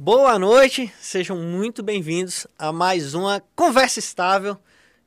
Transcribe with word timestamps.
Boa 0.00 0.38
noite, 0.38 0.92
sejam 1.00 1.36
muito 1.36 1.82
bem-vindos 1.82 2.46
a 2.56 2.72
mais 2.72 3.14
uma 3.14 3.42
Conversa 3.56 3.98
Estável. 3.98 4.56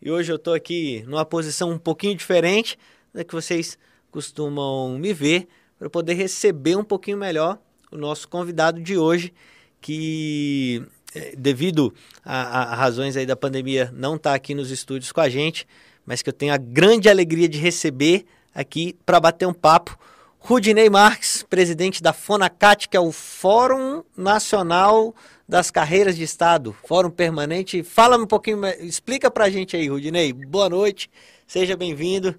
E 0.02 0.12
hoje 0.12 0.30
eu 0.30 0.36
estou 0.36 0.54
aqui 0.54 1.02
numa 1.08 1.24
posição 1.24 1.72
um 1.72 1.78
pouquinho 1.78 2.14
diferente 2.14 2.78
da 3.14 3.24
que 3.24 3.34
vocês 3.34 3.80
costumam 4.12 5.00
me 5.00 5.14
ver, 5.14 5.48
para 5.80 5.90
poder 5.90 6.16
receber 6.16 6.76
um 6.76 6.84
pouquinho 6.84 7.18
melhor 7.18 7.58
o 7.90 7.96
nosso 7.98 8.28
convidado 8.28 8.82
de 8.82 8.98
hoje, 8.98 9.34
que 9.80 10.86
eh, 11.16 11.36
devido 11.38 11.94
a, 12.22 12.74
a 12.74 12.76
razões 12.76 13.16
aí 13.16 13.26
da 13.26 13.38
pandemia 13.38 13.90
não 13.96 14.18
está 14.18 14.34
aqui 14.34 14.54
nos 14.54 14.72
estúdios 14.72 15.14
com 15.14 15.22
a 15.22 15.30
gente, 15.30 15.66
mas 16.06 16.22
que 16.22 16.28
eu 16.28 16.34
tenho 16.34 16.54
a 16.54 16.58
grande 16.58 17.08
alegria 17.08 17.48
de 17.48 17.58
receber 17.58 18.26
aqui 18.54 18.98
para 19.06 19.22
bater 19.22 19.48
um 19.48 19.54
papo 19.54 19.98
Rudinei 20.44 20.90
Marques, 20.90 21.44
presidente 21.44 22.02
da 22.02 22.12
FONACAT, 22.12 22.90
que 22.90 22.98
é 22.98 23.00
o 23.00 23.12
Fórum 23.12 24.04
Nacional 24.18 25.14
das 25.48 25.70
Carreiras 25.70 26.16
de 26.16 26.24
Estado, 26.24 26.74
Fórum 26.74 27.12
Permanente. 27.12 27.84
Fala 27.84 28.18
um 28.18 28.26
pouquinho, 28.26 28.66
explica 28.80 29.30
para 29.30 29.46
a 29.46 29.50
gente 29.52 29.76
aí, 29.76 29.88
Rudinei. 29.88 30.34
Boa 30.34 30.68
noite, 30.68 31.12
seja 31.46 31.78
bem-vindo. 31.78 32.36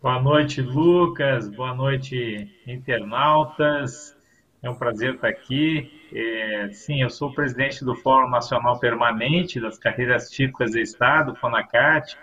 Boa 0.00 0.22
noite, 0.22 0.62
Lucas. 0.62 1.48
Boa 1.48 1.74
noite, 1.74 2.48
internautas. 2.64 4.16
É 4.62 4.70
um 4.70 4.76
prazer 4.76 5.16
estar 5.16 5.28
aqui. 5.28 5.90
É, 6.14 6.68
sim, 6.72 7.02
eu 7.02 7.10
sou 7.10 7.30
o 7.30 7.34
presidente 7.34 7.84
do 7.84 7.96
Fórum 7.96 8.30
Nacional 8.30 8.78
Permanente 8.78 9.60
das 9.60 9.76
Carreiras 9.76 10.30
Típicas 10.30 10.70
do 10.70 10.78
Estado, 10.78 11.34
FONACAT, 11.34 12.16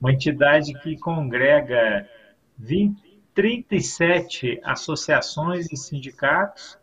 uma 0.00 0.12
entidade 0.12 0.72
que 0.74 0.96
congrega 0.96 2.08
20, 2.58 3.08
37 3.34 4.60
associações 4.64 5.70
e 5.72 5.76
sindicatos 5.76 6.76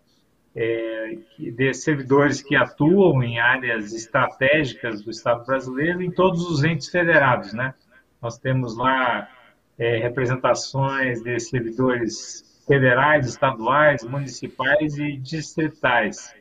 é, 0.55 1.17
de 1.37 1.73
servidores 1.73 2.41
que 2.41 2.55
atuam 2.55 3.21
em 3.21 3.39
áreas 3.39 3.91
estratégicas 3.91 5.01
do 5.01 5.11
Estado 5.11 5.45
brasileiro 5.45 6.01
em 6.01 6.09
todos 6.09 6.49
os 6.49 6.63
entes 6.63 6.87
federados, 6.87 7.53
né? 7.53 7.73
Nós 8.21 8.37
temos 8.37 8.77
lá 8.77 9.29
é, 9.77 9.97
representações 9.97 11.21
de 11.21 11.37
servidores 11.39 12.63
federais, 12.65 13.27
estaduais, 13.27 14.03
municipais 14.03 14.97
e 14.97 15.17
distritais. 15.17 16.33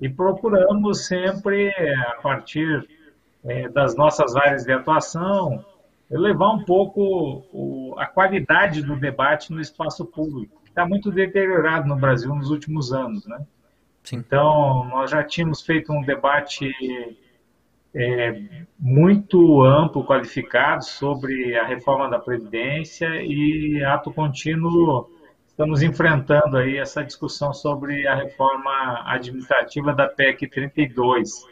E 0.00 0.08
procuramos 0.08 1.06
sempre, 1.06 1.70
a 1.70 2.20
partir 2.22 2.88
é, 3.44 3.68
das 3.68 3.96
nossas 3.96 4.36
áreas 4.36 4.64
de 4.64 4.72
atuação, 4.72 5.64
elevar 6.10 6.54
um 6.54 6.64
pouco 6.64 7.44
o, 7.52 7.94
a 7.98 8.06
qualidade 8.06 8.82
do 8.82 8.96
debate 8.96 9.52
no 9.52 9.60
espaço 9.60 10.04
público, 10.04 10.60
que 10.62 10.70
está 10.70 10.86
muito 10.86 11.10
deteriorado 11.10 11.86
no 11.86 11.96
Brasil 11.96 12.34
nos 12.34 12.50
últimos 12.50 12.92
anos, 12.92 13.26
né? 13.26 13.44
Sim. 14.02 14.16
Então, 14.16 14.86
nós 14.86 15.10
já 15.10 15.22
tínhamos 15.22 15.60
feito 15.60 15.92
um 15.92 16.02
debate 16.02 16.72
é, 17.94 18.42
muito 18.78 19.62
amplo, 19.62 20.04
qualificado, 20.04 20.84
sobre 20.84 21.56
a 21.58 21.66
reforma 21.66 22.08
da 22.08 22.18
Previdência 22.18 23.08
e, 23.22 23.82
ato 23.84 24.12
contínuo, 24.12 25.10
estamos 25.46 25.82
enfrentando 25.82 26.56
aí 26.56 26.78
essa 26.78 27.04
discussão 27.04 27.52
sobre 27.52 28.06
a 28.06 28.14
reforma 28.14 29.02
administrativa 29.04 29.92
da 29.92 30.06
PEC 30.06 30.48
32, 30.48 31.46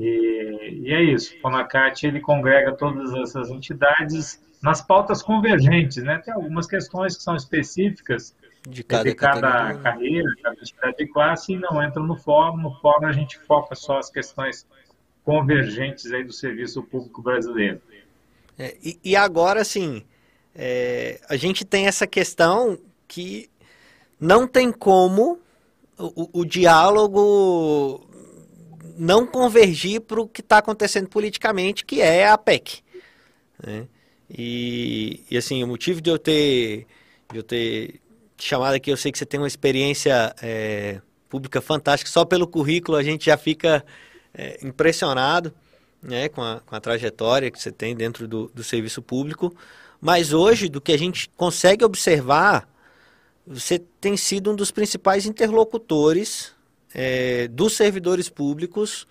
e, 0.00 0.80
e 0.84 0.92
é 0.92 1.02
isso, 1.02 1.34
o 1.36 1.40
Fonacat 1.40 2.06
ele 2.06 2.20
congrega 2.20 2.72
todas 2.72 3.12
essas 3.14 3.50
entidades 3.50 4.40
nas 4.62 4.80
pautas 4.80 5.22
convergentes, 5.22 6.02
né? 6.02 6.18
Tem 6.18 6.32
algumas 6.34 6.66
questões 6.66 7.16
que 7.16 7.22
são 7.22 7.34
específicas 7.36 8.34
de 8.68 8.84
cada, 8.84 9.04
de 9.04 9.14
cada 9.14 9.74
carreira, 9.74 10.28
cada 10.42 10.60
entidade 10.60 10.96
de 10.96 11.06
classe, 11.06 11.52
e 11.52 11.58
não 11.58 11.82
entram 11.82 12.06
no 12.06 12.16
fórum. 12.16 12.58
No 12.58 12.74
fórum 12.80 13.06
a 13.06 13.12
gente 13.12 13.38
foca 13.38 13.74
só 13.74 13.98
as 13.98 14.10
questões 14.10 14.66
convergentes 15.24 16.12
aí 16.12 16.24
do 16.24 16.32
serviço 16.32 16.82
público 16.82 17.22
brasileiro. 17.22 17.80
É, 18.58 18.76
e, 18.82 18.98
e, 19.02 19.16
agora, 19.16 19.64
sim, 19.64 20.02
é, 20.54 21.20
a 21.28 21.36
gente 21.36 21.64
tem 21.64 21.86
essa 21.86 22.06
questão 22.06 22.78
que 23.08 23.48
não 24.18 24.46
tem 24.46 24.70
como 24.70 25.38
o, 25.98 26.40
o 26.40 26.44
diálogo 26.44 28.06
não 29.00 29.26
convergir 29.26 30.02
para 30.02 30.20
o 30.20 30.28
que 30.28 30.42
está 30.42 30.58
acontecendo 30.58 31.08
politicamente, 31.08 31.86
que 31.86 32.02
é 32.02 32.28
a 32.28 32.36
PEC. 32.36 32.82
Né? 33.66 33.86
E, 34.28 35.24
e, 35.30 35.38
assim, 35.38 35.64
o 35.64 35.66
motivo 35.66 36.02
de 36.02 36.10
eu 36.10 36.18
ter, 36.18 36.86
de 37.32 37.38
eu 37.38 37.42
ter 37.42 37.98
chamado 38.36 38.74
aqui, 38.74 38.90
eu 38.90 38.98
sei 38.98 39.10
que 39.10 39.16
você 39.16 39.24
tem 39.24 39.40
uma 39.40 39.46
experiência 39.46 40.34
é, 40.42 41.00
pública 41.30 41.62
fantástica, 41.62 42.10
só 42.10 42.26
pelo 42.26 42.46
currículo 42.46 42.98
a 42.98 43.02
gente 43.02 43.24
já 43.24 43.38
fica 43.38 43.82
é, 44.34 44.58
impressionado 44.62 45.54
né, 46.02 46.28
com, 46.28 46.42
a, 46.42 46.60
com 46.60 46.76
a 46.76 46.80
trajetória 46.80 47.50
que 47.50 47.60
você 47.60 47.72
tem 47.72 47.96
dentro 47.96 48.28
do, 48.28 48.50
do 48.54 48.62
serviço 48.62 49.00
público. 49.00 49.56
Mas 49.98 50.34
hoje, 50.34 50.68
do 50.68 50.80
que 50.80 50.92
a 50.92 50.98
gente 50.98 51.30
consegue 51.38 51.82
observar, 51.84 52.68
você 53.46 53.78
tem 53.78 54.14
sido 54.14 54.52
um 54.52 54.56
dos 54.56 54.70
principais 54.70 55.24
interlocutores 55.24 56.54
é, 56.94 57.48
dos 57.48 57.74
servidores 57.74 58.28
públicos 58.28 59.06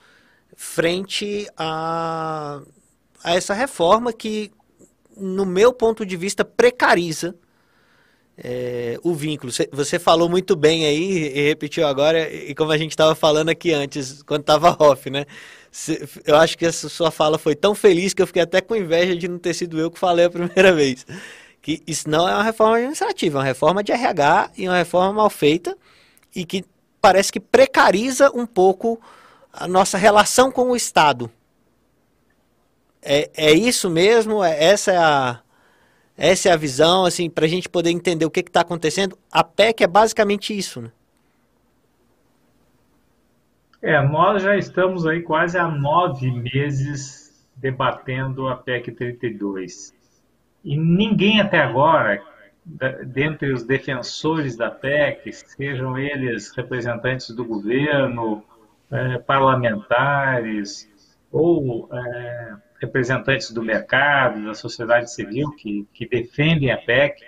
frente 0.56 1.48
a, 1.58 2.62
a 3.24 3.36
essa 3.36 3.54
reforma 3.54 4.12
que, 4.12 4.52
no 5.16 5.46
meu 5.46 5.72
ponto 5.72 6.06
de 6.06 6.18
vista, 6.18 6.44
precariza 6.44 7.36
é, 8.42 8.98
o 9.04 9.14
vínculo. 9.14 9.52
Você 9.72 10.00
falou 10.00 10.30
muito 10.30 10.56
bem 10.56 10.86
aí 10.86 11.38
e 11.38 11.48
repetiu 11.48 11.86
agora, 11.86 12.32
e 12.32 12.56
como 12.56 12.72
a 12.72 12.78
gente 12.78 12.92
estava 12.92 13.14
falando 13.14 13.50
aqui 13.50 13.74
antes, 13.74 14.24
quando 14.24 14.42
estava 14.42 14.76
off, 14.80 15.10
né? 15.10 15.26
Eu 16.26 16.36
acho 16.38 16.58
que 16.58 16.66
essa 16.66 16.90
sua 16.90 17.12
fala 17.12 17.38
foi 17.38 17.56
tão 17.56 17.76
feliz 17.76 18.14
que 18.14 18.22
eu 18.22 18.28
fiquei 18.28 18.42
até 18.42 18.60
com 18.62 18.76
inveja 18.76 19.16
de 19.16 19.28
não 19.28 19.38
ter 19.38 19.54
sido 19.54 19.80
eu 19.80 19.92
que 19.92 20.00
falei 20.00 20.26
a 20.26 20.30
primeira 20.30 20.72
vez. 20.76 21.06
Que 21.62 21.84
isso 21.86 22.10
não 22.10 22.28
é 22.28 22.34
uma 22.34 22.44
reforma 22.44 22.78
administrativa, 22.78 23.38
é 23.38 23.40
uma 23.40 23.46
reforma 23.46 23.84
de 23.84 23.92
RH 23.92 24.52
e 24.58 24.68
uma 24.68 24.78
reforma 24.78 25.14
mal 25.14 25.30
feita 25.30 25.78
e 26.36 26.46
que 26.46 26.64
parece 27.02 27.32
que 27.32 27.40
precariza 27.40 28.32
um 28.34 28.46
pouco 28.46 29.00
a 29.52 29.68
nossa 29.68 29.98
relação 29.98 30.52
com 30.52 30.72
o 30.72 30.76
Estado. 30.76 31.30
É, 33.02 33.30
é 33.36 33.52
isso 33.52 33.90
mesmo? 33.90 34.44
É, 34.44 34.64
essa 34.64 34.92
é 34.92 34.98
a, 34.98 35.40
essa 36.18 36.50
é 36.50 36.52
a 36.52 36.58
visão, 36.58 37.06
assim, 37.06 37.30
para 37.30 37.46
a 37.46 37.48
gente 37.48 37.70
poder 37.70 37.92
entender 37.92 38.26
o 38.26 38.32
que 38.32 38.42
está 38.42 38.62
acontecendo. 38.62 39.18
A 39.32 39.44
PEC 39.44 39.84
é 39.84 39.88
basicamente 39.88 40.58
isso, 40.58 40.82
né? 40.82 40.92
É, 43.81 44.02
nós 44.02 44.44
já 44.44 44.58
estamos 44.58 45.06
aí 45.08 45.22
quase 45.22 45.58
há 45.58 45.66
nove 45.68 46.30
meses 46.30 47.48
debatendo 47.56 48.50
a 48.50 48.56
PEC 48.58 48.92
32. 48.92 49.94
E 50.64 50.78
ninguém 50.78 51.40
até 51.40 51.60
agora 51.60 52.22
dentre 53.06 53.52
os 53.52 53.63
defensores 53.63 54.56
da 54.56 54.69
PEC, 54.69 55.34
sejam 55.34 55.97
eles 55.97 56.56
representantes 56.56 57.30
do 57.31 57.44
governo, 57.44 58.44
é, 58.91 59.18
parlamentares 59.18 60.88
ou 61.31 61.90
é, 61.91 62.56
representantes 62.80 63.52
do 63.52 63.63
mercado, 63.63 64.46
da 64.46 64.53
sociedade 64.53 65.12
civil 65.12 65.52
que, 65.52 65.88
que 65.94 66.07
defendem 66.07 66.72
a 66.72 66.78
PEC, 66.78 67.22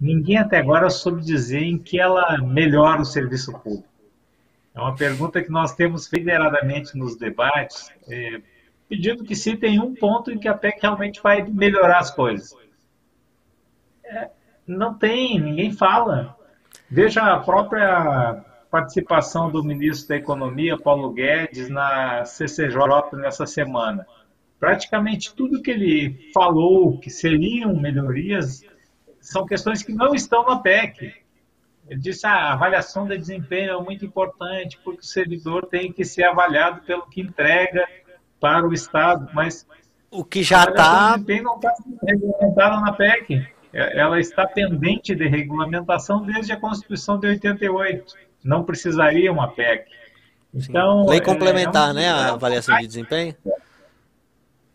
ninguém 0.00 0.38
até 0.38 0.58
agora 0.58 0.90
soube 0.90 1.22
dizer 1.22 1.62
em 1.62 1.78
que 1.78 2.00
ela 2.00 2.38
melhora 2.38 3.02
o 3.02 3.04
serviço 3.04 3.52
público. 3.60 3.88
É 4.74 4.80
uma 4.80 4.96
pergunta 4.96 5.42
que 5.42 5.50
nós 5.50 5.74
temos 5.74 6.08
federadamente 6.08 6.96
nos 6.96 7.16
debates, 7.16 7.90
é, 8.08 8.40
pedindo 8.88 9.22
que 9.22 9.36
citem 9.36 9.78
um 9.78 9.94
ponto 9.94 10.30
em 10.30 10.38
que 10.38 10.48
a 10.48 10.54
PEC 10.54 10.80
realmente 10.80 11.20
vai 11.22 11.42
melhorar 11.42 11.98
as 11.98 12.10
coisas. 12.10 12.54
É, 14.04 14.30
não 14.66 14.94
tem, 14.94 15.38
ninguém 15.40 15.72
fala. 15.72 16.36
Veja 16.90 17.22
a 17.22 17.40
própria 17.40 18.44
participação 18.70 19.50
do 19.50 19.62
ministro 19.62 20.08
da 20.08 20.16
Economia, 20.16 20.78
Paulo 20.78 21.12
Guedes, 21.12 21.68
na 21.68 22.24
CCJ 22.24 22.78
nessa 23.14 23.46
semana. 23.46 24.06
Praticamente 24.58 25.34
tudo 25.34 25.60
que 25.60 25.70
ele 25.70 26.30
falou 26.32 26.98
que 26.98 27.10
seriam 27.10 27.74
melhorias 27.74 28.64
são 29.20 29.44
questões 29.44 29.82
que 29.82 29.92
não 29.92 30.14
estão 30.14 30.44
na 30.46 30.56
PEC. 30.56 31.14
Ele 31.88 32.00
disse 32.00 32.26
ah, 32.26 32.32
a 32.32 32.52
avaliação 32.52 33.06
de 33.06 33.18
desempenho 33.18 33.78
é 33.78 33.82
muito 33.82 34.04
importante 34.04 34.78
porque 34.82 35.00
o 35.00 35.04
servidor 35.04 35.66
tem 35.66 35.92
que 35.92 36.04
ser 36.04 36.24
avaliado 36.24 36.80
pelo 36.82 37.06
que 37.08 37.20
entrega 37.20 37.86
para 38.40 38.66
o 38.66 38.72
Estado, 38.72 39.28
mas 39.34 39.66
o 40.10 40.24
que 40.24 40.42
já 40.42 40.64
está 40.64 41.16
não 41.16 41.56
está 41.56 41.74
regulamentada 42.06 42.80
na 42.80 42.92
PEC. 42.92 43.46
É, 43.72 43.98
ela 43.98 44.20
está 44.20 44.46
pendente 44.46 45.14
de 45.14 45.26
regulamentação 45.26 46.22
desde 46.24 46.52
a 46.52 46.56
Constituição 46.56 47.18
de 47.18 47.26
88. 47.28 48.14
Não 48.44 48.64
precisaria 48.64 49.32
uma 49.32 49.48
PEC. 49.48 49.86
Então, 50.54 51.06
Lei 51.06 51.20
complementar, 51.20 51.86
é, 51.86 51.88
é 51.88 51.92
um, 51.92 51.94
né, 51.94 52.08
a 52.10 52.32
avaliação 52.34 52.76
de 52.78 52.86
desempenho? 52.86 53.34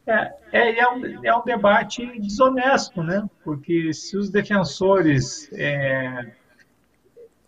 É, 0.07 0.33
é, 0.51 0.79
é, 0.79 0.89
um, 0.89 1.25
é 1.25 1.35
um 1.35 1.43
debate 1.43 2.19
desonesto, 2.19 3.03
né? 3.03 3.27
Porque 3.43 3.93
se 3.93 4.17
os 4.17 4.29
defensores 4.29 5.49
é, 5.53 6.31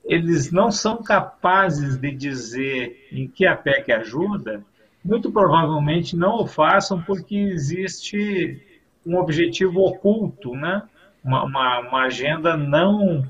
eles 0.10 0.52
não 0.52 0.72
são 0.72 1.02
capazes 1.02 1.96
de 1.98 2.12
dizer 2.12 3.08
em 3.12 3.28
que 3.28 3.46
a 3.46 3.56
PEC 3.56 3.92
ajuda, 3.92 4.64
muito 5.06 5.32
provavelmente 5.32 6.18
não 6.18 6.42
o 6.42 6.48
façam 6.48 7.02
porque 7.02 7.36
existe 7.36 8.62
um 9.06 9.18
objetivo 9.18 9.82
oculto, 9.82 10.56
né? 10.56 10.84
Uma, 11.30 11.44
uma, 11.44 11.80
uma 11.80 12.02
agenda 12.06 12.58
não 12.58 13.24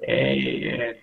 é, 0.00 0.96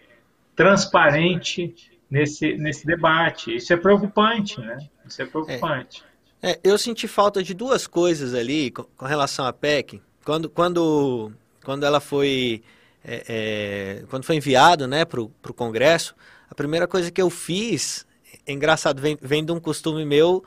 transparente 0.55 1.75
nesse, 2.09 2.57
nesse 2.57 2.85
debate. 2.85 3.53
Isso 3.53 3.73
é 3.73 3.77
preocupante, 3.77 4.59
né? 4.61 4.77
Isso 5.05 5.21
é 5.21 5.25
preocupante. 5.25 6.03
É, 6.41 6.51
é, 6.51 6.59
eu 6.63 6.77
senti 6.77 7.07
falta 7.07 7.43
de 7.43 7.53
duas 7.53 7.85
coisas 7.85 8.33
ali 8.33 8.71
com, 8.71 8.83
com 8.83 9.05
relação 9.05 9.45
à 9.45 9.51
PEC. 9.51 10.01
Quando, 10.23 10.49
quando, 10.49 11.33
quando 11.63 11.85
ela 11.85 11.99
foi, 11.99 12.63
é, 13.03 13.23
é, 13.27 14.03
quando 14.09 14.23
foi 14.23 14.37
enviado 14.37 14.87
né, 14.87 15.03
para 15.03 15.21
o 15.21 15.53
Congresso, 15.53 16.15
a 16.49 16.55
primeira 16.55 16.87
coisa 16.87 17.11
que 17.11 17.21
eu 17.21 17.29
fiz, 17.29 18.05
é 18.45 18.53
engraçado, 18.53 19.01
vem, 19.01 19.17
vem 19.21 19.43
de 19.43 19.51
um 19.51 19.59
costume 19.59 20.05
meu 20.05 20.43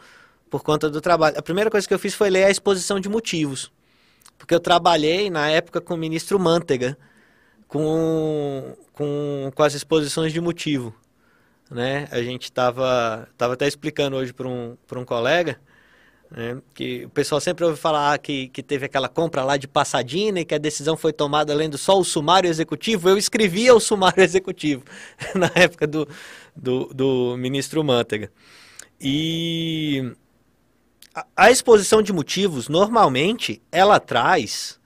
por 0.48 0.62
conta 0.62 0.88
do 0.88 1.00
trabalho. 1.00 1.38
A 1.38 1.42
primeira 1.42 1.70
coisa 1.70 1.86
que 1.86 1.92
eu 1.92 1.98
fiz 1.98 2.14
foi 2.14 2.30
ler 2.30 2.44
a 2.44 2.50
exposição 2.50 2.98
de 2.98 3.08
motivos. 3.08 3.70
Porque 4.40 4.54
eu 4.54 4.58
trabalhei 4.58 5.28
na 5.28 5.50
época 5.50 5.82
com 5.82 5.92
o 5.92 5.98
ministro 5.98 6.40
Mantega, 6.40 6.96
com, 7.68 8.74
com, 8.90 9.52
com 9.54 9.62
as 9.62 9.74
exposições 9.74 10.32
de 10.32 10.40
motivo. 10.40 10.94
Né? 11.70 12.08
A 12.10 12.22
gente 12.22 12.44
estava 12.44 13.28
tava 13.36 13.52
até 13.52 13.68
explicando 13.68 14.16
hoje 14.16 14.32
para 14.32 14.48
um, 14.48 14.78
um 14.96 15.04
colega 15.04 15.60
né? 16.30 16.56
que 16.74 17.04
o 17.04 17.10
pessoal 17.10 17.38
sempre 17.38 17.66
ouve 17.66 17.78
falar 17.78 18.18
que, 18.18 18.48
que 18.48 18.62
teve 18.62 18.86
aquela 18.86 19.10
compra 19.10 19.44
lá 19.44 19.58
de 19.58 19.68
Passadina 19.68 20.40
e 20.40 20.44
que 20.44 20.54
a 20.54 20.58
decisão 20.58 20.96
foi 20.96 21.12
tomada 21.12 21.52
lendo 21.52 21.76
só 21.76 21.98
o 21.98 22.04
sumário 22.04 22.48
executivo. 22.48 23.10
Eu 23.10 23.18
escrevia 23.18 23.74
o 23.74 23.78
sumário 23.78 24.22
executivo 24.24 24.82
na 25.34 25.52
época 25.54 25.86
do, 25.86 26.08
do, 26.56 26.86
do 26.94 27.36
ministro 27.36 27.84
Mantega. 27.84 28.32
E 28.98 30.12
a, 31.20 31.26
a 31.46 31.50
exposição 31.50 32.02
de 32.02 32.12
motivos, 32.12 32.68
normalmente, 32.68 33.60
ela 33.70 33.98
traz 33.98 34.78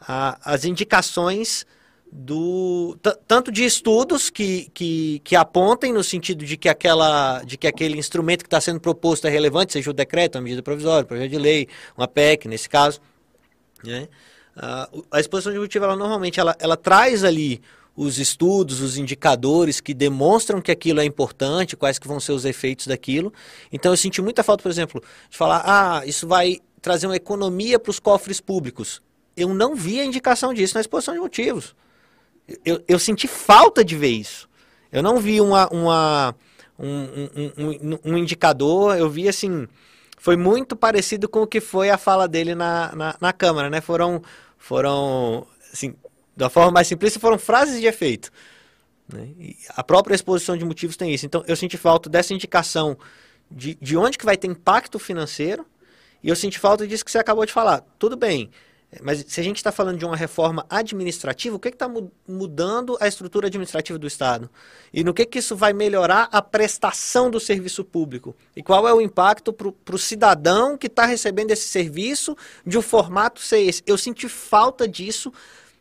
a, 0.00 0.38
as 0.44 0.64
indicações 0.64 1.66
do 2.10 2.96
tanto 3.26 3.52
de 3.52 3.64
estudos 3.64 4.30
que, 4.30 4.70
que, 4.72 5.20
que 5.22 5.36
apontem 5.36 5.92
no 5.92 6.02
sentido 6.02 6.42
de 6.42 6.56
que, 6.56 6.68
aquela, 6.68 7.42
de 7.42 7.58
que 7.58 7.66
aquele 7.66 7.98
instrumento 7.98 8.42
que 8.42 8.46
está 8.46 8.60
sendo 8.60 8.80
proposto 8.80 9.26
é 9.26 9.30
relevante, 9.30 9.74
seja 9.74 9.90
o 9.90 9.92
decreto, 9.92 10.36
uma 10.36 10.42
medida 10.42 10.62
provisória, 10.62 11.04
um 11.04 11.08
projeto 11.08 11.30
de 11.30 11.38
lei, 11.38 11.68
uma 11.96 12.08
PEC, 12.08 12.48
nesse 12.48 12.68
caso. 12.68 13.00
Né? 13.84 14.08
A, 14.56 14.88
a 15.12 15.20
exposição 15.20 15.52
de 15.52 15.58
motivo, 15.58 15.84
ela, 15.84 15.96
normalmente, 15.96 16.40
ela, 16.40 16.56
ela 16.58 16.78
traz 16.78 17.24
ali 17.24 17.60
os 17.98 18.20
estudos, 18.20 18.80
os 18.80 18.96
indicadores 18.96 19.80
que 19.80 19.92
demonstram 19.92 20.62
que 20.62 20.70
aquilo 20.70 21.00
é 21.00 21.04
importante, 21.04 21.76
quais 21.76 21.98
que 21.98 22.06
vão 22.06 22.20
ser 22.20 22.30
os 22.30 22.44
efeitos 22.44 22.86
daquilo. 22.86 23.32
Então 23.72 23.92
eu 23.92 23.96
senti 23.96 24.22
muita 24.22 24.44
falta, 24.44 24.62
por 24.62 24.70
exemplo, 24.70 25.02
de 25.28 25.36
falar, 25.36 25.64
ah, 25.66 26.06
isso 26.06 26.24
vai 26.24 26.60
trazer 26.80 27.08
uma 27.08 27.16
economia 27.16 27.76
para 27.76 27.90
os 27.90 27.98
cofres 27.98 28.40
públicos. 28.40 29.02
Eu 29.36 29.52
não 29.52 29.74
vi 29.74 29.98
a 29.98 30.04
indicação 30.04 30.54
disso 30.54 30.74
na 30.74 30.80
exposição 30.80 31.12
de 31.12 31.18
motivos. 31.18 31.74
Eu, 32.64 32.80
eu 32.86 33.00
senti 33.00 33.26
falta 33.26 33.84
de 33.84 33.96
ver 33.96 34.10
isso. 34.10 34.48
Eu 34.92 35.02
não 35.02 35.18
vi 35.18 35.40
uma, 35.40 35.68
uma 35.68 36.36
um, 36.78 36.86
um, 36.86 37.52
um, 37.58 37.98
um, 38.12 38.16
indicador, 38.16 38.96
eu 38.96 39.10
vi 39.10 39.28
assim, 39.28 39.66
foi 40.16 40.36
muito 40.36 40.76
parecido 40.76 41.28
com 41.28 41.42
o 41.42 41.46
que 41.48 41.60
foi 41.60 41.90
a 41.90 41.98
fala 41.98 42.28
dele 42.28 42.54
na, 42.54 42.94
na, 42.94 43.16
na 43.20 43.32
Câmara, 43.32 43.68
né? 43.68 43.80
Foram, 43.80 44.22
foram 44.56 45.44
assim, 45.72 45.96
da 46.38 46.48
forma 46.48 46.70
mais 46.70 46.86
simplista, 46.86 47.18
foram 47.18 47.36
frases 47.36 47.80
de 47.80 47.86
efeito. 47.86 48.30
Né? 49.12 49.28
a 49.70 49.82
própria 49.82 50.14
exposição 50.14 50.56
de 50.56 50.64
motivos 50.64 50.96
tem 50.96 51.12
isso. 51.12 51.26
Então, 51.26 51.42
eu 51.46 51.56
senti 51.56 51.76
falta 51.76 52.08
dessa 52.08 52.32
indicação 52.32 52.96
de, 53.50 53.74
de 53.80 53.96
onde 53.96 54.16
que 54.16 54.24
vai 54.24 54.36
ter 54.36 54.46
impacto 54.46 54.98
financeiro, 54.98 55.66
e 56.22 56.28
eu 56.28 56.36
senti 56.36 56.58
falta 56.58 56.86
disso 56.86 57.04
que 57.04 57.10
você 57.10 57.18
acabou 57.18 57.44
de 57.44 57.52
falar. 57.52 57.84
Tudo 57.98 58.16
bem, 58.16 58.50
mas 59.02 59.24
se 59.26 59.40
a 59.40 59.42
gente 59.42 59.56
está 59.56 59.72
falando 59.72 59.98
de 59.98 60.04
uma 60.04 60.16
reforma 60.16 60.64
administrativa, 60.70 61.56
o 61.56 61.58
que 61.58 61.68
está 61.68 61.90
mudando 62.26 62.96
a 63.00 63.08
estrutura 63.08 63.48
administrativa 63.48 63.98
do 63.98 64.06
Estado? 64.06 64.48
E 64.92 65.02
no 65.02 65.12
que, 65.12 65.26
que 65.26 65.40
isso 65.40 65.56
vai 65.56 65.72
melhorar 65.72 66.28
a 66.30 66.40
prestação 66.40 67.30
do 67.30 67.40
serviço 67.40 67.84
público? 67.84 68.36
E 68.54 68.62
qual 68.62 68.86
é 68.86 68.94
o 68.94 69.00
impacto 69.00 69.52
para 69.52 69.94
o 69.94 69.98
cidadão 69.98 70.78
que 70.78 70.86
está 70.86 71.04
recebendo 71.04 71.50
esse 71.50 71.68
serviço 71.68 72.36
de 72.64 72.78
um 72.78 72.82
formato 72.82 73.40
ser 73.40 73.60
esse? 73.60 73.82
Eu 73.86 73.98
senti 73.98 74.28
falta 74.28 74.86
disso 74.86 75.32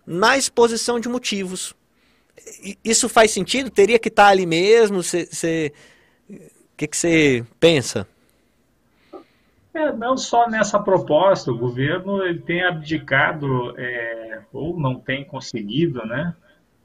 na 0.08 0.38
exposição 0.38 1.02
de 1.02 1.10
motivos. 1.10 1.76
Isso 2.82 3.10
faz 3.10 3.32
sentido? 3.32 3.70
Teria 3.70 4.00
que 4.00 4.08
estar 4.08 4.28
ali 4.28 4.46
mesmo? 4.46 5.04
Você, 5.04 5.74
o 6.30 6.78
que, 6.78 6.88
você 6.90 7.44
pensa? 7.60 8.08
É, 9.74 9.92
não 9.92 10.18
só 10.18 10.50
nessa 10.50 10.80
proposta, 10.80 11.52
o 11.52 11.58
governo 11.58 12.24
ele 12.24 12.40
tem 12.40 12.64
abdicado 12.64 13.76
é, 13.78 14.40
ou 14.54 14.80
não 14.80 14.96
tem 14.96 15.26
conseguido, 15.26 16.04
né, 16.06 16.34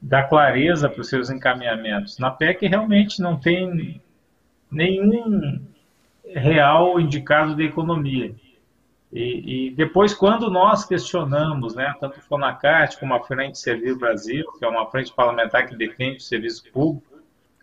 dar 0.01 0.23
clareza 0.23 0.89
para 0.89 1.01
os 1.01 1.07
seus 1.07 1.29
encaminhamentos. 1.29 2.19
Na 2.19 2.29
PEC 2.29 2.67
realmente 2.67 3.21
não 3.21 3.37
tem 3.37 4.01
nenhum 4.69 5.61
real 6.25 6.99
indicado 6.99 7.55
de 7.55 7.63
economia. 7.63 8.35
E, 9.13 9.67
e, 9.67 9.75
depois, 9.75 10.11
quando 10.11 10.49
nós 10.49 10.85
questionamos, 10.85 11.75
né, 11.75 11.93
tanto 11.99 12.17
o 12.17 12.21
FONACAT 12.21 12.99
como 12.99 13.13
a 13.13 13.23
Frente 13.23 13.59
Servir 13.59 13.95
Brasil, 13.95 14.43
que 14.57 14.65
é 14.65 14.67
uma 14.67 14.89
frente 14.89 15.13
parlamentar 15.13 15.67
que 15.67 15.75
defende 15.75 16.17
o 16.17 16.21
serviço 16.21 16.63
público, 16.71 17.13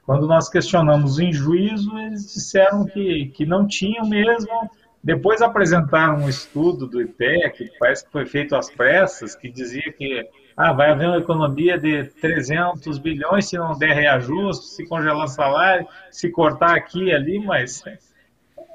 quando 0.07 0.29
nós 0.29 0.49
questionamos 0.49 1.19
em 1.19 1.33
juízo, 1.33 1.99
eles 1.99 2.33
disseram 2.33 2.85
que, 2.85 3.27
que 3.35 3.45
não 3.45 3.67
tinham 3.67 4.09
mesmo. 4.09 4.71
Depois 5.03 5.43
apresentaram 5.43 6.19
um 6.19 6.29
estudo 6.29 6.87
do 6.87 7.01
IPEC, 7.01 7.65
que 7.69 7.79
parece 7.79 8.05
que 8.05 8.13
foi 8.13 8.27
feito 8.27 8.55
às 8.55 8.71
pressas, 8.71 9.35
que 9.35 9.51
dizia 9.51 9.93
que 9.93 10.25
ah, 10.57 10.73
vai 10.73 10.91
haver 10.91 11.09
uma 11.09 11.19
economia 11.19 11.79
de 11.79 12.05
300 12.05 12.99
bilhões 12.99 13.49
se 13.49 13.57
não 13.57 13.77
der 13.77 13.95
reajuste, 13.95 14.67
se 14.67 14.87
congelar 14.87 15.27
salário, 15.27 15.87
se 16.13 16.31
cortar 16.31 16.77
aqui 16.77 17.05
e 17.05 17.15
ali, 17.15 17.39
mas 17.45 17.83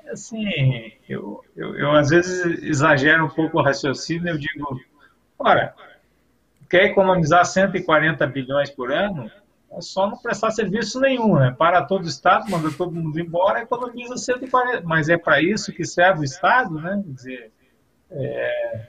assim, 0.10 0.92
eu, 1.08 1.44
eu, 1.56 1.76
eu, 1.76 1.92
às 1.92 2.10
vezes 2.10 2.64
exagero 2.64 3.26
um 3.26 3.30
pouco 3.30 3.60
o 3.60 3.62
raciocínio, 3.62 4.30
eu 4.30 4.38
digo, 4.38 4.80
ora, 5.38 5.74
quer 6.70 6.86
economizar 6.86 7.46
140 7.46 8.26
bilhões 8.28 8.70
por 8.70 8.92
ano? 8.92 9.30
É 9.72 9.82
só 9.82 10.10
não 10.10 10.18
prestar 10.18 10.52
serviço 10.52 11.00
nenhum, 11.02 11.36
né? 11.38 11.54
Para 11.58 11.82
todo 11.84 12.06
o 12.06 12.08
Estado, 12.08 12.50
manda 12.50 12.72
todo 12.72 12.94
mundo 12.94 13.20
embora, 13.20 13.62
economiza 13.62 14.16
140. 14.16 14.82
Mas 14.86 15.10
é 15.10 15.18
para 15.18 15.42
isso 15.42 15.74
que 15.74 15.84
serve 15.84 16.22
o 16.22 16.24
Estado, 16.24 16.80
né? 16.80 17.02
Quer 17.04 17.14
dizer, 17.14 17.52
é, 18.12 18.86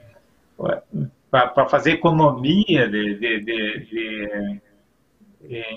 para 1.29 1.67
fazer 1.67 1.91
economia 1.91 2.87
de, 2.87 3.15
de, 3.15 3.39
de, 3.41 3.79
de, 3.85 4.61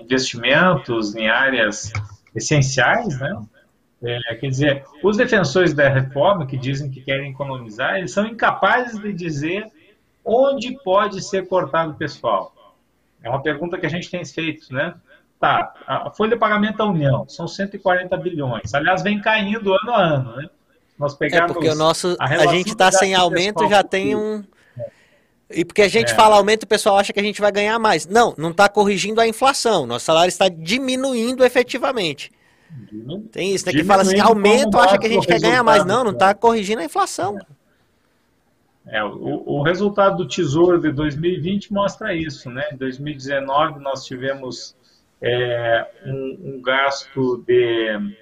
investimentos 0.00 1.14
em 1.16 1.28
áreas 1.28 1.92
essenciais, 2.34 3.18
né? 3.18 3.42
É, 4.02 4.34
quer 4.34 4.48
dizer, 4.48 4.84
os 5.02 5.16
defensores 5.16 5.74
da 5.74 5.88
reforma, 5.88 6.46
que 6.46 6.56
dizem 6.56 6.90
que 6.90 7.02
querem 7.02 7.30
economizar, 7.30 7.96
eles 7.96 8.12
são 8.12 8.26
incapazes 8.26 8.98
de 8.98 9.12
dizer 9.12 9.66
onde 10.24 10.76
pode 10.82 11.22
ser 11.22 11.46
cortado 11.46 11.92
o 11.92 11.94
pessoal. 11.94 12.54
É 13.22 13.28
uma 13.28 13.42
pergunta 13.42 13.76
que 13.78 13.84
a 13.84 13.90
gente 13.90 14.10
tem 14.10 14.24
feito, 14.24 14.72
né? 14.72 14.94
Tá, 15.38 15.72
a 15.86 16.10
folha 16.10 16.30
de 16.30 16.36
pagamento 16.36 16.78
da 16.78 16.86
União 16.86 17.26
são 17.28 17.46
140 17.48 18.14
bilhões. 18.18 18.74
Aliás, 18.74 19.02
vem 19.02 19.20
caindo 19.20 19.72
ano 19.72 19.92
a 19.92 20.02
ano, 20.02 20.36
né? 20.36 20.50
Nós 20.98 21.14
pegamos 21.14 21.50
é 21.50 21.54
porque 21.54 21.68
o 21.68 21.74
nosso, 21.74 22.14
a, 22.18 22.26
a 22.26 22.46
gente 22.46 22.68
está 22.68 22.92
sem 22.92 23.14
aumento, 23.14 23.68
já 23.68 23.82
tem 23.82 24.14
um... 24.14 24.44
E 25.50 25.64
porque 25.64 25.82
a 25.82 25.88
gente 25.88 26.12
é. 26.12 26.14
fala 26.14 26.36
aumento, 26.36 26.62
o 26.62 26.66
pessoal 26.66 26.96
acha 26.96 27.12
que 27.12 27.18
a 27.18 27.22
gente 27.22 27.40
vai 27.40 27.50
ganhar 27.50 27.78
mais. 27.78 28.06
Não, 28.06 28.34
não 28.38 28.50
está 28.50 28.68
corrigindo 28.68 29.20
a 29.20 29.26
inflação. 29.26 29.84
Nosso 29.84 30.04
salário 30.04 30.28
está 30.28 30.48
diminuindo 30.48 31.44
efetivamente. 31.44 32.30
Tem 33.30 33.54
isso, 33.54 33.66
né? 33.66 33.72
Que 33.72 33.84
fala 33.84 34.02
assim, 34.02 34.18
aumento, 34.18 34.78
acha 34.78 34.98
que 34.98 35.06
a 35.06 35.10
gente 35.10 35.26
quer 35.26 35.40
ganhar 35.40 35.62
mais. 35.62 35.84
Não, 35.84 36.04
não 36.04 36.12
está 36.12 36.34
corrigindo 36.34 36.80
a 36.80 36.84
inflação. 36.84 37.38
É, 38.86 39.04
o, 39.04 39.42
o, 39.46 39.62
resultado 39.62 40.16
do 40.16 40.26
Tesouro 40.26 40.80
de 40.80 40.90
2020 40.90 41.72
mostra 41.72 42.14
isso, 42.14 42.50
né? 42.50 42.70
Em 42.72 42.76
2019 42.76 43.78
nós 43.78 44.04
tivemos 44.04 44.74
é, 45.22 45.86
um, 46.06 46.56
um, 46.56 46.62
gasto 46.62 47.44
de, 47.46 48.16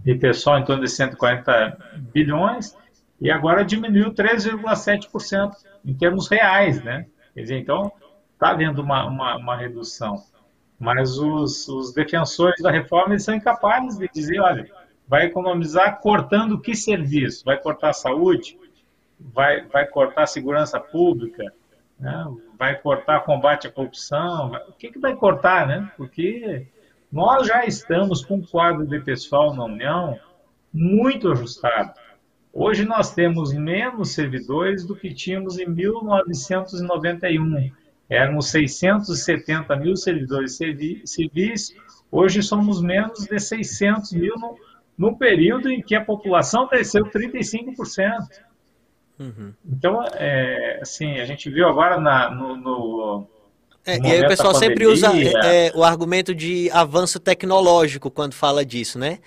de 0.00 0.14
pessoal 0.16 0.58
em 0.58 0.64
torno 0.64 0.82
de 0.82 0.90
140 0.90 1.78
bilhões 2.12 2.76
e 3.20 3.30
agora 3.30 3.64
diminuiu 3.64 4.12
3,7% 4.12 5.52
em 5.84 5.94
termos 5.94 6.26
reais, 6.28 6.82
né? 6.82 7.06
Quer 7.34 7.42
dizer, 7.42 7.58
então 7.58 7.92
está 8.32 8.50
havendo 8.50 8.82
uma, 8.82 9.06
uma, 9.06 9.36
uma 9.36 9.56
redução. 9.56 10.24
Mas 10.82 11.18
os, 11.18 11.68
os 11.68 11.92
defensores 11.92 12.60
da 12.60 12.70
reforma 12.70 13.18
são 13.18 13.34
incapazes 13.34 13.98
de 13.98 14.08
dizer, 14.12 14.40
olha, 14.40 14.68
vai 15.06 15.26
economizar 15.26 16.00
cortando 16.00 16.60
que 16.60 16.74
serviço? 16.74 17.44
Vai 17.44 17.58
cortar 17.58 17.92
saúde? 17.92 18.58
Vai, 19.18 19.62
vai 19.66 19.86
cortar 19.86 20.26
segurança 20.26 20.80
pública? 20.80 21.52
né? 22.02 22.26
vai 22.58 22.76
cortar 22.76 23.20
combate 23.20 23.68
à 23.68 23.70
corrupção, 23.70 24.52
o 24.68 24.72
que, 24.72 24.90
que 24.90 24.98
vai 24.98 25.14
cortar, 25.14 25.68
né? 25.68 25.90
Porque 25.96 26.66
nós 27.10 27.46
já 27.46 27.64
estamos 27.64 28.22
com 28.24 28.34
um 28.36 28.42
quadro 28.42 28.84
de 28.84 29.00
pessoal 29.00 29.54
na 29.54 29.64
União 29.64 30.18
muito 30.72 31.30
ajustado. 31.30 31.92
Hoje 32.52 32.84
nós 32.84 33.14
temos 33.14 33.52
menos 33.52 34.14
servidores 34.14 34.84
do 34.84 34.96
que 34.96 35.14
tínhamos 35.14 35.58
em 35.58 35.66
1991. 35.66 37.70
Éramos 38.12 38.50
670 38.50 39.74
mil 39.76 39.96
servidores 39.96 40.58
civis, 41.04 41.74
hoje 42.10 42.42
somos 42.42 42.82
menos 42.82 43.26
de 43.26 43.38
600 43.38 44.12
mil 44.12 44.34
no, 44.36 44.56
no 44.98 45.16
período 45.16 45.70
em 45.70 45.80
que 45.80 45.94
a 45.94 46.04
população 46.04 46.68
cresceu 46.68 47.04
35%. 47.04 47.74
Uhum. 49.18 49.52
Então, 49.64 50.04
é, 50.14 50.80
assim, 50.82 51.18
a 51.20 51.24
gente 51.24 51.48
viu 51.48 51.66
agora 51.68 52.00
na, 52.00 52.30
no, 52.30 52.56
no 52.56 53.26
é, 53.84 53.98
e 53.98 54.12
aí 54.12 54.20
o 54.20 54.28
pessoal 54.28 54.54
sempre 54.54 54.86
usa 54.86 55.08
é, 55.16 55.66
é, 55.66 55.72
o 55.74 55.82
argumento 55.82 56.34
de 56.34 56.70
avanço 56.70 57.18
tecnológico 57.18 58.10
quando 58.10 58.34
fala 58.34 58.64
disso, 58.64 58.98
né? 58.98 59.18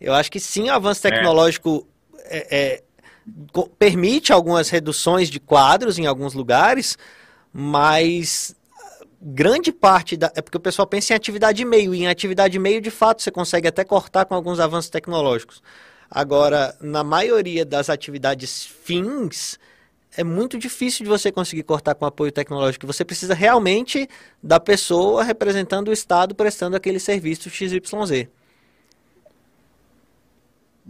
Eu 0.00 0.14
acho 0.14 0.30
que 0.30 0.40
sim, 0.40 0.68
o 0.68 0.72
avanço 0.72 1.06
é. 1.06 1.10
tecnológico 1.10 1.86
é, 2.24 2.82
permite 3.78 4.32
algumas 4.32 4.68
reduções 4.68 5.28
de 5.28 5.38
quadros 5.38 5.98
em 5.98 6.06
alguns 6.06 6.34
lugares, 6.34 6.96
mas 7.52 8.54
grande 9.20 9.72
parte 9.72 10.16
da. 10.16 10.32
É 10.34 10.40
porque 10.40 10.56
o 10.56 10.60
pessoal 10.60 10.86
pensa 10.86 11.12
em 11.12 11.16
atividade 11.16 11.64
meio, 11.64 11.94
e 11.94 12.00
em 12.00 12.08
atividade 12.08 12.58
meio, 12.58 12.80
de 12.80 12.90
fato, 12.90 13.22
você 13.22 13.30
consegue 13.30 13.68
até 13.68 13.84
cortar 13.84 14.24
com 14.24 14.34
alguns 14.34 14.60
avanços 14.60 14.90
tecnológicos. 14.90 15.62
Agora, 16.10 16.76
na 16.80 17.04
maioria 17.04 17.64
das 17.64 17.88
atividades 17.88 18.64
fins, 18.64 19.58
é 20.16 20.24
muito 20.24 20.58
difícil 20.58 21.04
de 21.04 21.10
você 21.10 21.30
conseguir 21.30 21.62
cortar 21.62 21.94
com 21.94 22.04
apoio 22.04 22.32
tecnológico. 22.32 22.86
Você 22.86 23.04
precisa 23.04 23.34
realmente 23.34 24.08
da 24.42 24.58
pessoa 24.58 25.22
representando 25.22 25.88
o 25.88 25.92
Estado 25.92 26.34
prestando 26.34 26.76
aquele 26.76 26.98
serviço 26.98 27.48
XYZ. 27.48 28.28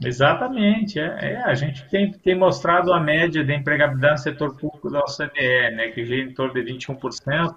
Exatamente. 0.02 0.98
É, 0.98 1.32
é, 1.32 1.42
a 1.42 1.54
gente 1.54 1.86
tem, 1.88 2.10
tem 2.10 2.34
mostrado 2.34 2.92
a 2.92 3.00
média 3.00 3.44
de 3.44 3.54
empregabilidade 3.54 4.14
no 4.14 4.18
setor 4.18 4.56
público 4.56 4.90
da 4.90 5.00
OCDE, 5.00 5.76
né, 5.76 5.88
que 5.88 6.04
gira 6.04 6.22
em 6.22 6.34
torno 6.34 6.54
de 6.54 6.62
21%, 6.62 7.54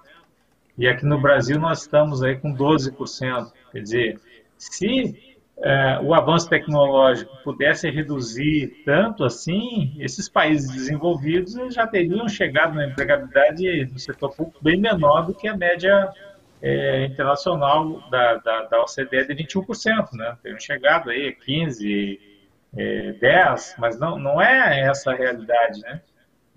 e 0.76 0.86
aqui 0.86 1.06
no 1.06 1.20
Brasil 1.20 1.58
nós 1.58 1.82
estamos 1.82 2.22
aí 2.22 2.36
com 2.36 2.54
12%. 2.54 3.52
Quer 3.72 3.80
dizer, 3.80 4.20
se 4.58 5.36
é, 5.62 6.00
o 6.02 6.12
avanço 6.12 6.48
tecnológico 6.48 7.32
pudesse 7.42 7.88
reduzir 7.88 8.82
tanto 8.84 9.24
assim, 9.24 9.94
esses 9.98 10.28
países 10.28 10.70
desenvolvidos 10.70 11.72
já 11.72 11.86
teriam 11.86 12.28
chegado 12.28 12.74
na 12.74 12.86
empregabilidade 12.88 13.86
do 13.86 13.98
setor 13.98 14.34
público 14.34 14.58
bem 14.62 14.78
menor 14.78 15.26
do 15.26 15.34
que 15.34 15.46
a 15.48 15.56
média 15.56 16.12
é, 16.60 17.06
internacional 17.06 18.00
da, 18.10 18.34
da, 18.36 18.62
da 18.64 18.82
OCDE 18.82 19.28
de 19.28 19.44
21%, 19.44 20.12
né? 20.12 20.36
Teriam 20.42 20.58
chegado 20.58 21.10
aí 21.10 21.28
a 21.28 21.44
15, 21.44 22.33
é, 22.76 23.12
10, 23.12 23.76
mas 23.78 23.98
não, 23.98 24.18
não 24.18 24.40
é 24.40 24.80
essa 24.80 25.12
a 25.12 25.14
realidade, 25.14 25.80
né? 25.80 26.00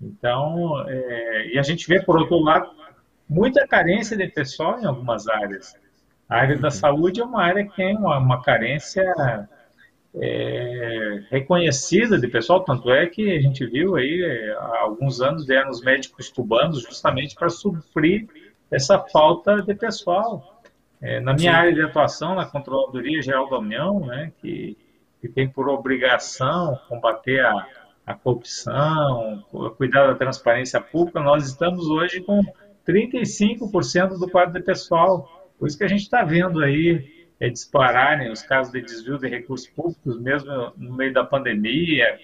Então, 0.00 0.84
é, 0.88 1.48
e 1.54 1.58
a 1.58 1.62
gente 1.62 1.86
vê, 1.88 2.00
por 2.00 2.16
outro 2.18 2.38
lado, 2.38 2.70
muita 3.28 3.66
carência 3.66 4.16
de 4.16 4.26
pessoal 4.28 4.80
em 4.80 4.84
algumas 4.86 5.28
áreas. 5.28 5.74
A 6.28 6.36
área 6.36 6.58
da 6.58 6.70
saúde 6.70 7.20
é 7.20 7.24
uma 7.24 7.42
área 7.42 7.64
que 7.64 7.74
tem 7.74 7.96
uma, 7.96 8.18
uma 8.18 8.42
carência 8.42 9.04
é, 10.14 11.22
reconhecida 11.30 12.18
de 12.18 12.28
pessoal, 12.28 12.64
tanto 12.64 12.90
é 12.90 13.06
que 13.06 13.36
a 13.36 13.40
gente 13.40 13.66
viu 13.66 13.96
aí 13.96 14.22
há 14.58 14.80
alguns 14.80 15.20
anos 15.20 15.46
vieram 15.46 15.70
os 15.70 15.82
médicos 15.82 16.28
cubanos 16.28 16.82
justamente 16.82 17.34
para 17.34 17.48
suprir 17.48 18.28
essa 18.70 18.98
falta 18.98 19.62
de 19.62 19.74
pessoal. 19.74 20.62
É, 21.00 21.20
na 21.20 21.32
minha 21.32 21.52
Sim. 21.52 21.58
área 21.58 21.72
de 21.72 21.82
atuação, 21.82 22.34
na 22.34 22.44
Controladoria 22.44 23.22
Geral 23.22 23.48
da 23.48 23.58
União, 23.58 24.00
né, 24.00 24.32
que, 24.40 24.76
que 25.20 25.28
tem 25.28 25.48
por 25.48 25.68
obrigação 25.68 26.78
combater 26.88 27.44
a, 27.44 27.66
a 28.06 28.14
corrupção, 28.14 29.44
cuidar 29.76 30.06
da 30.06 30.14
transparência 30.14 30.80
pública, 30.80 31.20
nós 31.20 31.46
estamos 31.46 31.88
hoje 31.88 32.20
com 32.20 32.40
35% 32.86 34.18
do 34.18 34.30
quadro 34.30 34.54
de 34.54 34.64
pessoal. 34.64 35.50
Por 35.58 35.68
isso 35.68 35.76
que 35.76 35.84
a 35.84 35.88
gente 35.88 36.02
está 36.02 36.22
vendo 36.22 36.60
aí 36.60 37.04
é, 37.40 37.48
dispararem 37.48 38.30
os 38.30 38.42
casos 38.42 38.72
de 38.72 38.80
desvio 38.80 39.18
de 39.18 39.28
recursos 39.28 39.68
públicos, 39.68 40.18
mesmo 40.20 40.72
no 40.76 40.94
meio 40.94 41.12
da 41.12 41.24
pandemia, 41.24 42.18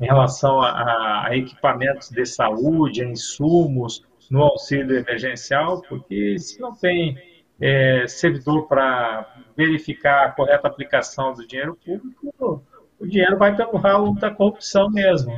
em 0.00 0.06
relação 0.06 0.60
a, 0.60 1.26
a 1.26 1.36
equipamentos 1.36 2.10
de 2.10 2.24
saúde, 2.26 3.02
a 3.02 3.06
insumos, 3.06 4.04
no 4.30 4.42
auxílio 4.42 4.96
emergencial, 4.96 5.82
porque 5.82 6.38
se 6.38 6.60
não 6.60 6.74
tem 6.74 7.16
é, 7.60 8.06
servidor 8.06 8.66
para 8.66 9.33
verificar 9.56 10.26
a 10.26 10.30
correta 10.30 10.68
aplicação 10.68 11.34
do 11.34 11.46
dinheiro 11.46 11.78
público, 11.84 12.62
o 12.98 13.06
dinheiro 13.06 13.36
vai 13.38 13.54
pelo 13.56 13.76
ralo 13.76 14.14
da 14.14 14.30
corrupção 14.30 14.90
mesmo. 14.90 15.32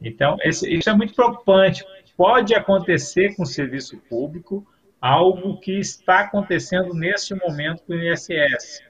Então, 0.00 0.36
esse, 0.42 0.72
isso 0.72 0.88
é 0.88 0.94
muito 0.94 1.14
preocupante. 1.14 1.84
Pode 2.16 2.54
acontecer 2.54 3.34
com 3.36 3.42
o 3.42 3.46
serviço 3.46 3.96
público, 4.08 4.66
algo 5.00 5.58
que 5.60 5.78
está 5.78 6.20
acontecendo 6.20 6.92
neste 6.94 7.34
momento 7.34 7.82
com 7.84 7.92
o 7.92 7.96
INSS. 7.96 8.82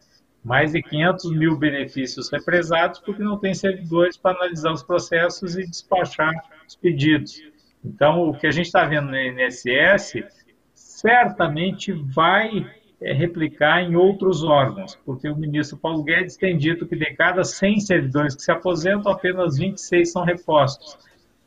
Mais 0.45 0.73
de 0.73 0.83
500 0.83 1.33
mil 1.33 1.59
benefícios 1.59 2.31
represados 2.31 3.01
porque 3.01 3.23
não 3.23 3.39
tem 3.39 3.53
servidores 3.53 4.17
para 4.17 4.37
analisar 4.37 4.73
os 4.73 4.83
processos 4.83 5.57
e 5.57 5.67
despachar 5.67 6.33
os 6.67 6.77
pedidos. 6.77 7.43
Então, 7.85 8.29
o 8.29 8.39
que 8.39 8.47
a 8.47 8.51
gente 8.51 8.67
está 8.67 8.85
vendo 8.85 9.11
no 9.11 9.17
INSS 9.17 10.23
certamente 10.75 11.93
vai 11.93 12.67
é, 13.01 13.13
replicar 13.13 13.83
em 13.83 13.95
outros 13.95 14.43
órgãos, 14.43 14.99
porque 15.05 15.29
o 15.29 15.37
ministro 15.37 15.77
Paulo 15.77 16.03
Guedes 16.03 16.37
tem 16.37 16.57
dito 16.57 16.87
que 16.87 16.97
de 16.97 17.15
cada 17.15 17.45
100 17.45 17.81
servidores 17.81 18.35
que 18.35 18.43
se 18.43 18.51
aposentam, 18.51 19.13
apenas 19.13 19.57
26 19.57 20.11
são 20.11 20.25
repostos. 20.25 20.99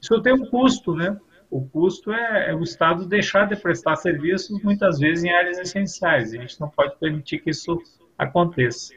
Isso 0.01 0.21
tem 0.21 0.33
um 0.33 0.45
custo, 0.45 0.95
né? 0.95 1.19
O 1.49 1.67
custo 1.67 2.13
é, 2.13 2.51
é, 2.51 2.55
o 2.55 2.63
Estado 2.63 3.05
deixar 3.05 3.49
de 3.49 3.57
prestar 3.57 3.97
serviços, 3.97 4.63
muitas 4.63 4.97
vezes, 4.99 5.25
em 5.25 5.29
áreas 5.29 5.57
essenciais. 5.59 6.33
A 6.33 6.37
gente 6.37 6.59
não 6.61 6.69
pode 6.69 6.95
permitir 6.97 7.39
que 7.39 7.49
isso 7.49 7.77
aconteça. 8.17 8.93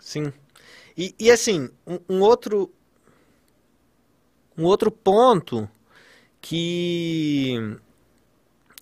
Sim. 0.00 0.32
E, 0.96 1.14
e 1.18 1.30
assim, 1.30 1.68
um, 1.86 1.98
um, 2.08 2.20
outro 2.22 2.72
um 4.56 4.64
outro 4.64 4.90
ponto 4.90 5.68
que 6.40 7.78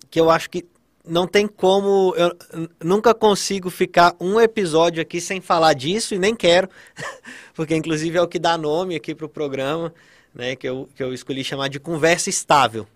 que 0.09 0.19
eu 0.19 0.29
acho 0.29 0.49
que 0.49 0.65
não 1.05 1.27
tem 1.27 1.47
como 1.47 2.13
eu 2.15 2.35
nunca 2.83 3.13
consigo 3.13 3.69
ficar 3.69 4.15
um 4.19 4.39
episódio 4.39 5.01
aqui 5.01 5.19
sem 5.19 5.41
falar 5.41 5.73
disso 5.73 6.15
e 6.15 6.19
nem 6.19 6.33
quero 6.33 6.69
porque 7.53 7.75
inclusive 7.75 8.17
é 8.17 8.21
o 8.21 8.27
que 8.27 8.39
dá 8.39 8.57
nome 8.57 8.95
aqui 8.95 9.13
para 9.13 9.25
o 9.25 9.29
programa 9.29 9.93
né, 10.33 10.55
que, 10.55 10.67
eu, 10.67 10.89
que 10.95 11.03
eu 11.03 11.13
escolhi 11.13 11.43
chamar 11.43 11.67
de 11.67 11.79
conversa 11.79 12.29
estável. 12.29 12.87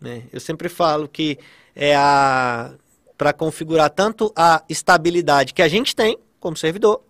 Né? 0.00 0.22
Eu 0.32 0.40
sempre 0.40 0.68
falo 0.68 1.08
que 1.08 1.38
é 1.74 1.94
a 1.96 2.72
para 3.16 3.32
configurar 3.32 3.90
tanto 3.90 4.32
a 4.36 4.62
estabilidade 4.68 5.52
que 5.52 5.60
a 5.60 5.66
gente 5.66 5.96
tem 5.96 6.16
como 6.38 6.56
servidor, 6.56 7.02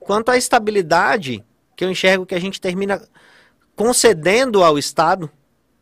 quanto 0.00 0.30
a 0.30 0.38
estabilidade 0.38 1.44
que 1.76 1.84
eu 1.84 1.90
enxergo 1.90 2.24
que 2.24 2.34
a 2.34 2.40
gente 2.40 2.58
termina 2.58 3.06
concedendo 3.76 4.64
ao 4.64 4.78
Estado, 4.78 5.30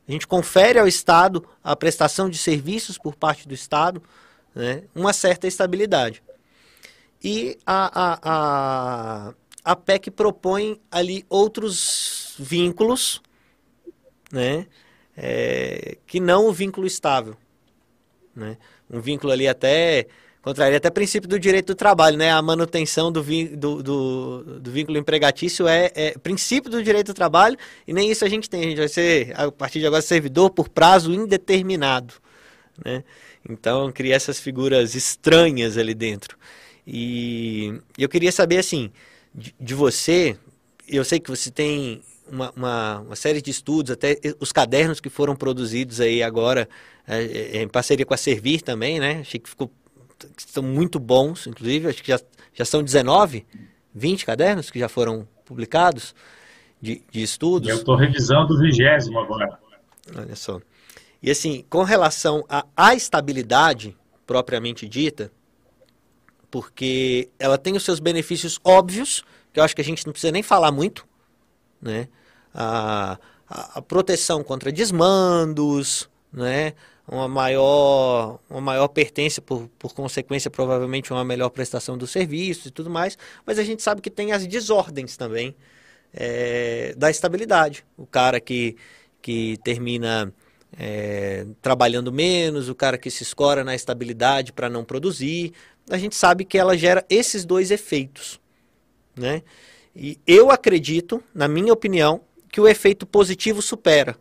a 0.06 0.12
gente 0.12 0.26
confere 0.26 0.78
ao 0.78 0.88
Estado 0.88 1.46
a 1.62 1.76
prestação 1.76 2.28
de 2.28 2.36
serviços 2.36 2.98
por 2.98 3.14
parte 3.14 3.46
do 3.46 3.54
Estado, 3.54 4.02
né, 4.54 4.82
uma 4.94 5.12
certa 5.12 5.46
estabilidade. 5.46 6.22
E 7.22 7.56
a, 7.64 7.90
a, 8.02 8.18
a, 8.22 9.34
a 9.64 9.76
PEC 9.76 10.10
propõe 10.10 10.80
ali 10.90 11.24
outros 11.28 12.34
vínculos, 12.38 13.22
né? 14.30 14.66
É, 15.16 15.98
que 16.06 16.18
não 16.18 16.46
o 16.46 16.52
vínculo 16.52 16.86
estável, 16.86 17.36
né? 18.34 18.56
Um 18.90 18.98
vínculo 19.00 19.32
ali 19.32 19.46
até 19.46 20.06
contraria 20.42 20.76
até 20.76 20.90
princípio 20.90 21.28
do 21.28 21.38
direito 21.38 21.68
do 21.68 21.74
trabalho, 21.74 22.18
né? 22.18 22.30
A 22.30 22.42
manutenção 22.42 23.10
do, 23.12 23.22
do, 23.22 23.82
do, 23.82 24.60
do 24.60 24.70
vínculo 24.70 24.98
empregatício 24.98 25.68
é, 25.68 25.90
é, 25.94 26.18
princípio 26.18 26.70
do 26.70 26.82
direito 26.82 27.08
do 27.08 27.14
trabalho 27.14 27.56
e 27.86 27.92
nem 27.92 28.10
isso 28.10 28.24
a 28.24 28.28
gente 28.28 28.50
tem. 28.50 28.60
A 28.60 28.64
gente 28.64 28.78
vai 28.78 28.88
ser, 28.88 29.32
a 29.38 29.50
partir 29.52 29.78
de 29.78 29.86
agora, 29.86 30.02
servidor 30.02 30.50
por 30.50 30.68
prazo 30.68 31.12
indeterminado, 31.12 32.14
né? 32.84 33.04
Então, 33.48 33.90
cria 33.90 34.14
essas 34.14 34.38
figuras 34.38 34.94
estranhas 34.94 35.76
ali 35.76 35.94
dentro. 35.94 36.36
E 36.86 37.80
eu 37.96 38.08
queria 38.08 38.32
saber, 38.32 38.58
assim, 38.58 38.90
de, 39.34 39.54
de 39.60 39.74
você, 39.74 40.36
eu 40.88 41.04
sei 41.04 41.20
que 41.20 41.30
você 41.30 41.50
tem 41.50 42.02
uma, 42.30 42.52
uma, 42.56 43.00
uma, 43.00 43.16
série 43.16 43.42
de 43.42 43.50
estudos, 43.50 43.90
até 43.90 44.18
os 44.40 44.52
cadernos 44.52 45.00
que 45.00 45.08
foram 45.10 45.34
produzidos 45.36 46.00
aí 46.00 46.22
agora, 46.22 46.68
é, 47.06 47.58
é, 47.58 47.62
em 47.62 47.68
parceria 47.68 48.06
com 48.06 48.14
a 48.14 48.16
Servir 48.16 48.62
também, 48.62 49.00
né? 49.00 49.20
Achei 49.20 49.40
que 49.40 49.48
ficou, 49.48 49.70
estão 50.36 50.62
muito 50.62 50.98
bons, 50.98 51.46
inclusive, 51.46 51.88
acho 51.88 52.02
que 52.02 52.10
já, 52.10 52.20
já 52.52 52.64
são 52.64 52.82
19, 52.82 53.46
20 53.94 54.26
cadernos 54.26 54.70
que 54.70 54.78
já 54.78 54.88
foram 54.88 55.26
publicados 55.44 56.14
de, 56.80 57.02
de 57.10 57.22
estudos. 57.22 57.68
Eu 57.68 57.76
estou 57.76 57.96
revisando 57.96 58.54
o 58.54 58.58
vigésimo 58.58 59.18
agora. 59.18 59.58
Olha 60.16 60.36
só. 60.36 60.60
E 61.22 61.30
assim, 61.30 61.64
com 61.70 61.84
relação 61.84 62.44
à 62.76 62.94
estabilidade 62.94 63.96
propriamente 64.26 64.88
dita, 64.88 65.30
porque 66.50 67.30
ela 67.38 67.56
tem 67.56 67.76
os 67.76 67.82
seus 67.82 68.00
benefícios 68.00 68.58
óbvios, 68.64 69.24
que 69.52 69.60
eu 69.60 69.64
acho 69.64 69.74
que 69.74 69.80
a 69.80 69.84
gente 69.84 70.04
não 70.04 70.12
precisa 70.12 70.32
nem 70.32 70.42
falar 70.42 70.72
muito, 70.72 71.06
né? 71.80 72.08
A, 72.52 73.18
a, 73.48 73.78
a 73.78 73.82
proteção 73.82 74.42
contra 74.42 74.72
desmandos, 74.72 76.10
né? 76.32 76.74
Uma 77.06 77.28
maior, 77.28 78.38
uma 78.48 78.60
maior 78.60 78.88
pertença, 78.88 79.40
por, 79.40 79.68
por 79.78 79.94
consequência, 79.94 80.50
provavelmente 80.50 81.12
uma 81.12 81.24
melhor 81.24 81.50
prestação 81.50 81.98
do 81.98 82.06
serviço 82.06 82.68
e 82.68 82.70
tudo 82.70 82.88
mais, 82.88 83.18
mas 83.44 83.58
a 83.58 83.64
gente 83.64 83.82
sabe 83.82 84.00
que 84.00 84.10
tem 84.10 84.32
as 84.32 84.46
desordens 84.46 85.16
também 85.16 85.54
é, 86.14 86.94
da 86.96 87.10
estabilidade. 87.10 87.84
O 87.96 88.06
cara 88.06 88.40
que, 88.40 88.76
que 89.20 89.58
termina 89.64 90.32
é, 90.78 91.46
trabalhando 91.60 92.12
menos, 92.12 92.68
o 92.68 92.74
cara 92.74 92.96
que 92.96 93.10
se 93.10 93.22
escora 93.22 93.64
na 93.64 93.74
estabilidade 93.74 94.52
para 94.52 94.70
não 94.70 94.84
produzir, 94.84 95.52
a 95.90 95.98
gente 95.98 96.14
sabe 96.14 96.44
que 96.44 96.56
ela 96.56 96.76
gera 96.76 97.04
esses 97.10 97.44
dois 97.44 97.70
efeitos. 97.70 98.40
Né? 99.16 99.42
E 99.94 100.18
eu 100.26 100.50
acredito, 100.50 101.22
na 101.34 101.48
minha 101.48 101.72
opinião, 101.72 102.20
que 102.50 102.60
o 102.60 102.68
efeito 102.68 103.04
positivo 103.06 103.60
supera 103.60 104.16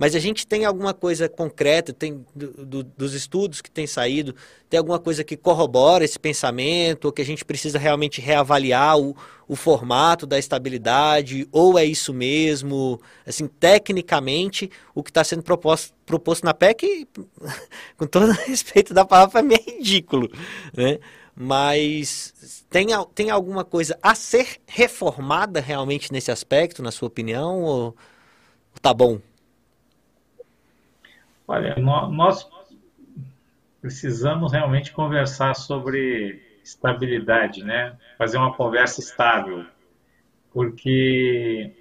mas 0.00 0.16
a 0.16 0.18
gente 0.18 0.46
tem 0.46 0.64
alguma 0.64 0.94
coisa 0.94 1.28
concreta, 1.28 1.92
tem 1.92 2.24
do, 2.34 2.64
do, 2.64 2.82
dos 2.82 3.12
estudos 3.12 3.60
que 3.60 3.70
tem 3.70 3.86
saído, 3.86 4.34
tem 4.70 4.78
alguma 4.78 4.98
coisa 4.98 5.22
que 5.22 5.36
corrobora 5.36 6.02
esse 6.02 6.18
pensamento, 6.18 7.04
ou 7.04 7.12
que 7.12 7.20
a 7.20 7.24
gente 7.24 7.44
precisa 7.44 7.78
realmente 7.78 8.18
reavaliar 8.18 8.98
o, 8.98 9.14
o 9.46 9.54
formato 9.54 10.26
da 10.26 10.38
estabilidade, 10.38 11.46
ou 11.52 11.78
é 11.78 11.84
isso 11.84 12.14
mesmo? 12.14 12.98
Assim, 13.26 13.46
tecnicamente, 13.46 14.70
o 14.94 15.02
que 15.02 15.10
está 15.10 15.22
sendo 15.22 15.42
proposto, 15.42 15.92
proposto 16.06 16.44
na 16.44 16.54
PEC, 16.54 17.06
com 17.98 18.06
todo 18.06 18.32
respeito 18.48 18.94
da 18.94 19.04
palavra, 19.04 19.42
é 19.52 19.70
ridículo, 19.70 20.30
né? 20.74 20.98
Mas 21.36 22.64
tem, 22.70 22.86
tem 23.14 23.28
alguma 23.28 23.66
coisa 23.66 23.98
a 24.02 24.14
ser 24.14 24.62
reformada 24.66 25.60
realmente 25.60 26.10
nesse 26.10 26.30
aspecto, 26.30 26.82
na 26.82 26.90
sua 26.90 27.08
opinião, 27.08 27.60
ou 27.60 27.96
tá 28.80 28.94
bom? 28.94 29.20
Olha, 31.50 31.74
nós 31.74 32.48
precisamos 33.80 34.52
realmente 34.52 34.92
conversar 34.92 35.54
sobre 35.54 36.40
estabilidade, 36.62 37.64
né? 37.64 37.96
Fazer 38.16 38.38
uma 38.38 38.54
conversa 38.54 39.00
estável, 39.00 39.66
porque 40.52 41.74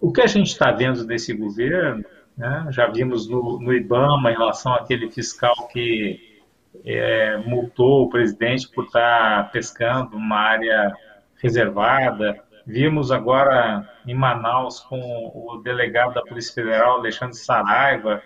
o 0.00 0.10
que 0.10 0.22
a 0.22 0.26
gente 0.26 0.46
está 0.46 0.72
vendo 0.72 1.04
desse 1.04 1.34
governo, 1.34 2.06
né? 2.38 2.68
Já 2.70 2.86
vimos 2.86 3.28
no, 3.28 3.60
no 3.60 3.74
IBAMA 3.74 4.32
em 4.32 4.34
relação 4.34 4.72
àquele 4.72 5.10
fiscal 5.10 5.68
que 5.68 6.40
é, 6.82 7.36
multou 7.36 8.04
o 8.04 8.08
presidente 8.08 8.66
por 8.66 8.86
estar 8.86 9.44
tá 9.44 9.50
pescando 9.50 10.16
uma 10.16 10.38
área 10.38 10.96
reservada. 11.36 12.42
Vimos 12.66 13.12
agora 13.12 13.86
em 14.06 14.14
Manaus 14.14 14.80
com 14.80 14.98
o 15.34 15.58
delegado 15.58 16.14
da 16.14 16.22
Polícia 16.22 16.54
Federal, 16.54 17.00
Alexandre 17.00 17.36
Saraiva, 17.36 18.22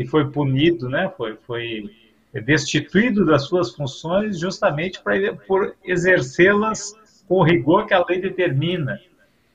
e 0.00 0.06
foi 0.06 0.30
punido, 0.30 0.88
né? 0.88 1.12
Foi, 1.14 1.36
foi 1.46 1.90
destituído 2.32 3.26
das 3.26 3.42
suas 3.42 3.74
funções 3.74 4.40
justamente 4.40 4.98
para 5.02 5.34
por 5.46 5.76
exercê-las 5.84 6.94
com 7.28 7.34
o 7.34 7.42
rigor 7.42 7.86
que 7.86 7.92
a 7.92 8.02
lei 8.08 8.18
determina. 8.18 8.98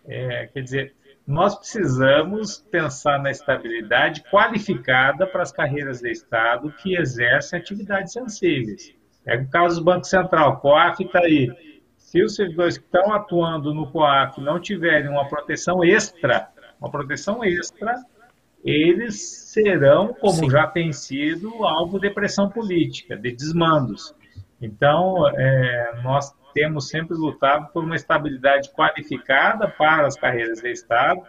É, 0.07 0.47
quer 0.53 0.61
dizer, 0.61 0.93
nós 1.25 1.55
precisamos 1.55 2.59
pensar 2.69 3.17
na 3.17 3.31
estabilidade 3.31 4.23
qualificada 4.29 5.25
para 5.25 5.41
as 5.41 5.51
carreiras 5.51 6.01
de 6.01 6.11
Estado 6.11 6.71
que 6.73 6.95
exercem 6.95 7.57
atividades 7.57 8.13
sensíveis. 8.13 8.93
É 9.25 9.37
o 9.37 9.49
caso 9.49 9.79
do 9.79 9.83
Banco 9.83 10.05
Central, 10.05 10.59
COAF 10.59 11.03
está 11.03 11.21
aí. 11.21 11.51
Se 11.97 12.23
os 12.23 12.35
servidores 12.35 12.77
que 12.77 12.85
estão 12.85 13.11
atuando 13.11 13.73
no 13.73 13.89
COAF 13.89 14.39
não 14.39 14.59
tiverem 14.59 15.09
uma 15.09 15.27
proteção 15.27 15.83
extra, 15.83 16.49
uma 16.79 16.91
proteção 16.91 17.43
extra, 17.43 17.95
eles 18.65 19.21
serão, 19.21 20.11
como 20.13 20.33
Sim. 20.33 20.49
já 20.49 20.65
tem 20.65 20.91
sido, 20.91 21.63
alvo 21.63 21.99
de 21.99 22.09
pressão 22.09 22.49
política, 22.49 23.15
de 23.15 23.31
desmandos. 23.31 24.15
Então, 24.59 25.29
é, 25.29 26.01
nós 26.03 26.33
temos 26.51 26.89
sempre 26.89 27.15
lutado 27.15 27.71
por 27.71 27.83
uma 27.83 27.95
estabilidade 27.95 28.71
qualificada 28.71 29.67
para 29.67 30.07
as 30.07 30.15
carreiras 30.15 30.61
de 30.61 30.71
Estado, 30.71 31.21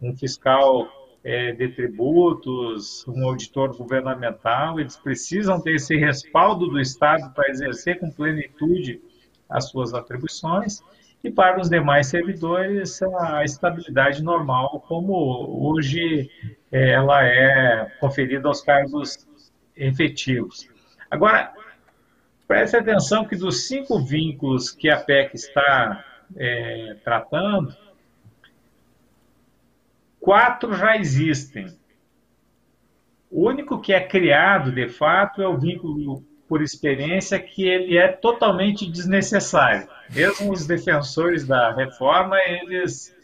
um 0.00 0.14
fiscal 0.16 0.88
é, 1.24 1.52
de 1.52 1.68
tributos, 1.68 3.04
um 3.08 3.26
auditor 3.26 3.76
governamental, 3.76 4.78
eles 4.78 4.96
precisam 4.96 5.60
ter 5.60 5.76
esse 5.76 5.96
respaldo 5.96 6.68
do 6.68 6.78
Estado 6.78 7.32
para 7.34 7.50
exercer 7.50 7.98
com 7.98 8.10
plenitude 8.10 9.00
as 9.48 9.68
suas 9.68 9.94
atribuições 9.94 10.80
e 11.24 11.30
para 11.30 11.58
os 11.58 11.70
demais 11.70 12.08
servidores 12.08 13.00
a 13.02 13.42
estabilidade 13.42 14.22
normal, 14.22 14.84
como 14.86 15.72
hoje 15.72 16.30
ela 16.76 17.24
é 17.24 17.84
conferida 18.00 18.48
aos 18.48 18.60
cargos 18.60 19.24
efetivos. 19.76 20.68
Agora, 21.08 21.52
preste 22.48 22.76
atenção 22.76 23.24
que 23.24 23.36
dos 23.36 23.68
cinco 23.68 24.00
vínculos 24.00 24.72
que 24.72 24.90
a 24.90 24.98
PEC 24.98 25.36
está 25.36 26.04
é, 26.36 26.96
tratando, 27.04 27.76
quatro 30.18 30.74
já 30.74 30.96
existem. 30.96 31.78
O 33.30 33.48
único 33.48 33.80
que 33.80 33.92
é 33.92 34.00
criado, 34.00 34.72
de 34.72 34.88
fato, 34.88 35.40
é 35.40 35.46
o 35.46 35.56
vínculo 35.56 36.24
por 36.48 36.60
experiência 36.60 37.38
que 37.38 37.68
ele 37.68 37.96
é 37.96 38.08
totalmente 38.08 38.90
desnecessário. 38.90 39.88
Mesmo 40.12 40.52
os 40.52 40.66
defensores 40.66 41.46
da 41.46 41.72
reforma, 41.72 42.36
eles 42.46 43.14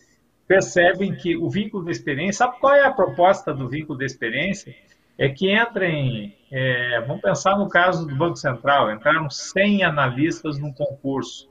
percebem 0.50 1.14
que 1.14 1.36
o 1.36 1.48
vínculo 1.48 1.84
de 1.84 1.92
experiência, 1.92 2.44
sabe 2.44 2.58
qual 2.58 2.74
é 2.74 2.84
a 2.84 2.90
proposta 2.90 3.54
do 3.54 3.68
vínculo 3.68 3.96
de 3.96 4.04
experiência? 4.04 4.74
É 5.16 5.28
que 5.28 5.54
entrem, 5.54 6.34
é, 6.50 7.00
vamos 7.06 7.22
pensar 7.22 7.56
no 7.56 7.68
caso 7.68 8.04
do 8.04 8.16
Banco 8.16 8.34
Central, 8.34 8.90
entraram 8.90 9.30
100 9.30 9.84
analistas 9.84 10.58
num 10.58 10.72
concurso. 10.72 11.48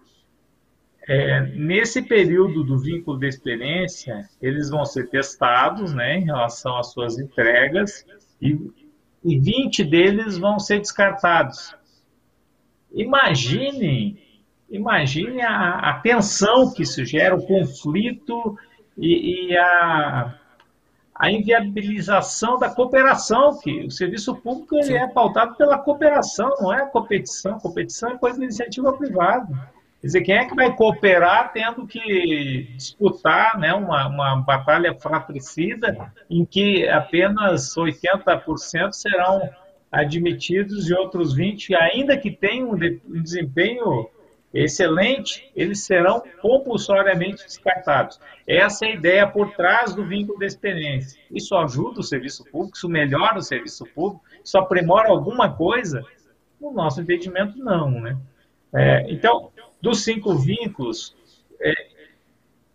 É, 1.08 1.42
nesse 1.56 2.02
período 2.02 2.62
do 2.66 2.78
vínculo 2.78 3.18
de 3.18 3.28
experiência, 3.28 4.28
eles 4.42 4.70
vão 4.70 4.84
ser 4.84 5.10
testados 5.10 5.94
né, 5.94 6.18
em 6.18 6.26
relação 6.26 6.78
às 6.78 6.92
suas 6.92 7.18
entregas 7.18 8.06
e 8.42 8.58
e 9.24 9.38
20 9.38 9.84
deles 9.84 10.38
vão 10.38 10.60
ser 10.60 10.80
descartados. 10.80 11.76
Imaginem, 12.92 14.18
imagine 14.70 15.42
a, 15.42 15.90
a 15.90 16.00
tensão 16.00 16.74
que 16.74 16.84
isso 16.84 17.04
gera, 17.06 17.36
o 17.36 17.46
conflito 17.46 18.58
e, 19.00 19.52
e 19.52 19.58
a, 19.58 20.36
a 21.16 21.32
inviabilização 21.32 22.60
da 22.60 22.70
cooperação, 22.70 23.58
que 23.60 23.86
o 23.86 23.92
serviço 23.92 24.36
público 24.36 24.76
ele 24.76 24.94
é 24.94 25.08
pautado 25.08 25.56
pela 25.56 25.78
cooperação, 25.78 26.50
não 26.62 26.74
é 26.74 26.86
competição. 26.86 27.60
Competição 27.60 28.12
é 28.12 28.18
coisa 28.18 28.38
da 28.38 28.46
iniciativa 28.46 28.94
privada. 28.94 29.48
Quer 30.00 30.08
dizer, 30.08 30.22
quem 30.22 30.36
é 30.38 30.46
que 30.46 30.56
vai 30.56 30.74
cooperar 30.74 31.52
tendo 31.52 31.86
que 31.86 32.70
disputar 32.76 33.60
né, 33.60 33.74
uma, 33.74 34.08
uma 34.08 34.36
batalha 34.38 34.94
fratricida 34.94 36.12
em 36.30 36.46
que 36.46 36.88
apenas 36.88 37.76
80% 37.76 38.94
serão 38.94 39.42
admitidos 39.92 40.90
e 40.90 40.94
outros 40.94 41.36
20%, 41.36 41.76
ainda 41.76 42.16
que 42.18 42.32
tenham 42.32 42.72
um 42.72 43.22
desempenho 43.22 44.10
excelente, 44.54 45.52
eles 45.56 45.84
serão 45.84 46.24
compulsoriamente 46.42 47.44
descartados. 47.44 48.20
Essa 48.48 48.86
é 48.86 48.90
a 48.90 48.96
ideia 48.96 49.28
por 49.28 49.52
trás 49.52 49.94
do 49.94 50.06
vínculo 50.06 50.40
de 50.40 50.46
experiência. 50.46 51.20
Isso 51.32 51.56
ajuda 51.56 52.00
o 52.00 52.04
serviço 52.04 52.44
público, 52.46 52.76
isso 52.76 52.90
melhora 52.90 53.38
o 53.38 53.44
serviço 53.44 53.86
público, 53.86 54.24
isso 54.44 54.58
aprimora 54.58 55.10
alguma 55.10 55.52
coisa? 55.52 56.04
No 56.60 56.72
nosso 56.72 57.02
entendimento, 57.02 57.58
não. 57.58 57.92
Né? 58.02 58.18
É, 58.74 59.06
então, 59.12 59.52
dos 59.82 60.04
cinco 60.04 60.36
vínculos, 60.36 61.16
é, 61.62 61.74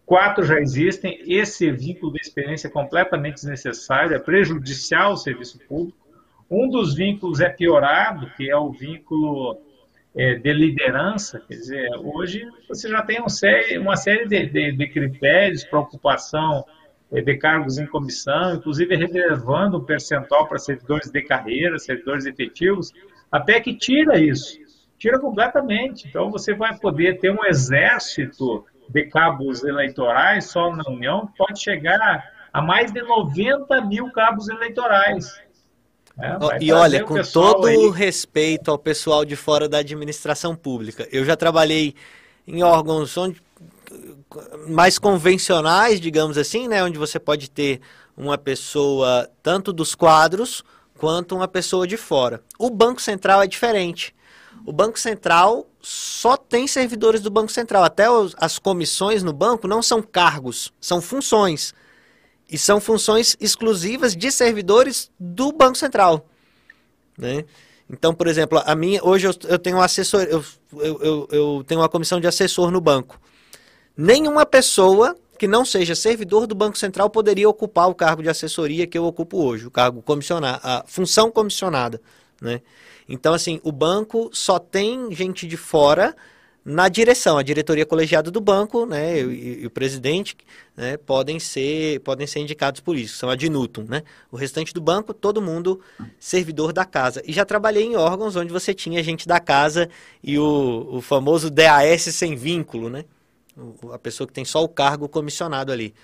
quatro 0.07 0.45
já 0.45 0.61
existem. 0.61 1.21
Esse 1.27 1.71
vínculo 1.73 2.13
de 2.13 2.21
experiência 2.21 2.69
é 2.69 2.71
completamente 2.71 3.35
desnecessário, 3.35 4.15
é 4.15 4.19
prejudicial 4.19 5.11
ao 5.11 5.17
serviço 5.17 5.59
público. 5.67 5.99
Um 6.51 6.69
dos 6.69 6.95
vínculos 6.95 7.41
é 7.41 7.49
piorado, 7.49 8.31
que 8.37 8.49
é 8.49 8.57
o 8.57 8.71
vínculo 8.71 9.59
é, 10.16 10.35
de 10.35 10.53
liderança. 10.53 11.40
Quer 11.48 11.55
dizer, 11.55 11.88
hoje 11.98 12.46
você 12.68 12.88
já 12.88 13.03
tem 13.03 13.22
um 13.22 13.29
série, 13.29 13.79
uma 13.79 13.96
série 13.96 14.27
de, 14.27 14.46
de, 14.46 14.72
de 14.72 14.88
critérios 14.88 15.64
para 15.64 15.81
ocupação 15.81 16.64
é, 17.12 17.20
de 17.20 17.37
cargos 17.37 17.79
em 17.79 17.87
comissão, 17.87 18.55
inclusive 18.57 18.96
reservando 18.96 19.79
um 19.79 19.85
percentual 19.85 20.46
para 20.46 20.59
servidores 20.59 21.11
de 21.11 21.22
carreira, 21.22 21.79
servidores 21.79 22.27
efetivos, 22.27 22.92
até 23.31 23.61
que 23.61 23.74
tira 23.74 24.18
isso 24.18 24.64
tira 25.05 25.18
completamente. 25.18 26.09
Então 26.09 26.31
você 26.31 26.55
vai 26.55 26.79
poder 26.79 27.18
ter 27.18 27.31
um 27.31 27.44
exército 27.44 28.64
de 28.88 29.05
cabos 29.05 29.62
eleitorais 29.62 30.46
só 30.46 30.74
na 30.74 30.85
União, 30.88 31.29
pode 31.37 31.61
chegar 31.61 32.24
a 32.53 32.62
mais 32.62 32.90
de 32.90 33.03
90 33.03 33.83
mil 33.83 34.11
cabos 34.12 34.48
eleitorais. 34.48 35.27
É, 36.18 36.59
e 36.61 36.72
olha, 36.72 37.03
com 37.03 37.20
todo 37.22 37.66
aí... 37.66 37.90
respeito 37.90 38.70
ao 38.70 38.79
pessoal 38.79 39.24
de 39.24 39.35
fora 39.35 39.68
da 39.68 39.79
administração 39.79 40.55
pública, 40.55 41.09
eu 41.11 41.24
já 41.24 41.37
trabalhei 41.37 41.94
em 42.46 42.62
órgãos 42.62 43.16
onde, 43.16 43.42
mais 44.68 44.98
convencionais, 44.98 46.00
digamos 46.00 46.38
assim, 46.38 46.68
né, 46.68 46.85
onde 46.85 46.98
você 46.98 47.18
pode 47.18 47.50
ter 47.50 47.81
uma 48.16 48.38
pessoa 48.38 49.29
tanto 49.42 49.72
dos 49.72 49.94
quadros 49.94 50.62
quanto 50.98 51.35
uma 51.35 51.48
pessoa 51.48 51.87
de 51.87 51.96
fora. 51.96 52.40
O 52.59 52.70
Banco 52.70 53.03
Central 53.03 53.42
é 53.42 53.46
diferente. 53.46 54.14
O 54.64 54.72
Banco 54.72 54.98
Central 54.98 55.66
só 55.81 56.37
tem 56.37 56.66
servidores 56.66 57.20
do 57.20 57.31
Banco 57.31 57.50
Central. 57.50 57.85
Até 57.85 58.09
os, 58.09 58.35
as 58.38 58.59
comissões 58.59 59.22
no 59.22 59.33
banco 59.33 59.66
não 59.66 59.83
são 59.83 60.00
cargos, 60.00 60.72
são 60.81 61.00
funções. 61.00 61.74
E 62.48 62.59
são 62.59 62.80
funções 62.80 63.37
exclusivas 63.40 64.14
de 64.14 64.30
servidores 64.30 65.11
do 65.18 65.52
Banco 65.52 65.76
Central. 65.76 66.28
Né? 67.18 67.44
Então, 67.88 68.14
por 68.14 68.26
exemplo, 68.26 68.62
a 68.64 68.74
minha, 68.74 69.02
hoje 69.04 69.26
eu, 69.26 69.35
eu 69.48 69.59
tenho 69.59 69.76
um 69.76 69.80
assessor, 69.80 70.22
eu, 70.22 70.44
eu, 70.72 71.28
eu, 71.30 71.64
tenho 71.66 71.80
uma 71.80 71.88
comissão 71.88 72.20
de 72.20 72.26
assessor 72.26 72.70
no 72.70 72.80
banco. 72.80 73.20
Nenhuma 73.96 74.44
pessoa 74.44 75.16
que 75.38 75.46
não 75.46 75.64
seja 75.64 75.94
servidor 75.94 76.46
do 76.46 76.54
Banco 76.54 76.78
Central 76.78 77.11
poderia 77.11 77.48
ocupar 77.48 77.88
o 77.88 77.94
cargo 77.94 78.22
de 78.22 78.28
assessoria 78.28 78.87
que 78.87 78.96
eu 78.96 79.04
ocupo 79.04 79.42
hoje, 79.42 79.66
o 79.66 79.70
cargo 79.70 80.00
comissionado, 80.02 80.61
a 80.62 80.85
função 80.87 81.30
comissionada. 81.30 82.00
Né? 82.40 82.61
Então, 83.09 83.35
assim, 83.35 83.61
o 83.62 83.70
banco 83.70 84.30
só 84.33 84.59
tem 84.59 85.12
gente 85.12 85.46
de 85.46 85.57
fora 85.57 86.14
na 86.64 86.88
direção, 86.88 87.37
a 87.37 87.42
diretoria 87.42 87.85
colegiada 87.85 88.31
do 88.31 88.40
banco, 88.40 88.87
né, 88.87 89.20
e, 89.20 89.62
e 89.62 89.66
o 89.66 89.70
presidente, 89.70 90.35
né, 90.74 90.96
podem 90.96 91.38
ser, 91.38 92.00
podem 92.00 92.27
ser 92.27 92.40
indicados 92.40 92.81
por 92.81 92.96
isso, 92.96 93.18
são 93.18 93.29
ad 93.29 93.50
nutum, 93.50 93.85
né? 93.87 94.03
O 94.33 94.37
restante 94.37 94.72
do 94.72 94.81
banco, 94.81 95.12
todo 95.12 95.42
mundo 95.42 95.81
servidor 96.18 96.72
da 96.72 96.87
casa. 96.87 97.22
E 97.27 97.33
já 97.33 97.44
trabalhei 97.44 97.85
em 97.85 97.96
órgãos 97.96 98.35
onde 98.35 98.50
você 98.50 98.72
tinha 98.72 99.03
gente 99.03 99.29
da 99.29 99.38
casa 99.38 99.90
e 100.22 100.38
o, 100.38 100.88
o 100.90 101.00
famoso 101.03 101.50
DAS 101.50 102.03
sem 102.03 102.35
vínculo, 102.35 102.88
né? 102.88 103.05
O, 103.57 103.92
a 103.92 103.98
pessoa 103.98 104.27
que 104.27 104.33
tem 104.33 104.44
só 104.44 104.64
o 104.64 104.68
cargo 104.68 105.07
comissionado 105.07 105.70
ali. 105.70 105.94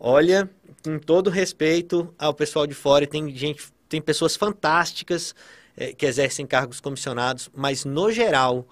Olha, 0.00 0.48
com 0.82 0.98
todo 0.98 1.28
respeito 1.28 2.12
ao 2.18 2.32
pessoal 2.32 2.66
de 2.66 2.74
fora, 2.74 3.06
tem 3.06 3.34
gente, 3.36 3.64
tem 3.88 4.00
pessoas 4.00 4.34
fantásticas 4.34 5.34
é, 5.76 5.92
que 5.92 6.06
exercem 6.06 6.46
cargos 6.46 6.80
comissionados, 6.80 7.50
mas 7.54 7.84
no 7.84 8.10
geral 8.10 8.66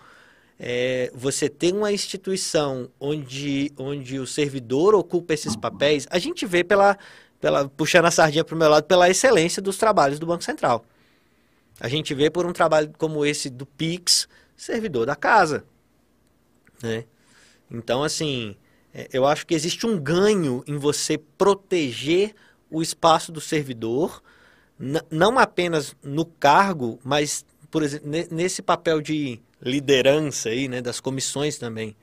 é, 0.64 1.11
você 1.12 1.48
tem 1.48 1.72
uma 1.72 1.90
instituição 1.90 2.88
onde, 3.01 3.72
onde 3.77 4.20
o 4.20 4.27
servidor 4.29 4.94
ocupa 4.94 5.35
esses 5.35 5.57
papéis, 5.57 6.07
a 6.09 6.20
gente 6.20 6.46
vê 6.46 6.62
pela, 6.62 6.96
pela 7.40 7.68
puxando 7.68 8.05
a 8.05 8.12
sardinha 8.12 8.44
para 8.44 8.55
o 8.55 8.59
meu 8.59 8.68
lado, 8.68 8.85
pela 8.85 9.11
excelência 9.11 9.61
dos 9.61 9.77
trabalhos 9.77 10.20
do 10.20 10.27
Banco 10.27 10.44
Central. 10.44 10.85
A 11.81 11.88
gente 11.88 12.14
vê 12.14 12.31
por 12.31 12.46
um 12.46 12.53
trabalho 12.53 12.92
como 12.96 13.27
esse 13.27 13.51
do 13.51 13.66
Pix, 13.66 14.29
servidor 14.57 15.05
da 15.05 15.16
casa. 15.16 15.64
Né? 16.81 17.07
Então, 17.68 18.05
assim, 18.05 18.55
é, 18.94 19.09
eu 19.12 19.27
acho 19.27 19.44
que 19.44 19.55
existe 19.55 19.85
um 19.85 19.98
ganho 19.98 20.62
em 20.64 20.77
você 20.77 21.18
proteger 21.18 22.37
o 22.70 22.81
espaço 22.81 23.33
do 23.33 23.40
servidor, 23.40 24.22
não 25.11 25.40
apenas 25.40 25.96
no 26.05 26.25
cargo, 26.25 27.01
mas, 27.03 27.44
por 27.68 27.83
exemplo, 27.83 28.09
nesse 28.31 28.62
papel 28.62 29.01
de 29.01 29.40
liderança 29.62 30.48
aí, 30.48 30.68
né, 30.68 30.83
das 30.83 31.01
comissões 31.01 31.57
também. 31.57 31.96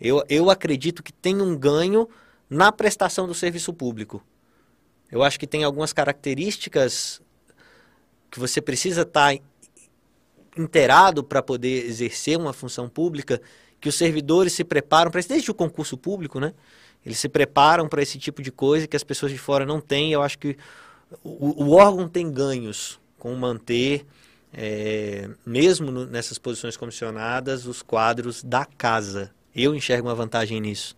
Eu, 0.00 0.22
eu 0.28 0.50
acredito 0.50 1.02
que 1.02 1.12
tem 1.12 1.40
um 1.40 1.56
ganho 1.56 2.08
na 2.48 2.70
prestação 2.70 3.26
do 3.26 3.34
serviço 3.34 3.72
público. 3.72 4.22
Eu 5.10 5.22
acho 5.22 5.40
que 5.40 5.46
tem 5.46 5.64
algumas 5.64 5.92
características 5.92 7.20
que 8.30 8.38
você 8.38 8.60
precisa 8.60 9.02
estar 9.02 9.34
tá 9.34 9.42
inteirado 10.56 11.24
para 11.24 11.42
poder 11.42 11.86
exercer 11.86 12.36
uma 12.36 12.52
função 12.52 12.88
pública, 12.88 13.40
que 13.80 13.88
os 13.88 13.94
servidores 13.94 14.52
se 14.52 14.64
preparam 14.64 15.10
para 15.10 15.20
isso, 15.20 15.28
desde 15.28 15.50
o 15.50 15.54
concurso 15.54 15.96
público, 15.96 16.38
né? 16.40 16.52
Eles 17.06 17.18
se 17.18 17.28
preparam 17.28 17.88
para 17.88 18.02
esse 18.02 18.18
tipo 18.18 18.42
de 18.42 18.50
coisa 18.50 18.86
que 18.86 18.96
as 18.96 19.04
pessoas 19.04 19.32
de 19.32 19.38
fora 19.38 19.64
não 19.64 19.80
têm. 19.80 20.12
Eu 20.12 20.20
acho 20.20 20.38
que 20.38 20.56
o, 21.22 21.64
o 21.64 21.70
órgão 21.70 22.08
tem 22.08 22.30
ganhos 22.30 23.00
com 23.18 23.34
manter 23.34 24.04
é, 24.52 25.28
mesmo 25.44 25.90
no, 25.90 26.06
nessas 26.06 26.38
posições 26.38 26.76
comissionadas, 26.76 27.66
os 27.66 27.82
quadros 27.82 28.42
da 28.42 28.64
casa. 28.64 29.30
Eu 29.54 29.74
enxergo 29.74 30.08
uma 30.08 30.14
vantagem 30.14 30.60
nisso. 30.60 30.96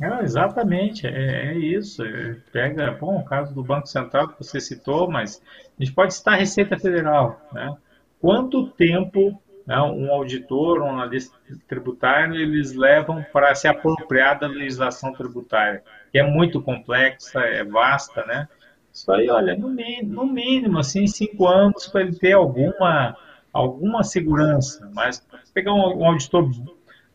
É, 0.00 0.22
exatamente, 0.22 1.06
é, 1.06 1.52
é 1.52 1.54
isso. 1.54 2.02
É, 2.02 2.36
pega, 2.52 2.92
bom, 2.92 3.18
o 3.18 3.24
caso 3.24 3.54
do 3.54 3.62
Banco 3.62 3.86
Central 3.86 4.28
que 4.28 4.42
você 4.42 4.60
citou, 4.60 5.10
mas 5.10 5.42
a 5.78 5.82
gente 5.82 5.94
pode 5.94 6.14
citar 6.14 6.34
a 6.34 6.36
Receita 6.38 6.78
Federal. 6.78 7.40
Né? 7.52 7.74
Quanto 8.18 8.68
tempo 8.70 9.40
né, 9.66 9.80
um 9.82 10.10
auditor, 10.10 10.80
um 10.80 10.90
analista 10.90 11.36
tributário, 11.68 12.34
eles 12.34 12.72
levam 12.72 13.24
para 13.32 13.54
se 13.54 13.68
apropriar 13.68 14.38
da 14.38 14.46
legislação 14.46 15.12
tributária, 15.12 15.82
que 16.10 16.18
é 16.18 16.22
muito 16.22 16.62
complexa, 16.62 17.40
é 17.40 17.62
vasta, 17.62 18.24
né? 18.24 18.48
Isso 18.92 19.10
aí, 19.12 19.28
olha, 19.30 19.56
no 19.56 19.68
mínimo, 19.68 20.14
no 20.14 20.26
mínimo 20.26 20.78
assim, 20.78 21.06
cinco 21.06 21.46
anos 21.46 21.86
para 21.86 22.02
ele 22.02 22.16
ter 22.16 22.32
alguma, 22.32 23.16
alguma 23.52 24.02
segurança. 24.02 24.90
Mas 24.94 25.24
pegar 25.54 25.72
um, 25.72 26.00
um 26.00 26.06
auditor 26.06 26.48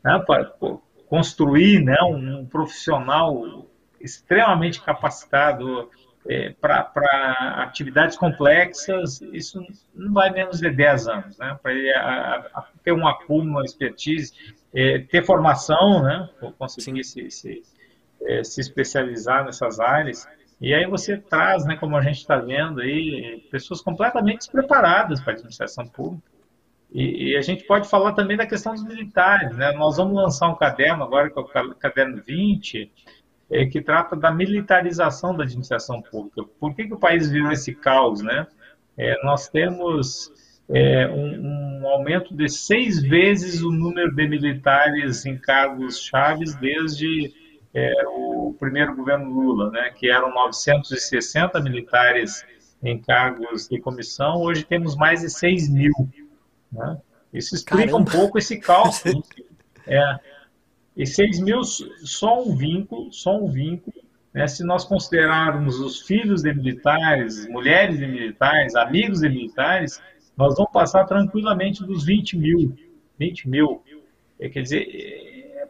né, 0.03 0.23
para 0.25 0.53
construir 1.07 1.83
né, 1.83 1.97
um, 2.03 2.39
um 2.39 2.45
profissional 2.45 3.65
extremamente 3.99 4.81
capacitado 4.81 5.89
é, 6.27 6.55
para 6.59 7.63
atividades 7.63 8.17
complexas, 8.17 9.21
isso 9.31 9.63
não 9.93 10.11
vai 10.11 10.31
menos 10.31 10.59
de 10.59 10.69
10 10.69 11.07
anos, 11.07 11.37
né? 11.37 11.57
Para 11.61 11.71
ele 11.71 11.91
a, 11.91 12.49
a, 12.53 12.67
ter 12.83 12.93
um 12.93 13.07
acúmulo, 13.07 13.51
uma 13.51 13.63
expertise, 13.63 14.33
é, 14.73 14.99
ter 14.99 15.23
formação, 15.23 16.01
né? 16.01 16.27
Conseguir 16.57 17.03
se, 17.03 17.29
se, 17.29 17.61
é, 18.23 18.43
se 18.43 18.59
especializar 18.59 19.45
nessas 19.45 19.79
áreas. 19.79 20.27
E 20.59 20.73
aí 20.73 20.85
você 20.85 21.17
traz, 21.17 21.65
né, 21.65 21.75
como 21.75 21.97
a 21.97 22.01
gente 22.01 22.17
está 22.17 22.37
vendo 22.37 22.81
aí, 22.81 23.45
pessoas 23.51 23.81
completamente 23.81 24.39
despreparadas 24.39 25.21
para 25.21 25.33
a 25.33 25.35
administração 25.35 25.85
pública. 25.87 26.35
E, 26.91 27.31
e, 27.31 27.37
a 27.37 27.41
gente 27.41 27.65
pode 27.65 27.89
falar 27.89 28.13
também 28.13 28.37
da 28.37 28.45
questão 28.45 28.73
dos 28.73 28.85
militares. 28.85 29.55
Né? 29.57 29.73
Nós 29.73 29.97
vamos 29.97 30.15
lançar 30.15 30.47
um 30.47 30.55
caderno 30.55 31.03
agora, 31.03 31.29
que 31.29 31.37
é 31.37 31.41
o 31.41 31.75
caderno 31.75 32.21
20, 32.25 32.89
é, 33.51 33.65
que 33.65 33.81
trata 33.81 34.15
da 34.15 34.31
militarização 34.31 35.35
da 35.35 35.43
administração 35.43 36.01
pública. 36.01 36.43
Por 36.59 36.73
que, 36.73 36.87
que 36.87 36.93
o 36.93 36.99
país 36.99 37.29
virou 37.29 37.51
esse 37.51 37.75
caos? 37.75 38.21
Né? 38.21 38.47
É, 38.97 39.21
nós 39.25 39.49
temos 39.49 40.31
é, 40.69 41.07
um, 41.07 41.81
um, 41.81 41.87
aumento 41.87 42.33
de 42.33 42.47
seis 42.47 43.01
vezes 43.01 43.61
o 43.61 43.71
número 43.71 44.15
de 44.15 44.27
militares 44.27 45.25
em 45.25 45.37
cargos 45.37 45.99
chaves 45.99 46.55
desde 46.55 47.33
é, 47.73 47.91
o 48.49 48.53
primeiro 48.53 48.95
governo 48.95 49.29
Lula, 49.29 49.71
né, 49.71 49.91
que 49.95 50.09
eram 50.09 50.33
960 50.33 51.59
militares 51.61 52.45
em 52.83 52.99
cargos 52.99 53.67
de 53.67 53.79
comissão, 53.79 54.41
hoje 54.41 54.63
temos 54.63 54.95
mais 54.95 55.21
de 55.21 55.29
6 55.29 55.69
mil. 55.69 55.93
Né? 56.71 56.97
Isso 57.33 57.55
explica 57.55 57.91
Caramba. 57.91 57.97
um 57.97 58.05
pouco 58.05 58.37
esse 58.37 58.59
cálculo. 58.59 59.23
é, 59.87 60.19
e 60.95 61.05
6 61.05 61.39
mil, 61.39 61.63
só 61.63 62.43
um 62.43 62.55
vínculo, 62.55 63.11
só 63.11 63.35
um 63.37 63.47
vínculo. 63.47 63.95
Né, 64.33 64.47
se 64.47 64.63
nós 64.63 64.83
considerarmos 64.83 65.79
os 65.79 66.01
filhos 66.01 66.41
de 66.41 66.53
militares, 66.53 67.47
mulheres 67.47 67.97
de 67.97 68.05
militares, 68.05 68.75
amigos 68.75 69.21
de 69.21 69.29
militares, 69.29 70.01
nós 70.37 70.55
vamos 70.55 70.71
passar 70.71 71.05
tranquilamente 71.05 71.83
dos 71.83 72.05
20 72.05 72.37
mil. 72.37 72.75
20 73.17 73.49
mil. 73.49 73.81
É, 74.39 74.49
quer 74.49 74.61
dizer, 74.61 74.85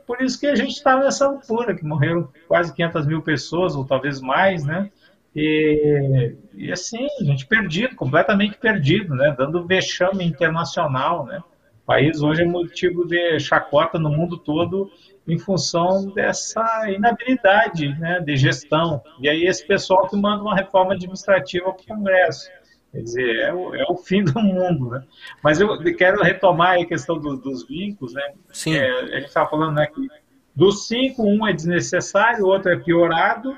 por 0.05 0.21
isso 0.21 0.39
que 0.39 0.47
a 0.47 0.55
gente 0.55 0.71
está 0.71 0.97
nessa 0.97 1.25
altura, 1.25 1.75
que 1.75 1.83
morreram 1.83 2.29
quase 2.47 2.73
500 2.73 3.05
mil 3.05 3.21
pessoas, 3.21 3.75
ou 3.75 3.85
talvez 3.85 4.21
mais, 4.21 4.63
né? 4.63 4.89
E, 5.35 6.33
e, 6.53 6.71
assim, 6.71 7.07
a 7.19 7.23
gente 7.23 7.45
perdido, 7.45 7.95
completamente 7.95 8.57
perdido, 8.57 9.13
né? 9.15 9.35
Dando 9.37 9.65
vexame 9.65 10.23
internacional, 10.23 11.25
né? 11.25 11.39
O 11.83 11.85
país 11.85 12.21
hoje 12.21 12.43
é 12.43 12.45
motivo 12.45 13.05
de 13.05 13.39
chacota 13.39 13.99
no 13.99 14.09
mundo 14.09 14.37
todo 14.37 14.89
em 15.27 15.37
função 15.37 16.07
dessa 16.13 16.89
inabilidade 16.89 17.89
né, 17.99 18.19
de 18.19 18.37
gestão. 18.37 19.01
E 19.19 19.27
aí 19.27 19.45
esse 19.45 19.65
pessoal 19.65 20.07
que 20.07 20.15
manda 20.15 20.41
uma 20.41 20.55
reforma 20.55 20.93
administrativa 20.93 21.71
para 21.73 21.83
o 21.83 21.97
Congresso. 21.97 22.49
Quer 22.95 23.01
dizer, 23.01 23.35
é 23.39 23.53
o, 23.53 23.75
é 23.75 23.83
o 23.89 23.97
fim 24.07 24.23
do 24.23 24.39
mundo, 24.39 24.89
né? 24.89 25.03
Mas 25.43 25.59
eu 25.59 25.77
quero 25.95 26.23
retomar 26.23 26.79
a 26.79 26.85
questão 26.85 27.19
do, 27.19 27.35
dos 27.35 27.67
vínculos, 27.67 28.13
né? 28.13 28.33
Sim. 28.53 28.75
É, 28.75 28.89
a 28.89 29.19
gente 29.19 29.25
estava 29.25 29.49
falando 29.49 29.75
né, 29.75 29.85
que 29.87 30.07
dos 30.55 30.87
cinco, 30.87 31.23
um 31.23 31.45
é 31.45 31.51
desnecessário, 31.51 32.45
o 32.45 32.47
outro 32.47 32.71
é 32.71 32.77
piorado, 32.77 33.57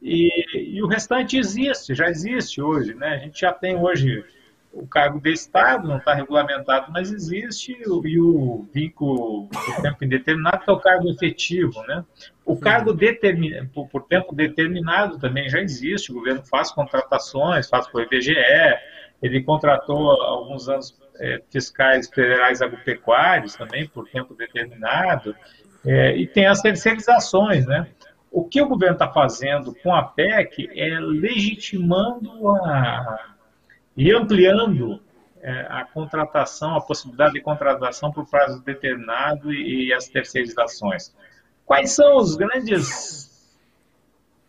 e, 0.00 0.76
e, 0.76 0.80
o 0.80 0.86
restante 0.86 1.36
existe, 1.36 1.92
já 1.92 2.08
existe 2.08 2.62
hoje, 2.62 2.94
né? 2.94 3.14
A 3.14 3.18
gente 3.18 3.40
já 3.40 3.52
tem 3.52 3.76
hoje 3.76 4.24
o 4.72 4.86
cargo 4.86 5.20
de 5.20 5.32
Estado, 5.32 5.88
não 5.88 5.98
está 5.98 6.14
regulamentado, 6.14 6.92
mas 6.92 7.10
existe, 7.10 7.72
e 7.72 8.20
o 8.20 8.66
vínculo 8.72 9.48
por 9.48 9.82
tempo 9.82 10.04
indeterminado, 10.04 10.64
que 10.64 10.70
é 10.70 10.72
o 10.72 10.78
cargo 10.78 11.10
efetivo. 11.10 11.82
Né? 11.86 12.04
O 12.44 12.56
cargo 12.56 12.92
determin... 12.92 13.66
por, 13.74 13.88
por 13.88 14.04
tempo 14.04 14.34
determinado 14.34 15.18
também 15.18 15.48
já 15.48 15.60
existe, 15.60 16.12
o 16.12 16.14
governo 16.14 16.42
faz 16.44 16.70
contratações, 16.70 17.68
faz 17.68 17.88
por 17.88 18.02
IBGE, 18.02 18.36
ele 19.22 19.42
contratou 19.42 20.10
alguns 20.22 20.68
anos 20.68 20.96
é, 21.18 21.42
fiscais 21.50 22.08
federais 22.08 22.62
agropecuários 22.62 23.56
também 23.56 23.88
por 23.88 24.08
tempo 24.08 24.34
determinado, 24.34 25.34
é, 25.84 26.16
e 26.16 26.26
tem 26.26 26.46
as 26.46 26.60
terceirizações, 26.60 27.66
né? 27.66 27.86
O 28.30 28.44
que 28.44 28.60
o 28.60 28.68
governo 28.68 28.94
está 28.94 29.08
fazendo 29.08 29.74
com 29.82 29.94
a 29.94 30.02
PEC 30.02 30.68
é 30.74 31.00
legitimando 31.00 32.50
a, 32.50 33.36
e 33.98 34.12
ampliando 34.12 35.02
é, 35.42 35.66
a 35.68 35.84
contratação, 35.84 36.76
a 36.76 36.80
possibilidade 36.80 37.32
de 37.32 37.40
contratação 37.40 38.12
por 38.12 38.24
prazo 38.30 38.62
determinado 38.62 39.52
e, 39.52 39.88
e 39.88 39.92
as 39.92 40.08
terceirizações. 40.08 41.12
Quais 41.66 41.90
são 41.90 42.16
os 42.16 42.36
grandes 42.36 43.52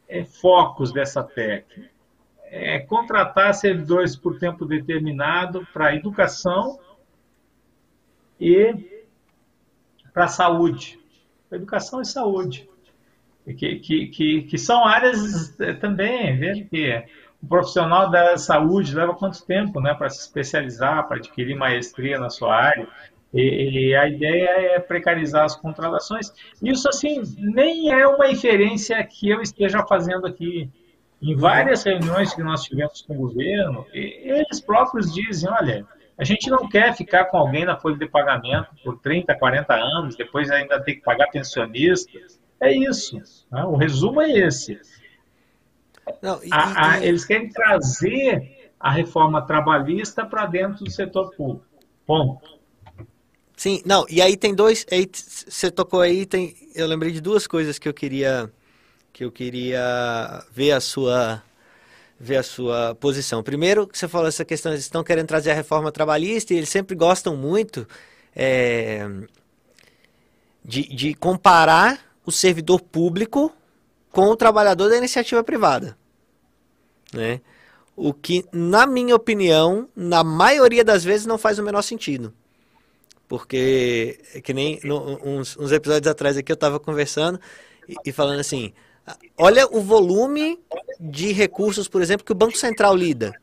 é, 0.08 0.24
focos 0.24 0.94
dessa 0.94 1.24
PEC? 1.24 1.90
É 2.52 2.80
contratar 2.80 3.54
servidores 3.56 4.16
por 4.16 4.38
tempo 4.38 4.66
determinado 4.66 5.68
para 5.74 5.96
educação 5.96 6.80
e 8.40 9.04
para 10.14 10.28
saúde. 10.28 11.00
Educação 11.52 12.02
e 12.02 12.06
saúde 12.06 12.70
que, 13.54 13.80
que, 13.80 14.08
que, 14.08 14.42
que 14.44 14.58
são 14.58 14.86
áreas 14.86 15.60
eh, 15.60 15.74
também, 15.74 16.38
veja 16.38 16.64
que 16.66 17.06
o 17.42 17.48
profissional 17.48 18.10
da 18.10 18.38
saúde 18.38 18.94
leva 18.94 19.14
quanto 19.14 19.46
tempo 19.46 19.80
né, 19.80 19.94
para 19.94 20.10
se 20.10 20.20
especializar, 20.20 21.08
para 21.08 21.18
adquirir 21.18 21.56
maestria 21.56 22.20
na 22.20 22.30
sua 22.30 22.54
área. 22.54 22.88
E, 23.34 23.90
e, 23.90 23.96
a 23.96 24.08
ideia 24.08 24.76
é 24.76 24.80
precarizar 24.80 25.46
as 25.46 25.56
contratações. 25.56 26.34
Isso, 26.62 26.90
assim, 26.90 27.22
nem 27.38 27.92
é 27.92 28.08
uma 28.08 28.30
inferência 28.30 29.02
que 29.04 29.30
eu 29.30 29.42
esteja 29.42 29.86
fazendo 29.86 30.26
aqui. 30.26 30.70
Em 31.22 31.36
várias 31.36 31.84
reuniões 31.84 32.34
que 32.34 32.42
nós 32.42 32.64
tivemos 32.64 33.02
com 33.02 33.14
o 33.14 33.28
governo, 33.28 33.86
eles 33.94 34.62
próprios 34.62 35.14
dizem: 35.14 35.50
olha, 35.50 35.86
a 36.18 36.24
gente 36.24 36.50
não 36.50 36.68
quer 36.68 36.96
ficar 36.96 37.26
com 37.26 37.38
alguém 37.38 37.66
na 37.66 37.78
folha 37.78 37.98
de 37.98 38.08
pagamento 38.08 38.70
por 38.84 39.00
30, 39.00 39.36
40 39.36 39.74
anos, 39.74 40.16
depois 40.16 40.50
ainda 40.50 40.82
ter 40.82 40.96
que 40.96 41.02
pagar 41.02 41.28
pensionistas. 41.28 42.40
É 42.60 42.72
isso. 42.72 43.18
Né? 43.52 43.64
O 43.64 43.76
resumo 43.76 44.22
é 44.22 44.32
esse. 44.32 44.80
Não, 46.22 46.44
e, 46.44 46.50
a, 46.52 46.92
a, 46.92 47.06
eles 47.06 47.26
querem 47.26 47.50
trazer 47.50 48.72
a 48.80 48.92
reforma 48.92 49.42
trabalhista 49.42 50.26
para 50.26 50.46
dentro 50.46 50.86
do 50.86 50.92
setor 50.92 51.32
público. 51.36 51.66
Ponto. 52.06 52.60
Sim, 53.56 53.82
não, 53.86 54.06
e 54.10 54.22
aí 54.22 54.38
tem 54.38 54.56
dois. 54.56 54.86
Aí 54.90 55.10
você 55.14 55.70
tocou 55.70 56.00
aí, 56.00 56.26
tem, 56.26 56.56
eu 56.74 56.88
lembrei 56.88 57.12
de 57.12 57.20
duas 57.20 57.46
coisas 57.46 57.78
que 57.78 57.90
eu 57.90 57.94
queria 57.94 58.50
que 59.12 59.26
eu 59.26 59.32
queria 59.32 60.46
ver 60.50 60.72
a 60.72 60.80
sua 60.80 61.44
ver 62.18 62.38
a 62.38 62.44
sua 62.44 62.96
posição. 62.96 63.44
Primeiro, 63.44 63.86
que 63.86 63.98
você 63.98 64.08
falou 64.08 64.28
essa 64.28 64.46
questão, 64.46 64.72
eles 64.72 64.86
estão 64.86 65.04
querendo 65.04 65.28
trazer 65.28 65.52
a 65.52 65.54
reforma 65.54 65.92
trabalhista 65.92 66.54
e 66.54 66.58
eles 66.58 66.70
sempre 66.70 66.96
gostam 66.96 67.36
muito 67.36 67.86
é, 68.34 69.06
de, 70.64 70.84
de 70.96 71.14
comparar 71.14 72.00
o 72.26 72.32
servidor 72.32 72.80
público 72.82 73.54
com 74.10 74.28
o 74.28 74.36
trabalhador 74.38 74.90
da 74.90 74.98
iniciativa 74.98 75.44
privada. 75.44 75.98
Né? 77.14 77.42
O 77.96 78.14
que, 78.14 78.46
na 78.52 78.86
minha 78.86 79.16
opinião, 79.16 79.90
na 79.96 80.24
maioria 80.24 80.84
das 80.84 81.04
vezes 81.04 81.26
não 81.26 81.38
faz 81.38 81.60
o 81.60 81.64
menor 81.64 81.82
sentido. 81.82 82.34
Porque, 83.28 84.20
é 84.34 84.42
que 84.42 84.54
nem 84.54 84.80
no, 84.84 85.20
uns, 85.24 85.56
uns, 85.58 85.72
episódios 85.72 86.10
atrás 86.10 86.36
aqui 86.36 86.52
eu 86.52 86.56
estava 86.56 86.80
conversando 86.80 87.40
e, 87.88 87.96
e 88.06 88.12
falando 88.12 88.40
assim: 88.40 88.74
olha 89.38 89.68
o 89.68 89.82
volume 89.82 90.60
de 91.00 91.32
recursos, 91.32 91.88
por 91.88 92.02
exemplo, 92.02 92.26
que 92.26 92.32
o 92.32 92.36
Banco 92.36 92.58
Central 92.58 92.96
lida. 92.96 93.34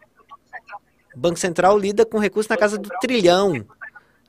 O 1.15 1.19
Banco 1.19 1.39
Central 1.39 1.79
lida 1.79 2.05
com 2.05 2.19
recursos 2.19 2.49
na 2.49 2.57
casa 2.57 2.77
do 2.77 2.89
trilhão, 3.01 3.65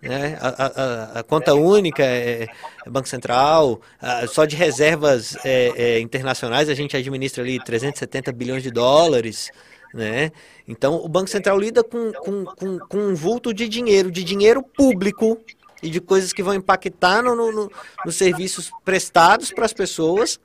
né? 0.01 0.37
A, 0.39 0.47
a, 0.47 1.19
a, 1.19 1.23
conta 1.23 1.55
única 1.55 2.03
é, 2.03 2.43
é 2.43 2.89
Banco 2.89 3.07
Central, 3.07 3.81
só 4.29 4.45
de 4.45 4.55
reservas 4.55 5.35
é, 5.43 5.73
é, 5.75 5.99
internacionais 5.99 6.69
a 6.69 6.75
gente 6.75 6.95
administra 6.95 7.43
ali 7.43 7.63
370 7.63 8.31
bilhões 8.31 8.63
de 8.63 8.71
dólares. 8.71 9.51
Né? 9.93 10.31
Então 10.67 10.95
o 10.95 11.07
Banco 11.07 11.29
Central 11.29 11.57
lida 11.57 11.83
com, 11.83 12.11
com, 12.11 12.45
com, 12.45 12.79
com 12.79 12.97
um 12.97 13.15
vulto 13.15 13.53
de 13.53 13.67
dinheiro, 13.67 14.11
de 14.11 14.23
dinheiro 14.23 14.61
público 14.61 15.39
e 15.81 15.89
de 15.89 15.99
coisas 15.99 16.33
que 16.33 16.43
vão 16.43 16.53
impactar 16.53 17.23
no, 17.23 17.35
no, 17.35 17.71
nos 18.05 18.15
serviços 18.15 18.69
prestados 18.83 19.51
para 19.51 19.65
as 19.65 19.73
pessoas 19.73 20.39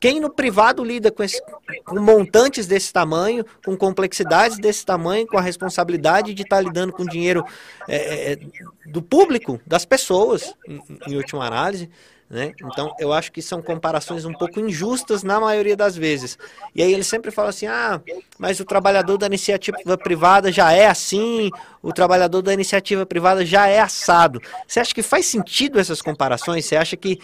quem 0.00 0.20
no 0.20 0.30
privado 0.30 0.84
lida 0.84 1.10
com, 1.10 1.22
esse, 1.22 1.42
com 1.84 2.00
montantes 2.00 2.66
desse 2.66 2.92
tamanho, 2.92 3.44
com 3.64 3.76
complexidades 3.76 4.58
desse 4.58 4.84
tamanho, 4.84 5.26
com 5.26 5.38
a 5.38 5.42
responsabilidade 5.42 6.34
de 6.34 6.42
estar 6.42 6.56
tá 6.56 6.62
lidando 6.62 6.92
com 6.92 7.04
dinheiro 7.04 7.44
é, 7.88 7.96
é, 7.96 8.32
é, 8.32 8.38
do 8.86 9.02
público, 9.02 9.60
das 9.66 9.84
pessoas, 9.84 10.54
em, 10.68 10.80
em 11.08 11.16
última 11.16 11.46
análise, 11.46 11.90
né? 12.28 12.52
Então, 12.60 12.92
eu 12.98 13.12
acho 13.12 13.30
que 13.30 13.40
são 13.40 13.62
comparações 13.62 14.24
um 14.24 14.32
pouco 14.32 14.58
injustas 14.58 15.22
na 15.22 15.38
maioria 15.38 15.76
das 15.76 15.96
vezes. 15.96 16.36
E 16.74 16.82
aí 16.82 16.92
ele 16.92 17.04
sempre 17.04 17.30
fala 17.30 17.50
assim: 17.50 17.66
ah, 17.66 18.00
mas 18.36 18.58
o 18.58 18.64
trabalhador 18.64 19.16
da 19.16 19.26
iniciativa 19.26 19.96
privada 19.96 20.50
já 20.50 20.72
é 20.72 20.88
assim, 20.88 21.50
o 21.80 21.92
trabalhador 21.92 22.42
da 22.42 22.52
iniciativa 22.52 23.06
privada 23.06 23.46
já 23.46 23.68
é 23.68 23.78
assado. 23.78 24.42
Você 24.66 24.80
acha 24.80 24.92
que 24.92 25.02
faz 25.02 25.26
sentido 25.26 25.78
essas 25.78 26.02
comparações? 26.02 26.64
Você 26.64 26.74
acha 26.74 26.96
que 26.96 27.20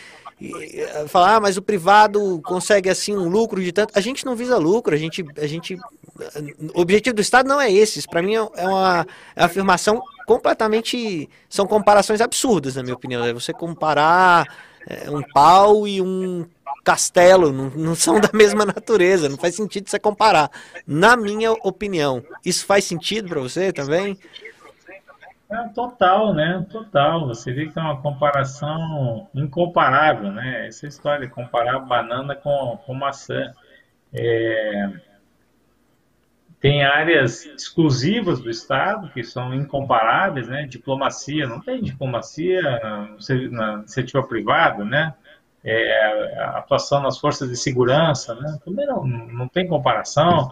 falar, 1.08 1.36
ah, 1.36 1.40
mas 1.40 1.56
o 1.56 1.62
privado 1.62 2.40
consegue 2.44 2.88
assim 2.90 3.16
um 3.16 3.28
lucro 3.28 3.62
de 3.62 3.72
tanto. 3.72 3.92
A 3.96 4.00
gente 4.00 4.24
não 4.24 4.34
visa 4.34 4.56
lucro, 4.58 4.94
a 4.94 4.98
gente, 4.98 5.24
a 5.36 5.46
gente, 5.46 5.76
o 6.74 6.80
objetivo 6.80 7.14
do 7.14 7.22
Estado 7.22 7.48
não 7.48 7.60
é 7.60 7.70
esse. 7.70 8.06
Para 8.08 8.22
mim 8.22 8.34
é 8.34 8.42
uma, 8.42 8.52
é 8.56 8.66
uma 8.66 9.06
afirmação 9.36 10.02
completamente, 10.26 11.28
são 11.48 11.66
comparações 11.66 12.20
absurdas 12.20 12.76
na 12.76 12.82
minha 12.82 12.94
opinião. 12.94 13.24
É 13.24 13.32
você 13.32 13.52
comparar 13.52 14.46
é, 14.86 15.10
um 15.10 15.22
pau 15.22 15.86
e 15.86 16.00
um 16.00 16.46
castelo, 16.84 17.52
não, 17.52 17.70
não 17.70 17.94
são 17.94 18.20
da 18.20 18.30
mesma 18.32 18.64
natureza, 18.64 19.28
não 19.28 19.36
faz 19.36 19.54
sentido 19.54 19.88
você 19.88 19.98
comparar. 19.98 20.50
Na 20.86 21.16
minha 21.16 21.52
opinião, 21.52 22.22
isso 22.44 22.66
faz 22.66 22.84
sentido 22.84 23.28
para 23.28 23.40
você 23.40 23.72
também? 23.72 24.18
É, 25.52 25.68
total, 25.68 26.32
né? 26.32 26.64
Total. 26.70 27.26
Você 27.26 27.52
vê 27.52 27.66
que 27.66 27.78
é 27.78 27.82
uma 27.82 28.00
comparação 28.00 29.28
incomparável, 29.34 30.32
né? 30.32 30.66
Essa 30.66 30.86
história 30.86 31.26
de 31.26 31.32
comparar 31.32 31.78
banana 31.80 32.34
com, 32.34 32.78
com 32.86 32.94
maçã. 32.94 33.52
É... 34.12 34.90
Tem 36.58 36.84
áreas 36.84 37.44
exclusivas 37.44 38.40
do 38.40 38.48
Estado 38.48 39.10
que 39.10 39.22
são 39.22 39.52
incomparáveis, 39.52 40.48
né? 40.48 40.64
Diplomacia, 40.66 41.46
não 41.46 41.60
tem 41.60 41.82
diplomacia 41.82 42.62
na 43.50 43.74
iniciativa 43.74 44.22
privada, 44.22 44.84
né? 44.84 45.12
É, 45.64 46.42
atuação 46.56 47.02
nas 47.02 47.18
forças 47.18 47.48
de 47.48 47.56
segurança, 47.56 48.34
né? 48.36 48.58
Também 48.64 48.86
não, 48.86 49.04
não 49.04 49.48
tem 49.48 49.68
comparação 49.68 50.50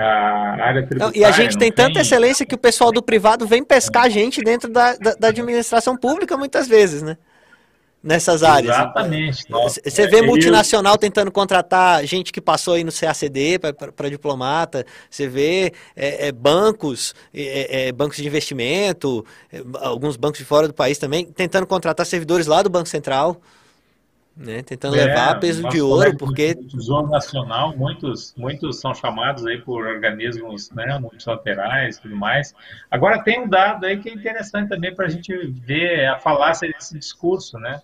a 0.00 0.64
área 0.64 0.86
tributária. 0.86 1.18
e 1.18 1.24
a 1.24 1.30
gente 1.30 1.58
tem, 1.58 1.70
tem 1.70 1.86
tanta 1.86 2.00
excelência 2.00 2.46
que 2.46 2.54
o 2.54 2.58
pessoal 2.58 2.90
do 2.90 3.02
privado 3.02 3.46
vem 3.46 3.62
pescar 3.62 4.04
a 4.04 4.08
gente 4.08 4.42
dentro 4.42 4.70
da, 4.70 4.96
da, 4.96 5.14
da 5.14 5.28
administração 5.28 5.96
pública 5.96 6.36
muitas 6.36 6.66
vezes, 6.66 7.02
né? 7.02 7.16
Nessas 8.02 8.42
áreas. 8.42 8.74
Exatamente. 8.74 9.44
Você 9.84 10.08
vê 10.08 10.22
multinacional 10.22 10.98
tentando 10.98 11.30
contratar 11.30 12.04
gente 12.04 12.32
que 12.32 12.40
passou 12.40 12.74
aí 12.74 12.82
no 12.82 12.90
CACD 12.90 13.60
para 13.94 14.10
diplomata, 14.10 14.84
você 15.08 15.28
vê 15.28 15.72
é, 15.94 16.26
é, 16.26 16.32
bancos, 16.32 17.14
é, 17.32 17.88
é, 17.88 17.92
bancos 17.92 18.16
de 18.16 18.26
investimento, 18.26 19.24
é, 19.52 19.62
alguns 19.78 20.16
bancos 20.16 20.38
de 20.38 20.44
fora 20.44 20.66
do 20.66 20.74
país 20.74 20.98
também, 20.98 21.26
tentando 21.26 21.64
contratar 21.64 22.04
servidores 22.04 22.48
lá 22.48 22.60
do 22.60 22.68
Banco 22.68 22.88
Central 22.88 23.40
né? 24.36 24.62
Tentando 24.62 24.96
é, 24.96 25.04
levar 25.04 25.38
peso 25.38 25.68
de 25.68 25.80
ouro, 25.80 26.16
porque 26.16 26.54
Tesouro 26.54 27.08
Nacional, 27.08 27.76
muitos, 27.76 28.34
muitos 28.36 28.80
são 28.80 28.94
chamados 28.94 29.46
aí 29.46 29.60
por 29.60 29.86
organismos, 29.86 30.70
né, 30.70 30.98
multilaterais, 30.98 31.98
tudo 31.98 32.16
mais. 32.16 32.54
Agora 32.90 33.22
tem 33.22 33.40
um 33.40 33.48
dado 33.48 33.84
aí 33.84 33.98
que 33.98 34.08
é 34.08 34.14
interessante 34.14 34.68
também 34.68 34.94
para 34.94 35.06
a 35.06 35.10
gente 35.10 35.34
ver 35.48 36.06
a 36.06 36.18
falácia 36.18 36.68
desse 36.70 36.98
discurso, 36.98 37.58
né? 37.58 37.80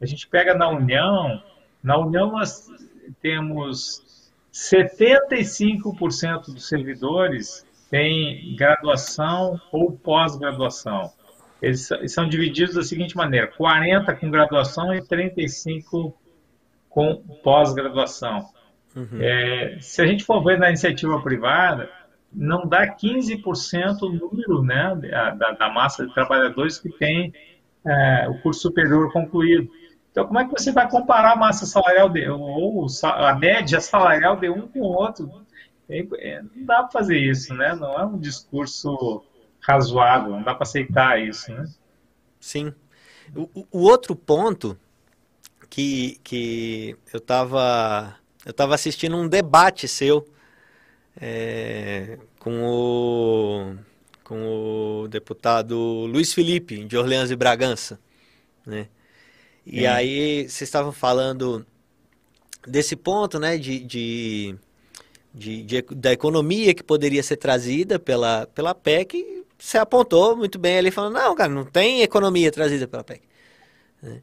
A 0.00 0.06
gente 0.06 0.26
pega 0.28 0.54
na 0.54 0.68
União, 0.68 1.42
na 1.82 1.96
União 1.98 2.32
nós 2.32 2.66
temos 3.20 4.30
75% 4.52 6.46
dos 6.46 6.68
servidores 6.68 7.64
têm 7.90 8.56
graduação 8.56 9.60
ou 9.70 9.92
pós-graduação. 9.92 11.12
Eles 11.62 11.88
são 12.08 12.28
divididos 12.28 12.74
da 12.74 12.82
seguinte 12.82 13.16
maneira: 13.16 13.46
40 13.46 14.12
com 14.16 14.30
graduação 14.30 14.92
e 14.92 15.00
35 15.00 16.12
com 16.90 17.16
pós-graduação. 17.42 18.48
Uhum. 18.96 19.18
É, 19.20 19.78
se 19.80 20.02
a 20.02 20.06
gente 20.06 20.24
for 20.24 20.42
ver 20.42 20.58
na 20.58 20.68
iniciativa 20.68 21.22
privada, 21.22 21.88
não 22.32 22.66
dá 22.66 22.86
15% 22.86 24.02
o 24.02 24.08
número 24.10 24.62
né, 24.62 24.94
da, 25.36 25.52
da, 25.52 25.68
massa 25.70 26.06
de 26.06 26.12
trabalhadores 26.12 26.78
que 26.78 26.90
tem 26.90 27.32
é, 27.86 28.28
o 28.28 28.40
curso 28.42 28.60
superior 28.60 29.12
concluído. 29.12 29.70
Então, 30.10 30.26
como 30.26 30.40
é 30.40 30.44
que 30.44 30.50
você 30.50 30.72
vai 30.72 30.90
comparar 30.90 31.32
a 31.32 31.36
massa 31.36 31.64
salarial 31.64 32.08
de, 32.10 32.28
ou 32.28 32.86
a 33.02 33.34
média 33.34 33.80
salarial 33.80 34.36
de 34.36 34.50
um 34.50 34.68
com 34.68 34.80
o 34.80 34.92
outro? 34.92 35.30
É, 35.88 36.06
é, 36.18 36.42
não 36.42 36.66
dá 36.66 36.82
para 36.82 36.90
fazer 36.90 37.18
isso, 37.18 37.54
né? 37.54 37.74
Não 37.74 37.92
é 37.94 38.04
um 38.04 38.18
discurso 38.18 39.22
razoável, 39.62 40.32
não 40.32 40.42
dá 40.42 40.54
para 40.54 40.64
aceitar 40.64 41.20
isso, 41.20 41.52
né? 41.52 41.64
Sim. 42.40 42.74
O, 43.34 43.66
o 43.70 43.78
outro 43.82 44.14
ponto 44.14 44.76
que, 45.70 46.18
que 46.22 46.96
eu 47.12 47.18
estava 47.18 48.16
eu 48.44 48.52
tava 48.52 48.74
assistindo 48.74 49.16
um 49.16 49.28
debate 49.28 49.86
seu 49.86 50.26
é, 51.20 52.18
com, 52.38 52.62
o, 52.64 53.76
com 54.24 55.02
o 55.04 55.08
deputado 55.08 55.76
Luiz 56.06 56.34
Felipe, 56.34 56.84
de 56.84 56.96
Orleans 56.96 57.30
e 57.30 57.36
Bragança, 57.36 58.00
né? 58.66 58.88
E 59.64 59.86
aí 59.86 60.42
vocês 60.42 60.62
estavam 60.62 60.90
falando 60.90 61.64
desse 62.66 62.96
ponto, 62.96 63.38
né, 63.38 63.56
de, 63.56 63.78
de, 63.78 64.56
de, 65.32 65.62
de, 65.62 65.82
da 65.82 66.12
economia 66.12 66.74
que 66.74 66.82
poderia 66.82 67.22
ser 67.22 67.36
trazida 67.36 67.96
pela, 67.96 68.46
pela 68.48 68.74
PEC, 68.74 69.41
você 69.62 69.78
apontou 69.78 70.36
muito 70.36 70.58
bem 70.58 70.78
ali, 70.78 70.90
falando, 70.90 71.14
não, 71.14 71.36
cara, 71.36 71.48
não 71.48 71.64
tem 71.64 72.02
economia 72.02 72.50
trazida 72.50 72.88
pela 72.88 73.04
PEC. 73.04 73.22
Né? 74.02 74.20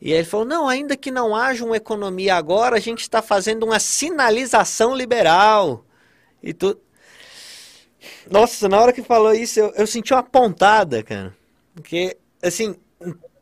E 0.00 0.12
aí 0.12 0.18
ele 0.18 0.24
falou, 0.24 0.46
não, 0.46 0.68
ainda 0.68 0.96
que 0.96 1.10
não 1.10 1.34
haja 1.34 1.64
uma 1.64 1.76
economia 1.76 2.36
agora, 2.36 2.76
a 2.76 2.80
gente 2.80 3.00
está 3.00 3.20
fazendo 3.20 3.64
uma 3.64 3.80
sinalização 3.80 4.94
liberal. 4.94 5.84
E 6.40 6.54
tu... 6.54 6.78
Nossa, 8.30 8.68
na 8.68 8.80
hora 8.80 8.92
que 8.92 9.02
falou 9.02 9.34
isso, 9.34 9.58
eu, 9.58 9.72
eu 9.74 9.86
senti 9.86 10.14
uma 10.14 10.22
pontada, 10.22 11.02
cara. 11.02 11.36
Porque, 11.74 12.16
assim, 12.40 12.76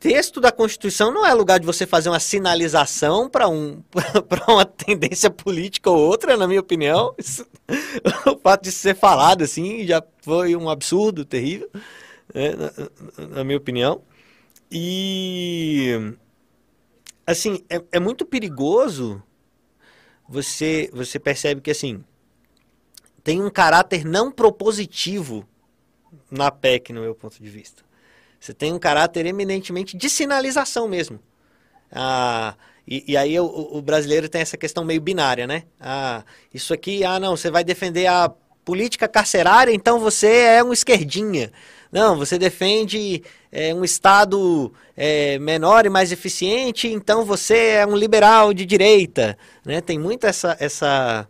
texto 0.07 0.41
da 0.41 0.53
Constituição 0.53 1.13
não 1.13 1.27
é 1.27 1.35
lugar 1.35 1.59
de 1.59 1.67
você 1.67 1.85
fazer 1.85 2.09
uma 2.09 2.21
sinalização 2.21 3.29
para 3.29 3.49
um, 3.49 3.83
uma 4.47 4.65
tendência 4.65 5.29
política 5.29 5.91
ou 5.91 5.99
outra, 5.99 6.37
na 6.37 6.47
minha 6.47 6.61
opinião. 6.61 7.13
Isso, 7.19 7.45
o 8.25 8.39
fato 8.39 8.63
de 8.63 8.71
ser 8.71 8.95
falado 8.95 9.43
assim 9.43 9.85
já 9.85 10.01
foi 10.23 10.55
um 10.55 10.71
absurdo 10.71 11.25
terrível, 11.25 11.69
né, 12.33 12.55
na, 12.55 13.27
na 13.27 13.45
minha 13.45 13.59
opinião. 13.59 14.01
E, 14.71 16.15
assim, 17.27 17.65
é, 17.69 17.83
é 17.91 17.99
muito 17.99 18.25
perigoso 18.25 19.21
você, 20.29 20.89
você 20.93 21.19
percebe 21.19 21.61
que, 21.61 21.71
assim, 21.73 22.05
tem 23.25 23.43
um 23.43 23.51
caráter 23.51 24.05
não 24.05 24.31
propositivo 24.31 25.45
na 26.31 26.49
PEC, 26.53 26.93
no 26.93 27.01
meu 27.01 27.15
ponto 27.15 27.43
de 27.43 27.51
vista. 27.51 27.85
Você 28.41 28.55
tem 28.55 28.73
um 28.73 28.79
caráter 28.79 29.27
eminentemente 29.27 29.97
de 29.97 30.09
sinalização 30.09 30.89
mesmo. 30.89 31.19
Ah, 31.91 32.55
e, 32.87 33.05
e 33.09 33.17
aí 33.17 33.39
o, 33.39 33.47
o, 33.47 33.83
brasileiro 33.83 34.29
tem 34.29 34.41
essa 34.41 34.57
questão 34.57 34.85
meio 34.85 35.01
binária, 35.01 35.47
né? 35.47 35.65
Ah, 35.81 36.25
isso 36.53 36.73
aqui, 36.73 37.05
ah, 37.05 37.19
não, 37.19 37.37
você 37.37 37.51
vai 37.51 37.65
defender 37.65 38.07
a 38.07 38.31
política 38.65 39.09
carcerária, 39.09 39.73
então 39.73 39.99
você 39.99 40.29
é 40.29 40.65
um 40.65 40.73
esquerdinha. 40.73 41.53
Não, 41.91 42.17
você 42.17 42.39
defende 42.39 43.23
é, 43.51 43.73
um 43.73 43.85
Estado 43.85 44.73
é, 44.97 45.39
menor 45.39 45.87
e 45.87 45.89
mais 45.89 46.13
eficiente, 46.13 46.89
então 46.89 47.25
você 47.25 47.57
é 47.57 47.87
um 47.87 47.97
liberal 47.97 48.53
de 48.53 48.67
direita. 48.67 49.39
Né? 49.65 49.81
Tem 49.81 49.99
muito 49.99 50.27
essa, 50.27 50.57
essa, 50.61 51.29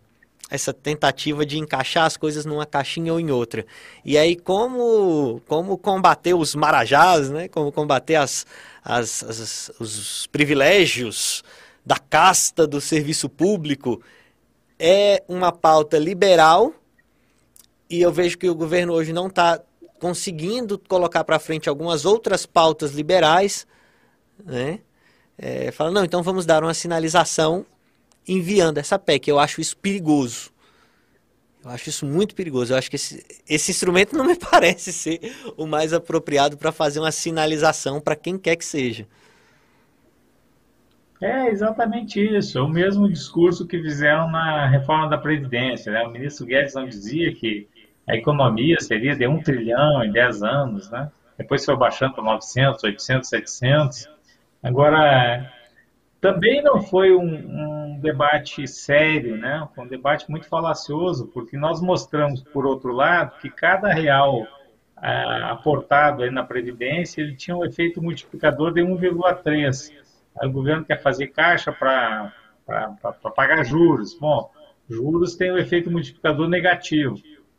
essa 0.51 0.73
tentativa 0.73 1.45
de 1.45 1.59
encaixar 1.59 2.05
as 2.05 2.17
coisas 2.17 2.45
numa 2.45 2.65
caixinha 2.65 3.13
ou 3.13 3.19
em 3.19 3.31
outra. 3.31 3.67
E 4.05 4.17
aí, 4.17 4.37
como, 4.37 5.41
como 5.47 5.77
combater 5.77 6.35
os 6.35 6.55
marajás, 6.55 7.31
né? 7.31 7.49
como 7.49 7.73
combater 7.73 8.15
as, 8.17 8.47
as, 8.85 9.23
as, 9.25 9.73
os 9.81 10.27
privilégios 10.29 11.43
da 11.85 11.99
casta 11.99 12.67
do 12.67 12.81
serviço 12.81 13.29
público, 13.29 14.01
é 14.79 15.23
uma 15.29 15.51
pauta 15.51 15.99
liberal, 15.99 16.73
e 17.89 18.01
eu 18.01 18.13
vejo 18.13 18.37
que 18.37 18.49
o 18.49 18.55
governo 18.55 18.93
hoje 18.93 19.13
não 19.13 19.29
está 19.29 19.61
conseguindo 19.99 20.79
colocar 20.79 21.25
para 21.25 21.39
frente 21.39 21.69
algumas 21.69 22.05
outras 22.05 22.45
pautas 22.45 22.93
liberais, 22.93 23.67
né? 24.45 24.81
É, 25.39 25.71
fala, 25.71 25.91
não, 25.91 26.05
então 26.05 26.23
vamos 26.23 26.47
dar 26.47 26.63
uma 26.63 26.75
sinalização 26.75 27.65
enviando 28.27 28.79
essa 28.79 28.99
PEC. 28.99 29.29
Eu 29.29 29.39
acho 29.39 29.61
isso 29.61 29.77
perigoso. 29.77 30.51
Eu 31.65 31.71
acho 31.71 31.89
isso 31.89 32.07
muito 32.07 32.35
perigoso. 32.35 32.73
Eu 32.73 32.79
acho 32.79 32.89
que 32.89 32.97
esse, 32.97 33.25
esse 33.49 33.71
instrumento 33.71 34.17
não 34.17 34.25
me 34.25 34.37
parece 34.39 34.93
ser 34.93 35.21
o 35.57 35.67
mais 35.67 35.93
apropriado 35.93 36.57
para 36.57 36.71
fazer 36.71 37.01
uma 37.01 37.12
sinalização 37.12 38.01
para 38.01 38.15
quem 38.15 38.39
quer 38.39 38.57
que 38.57 38.65
seja. 38.65 39.07
É 41.21 41.49
exatamente 41.49 42.21
isso. 42.21 42.59
É 42.59 42.62
o 42.62 42.69
mesmo 42.69 43.09
discurso 43.09 43.67
que 43.67 43.81
fizeram 43.81 44.31
na 44.31 44.69
reforma 44.69 45.09
da 45.09 45.19
Previdência. 45.19 45.93
Né? 45.93 46.03
O 46.05 46.11
ministro 46.11 46.47
Guedes 46.47 46.75
não 46.75 46.87
dizia 46.87 47.35
que 47.35 47.67
a 48.07 48.15
economia 48.15 48.79
seria 48.81 49.17
de 49.17 49.27
um 49.27 49.43
trilhão 49.43 50.05
em 50.05 50.12
10 50.12 50.43
anos, 50.43 50.91
né? 50.91 51.11
depois 51.37 51.65
foi 51.65 51.77
baixando 51.77 52.15
para 52.15 52.25
900, 52.25 52.85
800, 52.85 53.29
700. 53.29 54.09
Agora, 54.62 55.53
também 56.21 56.63
não 56.63 56.83
foi 56.83 57.15
um, 57.15 57.25
um, 57.25 58.01
debate 58.01 58.67
sério, 58.67 59.37
né? 59.37 59.67
Foi 59.75 59.85
um 59.85 59.89
debate 59.89 60.31
muito 60.31 60.49
falacioso, 60.49 61.27
porque 61.29 61.57
nós 61.57 61.81
mostramos, 61.81 62.43
por 62.43 62.67
outro 62.67 62.93
lado, 62.93 63.39
que 63.41 63.51
cada 63.51 63.93
real 63.93 64.47
ah, 64.97 65.53
aportado 65.53 66.23
aí 66.23 66.31
na 66.31 66.43
Previdência, 66.43 67.21
ele 67.21 67.35
tinha 67.35 67.57
um 67.57 67.65
efeito 67.65 68.03
multiplicador 68.03 68.73
de 68.73 68.81
1,3. 68.81 69.93
o 70.43 70.51
governo 70.51 70.85
quer 70.85 71.01
fazer 71.03 71.29
caixa 71.29 71.73
para 71.73 72.33
pagar 73.35 73.65
juros. 73.65 74.19
Bom, 74.19 74.51
juros 74.89 75.37
tem 75.37 75.53
um 75.53 75.59
efeito 75.59 75.91
multiplicador 75.91 76.49
negativo. 76.49 77.17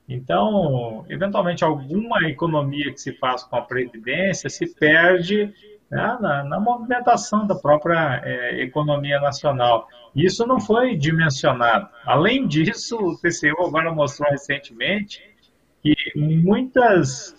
Então, 0.09 1.05
eventualmente, 1.09 1.63
alguma 1.63 2.27
economia 2.29 2.91
que 2.93 2.99
se 2.99 3.11
faz 3.13 3.43
com 3.43 3.57
a 3.57 3.61
Previdência 3.61 4.49
se 4.49 4.73
perde 4.73 5.53
né, 5.89 6.17
na, 6.19 6.43
na, 6.43 6.59
movimentação 6.59 7.47
da 7.47 7.55
própria 7.55 8.21
é, 8.23 8.61
economia 8.61 9.19
nacional. 9.19 9.87
Isso 10.15 10.45
não 10.45 10.59
foi 10.59 10.95
dimensionado. 10.95 11.87
Além 12.05 12.47
disso, 12.47 12.97
o 12.97 13.17
TCU 13.17 13.65
agora 13.65 13.93
mostrou 13.93 14.29
recentemente 14.29 15.21
que 15.81 15.95
muitas, 16.15 17.35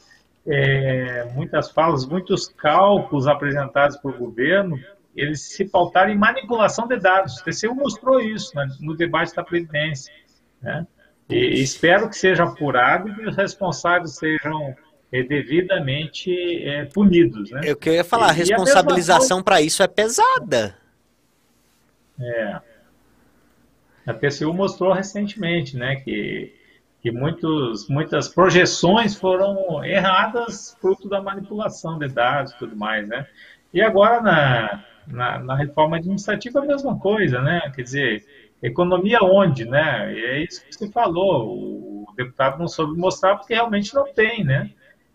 é, 0.47 1.25
muitas 1.35 1.71
falas, 1.71 2.07
muitos 2.07 2.49
cálculos 2.49 3.27
apresentados 3.27 3.97
pelo 3.99 4.17
governo, 4.17 4.79
eles 5.15 5.43
se 5.43 5.65
pautaram 5.65 6.13
em 6.13 6.17
manipulação 6.17 6.87
de 6.87 6.97
dados. 6.99 7.41
O 7.41 7.45
TCU 7.45 7.75
mostrou 7.75 8.21
isso 8.21 8.57
né, 8.57 8.67
no 8.81 8.97
debate 8.97 9.35
da 9.35 9.43
Previdência. 9.43 10.13
Né? 10.63 10.87
E 11.29 11.61
espero 11.61 12.09
que 12.09 12.17
seja 12.17 12.45
apurado 12.45 13.09
e 13.09 13.15
que 13.15 13.27
os 13.27 13.37
responsáveis 13.37 14.17
sejam 14.17 14.75
é, 15.12 15.23
devidamente 15.23 16.31
é, 16.64 16.85
punidos. 16.87 17.51
Né? 17.51 17.62
Eu 17.64 17.77
queria 17.77 18.05
falar, 18.05 18.29
a 18.29 18.33
responsabilização 18.33 19.42
para 19.42 19.61
isso 19.61 19.83
é 19.83 19.88
pesada. 19.88 20.77
É. 22.21 22.61
A 24.07 24.14
TCU 24.14 24.53
mostrou 24.53 24.92
recentemente 24.92 25.77
né, 25.77 25.97
que, 25.97 26.55
que 27.03 27.11
muitos, 27.11 27.88
muitas 27.88 28.29
projeções 28.29 29.14
foram 29.14 29.85
erradas 29.85 30.77
fruto 30.81 31.09
da 31.09 31.21
manipulação 31.21 31.99
de 31.99 32.09
dados 32.09 32.53
e 32.53 32.59
tudo 32.59 32.77
mais. 32.77 33.07
Né? 33.07 33.27
E 33.73 33.83
agora 33.83 34.21
na, 34.21 34.85
na, 35.07 35.38
na 35.38 35.57
reforma 35.57 35.97
administrativa 35.97 36.61
a 36.61 36.64
mesma 36.64 36.99
coisa, 36.99 37.40
né? 37.40 37.71
Quer 37.75 37.83
dizer, 37.83 38.27
economia 38.62 39.18
onde, 39.23 39.64
né? 39.64 40.12
E 40.14 40.25
é 40.25 40.42
isso 40.42 40.64
que 40.64 40.75
você 40.75 40.90
falou. 40.90 42.05
O 42.09 42.14
deputado 42.16 42.59
não 42.59 42.68
soube 42.68 42.99
mostrar 42.99 43.37
porque 43.37 43.55
realmente 43.55 43.94
não 43.94 44.12
tem, 44.12 44.42
né? 44.44 44.71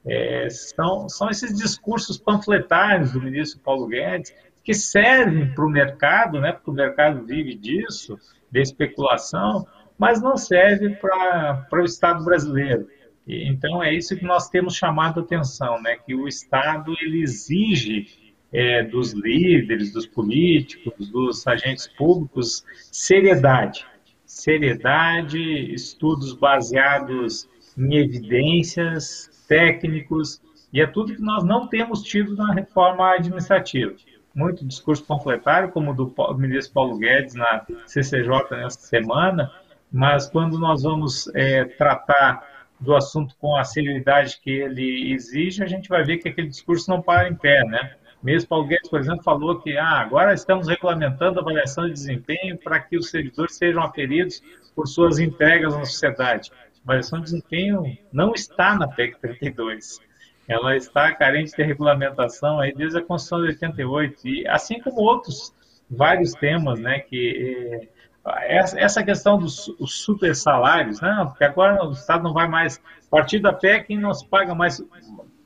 É, 0.05 0.49
são, 0.49 1.07
são 1.07 1.29
esses 1.29 1.57
discursos 1.57 2.17
panfletários 2.17 3.13
do 3.13 3.21
ministro 3.21 3.59
Paulo 3.61 3.87
Guedes 3.87 4.33
que 4.63 4.73
servem 4.73 5.53
para 5.53 5.65
o 5.65 5.69
mercado, 5.69 6.39
né, 6.39 6.53
porque 6.53 6.71
o 6.71 6.73
mercado 6.73 7.25
vive 7.25 7.55
disso, 7.55 8.17
de 8.49 8.61
especulação, 8.61 9.67
mas 9.97 10.21
não 10.21 10.37
serve 10.37 10.89
para 10.95 11.67
o 11.81 11.83
Estado 11.83 12.23
brasileiro. 12.23 12.87
E, 13.27 13.47
então 13.49 13.83
é 13.83 13.93
isso 13.93 14.15
que 14.15 14.25
nós 14.25 14.49
temos 14.49 14.75
chamado 14.75 15.19
a 15.19 15.23
atenção, 15.23 15.81
né, 15.81 15.97
que 16.05 16.15
o 16.15 16.27
Estado 16.27 16.93
ele 17.01 17.21
exige 17.21 18.07
é, 18.51 18.83
dos 18.83 19.13
líderes, 19.13 19.91
dos 19.91 20.05
políticos, 20.05 21.09
dos 21.09 21.45
agentes 21.47 21.87
públicos 21.87 22.63
seriedade, 22.91 23.85
seriedade, 24.25 25.73
estudos 25.73 26.33
baseados 26.33 27.49
em 27.77 27.95
evidências 27.95 29.29
técnicos, 29.47 30.41
e 30.71 30.81
é 30.81 30.87
tudo 30.87 31.15
que 31.15 31.21
nós 31.21 31.43
não 31.43 31.67
temos 31.67 32.01
tido 32.01 32.35
na 32.35 32.53
reforma 32.53 33.13
administrativa. 33.13 33.93
Muito 34.33 34.65
discurso 34.65 35.03
panfletário, 35.05 35.71
como 35.71 35.91
o 35.91 35.93
do 35.93 36.37
ministro 36.37 36.73
Paulo 36.73 36.97
Guedes 36.97 37.35
na 37.35 37.65
CCJ 37.85 38.29
nessa 38.51 38.79
semana, 38.79 39.51
mas 39.91 40.27
quando 40.27 40.57
nós 40.57 40.81
vamos 40.81 41.27
é, 41.35 41.65
tratar 41.65 42.43
do 42.79 42.95
assunto 42.95 43.35
com 43.37 43.55
a 43.55 43.63
seriedade 43.63 44.39
que 44.41 44.49
ele 44.49 45.13
exige, 45.13 45.63
a 45.63 45.67
gente 45.67 45.87
vai 45.87 46.03
ver 46.03 46.17
que 46.17 46.27
aquele 46.27 46.47
discurso 46.47 46.89
não 46.89 47.01
para 47.01 47.29
em 47.29 47.35
pé, 47.35 47.63
né? 47.65 47.95
Mesmo 48.23 48.49
Paulo 48.49 48.65
Guedes, 48.65 48.89
por 48.89 48.99
exemplo, 48.99 49.21
falou 49.21 49.59
que 49.59 49.77
ah, 49.77 49.99
agora 49.99 50.33
estamos 50.33 50.67
regulamentando 50.67 51.39
a 51.39 51.41
avaliação 51.41 51.85
de 51.85 51.93
desempenho 51.93 52.57
para 52.57 52.79
que 52.79 52.97
os 52.97 53.09
servidores 53.09 53.55
sejam 53.55 53.83
aferidos 53.83 54.41
por 54.73 54.87
suas 54.87 55.19
entregas 55.19 55.75
na 55.75 55.85
sociedade. 55.85 56.49
A 56.85 56.91
avaliação 56.91 57.19
de 57.19 57.25
desempenho 57.25 57.97
não 58.11 58.33
está 58.33 58.75
na 58.75 58.87
PEC 58.87 59.19
32. 59.19 59.99
Ela 60.47 60.75
está 60.75 61.13
carente 61.13 61.55
de 61.55 61.63
regulamentação 61.63 62.59
aí 62.59 62.73
desde 62.73 62.97
a 62.97 63.01
Constituição 63.01 63.41
de 63.41 63.47
88. 63.47 64.27
E 64.27 64.47
assim 64.47 64.79
como 64.81 64.97
outros 64.97 65.53
vários 65.89 66.33
temas, 66.33 66.79
né, 66.79 66.99
que 66.99 67.87
eh, 68.25 68.59
essa 68.77 69.03
questão 69.03 69.37
dos 69.37 69.73
super 69.85 70.35
salários, 70.35 71.01
né, 71.01 71.23
porque 71.27 71.43
agora 71.43 71.85
o 71.85 71.91
Estado 71.91 72.23
não 72.23 72.33
vai 72.33 72.47
mais, 72.47 72.81
a 73.07 73.09
partir 73.09 73.39
da 73.39 73.53
PEC 73.53 73.95
não 73.95 74.13
se 74.13 74.27
paga 74.27 74.55
mais, 74.55 74.83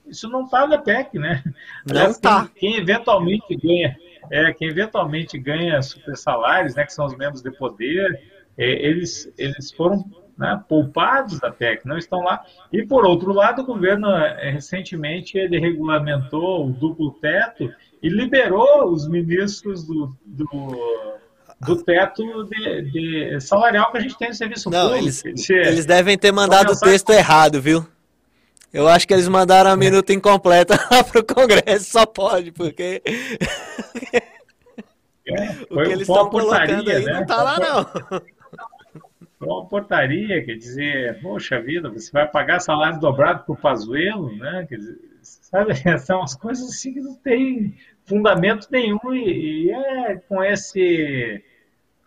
isso 0.08 0.30
não 0.30 0.46
está 0.46 0.66
na 0.66 0.78
PEC, 0.78 1.20
né? 1.20 1.44
Não 1.86 2.10
está. 2.10 2.48
Quem, 2.56 2.74
quem, 2.74 2.82
eventualmente 2.82 3.56
ganha, 3.56 3.98
é, 4.32 4.54
quem 4.54 4.70
eventualmente 4.70 5.38
ganha 5.38 5.82
super 5.82 6.16
salários, 6.16 6.76
né, 6.76 6.86
que 6.86 6.94
são 6.94 7.06
os 7.06 7.16
membros 7.18 7.42
de 7.42 7.52
poder, 7.52 8.22
é, 8.58 8.66
eles, 8.88 9.32
eles 9.38 9.72
foram 9.72 10.04
né, 10.38 10.62
poupados 10.70 11.40
da 11.40 11.52
PEC, 11.52 11.86
não 11.86 11.98
estão 11.98 12.20
lá. 12.22 12.44
E, 12.72 12.86
por 12.86 13.06
outro 13.06 13.34
lado, 13.34 13.62
o 13.62 13.66
governo, 13.66 14.10
é, 14.10 14.52
recentemente, 14.52 15.38
ele 15.38 15.60
regulamentou 15.60 16.68
o 16.68 16.72
duplo 16.72 17.12
teto 17.14 17.70
e 18.02 18.10
liberou 18.10 18.92
os 18.92 19.08
ministros 19.08 19.84
do, 19.84 20.16
do, 20.26 21.18
do 21.62 21.84
teto 21.84 22.44
de, 22.46 22.82
de, 22.92 23.42
salarial 23.42 23.92
que 23.92 23.98
a 23.98 24.02
gente 24.02 24.18
tem 24.18 24.30
no 24.30 24.36
serviço 24.36 24.70
não, 24.70 24.90
público. 24.90 25.28
Eles, 25.28 25.50
eles 25.50 25.86
devem 25.86 26.18
ter 26.18 26.32
mandado 26.32 26.74
o 26.74 26.80
texto 26.80 27.12
errado, 27.12 27.60
viu? 27.60 27.86
Eu 28.72 28.88
acho 28.88 29.08
que 29.08 29.14
eles 29.14 29.28
mandaram 29.28 29.72
a 29.72 29.74
é. 29.74 29.78
minuta 29.78 30.14
incompleta 30.14 30.76
lá 30.92 31.04
pro 31.04 31.26
Congresso, 31.26 31.92
só 31.92 32.06
pode, 32.06 32.52
porque. 32.52 33.02
É, 35.30 35.58
o 35.70 35.84
que 35.84 35.90
eles 35.90 36.08
estão 36.08 36.30
colocando 36.30 36.90
aí 36.90 37.04
né? 37.04 37.12
não 37.12 37.26
tá 37.26 37.44
lá, 37.44 37.60
não. 37.60 38.22
Foi 39.38 39.48
uma 39.48 39.66
portaria, 39.68 40.44
quer 40.44 40.56
dizer, 40.56 41.22
poxa 41.22 41.62
vida, 41.62 41.90
você 41.90 42.12
vai 42.12 42.28
pagar 42.28 42.60
salário 42.60 43.00
dobrado 43.00 43.44
pro 43.44 43.56
Pazuelo, 43.56 44.36
né? 44.36 44.66
Quer 44.68 44.78
dizer, 44.78 45.00
sabe, 45.22 45.74
são 46.00 46.24
as 46.24 46.36
coisas 46.36 46.68
assim 46.68 46.94
que 46.94 47.02
não 47.02 47.16
tem 47.16 47.76
fundamento 48.04 48.68
nenhum 48.72 49.14
e, 49.14 49.66
e 49.66 49.72
é 49.72 50.16
com 50.28 50.44
esse 50.44 51.44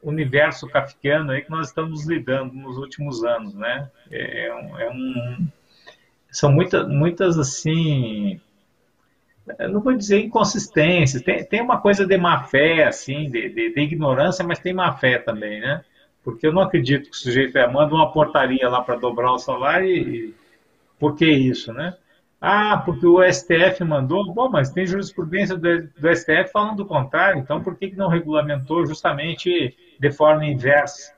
universo 0.03 0.67
kafkiano 0.69 1.31
aí 1.31 1.43
que 1.43 1.51
nós 1.51 1.69
estamos 1.69 2.07
lidando 2.07 2.55
nos 2.55 2.79
últimos 2.79 3.23
anos, 3.23 3.55
né? 3.55 3.89
É, 4.11 4.47
é 4.47 4.55
um, 4.55 4.79
é 4.79 4.91
um 4.91 5.49
são 6.31 6.53
muitas, 6.53 6.89
muitas 6.89 7.39
assim, 7.39 8.41
não 9.71 9.81
vou 9.81 9.97
dizer 9.97 10.21
inconsistências, 10.21 11.23
tem, 11.23 11.45
tem 11.45 11.61
uma 11.61 11.81
coisa 11.81 12.07
de 12.07 12.17
má 12.17 12.45
fé, 12.45 12.85
assim, 12.85 13.29
de, 13.31 13.49
de, 13.49 13.75
de, 13.75 13.81
ignorância, 13.81 14.45
mas 14.45 14.61
tem 14.61 14.73
má 14.73 14.93
fé 14.97 15.19
também, 15.19 15.61
né? 15.61 15.85
Porque 16.23 16.47
eu 16.47 16.53
não 16.53 16.63
acredito 16.63 17.11
que 17.11 17.17
o 17.17 17.19
sujeito 17.19 17.57
é, 17.57 17.71
manda 17.71 17.95
uma 17.95 18.13
portaria 18.13 18.69
lá 18.69 18.83
para 18.83 18.97
dobrar 18.97 19.33
o 19.33 19.39
salário 19.39 19.89
e, 19.89 20.35
por 20.99 21.17
que 21.17 21.27
isso, 21.27 21.73
né? 21.73 21.97
Ah, 22.41 22.79
porque 22.85 23.07
o 23.07 23.23
STF 23.23 23.85
mandou. 23.85 24.33
Bom, 24.33 24.49
mas 24.51 24.71
tem 24.71 24.87
jurisprudência 24.87 25.57
do, 25.57 25.89
do 25.89 26.17
STF 26.17 26.51
falando 26.53 26.81
o 26.81 26.87
contrário, 26.87 27.41
então 27.41 27.63
por 27.63 27.77
que, 27.77 27.91
que 27.91 27.97
não 27.97 28.09
regulamentou 28.09 28.87
justamente 28.87 29.77
de 29.99 30.11
forma 30.11 30.47
inversa? 30.47 31.13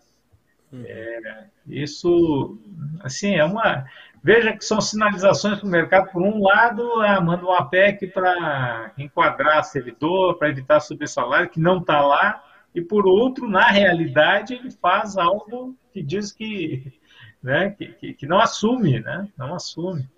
Hum. 0.72 0.82
É, 0.86 1.44
isso, 1.66 2.58
assim, 3.00 3.34
é 3.34 3.44
uma. 3.44 3.84
Veja 4.24 4.52
que 4.52 4.64
são 4.64 4.80
sinalizações 4.80 5.58
para 5.58 5.66
o 5.66 5.70
mercado. 5.70 6.10
Por 6.12 6.22
um 6.22 6.42
lado, 6.42 6.82
ah, 7.02 7.20
manda 7.20 7.44
uma 7.44 7.68
PEC 7.68 8.06
para 8.06 8.92
enquadrar 8.96 9.64
servidor, 9.64 10.38
para 10.38 10.48
evitar 10.48 10.80
subir 10.80 11.08
salário, 11.08 11.50
que 11.50 11.60
não 11.60 11.78
está 11.78 12.00
lá. 12.00 12.42
E 12.74 12.80
por 12.80 13.06
outro, 13.06 13.48
na 13.48 13.68
realidade, 13.68 14.54
ele 14.54 14.70
faz 14.70 15.16
algo 15.16 15.76
que 15.92 16.02
diz 16.02 16.32
que, 16.32 16.92
né, 17.42 17.70
que, 17.70 17.88
que, 17.88 18.14
que 18.14 18.26
não 18.26 18.40
assume, 18.40 19.00
né? 19.00 19.28
Não 19.36 19.54
assume. 19.54 20.08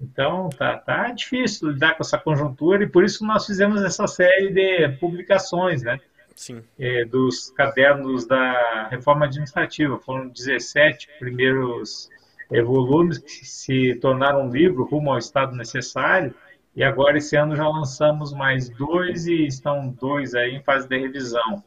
Então, 0.00 0.48
tá, 0.50 0.76
tá 0.78 1.12
difícil 1.12 1.70
lidar 1.70 1.94
com 1.94 2.02
essa 2.02 2.18
conjuntura 2.18 2.82
e 2.82 2.88
por 2.88 3.04
isso 3.04 3.24
nós 3.24 3.46
fizemos 3.46 3.82
essa 3.82 4.06
série 4.08 4.50
de 4.50 4.88
publicações, 4.98 5.82
né? 5.82 6.00
Sim. 6.34 6.62
É, 6.76 7.04
dos 7.04 7.50
cadernos 7.50 8.26
da 8.26 8.88
reforma 8.88 9.26
administrativa. 9.26 9.98
Foram 9.98 10.28
17 10.28 11.08
primeiros 11.20 12.10
é, 12.50 12.60
volumes 12.62 13.18
que 13.18 13.46
se 13.46 13.94
tornaram 13.96 14.46
um 14.46 14.50
livro 14.50 14.84
rumo 14.84 15.12
ao 15.12 15.18
estado 15.18 15.54
necessário. 15.54 16.34
E 16.74 16.82
agora, 16.82 17.18
esse 17.18 17.36
ano, 17.36 17.54
já 17.54 17.68
lançamos 17.68 18.32
mais 18.32 18.68
dois 18.70 19.26
e 19.26 19.46
estão 19.46 19.88
dois 19.88 20.34
aí 20.34 20.56
em 20.56 20.62
fase 20.62 20.88
de 20.88 20.98
revisão, 20.98 21.62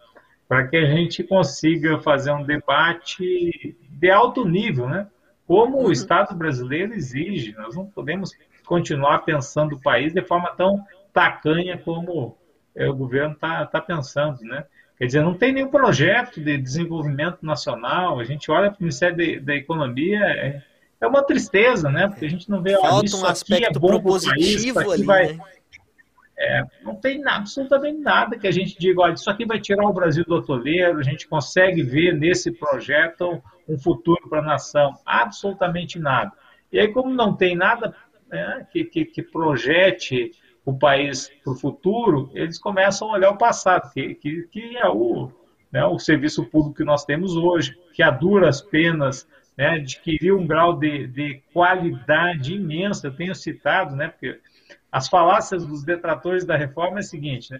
para 0.47 0.67
que 0.67 0.77
a 0.77 0.85
gente 0.85 1.23
consiga 1.23 1.99
fazer 1.99 2.31
um 2.31 2.43
debate 2.43 3.75
de 3.89 4.09
alto 4.09 4.47
nível, 4.47 4.87
né? 4.87 5.07
Como 5.47 5.77
o 5.77 5.85
uhum. 5.85 5.91
Estado 5.91 6.35
brasileiro 6.35 6.93
exige. 6.93 7.53
Nós 7.53 7.75
não 7.75 7.85
podemos 7.85 8.31
continuar 8.65 9.19
pensando 9.19 9.75
o 9.75 9.81
país 9.81 10.13
de 10.13 10.21
forma 10.21 10.49
tão 10.55 10.83
tacanha 11.13 11.77
como 11.77 12.37
é, 12.75 12.89
o 12.89 12.95
governo 12.95 13.33
está 13.33 13.65
tá 13.65 13.79
pensando, 13.79 14.41
né? 14.41 14.65
Quer 14.97 15.07
dizer, 15.07 15.21
não 15.21 15.33
tem 15.33 15.51
nenhum 15.51 15.67
projeto 15.67 16.41
de 16.41 16.57
desenvolvimento 16.57 17.39
nacional. 17.41 18.19
A 18.19 18.23
gente 18.23 18.49
olha 18.49 18.69
para 18.69 18.79
o 18.79 18.83
Ministério 18.83 19.41
da 19.43 19.55
Economia, 19.55 20.19
é, 20.19 20.61
é 21.01 21.07
uma 21.07 21.21
tristeza, 21.21 21.89
né? 21.89 22.07
Porque 22.07 22.25
a 22.25 22.29
gente 22.29 22.49
não 22.49 22.61
vê 22.61 22.79
Falta 22.79 23.05
isso 23.05 23.21
um 23.21 23.25
aspecto 23.25 23.77
é 23.77 23.79
bom 23.79 23.87
propositivo 23.89 24.75
país, 24.75 24.91
ali, 24.91 25.03
vai... 25.03 25.33
né? 25.33 25.39
É, 26.37 26.63
não 26.83 26.95
tem 26.95 27.25
absolutamente 27.25 27.99
nada 27.99 28.37
que 28.37 28.47
a 28.47 28.51
gente 28.51 28.77
diga, 28.77 29.01
olha, 29.01 29.13
isso 29.13 29.29
aqui 29.29 29.45
vai 29.45 29.59
tirar 29.59 29.85
o 29.85 29.93
Brasil 29.93 30.25
do 30.25 30.35
atoleiro, 30.35 30.99
a 30.99 31.03
gente 31.03 31.27
consegue 31.27 31.81
ver 31.81 32.13
nesse 32.13 32.51
projeto 32.51 33.41
um 33.67 33.77
futuro 33.77 34.29
para 34.29 34.39
a 34.39 34.45
nação. 34.45 34.93
Absolutamente 35.05 35.97
nada. 35.97 36.31
E 36.71 36.79
aí, 36.79 36.89
como 36.89 37.13
não 37.13 37.35
tem 37.35 37.55
nada 37.55 37.95
né, 38.29 38.67
que, 38.71 38.83
que, 38.83 39.05
que, 39.05 39.21
projete 39.21 40.31
o 40.65 40.77
país 40.77 41.31
para 41.43 41.53
o 41.53 41.55
futuro, 41.55 42.29
eles 42.33 42.59
começam 42.59 43.09
a 43.09 43.13
olhar 43.13 43.29
o 43.29 43.37
passado, 43.37 43.91
que, 43.93 44.15
que, 44.15 44.43
que 44.51 44.77
é 44.77 44.87
o, 44.87 45.31
né, 45.71 45.85
o 45.85 45.97
serviço 45.97 46.43
público 46.45 46.77
que 46.77 46.83
nós 46.83 47.05
temos 47.05 47.35
hoje, 47.37 47.77
que 47.93 48.03
a 48.03 48.09
duras 48.09 48.61
penas 48.61 49.27
né, 49.57 49.75
adquiriu 49.75 50.37
um 50.37 50.45
grau 50.45 50.77
de, 50.77 51.07
de 51.07 51.41
qualidade 51.53 52.55
imensa. 52.55 53.07
Eu 53.07 53.15
tenho 53.15 53.33
citado, 53.33 53.95
né, 53.95 54.09
porque 54.09 54.39
as 54.91 55.07
falácias 55.07 55.65
dos 55.65 55.83
detratores 55.83 56.45
da 56.45 56.55
reforma 56.55 56.99
é 56.99 57.01
o 57.01 57.03
seguinte, 57.03 57.51
né, 57.51 57.59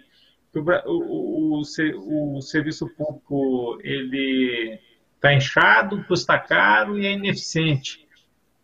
o, 0.54 1.60
o, 1.60 1.62
o, 1.62 2.38
o 2.38 2.42
serviço 2.42 2.88
público 2.96 3.78
ele 3.82 4.78
está 5.14 5.34
inchado, 5.34 6.02
custa 6.04 6.38
caro 6.38 6.98
e 6.98 7.06
é 7.06 7.12
ineficiente. 7.12 8.06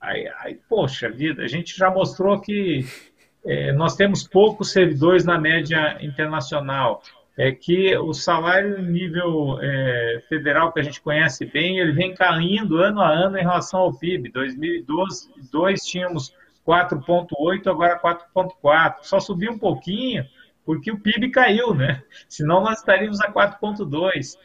Aí, 0.01 0.29
aí, 0.41 0.59
poxa 0.69 1.11
vida, 1.11 1.43
a 1.43 1.49
gente 1.49 1.77
já 1.77 1.91
mostrou 1.91 2.41
que 2.41 2.85
é, 3.45 3.73
nós 3.73 3.95
temos 3.95 4.27
poucos 4.27 4.73
servidores 4.73 5.25
na 5.25 5.39
média 5.39 5.99
internacional 6.01 7.03
é 7.37 7.51
que 7.51 7.97
o 7.97 8.13
salário 8.13 8.83
nível 8.83 9.59
é, 9.61 10.23
federal 10.29 10.71
que 10.71 10.81
a 10.81 10.83
gente 10.83 11.01
conhece 11.01 11.47
bem, 11.47 11.79
ele 11.79 11.93
vem 11.93 12.15
caindo 12.15 12.77
ano 12.77 13.01
a 13.01 13.09
ano 13.09 13.39
em 13.39 13.43
relação 13.43 13.81
ao 13.81 13.99
PIB. 13.99 14.31
2002 14.31 15.81
tínhamos 15.87 16.35
4,8, 16.67 17.67
agora 17.67 18.01
4,4. 18.01 18.97
Só 19.03 19.21
subiu 19.21 19.53
um 19.53 19.59
pouquinho 19.59 20.25
porque 20.65 20.91
o 20.91 20.99
PIB 20.99 21.31
caiu, 21.31 21.75
né? 21.75 22.03
Senão 22.29 22.63
nós 22.63 22.79
estaríamos 22.79 23.21
a 23.21 23.33
4,2. 23.33 24.37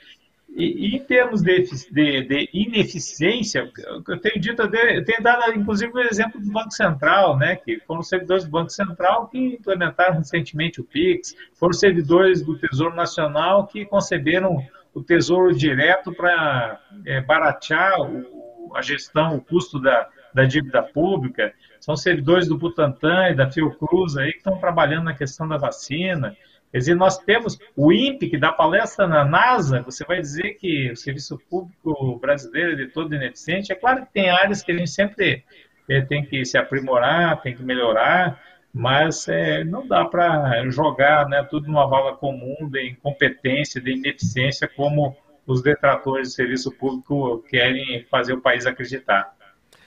E, 0.49 0.95
em 0.95 0.99
termos 0.99 1.41
de, 1.41 1.61
de, 1.91 2.22
de, 2.24 2.49
ineficiência, 2.51 3.70
eu 4.07 4.20
tenho 4.20 4.39
dito, 4.39 4.61
eu 4.61 5.05
tenho 5.05 5.22
dado 5.22 5.53
inclusive 5.53 5.91
o 5.93 5.99
exemplo 5.99 6.41
do 6.41 6.51
Banco 6.51 6.72
Central, 6.72 7.38
né, 7.38 7.57
que 7.57 7.80
foram 7.82 8.01
servidores 8.01 8.45
do 8.45 8.49
Banco 8.49 8.72
Central 8.72 9.28
que 9.28 9.38
implementaram 9.38 10.18
recentemente 10.18 10.82
o 10.82 10.84
PIX, 10.84 11.36
foram 11.53 11.74
servidores 11.74 12.41
do 12.41 12.57
Tesouro 12.57 12.95
Nacional 12.95 13.68
que 13.68 13.86
conceberam 13.86 14.57
o 14.93 15.03
Tesouro 15.03 15.55
Direto 15.55 16.11
para 16.11 16.82
é, 17.05 17.22
baratear 17.22 18.01
o, 18.01 18.72
a 18.76 18.82
gestão, 18.82 19.36
o 19.36 19.41
custo 19.41 19.80
da, 19.80 20.09
da 20.34 20.43
dívida 20.43 20.82
pública, 20.82 21.53
são 21.80 21.95
servidores 21.95 22.47
do 22.47 22.57
Butantan 22.57 23.30
e 23.30 23.36
da 23.36 23.49
Fiocruz 23.49 24.17
aí 24.17 24.32
que 24.32 24.39
estão 24.39 24.57
trabalhando 24.57 25.05
na 25.05 25.13
questão 25.13 25.47
da 25.47 25.57
vacina. 25.57 26.36
Quer 26.71 26.80
dizer, 26.80 26.95
nós 26.95 27.17
temos 27.17 27.57
o 27.75 27.93
INPE, 27.93 28.30
que 28.30 28.38
dá 28.38 28.51
palestra 28.51 29.07
na 29.07 29.23
NASA, 29.23 29.82
você 29.82 30.03
vai 30.03 30.19
dizer 30.19 30.55
que 30.55 30.91
o 30.91 30.95
serviço 30.97 31.39
público 31.49 32.19
brasileiro 32.19 32.73
é 32.73 32.75
de 32.75 32.88
todo 32.88 33.15
ineficiente. 33.15 33.71
É 33.71 33.75
claro 33.75 34.05
que 34.05 34.13
tem 34.13 34.30
áreas 34.30 34.61
que 34.61 34.71
a 34.71 34.78
gente 34.78 34.89
sempre 34.89 35.43
é, 35.89 36.01
tem 36.01 36.25
que 36.25 36.43
se 36.43 36.57
aprimorar, 36.57 37.41
tem 37.41 37.55
que 37.55 37.63
melhorar, 37.63 38.41
mas 38.73 39.28
é, 39.28 39.63
não 39.63 39.88
dá 39.88 40.03
para 40.03 40.69
jogar 40.69 41.28
né, 41.30 41.41
tudo 41.49 41.67
numa 41.67 41.88
vala 41.88 42.15
comum 42.15 42.69
de 42.69 42.89
incompetência, 42.89 43.82
de 43.82 43.91
ineficiência, 43.91 44.67
como 44.67 45.15
os 45.45 45.63
detratores 45.63 46.30
do 46.30 46.34
serviço 46.34 46.71
público 46.71 47.43
querem 47.49 48.03
fazer 48.11 48.34
o 48.34 48.41
país 48.41 48.65
acreditar. 48.65 49.34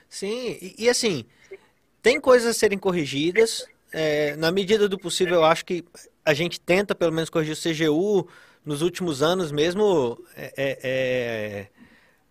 Sim, 0.09 0.57
e, 0.61 0.75
e 0.79 0.89
assim, 0.89 1.25
tem 2.03 2.21
coisas 2.21 2.49
a 2.49 2.59
serem 2.59 2.79
corrigidas. 2.79 3.67
É, 3.93 4.37
na 4.37 4.51
medida 4.51 4.89
do 4.89 4.99
possível, 4.99 5.37
eu 5.37 5.45
acho 5.45 5.65
que 5.65 5.85
a 6.25 6.33
gente 6.33 6.61
tenta 6.61 6.95
pelo 6.95 7.13
menos 7.13 7.29
corrigir 7.29 7.55
o 7.55 7.57
CGU 7.57 8.29
nos 8.65 8.83
últimos 8.83 9.23
anos 9.23 9.51
mesmo. 9.51 10.19
É, 10.37 10.53
é, 10.57 10.79
é, 10.83 11.67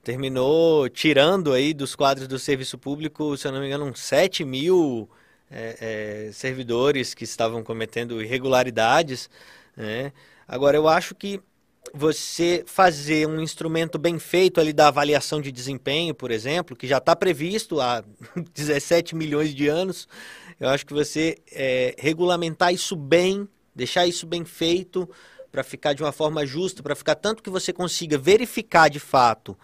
terminou 0.03 0.89
tirando 0.89 1.53
aí 1.53 1.73
dos 1.73 1.95
quadros 1.95 2.27
do 2.27 2.39
serviço 2.39 2.77
público, 2.77 3.35
se 3.37 3.47
eu 3.47 3.51
não 3.51 3.59
me 3.59 3.67
engano, 3.67 3.85
uns 3.85 3.99
7 3.99 4.43
mil 4.45 5.09
é, 5.51 6.29
servidores 6.33 7.13
que 7.13 7.23
estavam 7.23 7.63
cometendo 7.63 8.21
irregularidades. 8.21 9.29
Né? 9.75 10.13
Agora, 10.47 10.77
eu 10.77 10.87
acho 10.87 11.13
que 11.13 11.41
você 11.93 12.63
fazer 12.67 13.27
um 13.27 13.41
instrumento 13.41 13.97
bem 13.97 14.19
feito 14.19 14.59
ali 14.59 14.73
da 14.73 14.87
avaliação 14.87 15.41
de 15.41 15.51
desempenho, 15.51 16.13
por 16.13 16.31
exemplo, 16.31 16.75
que 16.75 16.87
já 16.87 16.97
está 16.97 17.15
previsto 17.15 17.81
há 17.81 18.03
17 18.53 19.15
milhões 19.15 19.53
de 19.53 19.67
anos, 19.67 20.07
eu 20.59 20.69
acho 20.69 20.85
que 20.85 20.93
você 20.93 21.37
é, 21.51 21.95
regulamentar 21.97 22.73
isso 22.73 22.95
bem, 22.95 23.47
deixar 23.73 24.05
isso 24.05 24.27
bem 24.27 24.43
feito, 24.43 25.09
para 25.51 25.63
ficar 25.63 25.93
de 25.93 26.03
uma 26.03 26.11
forma 26.11 26.45
justa, 26.45 26.83
para 26.83 26.95
ficar 26.95 27.15
tanto 27.15 27.41
que 27.41 27.49
você 27.49 27.73
consiga 27.73 28.17
verificar 28.17 28.89
de 28.89 28.99
fato 28.99 29.57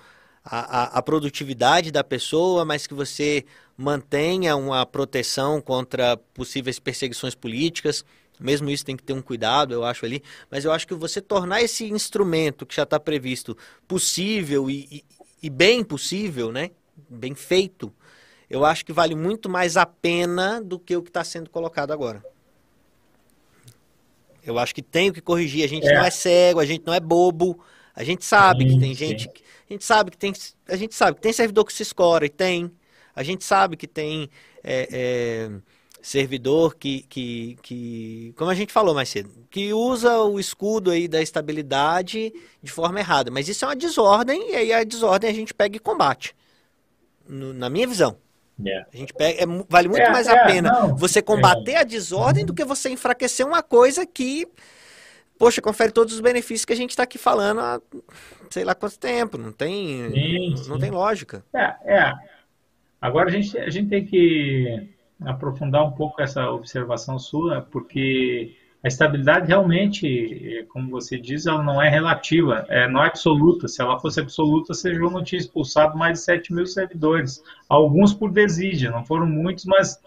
a, 0.43 0.59
a, 0.59 0.83
a, 0.97 1.01
produtividade 1.01 1.91
da 1.91 2.03
pessoa, 2.03 2.65
mas 2.65 2.87
que 2.87 2.93
você 2.93 3.45
mantenha 3.77 4.55
uma 4.55 4.85
proteção 4.85 5.61
contra 5.61 6.17
possíveis 6.33 6.79
perseguições 6.79 7.35
políticas. 7.35 8.05
Mesmo 8.39 8.69
isso 8.69 8.85
tem 8.85 8.97
que 8.97 9.03
ter 9.03 9.13
um 9.13 9.21
cuidado, 9.21 9.73
eu 9.73 9.83
acho 9.83 10.05
ali. 10.05 10.21
Mas 10.49 10.65
eu 10.65 10.71
acho 10.71 10.87
que 10.87 10.93
você 10.93 11.21
tornar 11.21 11.61
esse 11.61 11.85
instrumento 11.85 12.65
que 12.65 12.75
já 12.75 12.83
está 12.83 12.99
previsto 12.99 13.57
possível 13.87 14.69
e, 14.69 14.87
e, 14.91 15.05
e, 15.43 15.49
bem 15.49 15.83
possível, 15.83 16.51
né? 16.51 16.71
Bem 17.09 17.33
feito, 17.35 17.93
eu 18.49 18.65
acho 18.65 18.85
que 18.85 18.93
vale 18.93 19.15
muito 19.15 19.49
mais 19.49 19.77
a 19.77 19.85
pena 19.85 20.61
do 20.61 20.79
que 20.79 20.95
o 20.95 21.01
que 21.01 21.09
está 21.09 21.23
sendo 21.23 21.49
colocado 21.49 21.91
agora. 21.91 22.23
Eu 24.43 24.59
acho 24.59 24.75
que 24.75 24.81
tem 24.81 25.09
o 25.09 25.13
que 25.13 25.21
corrigir. 25.21 25.63
A 25.63 25.67
gente 25.67 25.87
é. 25.87 25.93
não 25.93 26.05
é 26.05 26.11
cego, 26.11 26.59
a 26.59 26.65
gente 26.65 26.85
não 26.85 26.93
é 26.93 26.99
bobo. 26.99 27.59
A 27.95 28.03
gente 28.03 28.23
sabe 28.23 28.63
sim, 28.63 28.73
que 28.73 28.79
tem 28.79 28.89
sim. 28.89 29.05
gente. 29.05 29.29
A 29.69 29.73
gente 29.73 29.83
sabe 29.83 30.11
que 30.11 30.17
tem. 30.17 30.33
A 30.67 30.75
gente 30.75 30.93
sabe 30.93 31.15
que 31.15 31.21
tem 31.21 31.33
servidor 31.33 31.65
que 31.65 31.73
se 31.73 31.81
escora 31.81 32.25
e 32.25 32.29
tem. 32.29 32.71
A 33.15 33.23
gente 33.23 33.43
sabe 33.43 33.75
que 33.75 33.87
tem. 33.87 34.29
É, 34.63 34.87
é, 34.91 35.51
servidor 36.05 36.75
que, 36.75 37.01
que, 37.09 37.57
que, 37.63 38.33
como 38.37 38.51
a 38.51 38.53
gente 38.53 38.71
falou 38.71 38.93
mais 38.93 39.09
cedo, 39.09 39.31
que 39.49 39.73
usa 39.73 40.19
o 40.19 40.39
escudo 40.39 40.91
aí 40.91 41.07
da 41.07 41.19
estabilidade 41.19 42.31
de 42.61 42.71
forma 42.71 42.99
errada. 42.99 43.31
Mas 43.31 43.49
isso 43.49 43.65
é 43.65 43.69
uma 43.69 43.75
desordem 43.75 44.51
e 44.51 44.55
aí 44.55 44.71
a 44.71 44.83
desordem 44.83 45.31
a 45.31 45.33
gente 45.33 45.51
pega 45.51 45.75
e 45.75 45.79
combate. 45.79 46.35
No, 47.27 47.53
na 47.53 47.71
minha 47.71 47.87
visão. 47.87 48.17
Yeah. 48.63 48.87
A 48.93 48.95
gente 48.95 49.13
pega, 49.15 49.43
é, 49.43 49.45
vale 49.67 49.87
muito 49.87 50.03
é, 50.03 50.11
mais 50.11 50.27
a 50.27 50.35
é, 50.35 50.45
pena 50.45 50.71
não, 50.71 50.95
você 50.95 51.23
combater 51.23 51.71
é. 51.71 51.77
a 51.79 51.83
desordem 51.83 52.45
do 52.45 52.53
que 52.53 52.63
você 52.63 52.89
enfraquecer 52.91 53.45
uma 53.45 53.63
coisa 53.63 54.05
que, 54.05 54.47
poxa, 55.39 55.59
confere 55.59 55.91
todos 55.91 56.13
os 56.13 56.21
benefícios 56.21 56.65
que 56.65 56.73
a 56.73 56.77
gente 56.77 56.91
está 56.91 57.01
aqui 57.01 57.17
falando 57.17 57.61
há 57.61 57.81
sei 58.51 58.63
lá 58.63 58.75
quanto 58.75 58.99
tempo. 58.99 59.39
Não 59.39 59.51
tem, 59.51 60.11
sim, 60.11 60.55
sim. 60.55 60.69
não 60.69 60.77
tem 60.77 60.91
lógica. 60.91 61.43
É, 61.51 61.73
é. 61.83 62.13
Agora 63.01 63.27
a 63.27 63.31
gente, 63.31 63.57
a 63.57 63.71
gente 63.71 63.89
tem 63.89 64.05
que 64.05 64.94
aprofundar 65.25 65.85
um 65.85 65.91
pouco 65.91 66.21
essa 66.21 66.49
observação 66.49 67.17
sua, 67.19 67.61
porque 67.61 68.55
a 68.83 68.87
estabilidade 68.87 69.47
realmente, 69.47 70.63
como 70.69 70.91
você 70.91 71.17
diz, 71.17 71.47
ela 71.47 71.63
não 71.63 71.81
é 71.81 71.89
relativa, 71.89 72.65
é, 72.69 72.87
não 72.87 73.03
é 73.03 73.07
absoluta. 73.07 73.67
Se 73.67 73.81
ela 73.81 73.99
fosse 73.99 74.19
absoluta, 74.19 74.75
Sejão 74.75 75.09
não 75.09 75.23
tinha 75.23 75.39
expulsado 75.39 75.97
mais 75.97 76.19
de 76.19 76.25
7 76.25 76.53
mil 76.53 76.67
servidores, 76.67 77.41
alguns 77.67 78.13
por 78.13 78.31
desídia, 78.31 78.91
não 78.91 79.03
foram 79.03 79.25
muitos, 79.25 79.65
mas 79.65 79.99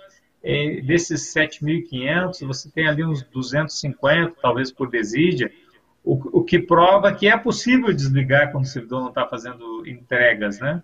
é, 0.45 0.81
desses 0.81 1.35
7.500, 1.35 2.47
você 2.47 2.71
tem 2.71 2.87
ali 2.87 3.05
uns 3.05 3.23
250, 3.25 4.37
talvez 4.41 4.71
por 4.71 4.89
desídia, 4.89 5.51
o, 6.05 6.39
o 6.39 6.45
que 6.45 6.61
prova 6.61 7.13
que 7.13 7.27
é 7.27 7.37
possível 7.37 7.93
desligar 7.93 8.53
quando 8.53 8.65
o 8.65 8.69
servidor 8.69 9.01
não 9.01 9.09
está 9.09 9.27
fazendo 9.27 9.85
entregas, 9.87 10.61
né? 10.61 10.83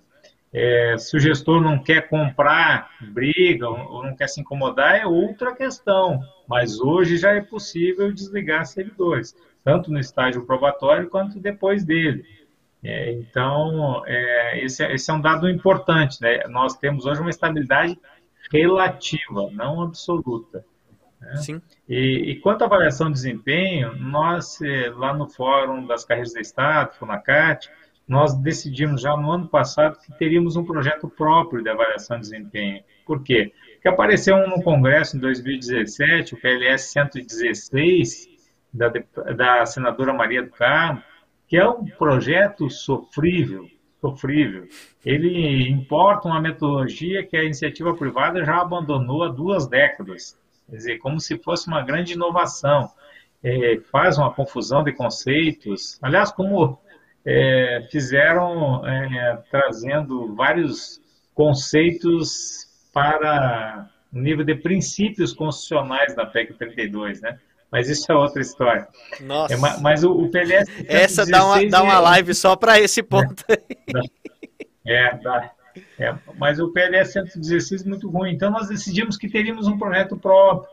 É, 0.57 0.97
se 0.97 1.17
o 1.17 1.21
gestor 1.21 1.61
não 1.61 1.83
quer 1.83 2.09
comprar 2.09 2.89
briga 3.01 3.69
ou 3.69 4.05
não 4.05 4.15
quer 4.15 4.29
se 4.29 4.41
incomodar, 4.41 4.95
é 4.95 5.05
outra 5.05 5.53
questão. 5.53 6.21
Mas 6.49 6.81
hoje 6.81 7.17
já 7.17 7.33
é 7.33 7.41
possível 7.41 8.13
desligar 8.13 8.65
servidores, 8.65 9.35
tanto 9.65 9.91
no 9.91 9.99
estágio 9.99 10.47
probatório 10.47 11.11
quanto 11.11 11.41
depois 11.41 11.85
dele. 11.85 12.25
É, 12.85 13.13
então, 13.13 14.05
é, 14.07 14.65
esse, 14.65 14.85
é, 14.85 14.95
esse, 14.95 15.11
é 15.11 15.15
um 15.15 15.21
dado 15.21 15.49
importante. 15.49 16.21
Né? 16.21 16.45
Nós 16.49 16.77
temos 16.77 17.05
hoje 17.05 17.21
uma 17.21 17.31
estabilidade 17.31 17.99
relativa, 18.53 19.51
não 19.51 19.83
absoluta. 19.83 20.65
Né? 21.21 21.37
Sim. 21.37 21.63
E, 21.89 22.31
e, 22.31 22.41
quanto 22.41 22.63
à 22.63 22.67
avaliação 22.67 23.09
de 23.09 23.15
desempenho, 23.15 23.97
nós, 23.97 24.61
é, 24.63 24.91
lá 24.91 25.13
no 25.13 25.27
Fórum 25.29 25.85
das 25.85 26.05
Carreiras 26.05 26.33
do 26.33 26.41
Estado, 26.41 26.95
FUNACAT, 26.95 27.71
nós 28.07 28.35
decidimos 28.35 29.01
já 29.01 29.17
no 29.17 29.33
ano 29.33 29.49
passado 29.49 29.99
que 29.99 30.13
teríamos 30.19 30.57
um 30.57 30.65
projeto 30.65 31.09
próprio 31.09 31.63
de 31.63 31.71
avaliação 31.71 32.17
de 32.17 32.23
desempenho. 32.23 32.83
Por 33.07 33.23
quê? 33.23 33.53
Porque 33.75 33.89
apareceu 33.89 34.47
no 34.47 34.63
Congresso 34.63 35.17
em 35.17 35.21
2017, 35.21 36.35
o 36.35 36.41
PLS 36.41 36.93
116, 36.93 38.29
da, 38.73 38.93
da 39.35 39.65
senadora 39.65 40.13
Maria 40.13 40.43
do 40.43 40.51
Carmo, 40.51 41.03
que 41.47 41.57
é 41.57 41.67
um 41.67 41.85
projeto 41.85 42.69
sofrível, 42.69 43.69
sofrível. 44.01 44.67
Ele 45.05 45.69
importa 45.69 46.29
uma 46.29 46.41
metodologia 46.41 47.25
que 47.25 47.37
a 47.37 47.45
iniciativa 47.45 47.95
privada 47.95 48.45
já 48.45 48.61
abandonou 48.61 49.23
há 49.23 49.29
duas 49.29 49.67
décadas. 49.67 50.39
Quer 50.69 50.77
dizer, 50.77 50.99
como 50.99 51.21
se 51.21 51.39
fosse 51.39 51.69
uma 51.69 51.83
grande 51.83 52.15
inovação. 52.15 52.91
É, 53.47 53.79
faz 53.93 54.17
uma 54.17 54.33
confusão 54.33 54.83
de 54.83 54.91
conceitos. 54.91 55.99
Aliás, 56.01 56.33
como 56.33 56.79
é, 57.27 57.87
fizeram 57.91 58.87
é, 58.87 59.43
trazendo 59.51 60.35
vários 60.35 61.01
conceitos 61.35 62.66
para 62.93 63.89
o 64.12 64.18
nível 64.18 64.45
de 64.45 64.55
princípios 64.55 65.33
constitucionais 65.33 66.14
da 66.14 66.27
PEC 66.27 66.55
32, 66.55 67.20
né? 67.20 67.39
Mas 67.70 67.89
isso 67.89 68.11
é 68.12 68.14
outra 68.14 68.41
história. 68.41 68.87
Nossa. 69.20 69.55
É, 69.55 69.57
mas 69.81 70.05
o, 70.05 70.12
o 70.12 70.31
PLS. 70.31 70.70
Essa 70.87 71.27
dá 71.27 71.45
uma, 71.45 71.68
dá 71.68 71.83
uma 71.83 71.99
live 71.99 72.33
só 72.33 72.55
para 72.55 72.79
esse 72.79 73.03
ponto 73.03 73.45
aí. 73.49 74.11
É, 74.87 75.16
dá. 75.18 75.51
É, 75.99 76.14
mas 76.39 76.61
o 76.61 76.72
PLS 76.72 77.12
116 77.14 77.85
é 77.85 77.89
muito 77.89 78.09
ruim. 78.09 78.33
Então 78.33 78.51
nós 78.51 78.68
decidimos 78.68 79.16
que 79.16 79.29
teríamos 79.29 79.66
um 79.66 79.77
projeto 79.77 80.16
próprio. 80.16 80.68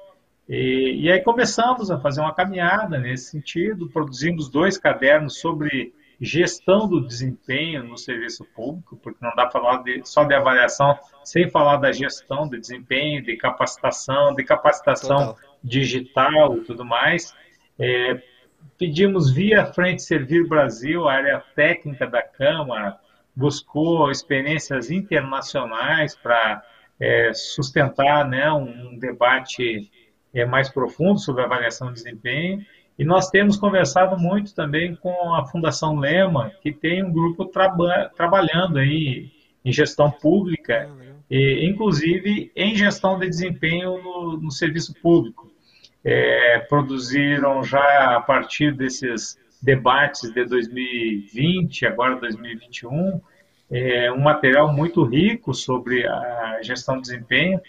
E, 0.47 1.05
e 1.05 1.11
aí 1.11 1.21
começamos 1.21 1.89
a 1.89 1.99
fazer 1.99 2.21
uma 2.21 2.35
caminhada 2.35 2.99
nesse 2.99 3.31
sentido. 3.31 3.89
Produzimos 3.89 4.47
dois 4.47 4.77
cadernos 4.77 5.39
sobre 5.39 5.93
gestão 6.21 6.87
do 6.87 7.05
desempenho 7.05 7.83
no 7.83 7.97
serviço 7.97 8.45
público, 8.53 8.95
porque 8.97 9.17
não 9.19 9.31
dá 9.35 9.47
para 9.47 9.59
falar 9.59 9.83
de, 9.83 10.01
só 10.05 10.23
de 10.23 10.35
avaliação 10.35 10.95
sem 11.23 11.49
falar 11.49 11.77
da 11.77 11.91
gestão 11.91 12.47
de 12.47 12.59
desempenho, 12.59 13.23
de 13.23 13.35
capacitação, 13.35 14.35
de 14.35 14.43
capacitação 14.43 15.33
Total. 15.33 15.57
digital 15.63 16.57
e 16.57 16.61
tudo 16.61 16.85
mais. 16.85 17.33
É, 17.79 18.21
pedimos 18.77 19.33
via 19.33 19.65
Frente 19.65 20.03
Servir 20.03 20.47
Brasil, 20.47 21.09
a 21.09 21.13
área 21.13 21.43
técnica 21.55 22.05
da 22.05 22.21
Câmara, 22.21 22.99
buscou 23.35 24.11
experiências 24.11 24.91
internacionais 24.91 26.15
para 26.15 26.63
é, 26.99 27.33
sustentar 27.33 28.27
né, 28.27 28.51
um 28.51 28.95
debate 28.99 29.89
é, 30.31 30.45
mais 30.45 30.69
profundo 30.69 31.19
sobre 31.19 31.41
avaliação 31.41 31.87
de 31.87 31.95
desempenho 31.95 32.63
e 32.97 33.05
nós 33.05 33.29
temos 33.29 33.57
conversado 33.57 34.17
muito 34.17 34.53
também 34.53 34.95
com 34.95 35.33
a 35.33 35.45
Fundação 35.45 35.97
Lema, 35.97 36.51
que 36.61 36.71
tem 36.71 37.03
um 37.03 37.11
grupo 37.11 37.45
traba 37.45 38.11
trabalhando 38.15 38.77
aí 38.77 39.31
em 39.63 39.71
gestão 39.71 40.11
pública, 40.11 40.89
e, 41.29 41.67
inclusive 41.67 42.51
em 42.55 42.75
gestão 42.75 43.17
de 43.17 43.27
desempenho 43.27 44.01
no, 44.03 44.37
no 44.37 44.51
serviço 44.51 44.93
público. 45.01 45.49
É, 46.03 46.59
produziram 46.67 47.63
já 47.63 48.15
a 48.15 48.21
partir 48.21 48.73
desses 48.75 49.37
debates 49.61 50.31
de 50.31 50.43
2020, 50.45 51.85
agora 51.85 52.15
2021, 52.15 53.21
é, 53.69 54.11
um 54.11 54.19
material 54.19 54.73
muito 54.73 55.03
rico 55.03 55.53
sobre 55.53 56.05
a 56.07 56.59
gestão 56.63 56.95
de 56.95 57.03
desempenho. 57.03 57.61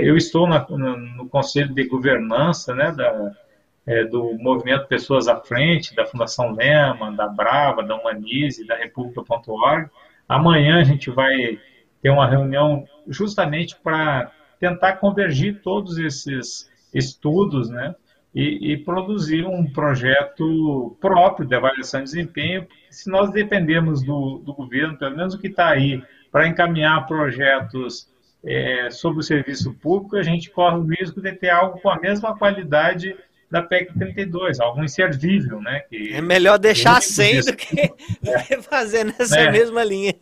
Eu 0.00 0.16
estou 0.16 0.46
na, 0.46 0.64
no, 0.68 0.96
no, 0.96 1.28
Conselho 1.28 1.74
de 1.74 1.84
Governança 1.84 2.74
né, 2.74 2.92
da, 2.92 3.32
é, 3.86 4.04
do 4.04 4.34
movimento 4.38 4.86
Pessoas 4.86 5.28
à 5.28 5.36
Frente, 5.36 5.94
da 5.94 6.06
Fundação 6.06 6.52
Lema, 6.52 7.12
da 7.12 7.28
Brava, 7.28 7.82
da 7.82 7.96
Humanize, 7.96 8.66
da 8.66 8.76
República.org. 8.76 9.90
Amanhã 10.28 10.80
a 10.80 10.84
gente 10.84 11.10
vai 11.10 11.58
ter 12.00 12.10
uma 12.10 12.28
reunião 12.28 12.84
justamente 13.06 13.76
para 13.76 14.30
tentar 14.58 14.94
convergir 14.94 15.60
todos 15.62 15.98
esses 15.98 16.70
estudos, 16.92 17.68
né? 17.68 17.94
E, 18.34 18.72
e, 18.72 18.76
produzir 18.76 19.46
um 19.46 19.64
projeto 19.70 20.96
próprio 21.00 21.46
de 21.46 21.54
avaliação 21.54 22.00
de 22.00 22.06
desempenho, 22.06 22.66
se 22.90 23.08
nós 23.08 23.30
dependemos 23.30 24.02
do, 24.02 24.38
do 24.38 24.52
governo, 24.52 24.98
pelo 24.98 25.16
menos 25.16 25.34
o 25.34 25.38
que 25.38 25.46
está 25.46 25.68
aí, 25.68 26.02
para 26.32 26.48
encaminhar 26.48 27.06
projetos 27.06 28.10
é, 28.44 28.90
sobre 28.90 29.20
o 29.20 29.22
serviço 29.22 29.72
público, 29.74 30.16
a 30.16 30.22
gente 30.24 30.50
corre 30.50 30.78
o 30.78 30.82
risco 30.82 31.20
de 31.20 31.30
ter 31.30 31.50
algo 31.50 31.80
com 31.80 31.88
a 31.88 32.00
mesma 32.00 32.36
qualidade 32.36 33.16
da 33.54 33.62
PEC 33.62 33.96
32, 33.96 34.58
algo 34.58 34.82
inservível, 34.82 35.60
né? 35.60 35.78
Que, 35.88 36.12
é 36.12 36.20
melhor 36.20 36.58
deixar 36.58 37.00
sem 37.00 37.40
do 37.40 37.54
que, 37.54 37.80
é, 38.26 38.60
fazer 38.62 39.04
nessa 39.04 39.38
é, 39.38 39.50
mesma 39.52 39.84
linha. 39.84 40.12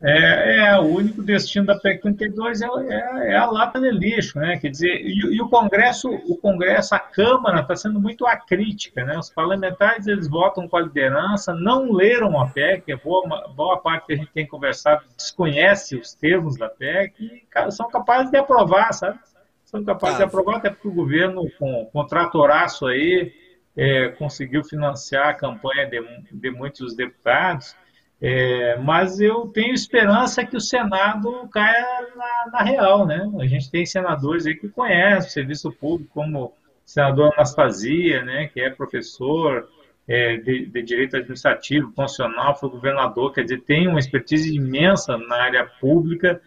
É, 0.00 0.66
é, 0.68 0.78
o 0.78 0.84
único 0.84 1.20
destino 1.20 1.66
da 1.66 1.76
PEC 1.76 2.02
32 2.02 2.62
é, 2.62 2.66
é, 2.66 3.32
é, 3.32 3.36
a 3.36 3.46
lata 3.46 3.80
de 3.80 3.90
lixo, 3.90 4.38
né? 4.38 4.56
Quer 4.56 4.68
dizer, 4.68 5.00
e, 5.00 5.34
e 5.34 5.42
o 5.42 5.48
Congresso, 5.48 6.08
o 6.08 6.36
Congresso, 6.36 6.94
a 6.94 7.00
Câmara 7.00 7.62
está 7.62 7.74
sendo 7.74 8.00
muito 8.00 8.24
acrítica, 8.24 9.04
né? 9.04 9.18
Os 9.18 9.30
parlamentares 9.30 10.06
eles 10.06 10.28
votam 10.28 10.68
com 10.68 10.76
a 10.76 10.82
liderança, 10.82 11.54
não 11.54 11.90
leram 11.90 12.40
a 12.40 12.46
PEC, 12.46 12.94
boa, 13.02 13.48
boa 13.48 13.78
parte 13.78 14.06
que 14.06 14.12
a 14.12 14.16
gente 14.16 14.30
tem 14.30 14.46
conversado 14.46 15.04
desconhece 15.16 15.96
os 15.96 16.14
termos 16.14 16.56
da 16.56 16.68
PEC 16.68 17.14
e 17.18 17.72
são 17.72 17.88
capazes 17.88 18.30
de 18.30 18.36
aprovar, 18.36 18.92
sabe? 18.92 19.18
São 19.66 19.84
capazes 19.84 20.18
de 20.18 20.22
aprovar, 20.22 20.56
até 20.56 20.70
porque 20.70 20.88
o 20.88 20.94
governo, 20.94 21.50
com, 21.58 21.90
com 21.92 22.06
tratoraço 22.06 22.86
aí, 22.86 23.32
é, 23.76 24.08
conseguiu 24.10 24.64
financiar 24.64 25.28
a 25.28 25.34
campanha 25.34 25.86
de, 25.86 26.00
de 26.32 26.50
muitos 26.50 26.94
deputados, 26.94 27.76
é, 28.22 28.78
mas 28.78 29.20
eu 29.20 29.48
tenho 29.48 29.74
esperança 29.74 30.46
que 30.46 30.56
o 30.56 30.60
Senado 30.60 31.46
caia 31.52 32.08
na, 32.16 32.50
na, 32.52 32.64
real, 32.64 33.06
né? 33.06 33.30
A 33.38 33.46
gente 33.46 33.70
tem 33.70 33.84
senadores 33.84 34.46
aí 34.46 34.54
que 34.54 34.68
conhecem 34.68 35.28
o 35.28 35.32
serviço 35.32 35.70
público, 35.72 36.10
como 36.14 36.44
o 36.46 36.52
senador 36.84 37.34
Anastasia, 37.34 38.22
né, 38.22 38.46
que 38.46 38.60
é 38.60 38.70
professor 38.70 39.68
é, 40.08 40.36
de, 40.36 40.66
de, 40.66 40.82
direito 40.82 41.16
administrativo, 41.16 41.92
funcional, 41.92 42.58
foi 42.58 42.70
governador, 42.70 43.34
quer 43.34 43.42
dizer, 43.42 43.62
tem 43.62 43.88
uma 43.88 43.98
expertise 43.98 44.54
imensa 44.54 45.18
na 45.18 45.42
área 45.42 45.66
pública, 45.80 46.40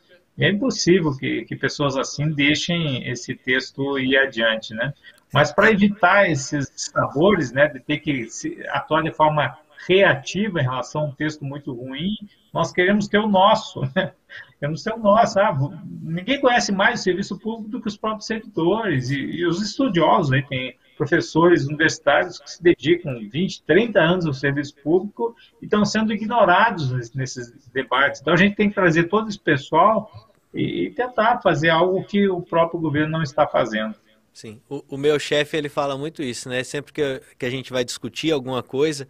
é 0.45 0.49
impossível 0.49 1.15
que, 1.17 1.43
que 1.45 1.55
pessoas 1.55 1.97
assim 1.97 2.31
deixem 2.31 3.09
esse 3.09 3.35
texto 3.35 3.99
ir 3.99 4.17
adiante, 4.17 4.73
né? 4.73 4.93
Mas 5.33 5.51
para 5.51 5.71
evitar 5.71 6.29
esses 6.29 6.71
sabores, 6.75 7.51
né, 7.51 7.67
de 7.67 7.79
ter 7.79 7.99
que 7.99 8.27
atuar 8.69 9.03
de 9.03 9.11
forma 9.11 9.57
reativa 9.87 10.59
em 10.59 10.63
relação 10.63 11.01
a 11.01 11.05
um 11.05 11.11
texto 11.11 11.45
muito 11.45 11.73
ruim, 11.73 12.15
nós 12.53 12.71
queremos 12.71 13.07
ter 13.07 13.19
o 13.19 13.27
nosso, 13.27 13.81
né? 13.95 14.11
Queremos 14.59 14.83
ter 14.83 14.93
o 14.93 14.97
nosso. 14.97 15.39
Ah, 15.39 15.57
ninguém 16.01 16.41
conhece 16.41 16.71
mais 16.71 16.99
o 16.99 17.03
serviço 17.03 17.39
público 17.39 17.69
do 17.69 17.81
que 17.81 17.87
os 17.87 17.97
próprios 17.97 18.25
servidores 18.25 19.09
e, 19.09 19.17
e 19.17 19.45
os 19.45 19.61
estudiosos, 19.61 20.31
né? 20.31 20.43
Tem 20.49 20.75
professores 20.97 21.65
universitários 21.65 22.39
que 22.39 22.51
se 22.51 22.61
dedicam 22.61 23.17
20, 23.29 23.63
30 23.63 23.99
anos 24.01 24.25
ao 24.25 24.33
serviço 24.33 24.75
público 24.83 25.33
e 25.61 25.65
estão 25.65 25.85
sendo 25.85 26.11
ignorados 26.11 27.13
nesses 27.15 27.69
debates. 27.69 28.19
Então 28.19 28.33
a 28.33 28.37
gente 28.37 28.57
tem 28.57 28.67
que 28.67 28.75
trazer 28.75 29.03
todo 29.05 29.29
esse 29.29 29.39
pessoal 29.39 30.11
e 30.54 30.89
tentar 30.91 31.41
fazer 31.41 31.70
algo 31.70 32.04
que 32.04 32.28
o 32.28 32.41
próprio 32.41 32.80
governo 32.80 33.12
não 33.12 33.24
está 33.24 33.45
fazendo. 33.47 33.95
Sim, 34.34 34.62
o, 34.70 34.84
o 34.89 34.97
meu 34.97 35.20
chefe 35.20 35.58
ele 35.58 35.70
fala 35.70 35.97
muito 35.97 36.24
isso, 36.24 36.50
né? 36.50 36.64
Sempre 36.64 36.93
que, 36.93 37.22
que 37.38 37.45
a 37.45 37.50
gente 37.50 37.72
vai 37.72 37.84
discutir 37.84 38.32
alguma 38.32 38.64
coisa, 38.64 39.08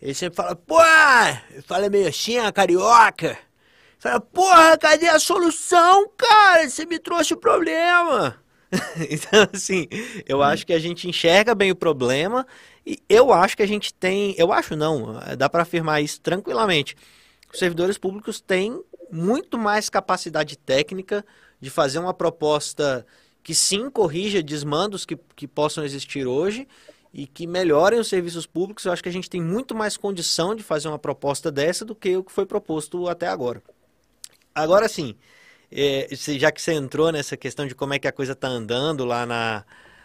ele 0.00 0.14
sempre 0.14 0.36
fala, 0.36 0.56
pô, 0.56 0.78
fala 1.64 1.88
meio 1.88 2.08
assim, 2.08 2.38
a 2.38 2.50
carioca. 2.50 3.38
Fala, 3.98 4.20
porra, 4.20 4.76
cadê 4.78 5.08
a 5.08 5.18
solução, 5.18 6.08
cara? 6.16 6.68
Você 6.68 6.84
me 6.84 6.98
trouxe 6.98 7.34
o 7.34 7.36
problema. 7.36 8.36
então, 9.10 9.46
assim, 9.52 9.86
eu 10.26 10.38
hum. 10.38 10.42
acho 10.42 10.66
que 10.66 10.72
a 10.72 10.78
gente 10.78 11.08
enxerga 11.08 11.54
bem 11.54 11.70
o 11.70 11.76
problema 11.76 12.46
e 12.84 12.98
eu 13.08 13.32
acho 13.32 13.56
que 13.56 13.62
a 13.62 13.68
gente 13.68 13.92
tem, 13.94 14.34
eu 14.38 14.52
acho 14.52 14.74
não, 14.74 15.20
dá 15.36 15.48
para 15.48 15.62
afirmar 15.62 16.00
isso 16.00 16.20
tranquilamente. 16.20 16.96
Os 17.52 17.58
servidores 17.58 17.98
públicos 17.98 18.40
têm 18.40 18.82
muito 19.12 19.58
mais 19.58 19.90
capacidade 19.90 20.56
técnica 20.56 21.24
de 21.60 21.68
fazer 21.68 21.98
uma 21.98 22.14
proposta 22.14 23.06
que 23.42 23.54
sim 23.54 23.90
corrija 23.90 24.42
desmandos 24.42 25.04
que, 25.04 25.18
que 25.36 25.46
possam 25.46 25.84
existir 25.84 26.26
hoje 26.26 26.66
e 27.12 27.26
que 27.26 27.46
melhorem 27.46 28.00
os 28.00 28.08
serviços 28.08 28.46
públicos. 28.46 28.84
Eu 28.86 28.92
acho 28.92 29.02
que 29.02 29.08
a 29.08 29.12
gente 29.12 29.28
tem 29.28 29.42
muito 29.42 29.74
mais 29.74 29.98
condição 29.98 30.54
de 30.54 30.62
fazer 30.62 30.88
uma 30.88 30.98
proposta 30.98 31.52
dessa 31.52 31.84
do 31.84 31.94
que 31.94 32.16
o 32.16 32.24
que 32.24 32.32
foi 32.32 32.46
proposto 32.46 33.06
até 33.06 33.26
agora. 33.26 33.62
Agora 34.54 34.88
sim, 34.88 35.14
é, 35.70 36.08
já 36.10 36.50
que 36.50 36.62
você 36.62 36.72
entrou 36.72 37.12
nessa 37.12 37.36
questão 37.36 37.66
de 37.66 37.74
como 37.74 37.92
é 37.92 37.98
que 37.98 38.08
a 38.08 38.12
coisa 38.12 38.32
está 38.32 38.48
andando 38.48 39.04
lá 39.04 39.26
na, 39.26 39.64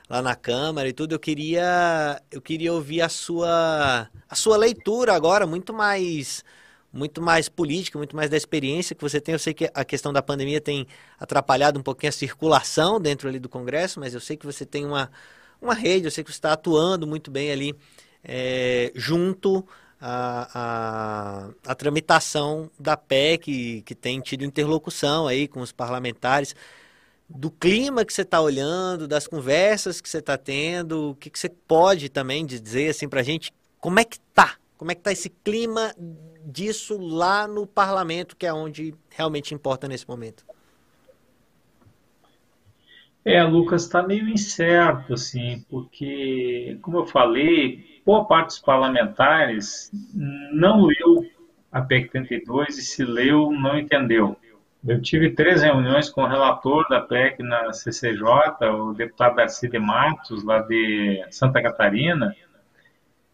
lá 0.10 0.22
na 0.22 0.36
Câmara 0.36 0.89
e 0.89 0.93
tudo, 0.93 1.16
eu 1.16 1.20
queria, 1.20 2.22
eu 2.30 2.41
queria 2.41 2.74
ouvir 2.74 3.01
a 3.01 3.10
sua, 3.10 4.10
a 4.30 4.36
sua 4.36 4.58
leitura 4.58 5.14
agora, 5.14 5.47
muito 5.47 5.74
mais 5.74 6.43
muito 6.92 7.22
mais 7.22 7.50
política, 7.50 7.98
muito 7.98 8.16
mais 8.16 8.30
da 8.30 8.38
experiência 8.38 8.96
que 8.96 9.02
você 9.02 9.20
tem. 9.20 9.34
Eu 9.34 9.40
sei 9.40 9.54
que 9.54 9.70
a 9.74 9.86
questão 9.86 10.12
da 10.14 10.22
pandemia 10.22 10.62
tem 10.62 10.88
atrapalhado 11.20 11.80
um 11.80 11.84
pouquinho 11.84 12.10
a 12.10 12.14
circulação 12.14 13.00
dentro 13.00 13.28
ali 13.28 13.40
do 13.40 13.50
Congresso, 13.50 14.00
mas 14.00 14.14
eu 14.14 14.20
sei 14.20 14.38
que 14.38 14.46
você 14.46 14.66
tem 14.66 14.86
uma, 14.86 15.12
uma 15.62 15.74
rede, 15.74 16.06
eu 16.06 16.12
sei 16.12 16.24
que 16.24 16.32
você 16.32 16.38
está 16.38 16.54
atuando 16.54 17.06
muito 17.06 17.30
bem 17.30 17.52
ali 17.52 17.76
é, 18.24 18.92
junto 18.96 19.66
à, 20.00 21.50
à, 21.66 21.72
à, 21.72 21.76
tramitação 21.76 22.70
da 22.80 22.96
PEC, 22.96 23.82
que 23.86 23.96
tem 23.96 24.20
tido 24.20 24.44
interlocução 24.44 25.28
aí 25.28 25.48
com 25.48 25.62
os 25.62 25.72
parlamentares. 25.72 26.56
Do 27.30 27.52
clima 27.52 28.06
que 28.06 28.14
você 28.14 28.22
está 28.22 28.40
olhando, 28.40 29.08
das 29.08 29.28
conversas 29.28 30.00
que 30.00 30.08
você 30.08 30.20
está 30.20 30.38
tendo, 30.38 31.12
o 31.12 31.16
que, 31.16 31.30
que 31.30 31.38
você 31.38 31.50
pode 31.50 32.10
também 32.10 32.46
dizer 32.46 32.90
assim 32.90 33.10
para 33.10 33.20
a 33.20 33.24
gente? 33.24 33.52
Como 33.80 34.00
é 34.00 34.06
que 34.06 34.20
tá? 34.34 34.56
Como 34.78 34.92
é 34.92 34.96
que 34.96 35.02
está 35.02 35.12
esse 35.12 35.30
clima 35.30 35.94
disso 36.46 36.98
lá 36.98 37.48
no 37.48 37.66
parlamento, 37.66 38.36
que 38.36 38.46
é 38.46 38.54
onde 38.54 38.94
realmente 39.10 39.54
importa 39.54 39.88
nesse 39.88 40.08
momento? 40.08 40.46
É, 43.26 43.44
Lucas, 43.44 43.84
está 43.84 44.02
meio 44.02 44.30
incerto, 44.30 45.14
assim, 45.14 45.66
porque, 45.70 46.78
como 46.82 47.00
eu 47.00 47.06
falei, 47.06 48.02
boa 48.06 48.26
parte 48.26 48.48
dos 48.48 48.60
parlamentares 48.60 49.92
não 50.14 50.86
leu 50.86 51.26
a 51.70 51.82
PEC 51.82 52.10
32 52.10 52.78
e 52.78 52.82
se 52.82 53.04
leu, 53.04 53.52
não 53.52 53.78
entendeu. 53.78 54.38
Eu 54.88 55.02
tive 55.02 55.32
três 55.32 55.62
reuniões 55.62 56.10
com 56.10 56.22
o 56.22 56.28
relator 56.28 56.88
da 56.88 57.02
PEC 57.02 57.44
na 57.44 57.74
CCJ, 57.74 58.24
o 58.74 58.94
deputado 58.94 59.36
Darcy 59.36 59.68
de 59.68 59.78
Matos, 59.78 60.46
lá 60.46 60.60
de 60.60 61.26
Santa 61.30 61.62
Catarina, 61.62 62.34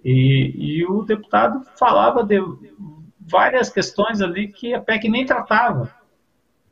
e, 0.03 0.79
e 0.79 0.85
o 0.85 1.03
deputado 1.03 1.63
falava 1.77 2.23
de 2.23 2.39
várias 3.19 3.69
questões 3.69 4.21
ali 4.21 4.47
que 4.49 4.73
a 4.73 4.81
PEC 4.81 5.07
nem 5.09 5.25
tratava. 5.25 5.93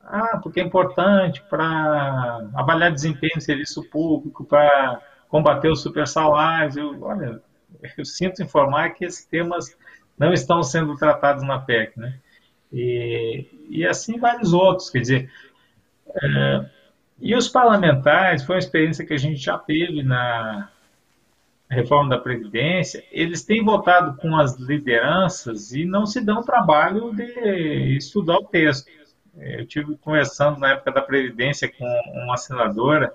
Ah, 0.03 0.39
porque 0.41 0.59
é 0.59 0.63
importante 0.63 1.41
para 1.49 2.49
avaliar 2.53 2.91
desempenho 2.91 3.33
no 3.35 3.41
serviço 3.41 3.83
público, 3.89 4.43
para 4.43 5.01
combater 5.29 5.69
os 5.69 5.81
supersalários. 5.81 6.75
Eu, 6.75 7.01
olha, 7.01 7.41
eu 7.97 8.03
sinto 8.03 8.43
informar 8.43 8.89
que 8.89 9.05
esses 9.05 9.25
temas 9.25 9.77
não 10.17 10.33
estão 10.33 10.61
sendo 10.63 10.97
tratados 10.97 11.43
na 11.43 11.59
PEC, 11.59 11.97
né? 11.97 12.19
E, 12.73 13.45
e 13.69 13.85
assim 13.85 14.19
vários 14.19 14.53
outros, 14.53 14.89
quer 14.89 14.99
dizer, 14.99 15.31
é, 16.21 16.65
e 17.19 17.35
os 17.35 17.47
parlamentares, 17.47 18.43
foi 18.43 18.55
uma 18.55 18.59
experiência 18.59 19.05
que 19.05 19.13
a 19.13 19.17
gente 19.17 19.37
já 19.37 19.57
teve 19.57 20.03
na, 20.03 20.70
reforma 21.73 22.09
da 22.09 22.17
Previdência, 22.17 23.03
eles 23.11 23.43
têm 23.43 23.63
votado 23.63 24.17
com 24.17 24.35
as 24.37 24.57
lideranças 24.59 25.71
e 25.71 25.85
não 25.85 26.05
se 26.05 26.19
dão 26.19 26.43
trabalho 26.43 27.15
de 27.15 27.95
estudar 27.95 28.37
o 28.37 28.43
texto. 28.43 28.91
Eu 29.37 29.65
tive 29.65 29.95
conversando 29.97 30.59
na 30.59 30.73
época 30.73 30.91
da 30.91 31.01
Previdência 31.01 31.71
com 31.71 31.85
uma 32.25 32.35
senadora, 32.35 33.13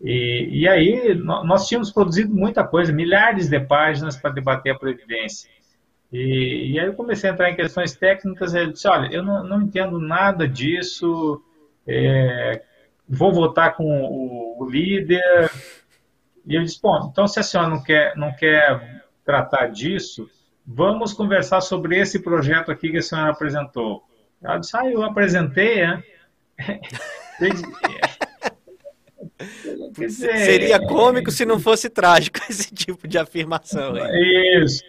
e, 0.00 0.48
e 0.60 0.68
aí 0.68 1.12
nós 1.16 1.66
tínhamos 1.66 1.90
produzido 1.90 2.32
muita 2.32 2.62
coisa, 2.62 2.92
milhares 2.92 3.48
de 3.48 3.58
páginas 3.58 4.16
para 4.16 4.30
debater 4.30 4.72
a 4.72 4.78
Previdência. 4.78 5.50
E, 6.12 6.72
e, 6.72 6.80
aí 6.80 6.86
eu 6.86 6.94
comecei 6.94 7.28
a 7.28 7.32
entrar 7.32 7.50
em 7.50 7.56
questões 7.56 7.96
técnicas, 7.96 8.54
e 8.54 8.58
ele 8.58 8.72
disse, 8.72 8.86
olha, 8.86 9.12
eu 9.12 9.24
não, 9.24 9.42
não 9.42 9.62
entendo 9.62 9.98
nada 9.98 10.46
disso, 10.46 11.42
é, 11.84 12.62
vou 13.08 13.32
votar 13.32 13.74
com 13.74 13.84
o, 13.84 14.62
o 14.62 14.70
líder, 14.70 15.50
e 16.48 16.56
eu 16.56 16.62
disse, 16.62 16.80
bom, 16.82 17.10
então 17.12 17.28
se 17.28 17.38
a 17.38 17.42
senhora 17.42 17.68
não 17.68 17.82
quer, 17.82 18.16
não 18.16 18.34
quer 18.34 19.04
tratar 19.22 19.66
disso, 19.66 20.26
vamos 20.66 21.12
conversar 21.12 21.60
sobre 21.60 21.98
esse 21.98 22.20
projeto 22.20 22.72
aqui 22.72 22.90
que 22.90 22.96
a 22.96 23.02
senhora 23.02 23.30
apresentou. 23.30 24.02
Ela 24.42 24.56
disse, 24.56 24.74
ah, 24.74 24.86
eu 24.86 25.02
apresentei, 25.02 25.82
é? 25.82 26.02
Dizer, 29.92 30.36
Seria 30.38 30.84
cômico 30.84 31.30
se 31.30 31.44
não 31.44 31.60
fosse 31.60 31.88
trágico 31.88 32.38
esse 32.48 32.74
tipo 32.74 33.06
de 33.06 33.18
afirmação. 33.18 33.94
Aí. 33.94 34.62
Isso, 34.62 34.82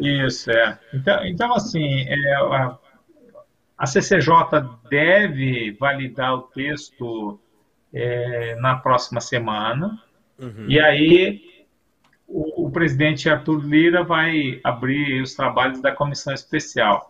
isso, 0.00 0.50
é. 0.50 0.78
Então, 0.94 1.26
então 1.26 1.54
assim, 1.54 2.04
é, 2.08 2.34
a, 2.34 2.78
a 3.78 3.86
CCJ 3.86 4.32
deve 4.88 5.76
validar 5.78 6.34
o 6.34 6.42
texto 6.42 7.38
é, 7.92 8.56
na 8.56 8.76
próxima 8.76 9.20
semana. 9.20 10.00
Uhum. 10.42 10.66
E 10.68 10.80
aí 10.80 11.40
o, 12.26 12.66
o, 12.66 12.70
presidente 12.70 13.28
Arthur 13.28 13.64
Lira 13.64 14.02
vai 14.02 14.60
abrir 14.64 15.22
os 15.22 15.34
trabalhos 15.34 15.80
da 15.80 15.92
comissão 15.92 16.32
especial. 16.32 17.08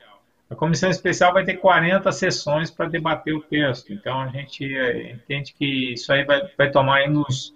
A 0.50 0.54
comissão 0.54 0.90
especial 0.90 1.32
vai 1.32 1.44
ter 1.44 1.56
40 1.56 2.12
sessões 2.12 2.70
para 2.70 2.88
debater 2.88 3.34
o 3.34 3.40
texto. 3.40 3.92
Então, 3.92 4.20
a 4.20 4.28
gente 4.28 4.64
é, 4.76 5.12
entende 5.12 5.54
que 5.54 5.94
isso 5.94 6.12
aí 6.12 6.24
vai, 6.24 6.42
vai 6.58 6.70
tomar 6.70 6.96
aí 6.96 7.08
uns, 7.08 7.54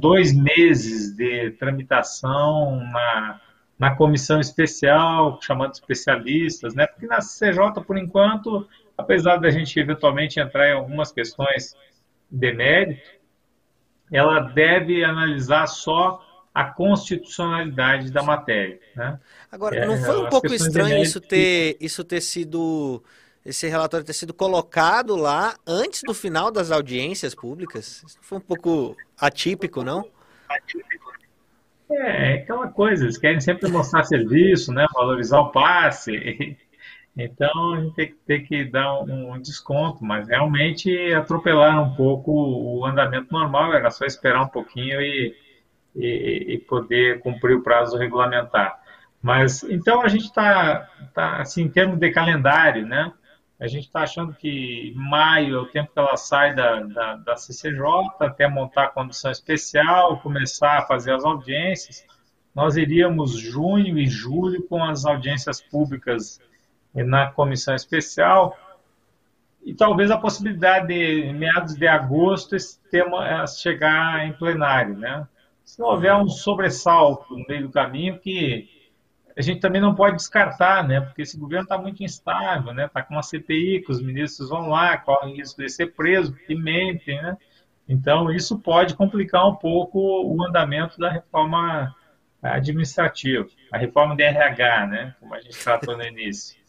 dois 0.00 0.32
meses 0.32 1.14
de 1.14 1.50
tramitação 1.50 2.80
na, 2.90 3.40
na 3.78 3.94
comissão 3.94 4.40
especial, 4.40 5.38
chamando 5.42 5.74
especialistas, 5.74 6.74
né? 6.74 6.86
Porque 6.86 7.06
na 7.06 7.20
CCJ, 7.20 7.82
por 7.86 7.98
enquanto, 7.98 8.66
apesar 8.96 9.36
da 9.36 9.50
gente 9.50 9.78
eventualmente 9.78 10.40
entrar 10.40 10.68
em 10.68 10.72
algumas 10.72 11.12
questões 11.12 11.76
de 12.30 12.52
mérito, 12.54 13.02
ela 14.14 14.38
deve 14.38 15.04
analisar 15.04 15.66
só 15.66 16.24
a 16.54 16.64
constitucionalidade 16.64 18.12
da 18.12 18.22
matéria. 18.22 18.78
Né? 18.94 19.18
Agora, 19.50 19.76
é, 19.76 19.86
não 19.86 19.98
foi 19.98 20.20
um 20.24 20.28
pouco 20.28 20.54
estranho 20.54 21.02
isso 21.02 21.20
ter, 21.20 21.76
isso 21.80 22.04
ter 22.04 22.20
sido, 22.20 23.02
esse 23.44 23.66
relatório 23.66 24.06
ter 24.06 24.12
sido 24.12 24.32
colocado 24.32 25.16
lá 25.16 25.56
antes 25.66 26.02
do 26.04 26.14
final 26.14 26.52
das 26.52 26.70
audiências 26.70 27.34
públicas? 27.34 28.04
Isso 28.06 28.18
foi 28.22 28.38
um 28.38 28.40
pouco 28.40 28.96
atípico, 29.18 29.82
não? 29.82 30.08
Atípico. 30.48 31.12
É, 31.90 32.34
é 32.34 32.34
aquela 32.36 32.68
coisa, 32.68 33.04
eles 33.04 33.18
querem 33.18 33.40
sempre 33.40 33.68
mostrar 33.68 34.04
serviço, 34.04 34.72
né, 34.72 34.86
valorizar 34.94 35.40
o 35.40 35.50
passe. 35.50 36.56
Então 37.16 37.74
a 37.74 37.80
gente 37.80 38.14
tem, 38.26 38.44
que 38.44 38.64
dar 38.64 39.00
um, 39.02 39.40
desconto, 39.40 40.04
mas 40.04 40.28
realmente 40.28 41.12
atropelaram 41.14 41.84
um 41.84 41.94
pouco 41.94 42.32
o 42.32 42.84
andamento 42.84 43.32
normal, 43.32 43.72
era 43.72 43.90
só 43.90 44.04
esperar 44.04 44.42
um 44.42 44.48
pouquinho 44.48 45.00
e, 45.00 45.34
e, 45.94 46.54
e 46.54 46.58
poder 46.58 47.20
cumprir 47.20 47.56
o 47.56 47.62
prazo 47.62 47.96
regulamentar. 47.96 48.80
Mas 49.22 49.62
então 49.62 50.02
a 50.02 50.08
gente 50.08 50.24
está, 50.24 50.90
tá, 51.14 51.40
assim, 51.40 51.62
em 51.62 51.68
termos 51.68 51.98
de 51.98 52.10
calendário, 52.10 52.84
né? 52.84 53.12
A 53.60 53.68
gente 53.68 53.86
está 53.86 54.02
achando 54.02 54.34
que 54.34 54.92
maio 54.96 55.54
é 55.54 55.58
o 55.60 55.66
tempo 55.66 55.92
que 55.92 55.98
ela 55.98 56.16
sai 56.16 56.54
da, 56.54 56.80
da, 56.80 57.16
da 57.16 57.36
CCJ 57.36 57.80
até 58.20 58.48
montar 58.48 58.84
a 58.84 58.90
condição 58.90 59.30
especial, 59.30 60.18
começar 60.20 60.78
a 60.78 60.86
fazer 60.86 61.12
as 61.14 61.24
audiências. 61.24 62.04
Nós 62.52 62.76
iríamos 62.76 63.38
junho 63.38 63.96
e 63.96 64.06
julho 64.06 64.64
com 64.64 64.82
as 64.84 65.04
audiências 65.04 65.60
públicas 65.60 66.40
na 66.94 67.30
comissão 67.30 67.74
especial 67.74 68.56
e 69.64 69.74
talvez 69.74 70.10
a 70.10 70.18
possibilidade 70.18 70.88
de 70.88 71.32
meados 71.32 71.74
de 71.74 71.88
agosto 71.88 72.54
esse 72.54 72.78
tema 72.90 73.46
chegar 73.46 74.26
em 74.26 74.32
plenário, 74.34 74.96
né? 74.96 75.26
Se 75.64 75.80
não 75.80 75.88
houver 75.88 76.14
um 76.14 76.28
sobressalto 76.28 77.34
no 77.34 77.44
meio 77.48 77.62
do 77.62 77.72
caminho 77.72 78.18
que 78.18 78.68
a 79.36 79.42
gente 79.42 79.60
também 79.60 79.80
não 79.80 79.94
pode 79.94 80.16
descartar, 80.16 80.86
né? 80.86 81.00
Porque 81.00 81.22
esse 81.22 81.38
governo 81.38 81.64
está 81.64 81.78
muito 81.78 82.04
instável, 82.04 82.72
né? 82.74 82.84
Está 82.84 83.02
com 83.02 83.14
uma 83.14 83.22
CPI, 83.22 83.82
que 83.82 83.90
os 83.90 84.02
ministros 84.02 84.50
vão 84.50 84.68
lá, 84.68 84.96
correm 84.98 85.36
risco 85.36 85.60
de 85.62 85.68
ser 85.70 85.94
preso, 85.94 86.32
porque 86.32 86.54
mentem, 86.54 87.20
né? 87.20 87.36
Então 87.88 88.30
isso 88.30 88.58
pode 88.58 88.94
complicar 88.94 89.48
um 89.48 89.56
pouco 89.56 89.98
o 89.98 90.44
andamento 90.44 90.98
da 90.98 91.10
reforma 91.10 91.94
administrativa, 92.42 93.48
a 93.72 93.78
reforma 93.78 94.14
de 94.14 94.22
RH, 94.22 94.86
né? 94.86 95.14
Como 95.18 95.34
a 95.34 95.40
gente 95.40 95.58
tratou 95.58 95.96
no 95.96 96.04
início. 96.04 96.63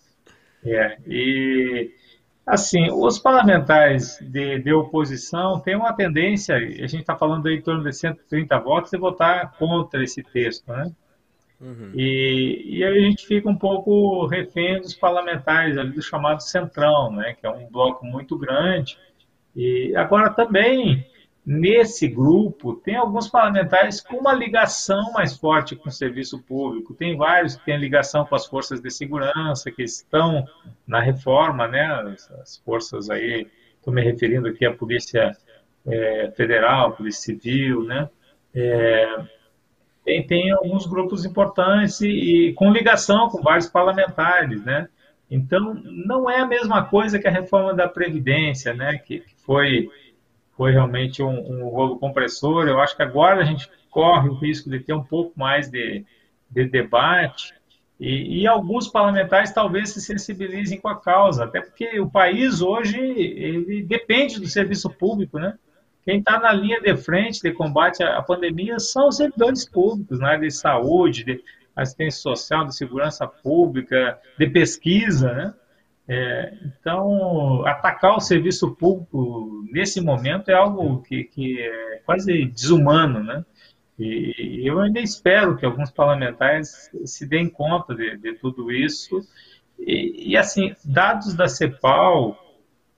É, 0.66 0.97
e 1.07 1.91
assim, 2.45 2.89
os 2.91 3.20
parlamentares 3.20 4.18
de, 4.22 4.59
de, 4.59 4.74
oposição 4.74 5.59
têm 5.59 5.76
uma 5.76 5.93
tendência, 5.93 6.55
a 6.55 6.59
gente 6.59 6.99
está 6.99 7.16
falando 7.16 7.47
aí 7.47 7.55
em 7.55 7.61
torno 7.61 7.84
de 7.84 7.93
130 7.93 8.59
votos, 8.59 8.91
de 8.91 8.97
votar 8.97 9.53
contra 9.57 10.03
esse 10.03 10.24
texto, 10.24 10.68
né? 10.68 10.91
Uhum. 11.59 11.91
E, 11.95 12.78
e 12.78 12.84
aí 12.84 12.97
a 12.97 13.01
gente 13.01 13.26
fica 13.26 13.49
um 13.49 13.55
pouco 13.55 14.26
refém 14.28 14.82
dos 14.82 14.93
parlamentares 14.93 15.78
ali 15.78 15.91
do 15.91 16.01
chamado 16.01 16.41
Centrão, 16.41 17.11
né? 17.11 17.36
Que 17.39 17.47
é 17.47 17.49
um 17.49 17.68
bloco 17.68 18.05
muito 18.05 18.38
grande. 18.38 18.97
E 19.55 19.95
agora 19.95 20.30
também 20.30 21.05
Nesse 21.45 22.07
grupo, 22.07 22.73
tem 22.73 22.95
alguns 22.95 23.27
parlamentares 23.27 24.01
com 24.01 24.17
uma 24.17 24.33
ligação 24.33 25.11
mais 25.13 25.37
forte 25.37 25.75
com 25.75 25.89
o 25.89 25.91
serviço 25.91 26.41
público. 26.41 26.95
Tem 26.95 27.15
vários 27.15 27.55
que 27.55 27.65
têm 27.65 27.77
ligação 27.77 28.25
com 28.25 28.33
as 28.33 28.47
forças 28.47 28.81
de 28.81 28.89
segurança, 28.89 29.69
que 29.69 29.83
estão 29.83 30.43
na 30.87 30.99
reforma, 30.99 31.67
né? 31.67 31.85
As 32.41 32.57
forças 32.65 33.11
aí, 33.11 33.47
estou 33.77 33.93
me 33.93 34.01
referindo 34.01 34.47
aqui 34.47 34.65
à 34.65 34.73
Polícia 34.73 35.37
é, 35.85 36.31
Federal, 36.35 36.93
Polícia 36.93 37.35
Civil, 37.35 37.83
né? 37.83 38.09
É, 38.53 39.25
tem, 40.03 40.25
tem 40.25 40.51
alguns 40.51 40.87
grupos 40.87 41.25
importantes 41.25 42.01
e, 42.01 42.07
e 42.07 42.53
com 42.53 42.71
ligação 42.71 43.29
com 43.29 43.43
vários 43.43 43.67
parlamentares, 43.67 44.65
né? 44.65 44.89
Então, 45.29 45.73
não 45.83 46.29
é 46.29 46.39
a 46.39 46.45
mesma 46.45 46.85
coisa 46.85 47.19
que 47.19 47.27
a 47.27 47.31
reforma 47.31 47.73
da 47.73 47.87
Previdência, 47.87 48.73
né? 48.73 48.97
que, 48.99 49.19
que 49.19 49.35
foi 49.43 49.89
foi 50.58 50.72
realmente 50.72 51.22
um, 51.22 51.30
um 51.30 51.70
rolo 51.70 51.97
compressor. 51.97 52.68
Eu 52.68 52.80
acho 52.80 52.95
que 52.95 53.03
agora 53.03 53.41
a 53.41 53.45
gente 53.45 53.70
corre 53.89 54.30
o 54.30 54.34
risco 54.34 54.70
de 54.70 54.80
ter 54.80 54.93
um 54.93 55.03
pouco 55.03 55.32
mais 55.38 55.70
de, 55.70 56.06
de 56.49 56.66
debate 56.66 57.53
e, 57.99 58.41
e, 58.41 58.47
alguns 58.47 58.89
parlamentares 58.89 59.53
talvez 59.53 59.89
se 59.91 60.01
sensibilizem 60.01 60.80
com 60.80 60.89
a 60.89 60.99
causa, 60.99 61.45
até 61.45 61.62
porque 61.62 61.97
o 61.99 62.10
país 62.10 62.62
hoje 62.62 62.99
ele 62.99 63.84
depende 63.84 64.39
do 64.39 64.47
serviço 64.47 64.89
público, 64.89 65.39
né? 65.39 65.58
Quem 66.03 66.20
está 66.20 66.38
na 66.39 66.51
linha 66.51 66.80
de 66.82 66.95
frente 66.97 67.41
de 67.41 67.51
combate 67.51 68.03
à 68.03 68.22
pandemia 68.22 68.80
são 68.80 69.08
os 69.08 69.18
servidores 69.18 69.68
públicos, 69.68 70.22
área 70.22 70.47
de 70.47 70.51
saúde, 70.51 71.24
de 71.24 71.41
assistência 71.76 72.22
social, 72.22 72.66
de 72.66 72.76
segurança 72.76 73.26
pública, 73.26 74.20
de 74.38 74.47
pesquisa, 74.47 75.34
né? 75.34 75.53
É, 76.08 76.53
então, 76.64 77.66
atacar 77.66 78.16
o 78.16 78.20
serviço 78.20 78.76
público 78.76 79.66
nesse 79.72 79.99
momento 79.99 80.49
é 80.49 80.53
algo 80.53 81.01
que, 81.01 81.24
que 81.24 81.60
é 81.60 82.01
quase 82.06 82.45
desumano, 82.45 83.24
né? 83.24 83.43
E, 83.97 84.62
eu 84.64 84.80
ainda 84.80 84.99
espero 84.99 85.58
que 85.58 85.66
alguns 85.66 85.89
parlamentares 85.89 86.91
se 87.06 87.26
deem 87.26 87.49
conta 87.49 87.95
de, 87.95 88.18
de 88.18 88.34
tudo 88.34 88.72
isso. 88.72 89.20
E, 89.80 90.32
e, 90.32 90.38
assim, 90.38 90.76
dados 90.84 91.34
da 91.34 91.47
CEPAL, 91.47 92.38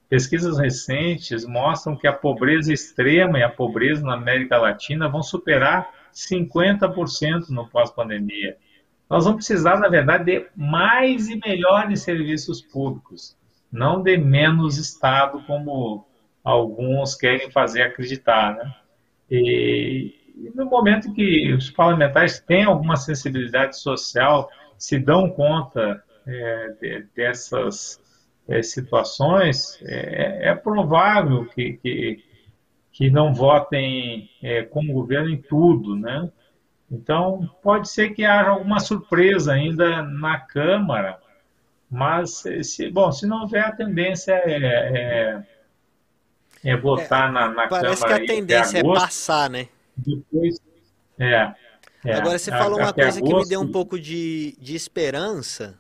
pesquisas 0.10 0.58
recentes, 0.58 1.46
mostram 1.46 1.96
que 1.96 2.08
a 2.08 2.14
pobreza 2.14 2.74
extrema 2.74 3.40
e 3.40 3.44
a 3.44 3.50
pobreza 3.50 4.04
na 4.04 4.16
América 4.16 4.58
Latina 4.58 5.08
vão 5.08 5.24
superar 5.24 5.90
50% 6.14 7.50
no 7.50 7.68
pós-pandemia. 7.68 8.58
Nós 9.10 9.24
vamos 9.24 9.46
precisar, 9.46 9.80
na 9.80 9.88
verdade, 9.88 10.26
de 10.26 10.48
mais 10.56 11.30
e 11.30 11.40
melhores 11.46 12.02
serviços 12.02 12.62
públicos, 12.62 13.38
não 13.72 14.02
de 14.02 14.18
menos 14.18 14.78
Estado, 14.78 15.42
como 15.46 16.06
alguns 16.44 17.16
querem 17.16 17.50
fazer 17.52 17.84
acreditar. 17.84 18.56
Né? 18.56 18.76
E, 19.32 20.52
no 20.54 20.66
momento 20.66 21.14
que 21.14 21.54
os 21.54 21.70
parlamentares 21.72 22.40
têm 22.40 22.64
alguma 22.64 22.96
sensibilidade 22.96 23.78
social, 23.78 24.50
se 24.78 25.00
dão 25.00 25.30
conta 25.30 26.04
é, 26.26 26.70
de, 26.80 27.06
dessas 27.16 28.02
é, 28.48 28.62
situações, 28.62 29.80
é, 29.84 30.50
é 30.50 30.56
provável 30.56 31.46
que, 31.46 31.74
que, 31.74 32.24
que, 32.92 33.10
não 33.10 33.34
votem 33.34 34.30
é, 34.42 34.64
com 34.64 34.82
o 34.82 34.94
governo 34.94 35.30
em 35.30 35.42
tudo, 35.42 35.96
né? 35.96 36.30
Então, 36.90 37.50
pode 37.62 37.90
ser 37.90 38.12
que 38.12 38.24
haja 38.24 38.50
alguma 38.50 38.80
surpresa 38.80 39.54
ainda 39.54 40.02
na 40.04 40.40
Câmara, 40.40 41.20
mas, 41.90 42.44
se, 42.64 42.90
bom, 42.90 43.12
se 43.12 43.26
não 43.26 43.42
houver, 43.42 43.64
a 43.64 43.72
tendência 43.74 44.32
é, 44.34 45.44
é, 46.64 46.72
é 46.72 46.78
votar 46.78 47.30
é, 47.30 47.32
na, 47.32 47.48
na 47.50 47.68
parece 47.68 47.70
Câmara. 47.70 47.98
Parece 48.00 48.06
que 48.06 48.32
a 48.32 48.36
tendência 48.36 48.78
é 48.80 48.84
passar, 48.84 49.50
né? 49.50 49.68
Depois, 49.98 50.60
é, 51.20 51.54
é 52.06 52.14
Agora, 52.14 52.40
você 52.40 52.52
falou 52.52 52.80
uma 52.80 52.94
coisa 52.94 53.20
agosto, 53.20 53.26
que 53.26 53.44
me 53.44 53.50
deu 53.50 53.60
um 53.60 53.72
pouco 53.72 54.00
de, 54.00 54.56
de 54.60 54.76
esperança, 54.76 55.78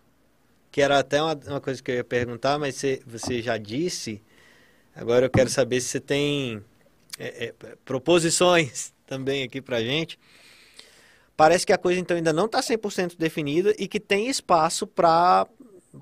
que 0.69 0.81
era 0.81 0.99
até 0.99 1.21
uma, 1.21 1.39
uma 1.47 1.61
coisa 1.61 1.81
que 1.81 1.89
eu 1.89 1.95
ia 1.95 2.03
perguntar, 2.03 2.59
mas 2.59 2.75
você, 2.75 3.01
você 3.07 3.41
já 3.41 3.57
disse. 3.57 4.21
Agora 4.93 5.25
eu 5.25 5.29
quero 5.29 5.49
saber 5.49 5.79
se 5.79 5.87
você 5.87 5.99
tem 6.01 6.61
é, 7.17 7.45
é, 7.45 7.53
proposições 7.85 8.93
também 9.07 9.43
aqui 9.43 9.61
para 9.61 9.79
gente. 9.79 9.89
gente 9.89 10.19
Parece 11.37 11.67
que 11.67 11.71
a 11.71 11.77
coisa 11.77 11.99
então 11.99 12.17
ainda 12.17 12.33
não 12.33 12.45
está 12.45 12.59
100% 12.59 13.15
definida 13.15 13.73
e 13.77 13.87
que 13.87 13.99
tem 13.99 14.27
espaço 14.27 14.87
para 14.87 15.45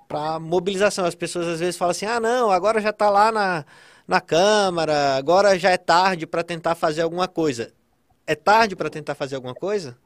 para 0.08 0.40
mobilização. 0.40 1.06
As 1.06 1.16
pessoas 1.16 1.48
às 1.48 1.60
vezes 1.60 1.78
falam 1.78 1.92
assim: 1.92 2.06
ah, 2.06 2.20
não, 2.20 2.50
agora 2.50 2.80
já 2.80 2.90
está 2.90 3.10
lá 3.10 3.32
na, 3.32 3.66
na 4.08 4.22
Câmara, 4.22 5.18
agora 5.18 5.60
já 5.60 5.72
é 5.72 5.78
tarde 5.78 6.26
para 6.26 6.44
tentar 6.44 6.74
fazer 6.76 7.02
alguma 7.02 7.28
coisa. 7.28 7.74
É 8.26 8.34
tarde 8.34 8.76
para 8.76 8.90
tentar 8.90 9.14
fazer 9.14 9.36
alguma 9.36 9.54
coisa? 9.54 9.98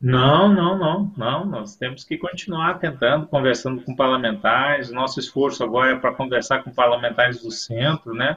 Não, 0.00 0.52
não, 0.52 0.78
não, 0.78 1.12
não. 1.16 1.46
Nós 1.46 1.74
temos 1.74 2.04
que 2.04 2.18
continuar 2.18 2.78
tentando, 2.78 3.26
conversando 3.26 3.82
com 3.82 3.96
parlamentares. 3.96 4.90
Nosso 4.90 5.18
esforço 5.18 5.64
agora 5.64 5.92
é 5.92 5.96
para 5.98 6.12
conversar 6.14 6.62
com 6.62 6.70
parlamentares 6.70 7.40
do 7.40 7.50
centro, 7.50 8.12
né? 8.12 8.36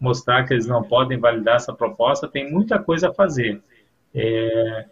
Mostrar 0.00 0.44
que 0.44 0.52
eles 0.52 0.66
não 0.66 0.82
podem 0.82 1.18
validar 1.18 1.56
essa 1.56 1.72
proposta. 1.72 2.26
Tem 2.26 2.50
muita 2.50 2.80
coisa 2.80 3.10
a 3.10 3.14
fazer. 3.14 3.62
É, 4.14 4.86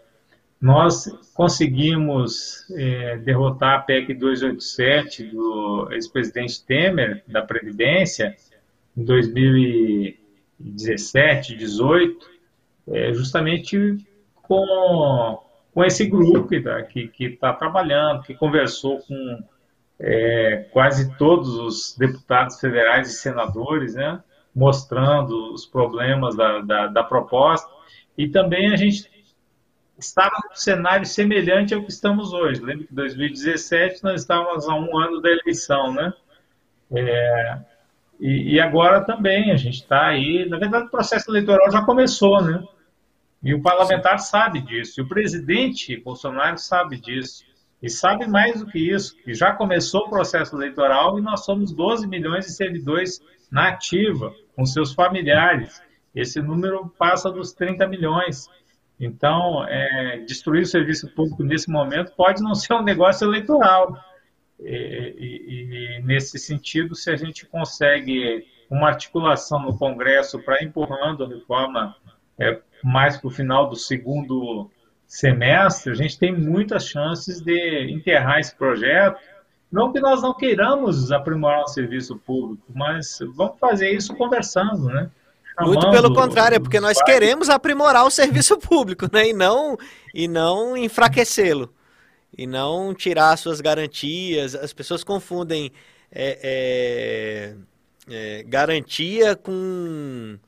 nós 0.60 1.06
conseguimos 1.34 2.68
é, 2.70 3.16
derrotar 3.18 3.78
a 3.78 3.80
PEC 3.80 4.14
287 4.14 5.24
do 5.24 5.88
ex-presidente 5.90 6.64
Temer, 6.64 7.24
da 7.26 7.42
Previdência, 7.42 8.36
em 8.96 9.04
2017, 9.04 11.56
2018, 11.56 12.30
é, 12.88 13.12
justamente 13.12 13.98
com, 14.34 15.42
com 15.74 15.84
esse 15.84 16.06
grupo 16.06 16.48
que 16.48 16.62
está 17.24 17.52
trabalhando, 17.52 18.22
que 18.22 18.34
conversou 18.34 19.00
com 19.00 19.42
é, 19.98 20.68
quase 20.72 21.16
todos 21.16 21.56
os 21.56 21.96
deputados 21.96 22.60
federais 22.60 23.08
e 23.08 23.18
senadores, 23.18 23.94
né, 23.94 24.22
mostrando 24.54 25.52
os 25.52 25.66
problemas 25.66 26.36
da, 26.36 26.60
da, 26.60 26.86
da 26.88 27.02
proposta. 27.02 27.68
E 28.16 28.28
também 28.28 28.72
a 28.72 28.76
gente 28.76 29.10
estava 30.02 30.34
num 30.48 30.54
cenário 30.54 31.06
semelhante 31.06 31.74
ao 31.74 31.82
que 31.82 31.90
estamos 31.90 32.32
hoje. 32.32 32.60
Lembra 32.60 32.84
que 32.84 32.92
em 32.92 32.96
2017 32.96 34.02
nós 34.02 34.20
estávamos 34.20 34.68
a 34.68 34.74
um 34.74 34.98
ano 34.98 35.20
da 35.20 35.30
eleição, 35.30 35.92
né? 35.92 36.12
É, 36.94 37.58
e, 38.20 38.54
e, 38.54 38.60
agora 38.60 39.04
também 39.04 39.50
a 39.50 39.56
gente 39.56 39.76
está 39.76 40.06
aí. 40.06 40.48
Na 40.48 40.58
verdade, 40.58 40.86
o 40.86 40.90
processo 40.90 41.30
eleitoral 41.30 41.70
já 41.70 41.82
começou, 41.82 42.42
né? 42.42 42.62
E 43.42 43.54
o 43.54 43.62
parlamentar 43.62 44.20
sabe 44.20 44.60
disso, 44.60 45.00
e 45.00 45.02
o 45.02 45.08
presidente 45.08 45.96
Bolsonaro 45.96 46.58
sabe 46.58 47.00
disso. 47.00 47.44
E 47.82 47.90
sabe 47.90 48.28
mais 48.28 48.60
do 48.60 48.66
que 48.66 48.78
isso, 48.78 49.16
que 49.24 49.34
já 49.34 49.52
começou 49.52 50.02
o 50.02 50.10
processo 50.10 50.54
eleitoral 50.54 51.18
e 51.18 51.22
nós 51.22 51.44
somos 51.44 51.72
12 51.72 52.06
milhões 52.06 52.46
de 52.46 52.52
servidores 52.52 53.20
na 53.50 53.70
ativa, 53.70 54.32
com 54.54 54.64
seus 54.64 54.92
familiares. 54.92 55.82
Esse 56.14 56.40
número 56.40 56.88
passa 56.96 57.28
dos 57.28 57.52
30 57.52 57.88
milhões. 57.88 58.48
Então, 59.02 59.66
é, 59.66 60.18
destruir 60.18 60.62
o 60.62 60.66
serviço 60.66 61.12
público 61.12 61.42
nesse 61.42 61.68
momento 61.68 62.12
pode 62.12 62.40
não 62.40 62.54
ser 62.54 62.72
um 62.74 62.84
negócio 62.84 63.26
eleitoral. 63.26 63.96
E, 64.60 65.16
e, 65.18 65.98
e 65.98 66.02
nesse 66.04 66.38
sentido, 66.38 66.94
se 66.94 67.10
a 67.10 67.16
gente 67.16 67.44
consegue 67.44 68.46
uma 68.70 68.86
articulação 68.86 69.60
no 69.60 69.76
Congresso 69.76 70.38
para 70.38 70.62
empurrando 70.62 71.24
a 71.24 71.28
reforma 71.28 71.96
é, 72.38 72.60
mais 72.84 73.16
para 73.16 73.26
o 73.26 73.30
final 73.30 73.68
do 73.68 73.74
segundo 73.74 74.70
semestre, 75.04 75.90
a 75.90 75.96
gente 75.96 76.16
tem 76.16 76.32
muitas 76.32 76.86
chances 76.86 77.40
de 77.40 77.90
enterrar 77.90 78.38
esse 78.38 78.54
projeto. 78.54 79.18
Não 79.70 79.92
que 79.92 79.98
nós 79.98 80.22
não 80.22 80.32
queiramos 80.32 81.10
aprimorar 81.10 81.64
o 81.64 81.68
serviço 81.68 82.16
público, 82.18 82.64
mas 82.72 83.18
vamos 83.34 83.58
fazer 83.58 83.90
isso 83.90 84.14
conversando, 84.14 84.84
né? 84.84 85.10
Muito 85.64 85.90
pelo 85.90 86.14
contrário, 86.14 86.56
é 86.56 86.58
porque 86.58 86.80
nós 86.80 87.00
queremos 87.02 87.48
aprimorar 87.48 88.04
o 88.04 88.10
serviço 88.10 88.58
público, 88.58 89.08
né? 89.12 89.28
E 89.28 89.32
não, 89.32 89.76
e 90.14 90.28
não 90.28 90.76
enfraquecê-lo. 90.76 91.72
E 92.36 92.46
não 92.46 92.94
tirar 92.94 93.36
suas 93.36 93.60
garantias. 93.60 94.54
As 94.54 94.72
pessoas 94.72 95.04
confundem 95.04 95.70
é, 96.10 97.54
é, 98.10 98.10
é, 98.10 98.42
garantia 98.44 99.36
com. 99.36 100.38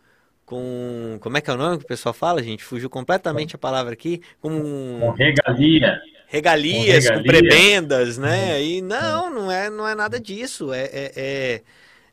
Com. 0.47 1.19
Como 1.21 1.37
é 1.37 1.41
que 1.41 1.51
é 1.51 1.55
o 1.55 1.57
nome 1.57 1.79
que 1.79 1.85
o 1.85 1.89
pessoal 1.89 2.13
fala, 2.13 2.43
gente? 2.43 2.65
Fugiu 2.65 2.91
completamente 2.91 3.55
a 3.55 3.59
palavra 3.59 3.93
aqui. 3.93 4.21
Com, 4.41 5.01
com 5.01 5.11
regalia. 5.13 6.01
Regalias, 6.27 7.09
com, 7.09 7.15
regalia. 7.15 7.23
com 7.23 7.23
prebendas, 7.23 8.19
né? 8.19 8.63
E 8.63 8.83
não, 8.83 9.31
não 9.31 9.51
é, 9.51 9.71
não 9.71 9.87
é 9.87 9.95
nada 9.95 10.19
disso. 10.19 10.73
é, 10.73 10.85
é, 10.85 11.13
é 11.17 11.63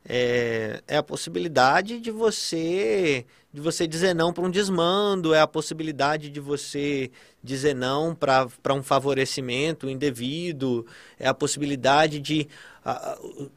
é, 0.06 0.82
é 0.88 0.98
a 0.98 1.04
possibilidade 1.04 2.00
de 2.00 2.12
você 2.12 3.26
de 3.54 3.60
você 3.60 3.86
dizer 3.86 4.16
não 4.16 4.32
para 4.32 4.46
um 4.46 4.50
desmando, 4.50 5.34
é 5.34 5.42
a 5.42 5.48
possibilidade 5.48 6.30
de 6.30 6.40
você 6.40 7.12
dizer 7.44 7.76
não 7.76 8.16
para 8.16 8.74
um 8.74 8.82
favorecimento 8.82 9.90
indevido, 9.90 10.86
é 11.20 11.28
a 11.28 11.34
possibilidade 11.34 12.20
de, 12.20 12.48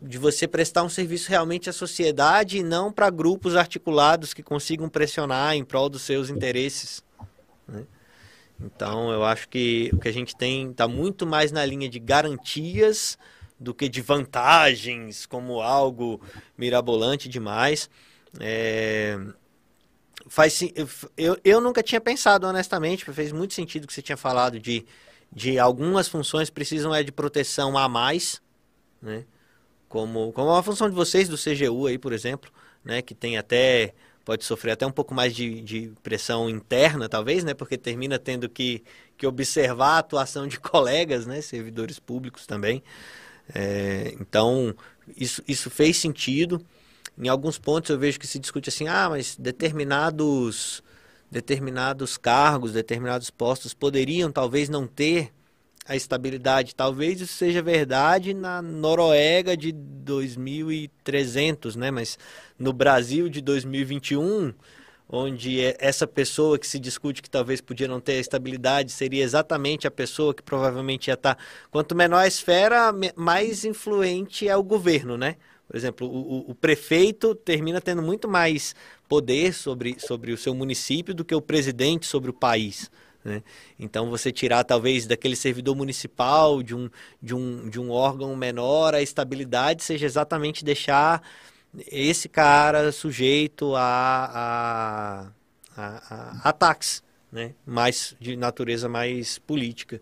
de 0.03 0.19
você 0.19 0.49
prestar 0.49 0.83
um 0.83 0.89
serviço 0.89 1.31
realmente 1.31 1.71
à 1.71 1.73
sociedade 1.73 2.59
e 2.59 2.63
não 2.63 2.91
para 2.91 3.09
grupos 3.09 3.55
articulados 3.55 4.35
que 4.35 4.43
consigam 4.43 4.89
pressionar 4.89 5.55
em 5.55 5.65
prol 5.65 5.89
dos 5.89 6.03
seus 6.03 6.29
interesses. 6.29 7.05
Né? 7.69 7.85
Então, 8.61 9.13
eu 9.13 9.25
acho 9.25 9.49
que 9.49 9.91
o 9.93 9.99
que 10.01 10.09
a 10.09 10.13
gente 10.13 10.35
tem 10.35 10.71
está 10.71 10.89
muito 10.89 11.25
mais 11.25 11.53
na 11.53 11.65
linha 11.65 11.89
de 11.89 12.01
garantias 12.01 13.17
do 13.65 13.75
que 13.75 13.89
de 13.89 14.01
vantagens 14.01 15.27
como 15.27 15.61
algo 15.61 16.21
mirabolante 16.57 17.29
demais. 17.29 17.91
É, 18.39 19.19
faz, 20.29 20.61
eu, 21.17 21.39
eu 21.43 21.61
nunca 21.61 21.83
tinha 21.83 22.01
pensado, 22.01 22.47
honestamente, 22.47 23.05
fez 23.05 23.33
muito 23.33 23.55
sentido 23.55 23.87
que 23.87 23.93
você 23.93 24.03
tinha 24.03 24.17
falado 24.17 24.61
de, 24.61 24.85
de 25.33 25.59
algumas 25.59 26.07
funções 26.07 26.51
precisam 26.51 26.95
é 26.95 27.03
de 27.03 27.11
proteção 27.11 27.77
a 27.77 27.89
mais, 27.89 28.41
né? 29.03 29.25
Como, 29.89 30.33
como 30.33 30.51
a 30.51 30.63
função 30.63 30.89
de 30.89 30.95
vocês 30.95 31.29
do 31.29 31.37
CGU 31.37 31.87
aí, 31.87 31.99
por 31.99 32.13
exemplo, 32.13 32.51
né? 32.85 33.01
Que 33.01 33.15
tem 33.15 33.37
até 33.39 33.95
pode 34.25 34.45
sofrer 34.45 34.73
até 34.73 34.87
um 34.87 34.91
pouco 34.91 35.15
mais 35.15 35.35
de, 35.35 35.61
de 35.61 35.93
pressão 36.03 36.49
interna, 36.49 37.09
talvez, 37.09 37.45
né? 37.45 37.53
Porque 37.53 37.77
termina 37.77 38.19
tendo 38.19 38.49
que, 38.49 38.83
que 39.17 39.27
observar 39.27 39.97
a 39.97 39.99
atuação 39.99 40.47
de 40.49 40.59
colegas, 40.61 41.27
né? 41.27 41.41
Servidores 41.41 41.99
públicos 41.99 42.47
também. 42.47 42.83
É, 43.53 44.15
então, 44.21 44.75
isso, 45.17 45.43
isso 45.47 45.71
fez 45.71 45.97
sentido. 45.97 46.65
Em 47.19 47.29
alguns 47.29 47.59
pontos 47.59 47.91
eu 47.91 47.99
vejo 47.99 48.19
que 48.19 48.27
se 48.27 48.39
discute 48.39 48.69
assim, 48.69 48.89
ah, 48.89 49.09
mas 49.09 49.37
determinados, 49.37 50.83
determinados 51.31 52.17
cargos, 52.17 52.73
determinados 52.73 53.31
postos 53.31 53.75
poderiam 53.75 54.33
talvez 54.33 54.69
não 54.69 54.87
ter 54.87 55.33
a 55.87 55.95
estabilidade. 55.95 56.75
Talvez 56.75 57.21
isso 57.21 57.35
seja 57.35 57.63
verdade 57.63 58.35
na 58.35 58.63
Noruega 58.63 59.57
de 59.57 59.73
2300, 59.73 61.77
né? 61.77 61.91
Mas 61.91 62.19
no 62.59 62.73
Brasil 62.73 63.29
de 63.29 63.41
2021 63.41 64.55
onde 65.09 65.61
é 65.61 65.77
essa 65.79 66.07
pessoa 66.07 66.59
que 66.59 66.67
se 66.67 66.79
discute 66.79 67.23
que 67.23 67.31
talvez 67.31 67.61
podia 67.61 67.87
não 67.87 68.01
ter 68.01 68.15
estabilidade 68.15 68.91
seria 68.91 69.23
exatamente 69.23 69.87
a 69.87 69.91
pessoa 69.91 70.35
que 70.35 70.43
provavelmente 70.43 71.09
ia 71.09 71.15
estar. 71.15 71.39
Quanto 71.71 71.95
menor 71.95 72.19
a 72.19 72.27
esfera, 72.27 72.93
mais 73.17 73.65
influente 73.65 74.49
é 74.49 74.57
o 74.57 74.63
governo, 74.63 75.17
né? 75.17 75.37
Por 75.67 75.77
exemplo, 75.77 76.07
o, 76.07 76.51
o, 76.51 76.55
prefeito 76.55 77.35
termina 77.35 77.81
tendo 77.81 78.03
muito 78.03 78.29
mais 78.29 78.75
poder 79.09 79.55
sobre, 79.55 79.97
sobre 79.99 80.31
o 80.31 80.37
seu 80.37 80.55
município 80.55 81.15
do 81.15 81.25
que 81.25 81.35
o 81.35 81.41
presidente 81.41 82.07
sobre 82.07 82.31
o 82.31 82.35
país. 82.35 82.91
Né? 83.25 83.43
Então, 83.79 84.11
você 84.11 84.31
tirar 84.31 84.63
talvez 84.65 85.07
daquele 85.07 85.35
servidor 85.35 85.75
municipal, 85.75 86.63
de 86.63 86.75
um, 86.75 86.91
de, 87.21 87.35
um, 87.35 87.71
de 87.71 87.81
um 87.81 87.91
órgão 87.91 88.37
menor, 88.37 88.95
a 88.95 89.01
estabilidade 89.01 89.83
seja 89.83 90.05
exatamente 90.05 90.63
deixar 90.63 91.23
esse 91.91 92.29
cara 92.29 92.93
sujeito 92.93 93.75
a, 93.75 95.31
a, 95.77 95.83
a, 95.83 96.41
a 96.45 96.49
ataques, 96.49 97.03
né? 97.31 97.55
mais 97.67 98.17
de 98.21 98.37
natureza 98.37 98.89
mais 98.89 99.39
política. 99.39 100.01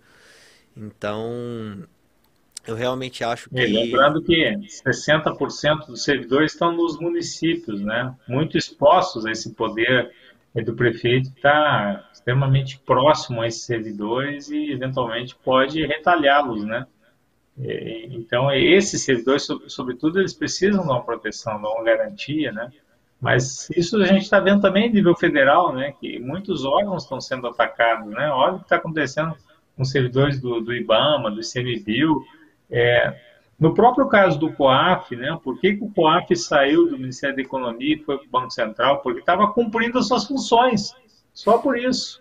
Então, 0.77 1.87
eu 2.67 2.75
realmente 2.75 3.25
acho 3.25 3.51
que. 3.51 3.59
E 3.59 3.67
lembrando 3.67 4.23
que 4.23 4.57
60% 4.87 5.87
dos 5.87 6.05
servidores 6.05 6.53
estão 6.53 6.73
nos 6.73 6.99
municípios, 6.99 7.81
né? 7.81 8.15
Muito 8.29 8.57
expostos 8.57 9.27
a 9.27 9.31
esse 9.31 9.55
poder 9.55 10.11
do 10.65 10.75
prefeito 10.75 11.31
está 11.35 12.09
extremamente 12.13 12.79
próximo 12.79 13.41
a 13.41 13.47
esses 13.47 13.63
servidores 13.63 14.51
e 14.51 14.71
eventualmente 14.71 15.35
pode 15.35 15.85
retalhá-los, 15.87 16.65
né? 16.65 16.87
É, 17.61 18.07
então, 18.07 18.51
esses 18.53 19.05
servidores, 19.05 19.47
sobretudo, 19.69 20.19
eles 20.19 20.33
precisam 20.33 20.83
de 20.83 20.89
uma 20.89 21.03
proteção, 21.03 21.61
de 21.61 21.67
uma 21.67 21.83
garantia, 21.83 22.53
né? 22.53 22.71
Mas 23.21 23.69
isso 23.77 23.97
a 24.03 24.07
gente 24.07 24.23
está 24.23 24.41
vendo 24.41 24.61
também 24.61 24.89
em 24.89 24.93
nível 24.93 25.15
federal, 25.15 25.73
né? 25.73 25.95
Que 26.01 26.19
muitos 26.19 26.65
órgãos 26.65 27.05
estão 27.05 27.21
sendo 27.21 27.47
atacados, 27.47 28.11
né? 28.11 28.29
Olha 28.31 28.55
o 28.55 28.59
que 28.59 28.65
está 28.65 28.77
acontecendo 28.77 29.37
com 29.77 29.85
servidores 29.85 30.41
do, 30.41 30.61
do 30.61 30.75
IBAMA, 30.75 31.31
do 31.31 31.41
ICMBio. 31.41 32.21
É, 32.69 33.17
no 33.61 33.75
próprio 33.75 34.09
caso 34.09 34.41
do 34.41 34.53
COAF, 34.53 35.15
né? 35.15 35.39
Por 35.45 35.61
que, 35.61 35.75
que 35.75 35.85
o 35.85 35.93
COAF 35.93 36.35
saiu 36.35 36.89
do 36.89 36.99
Ministério 36.99 37.37
da 37.37 37.43
Economia 37.43 37.95
e 37.95 38.03
foi 38.03 38.19
para 38.19 38.27
o 38.27 38.31
Banco 38.31 38.51
Central? 38.51 39.01
Porque 39.03 39.21
estava 39.21 39.53
cumprindo 39.53 39.99
as 39.99 40.09
suas 40.09 40.27
funções. 40.27 40.93
Só 41.33 41.59
por 41.59 41.79
isso, 41.79 42.21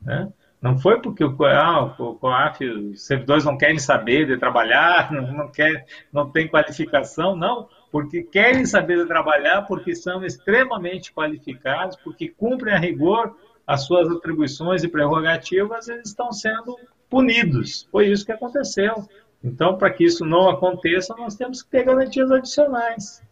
né? 0.00 0.32
Não 0.60 0.76
foi 0.76 1.00
porque 1.00 1.24
o, 1.24 1.44
ah, 1.44 1.94
o 1.98 2.14
COAF, 2.16 2.64
os 2.64 3.06
servidores 3.06 3.44
não 3.44 3.56
querem 3.56 3.78
saber 3.78 4.26
de 4.26 4.36
trabalhar, 4.36 5.12
não, 5.12 5.32
não, 5.32 5.48
quer, 5.48 5.86
não 6.12 6.30
tem 6.30 6.48
qualificação, 6.48 7.36
não, 7.36 7.68
porque 7.92 8.22
querem 8.22 8.66
saber 8.66 8.98
de 8.98 9.06
trabalhar, 9.06 9.62
porque 9.62 9.94
são 9.94 10.24
extremamente 10.24 11.12
qualificados, 11.12 11.96
porque 11.96 12.28
cumprem 12.28 12.74
a 12.74 12.78
rigor 12.78 13.36
as 13.66 13.84
suas 13.84 14.10
atribuições 14.10 14.82
e 14.82 14.88
prerrogativas, 14.88 15.88
eles 15.88 16.08
estão 16.08 16.32
sendo 16.32 16.78
punidos. 17.10 17.86
Foi 17.92 18.08
isso 18.08 18.24
que 18.24 18.32
aconteceu. 18.32 19.06
Então, 19.44 19.76
para 19.76 19.90
que 19.90 20.04
isso 20.04 20.24
não 20.24 20.48
aconteça, 20.48 21.14
nós 21.16 21.36
temos 21.36 21.62
que 21.62 21.70
ter 21.70 21.84
garantias 21.84 22.30
adicionais. 22.30 23.22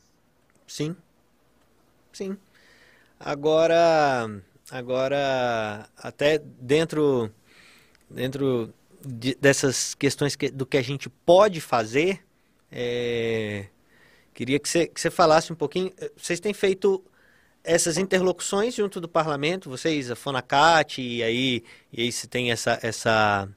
Sim. 0.66 0.94
Sim. 2.12 2.36
Agora, 3.18 4.28
Agora, 4.70 5.88
até 5.96 6.38
dentro 6.38 7.30
dentro 8.10 8.72
de, 9.04 9.34
dessas 9.36 9.94
questões 9.94 10.36
que, 10.36 10.50
do 10.50 10.64
que 10.64 10.76
a 10.76 10.82
gente 10.82 11.08
pode 11.08 11.60
fazer, 11.60 12.24
é, 12.70 13.66
queria 14.34 14.58
que 14.58 14.68
você, 14.68 14.86
que 14.86 15.00
você 15.00 15.10
falasse 15.10 15.52
um 15.52 15.56
pouquinho. 15.56 15.92
Vocês 16.16 16.40
têm 16.40 16.54
feito 16.54 17.02
essas 17.62 17.98
interlocuções 17.98 18.74
junto 18.74 19.00
do 19.00 19.08
parlamento, 19.08 19.68
vocês, 19.68 20.10
a 20.10 20.16
Fonacat, 20.16 21.00
e 21.00 21.22
aí, 21.22 21.64
e 21.92 22.02
aí 22.02 22.12
se 22.12 22.28
tem 22.28 22.52
essa, 22.52 22.78
essa, 22.80 23.48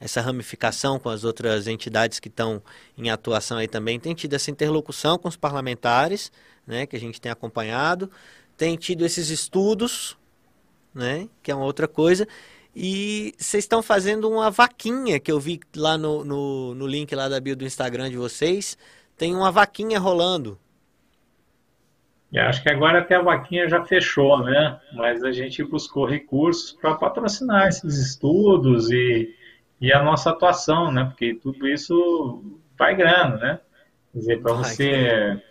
essa 0.00 0.20
ramificação 0.20 0.98
com 0.98 1.08
as 1.08 1.22
outras 1.22 1.68
entidades 1.68 2.18
que 2.18 2.28
estão 2.28 2.60
em 2.98 3.08
atuação 3.08 3.58
aí 3.58 3.68
também, 3.68 4.00
tem 4.00 4.14
tido 4.14 4.34
essa 4.34 4.50
interlocução 4.50 5.16
com 5.16 5.28
os 5.28 5.36
parlamentares, 5.36 6.32
né, 6.66 6.86
que 6.86 6.96
a 6.96 7.00
gente 7.00 7.20
tem 7.20 7.30
acompanhado, 7.30 8.10
tem 8.56 8.76
tido 8.76 9.06
esses 9.06 9.30
estudos, 9.30 10.16
né, 10.94 11.28
que 11.42 11.50
é 11.50 11.54
uma 11.54 11.64
outra 11.64 11.88
coisa, 11.88 12.26
e 12.74 13.34
vocês 13.36 13.64
estão 13.64 13.82
fazendo 13.82 14.30
uma 14.30 14.50
vaquinha 14.50 15.20
que 15.20 15.30
eu 15.30 15.38
vi 15.38 15.60
lá 15.76 15.98
no, 15.98 16.24
no, 16.24 16.74
no 16.74 16.86
link 16.86 17.14
lá 17.14 17.28
da 17.28 17.40
bio 17.40 17.56
do 17.56 17.64
Instagram 17.64 18.10
de 18.10 18.16
vocês, 18.16 18.76
tem 19.16 19.34
uma 19.34 19.50
vaquinha 19.50 19.98
rolando, 19.98 20.58
e 22.32 22.38
acho 22.38 22.62
que 22.62 22.70
agora 22.70 23.00
até 23.00 23.16
a 23.16 23.22
vaquinha 23.22 23.68
já 23.68 23.84
fechou, 23.84 24.42
né? 24.42 24.80
Mas 24.94 25.22
a 25.22 25.30
gente 25.30 25.62
buscou 25.62 26.06
recursos 26.06 26.72
para 26.72 26.94
patrocinar 26.94 27.68
esses 27.68 27.98
estudos 27.98 28.90
e, 28.90 29.36
e 29.78 29.92
a 29.92 30.02
nossa 30.02 30.30
atuação, 30.30 30.90
né? 30.90 31.04
Porque 31.04 31.34
tudo 31.34 31.68
isso 31.68 32.42
vai 32.78 32.96
grana, 32.96 33.36
né? 33.36 33.60
Quer 34.12 34.18
dizer, 34.18 34.40
para 34.40 34.54
você. 34.54 35.42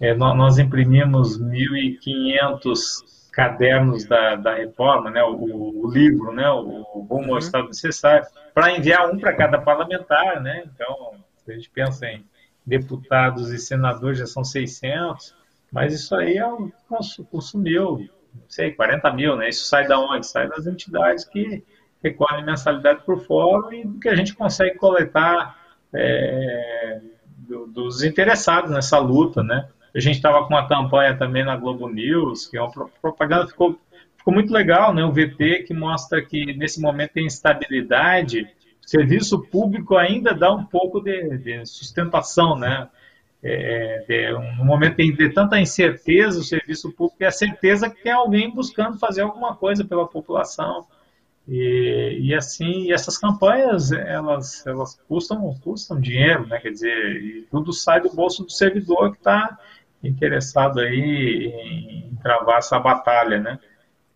É, 0.00 0.14
nós 0.14 0.58
imprimimos 0.58 1.38
1.500 1.38 3.04
cadernos 3.40 4.04
da, 4.04 4.36
da 4.36 4.54
reforma, 4.54 5.10
né? 5.10 5.22
O, 5.22 5.86
o 5.86 5.90
livro, 5.90 6.32
né? 6.32 6.48
O 6.50 7.06
Rumo 7.08 7.32
ao. 7.32 7.38
Estado 7.38 7.68
Necessário, 7.68 8.26
para 8.52 8.76
enviar 8.76 9.10
um 9.10 9.18
para 9.18 9.34
cada 9.34 9.58
parlamentar, 9.58 10.42
né? 10.42 10.64
Então, 10.66 11.14
se 11.38 11.50
a 11.50 11.54
gente 11.54 11.70
pensa 11.70 12.06
em 12.06 12.22
deputados 12.66 13.50
e 13.50 13.58
senadores, 13.58 14.18
já 14.18 14.26
são 14.26 14.44
600 14.44 15.40
mas 15.72 15.94
isso 15.94 16.16
aí 16.16 16.36
é 16.36 16.46
um 16.46 16.70
consumiu, 17.30 17.98
não 18.34 18.42
sei, 18.48 18.72
40 18.72 19.12
mil, 19.12 19.36
né? 19.36 19.48
Isso 19.48 19.66
sai 19.66 19.86
da 19.86 20.00
onde? 20.00 20.26
Sai 20.26 20.48
das 20.48 20.66
entidades 20.66 21.24
que 21.24 21.64
recolhem 22.02 22.44
mensalidade 22.44 23.02
por 23.04 23.24
fora 23.24 23.74
e 23.74 23.84
do 23.84 24.00
que 24.00 24.08
a 24.08 24.16
gente 24.16 24.34
consegue 24.34 24.76
coletar 24.76 25.56
é, 25.94 27.00
do, 27.38 27.68
dos 27.68 28.02
interessados 28.02 28.70
nessa 28.70 28.98
luta, 28.98 29.44
né? 29.44 29.68
A 29.94 30.00
gente 30.00 30.16
estava 30.16 30.42
com 30.46 30.54
uma 30.54 30.68
campanha 30.68 31.16
também 31.16 31.44
na 31.44 31.56
Globo 31.56 31.88
News, 31.88 32.46
que 32.46 32.56
é 32.56 32.62
uma 32.62 32.88
propaganda 33.02 33.46
ficou, 33.46 33.78
ficou 34.16 34.32
muito 34.32 34.52
legal, 34.52 34.94
né? 34.94 35.04
O 35.04 35.12
VT 35.12 35.64
que 35.66 35.74
mostra 35.74 36.24
que 36.24 36.52
nesse 36.54 36.80
momento 36.80 37.12
tem 37.12 37.26
instabilidade, 37.26 38.48
o 38.84 38.88
serviço 38.88 39.40
público 39.46 39.96
ainda 39.96 40.32
dá 40.32 40.52
um 40.52 40.64
pouco 40.64 41.00
de, 41.00 41.38
de 41.38 41.66
sustentação, 41.66 42.56
né? 42.56 42.88
é, 43.42 44.04
é, 44.08 44.36
um 44.36 44.64
momento 44.64 44.96
de 44.96 45.30
tanta 45.30 45.58
incerteza 45.58 46.40
o 46.40 46.44
serviço 46.44 46.92
público 46.92 47.22
é 47.24 47.26
a 47.26 47.32
certeza 47.32 47.88
que 47.88 48.02
tem 48.02 48.12
alguém 48.12 48.50
buscando 48.50 48.98
fazer 48.98 49.22
alguma 49.22 49.56
coisa 49.56 49.84
pela 49.84 50.06
população 50.06 50.86
e, 51.48 52.18
e 52.20 52.34
assim 52.34 52.92
essas 52.92 53.16
campanhas 53.16 53.92
elas 53.92 54.66
elas 54.66 55.00
custam 55.08 55.54
custam 55.62 55.98
dinheiro 55.98 56.46
né 56.46 56.58
quer 56.60 56.70
dizer 56.70 57.46
tudo 57.50 57.72
sai 57.72 58.02
do 58.02 58.10
bolso 58.10 58.44
do 58.44 58.52
servidor 58.52 59.12
que 59.12 59.18
está 59.18 59.58
interessado 60.02 60.80
aí 60.80 61.46
em, 61.46 62.16
travar 62.22 62.58
essa 62.58 62.78
batalha 62.78 63.38
né 63.38 63.58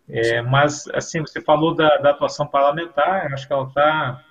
é, 0.09 0.43
mas 0.43 0.87
assim 0.93 1.21
você 1.21 1.41
falou 1.41 1.75
da, 1.75 1.97
da 1.99 2.11
atuação 2.11 2.47
parlamentar 2.47 3.33
acho 3.33 3.47
que 3.47 3.53
ela 3.53 3.67
está 3.69 4.25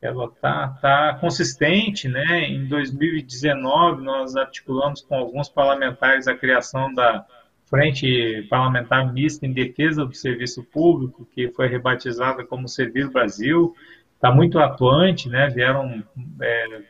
ela 0.00 0.30
tá, 0.40 0.68
tá 0.80 1.18
consistente, 1.20 2.08
né? 2.08 2.44
Em 2.44 2.66
2019 2.66 4.02
nós 4.02 4.36
articulamos 4.36 5.00
com 5.02 5.16
alguns 5.16 5.48
parlamentares 5.48 6.28
a 6.28 6.36
criação 6.36 6.92
da 6.94 7.26
Frente 7.66 8.46
Parlamentar 8.48 9.12
Mista 9.12 9.44
em 9.44 9.52
Defesa 9.52 10.06
do 10.06 10.14
Serviço 10.14 10.64
Público, 10.64 11.28
que 11.34 11.50
foi 11.50 11.68
rebatizada 11.68 12.44
como 12.44 12.68
Servir 12.68 13.10
Brasil, 13.10 13.74
está 14.14 14.32
muito 14.32 14.58
atuante, 14.58 15.28
né? 15.28 15.48
Vieram 15.48 16.02
é, 16.40 16.82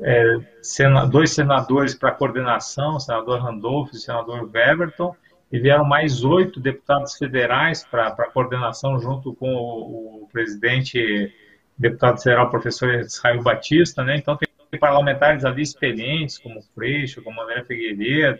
é, 0.00 0.38
sena, 0.62 1.04
dois 1.06 1.32
senadores 1.32 1.94
para 1.94 2.12
coordenação, 2.12 2.96
o 2.96 3.00
senador 3.00 3.40
Randolph 3.40 3.92
e 3.92 3.96
o 3.96 4.00
senador 4.00 4.48
Weberton, 4.52 5.14
e 5.50 5.58
vieram 5.58 5.84
mais 5.84 6.24
oito 6.24 6.60
deputados 6.60 7.16
federais 7.16 7.84
para 7.84 8.30
coordenação 8.30 8.98
junto 9.00 9.34
com 9.34 9.54
o, 9.54 10.24
o 10.24 10.28
presidente 10.30 11.32
deputado 11.76 12.22
federal 12.22 12.50
professor 12.50 12.94
Israel 12.94 13.42
Batista, 13.42 14.04
né? 14.04 14.16
Então 14.16 14.36
tem 14.36 14.48
parlamentares 14.78 15.44
ali 15.44 15.62
experientes, 15.62 16.38
como 16.38 16.62
Freixo, 16.74 17.22
como 17.22 17.40
André 17.40 17.64
Figueiredo, 17.64 18.38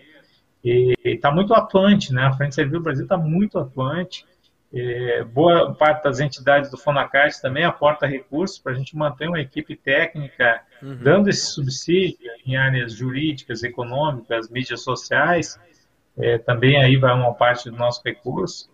e 0.63 0.95
está 1.05 1.31
muito 1.31 1.55
atuante, 1.55 2.13
né? 2.13 2.25
A 2.25 2.33
Frente 2.33 2.55
Servil 2.55 2.81
Brasil 2.81 3.05
está 3.05 3.17
muito 3.17 3.59
atuante. 3.59 4.27
É, 4.73 5.25
boa 5.25 5.75
parte 5.75 6.05
das 6.05 6.21
entidades 6.21 6.71
do 6.71 6.77
Fonacard 6.77 7.41
também 7.41 7.65
aporta 7.65 8.07
recursos 8.07 8.59
para 8.59 8.73
a 8.73 8.75
gente 8.75 8.95
manter 8.95 9.27
uma 9.27 9.41
equipe 9.41 9.75
técnica 9.75 10.61
uhum. 10.83 10.99
dando 11.03 11.31
esse 11.31 11.47
subsídio 11.47 12.31
em 12.45 12.57
áreas 12.57 12.93
jurídicas, 12.93 13.63
econômicas, 13.63 14.51
mídias 14.51 14.83
sociais. 14.83 15.59
É, 16.19 16.37
também 16.37 16.83
aí 16.83 16.97
vai 16.97 17.15
uma 17.15 17.33
parte 17.33 17.71
do 17.71 17.77
nosso 17.77 18.03
recurso. 18.05 18.69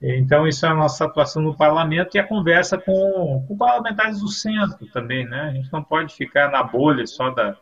Então, 0.00 0.46
isso 0.46 0.66
é 0.66 0.68
a 0.68 0.74
nossa 0.74 1.04
atuação 1.04 1.42
no 1.42 1.56
parlamento 1.56 2.16
e 2.16 2.18
a 2.18 2.26
conversa 2.26 2.76
com, 2.76 3.44
com 3.46 3.56
parlamentares 3.56 4.20
do 4.20 4.28
centro 4.28 4.86
também, 4.92 5.26
né? 5.26 5.42
A 5.42 5.52
gente 5.52 5.72
não 5.72 5.82
pode 5.82 6.14
ficar 6.14 6.50
na 6.50 6.62
bolha 6.62 7.06
só 7.06 7.30
da, 7.30 7.56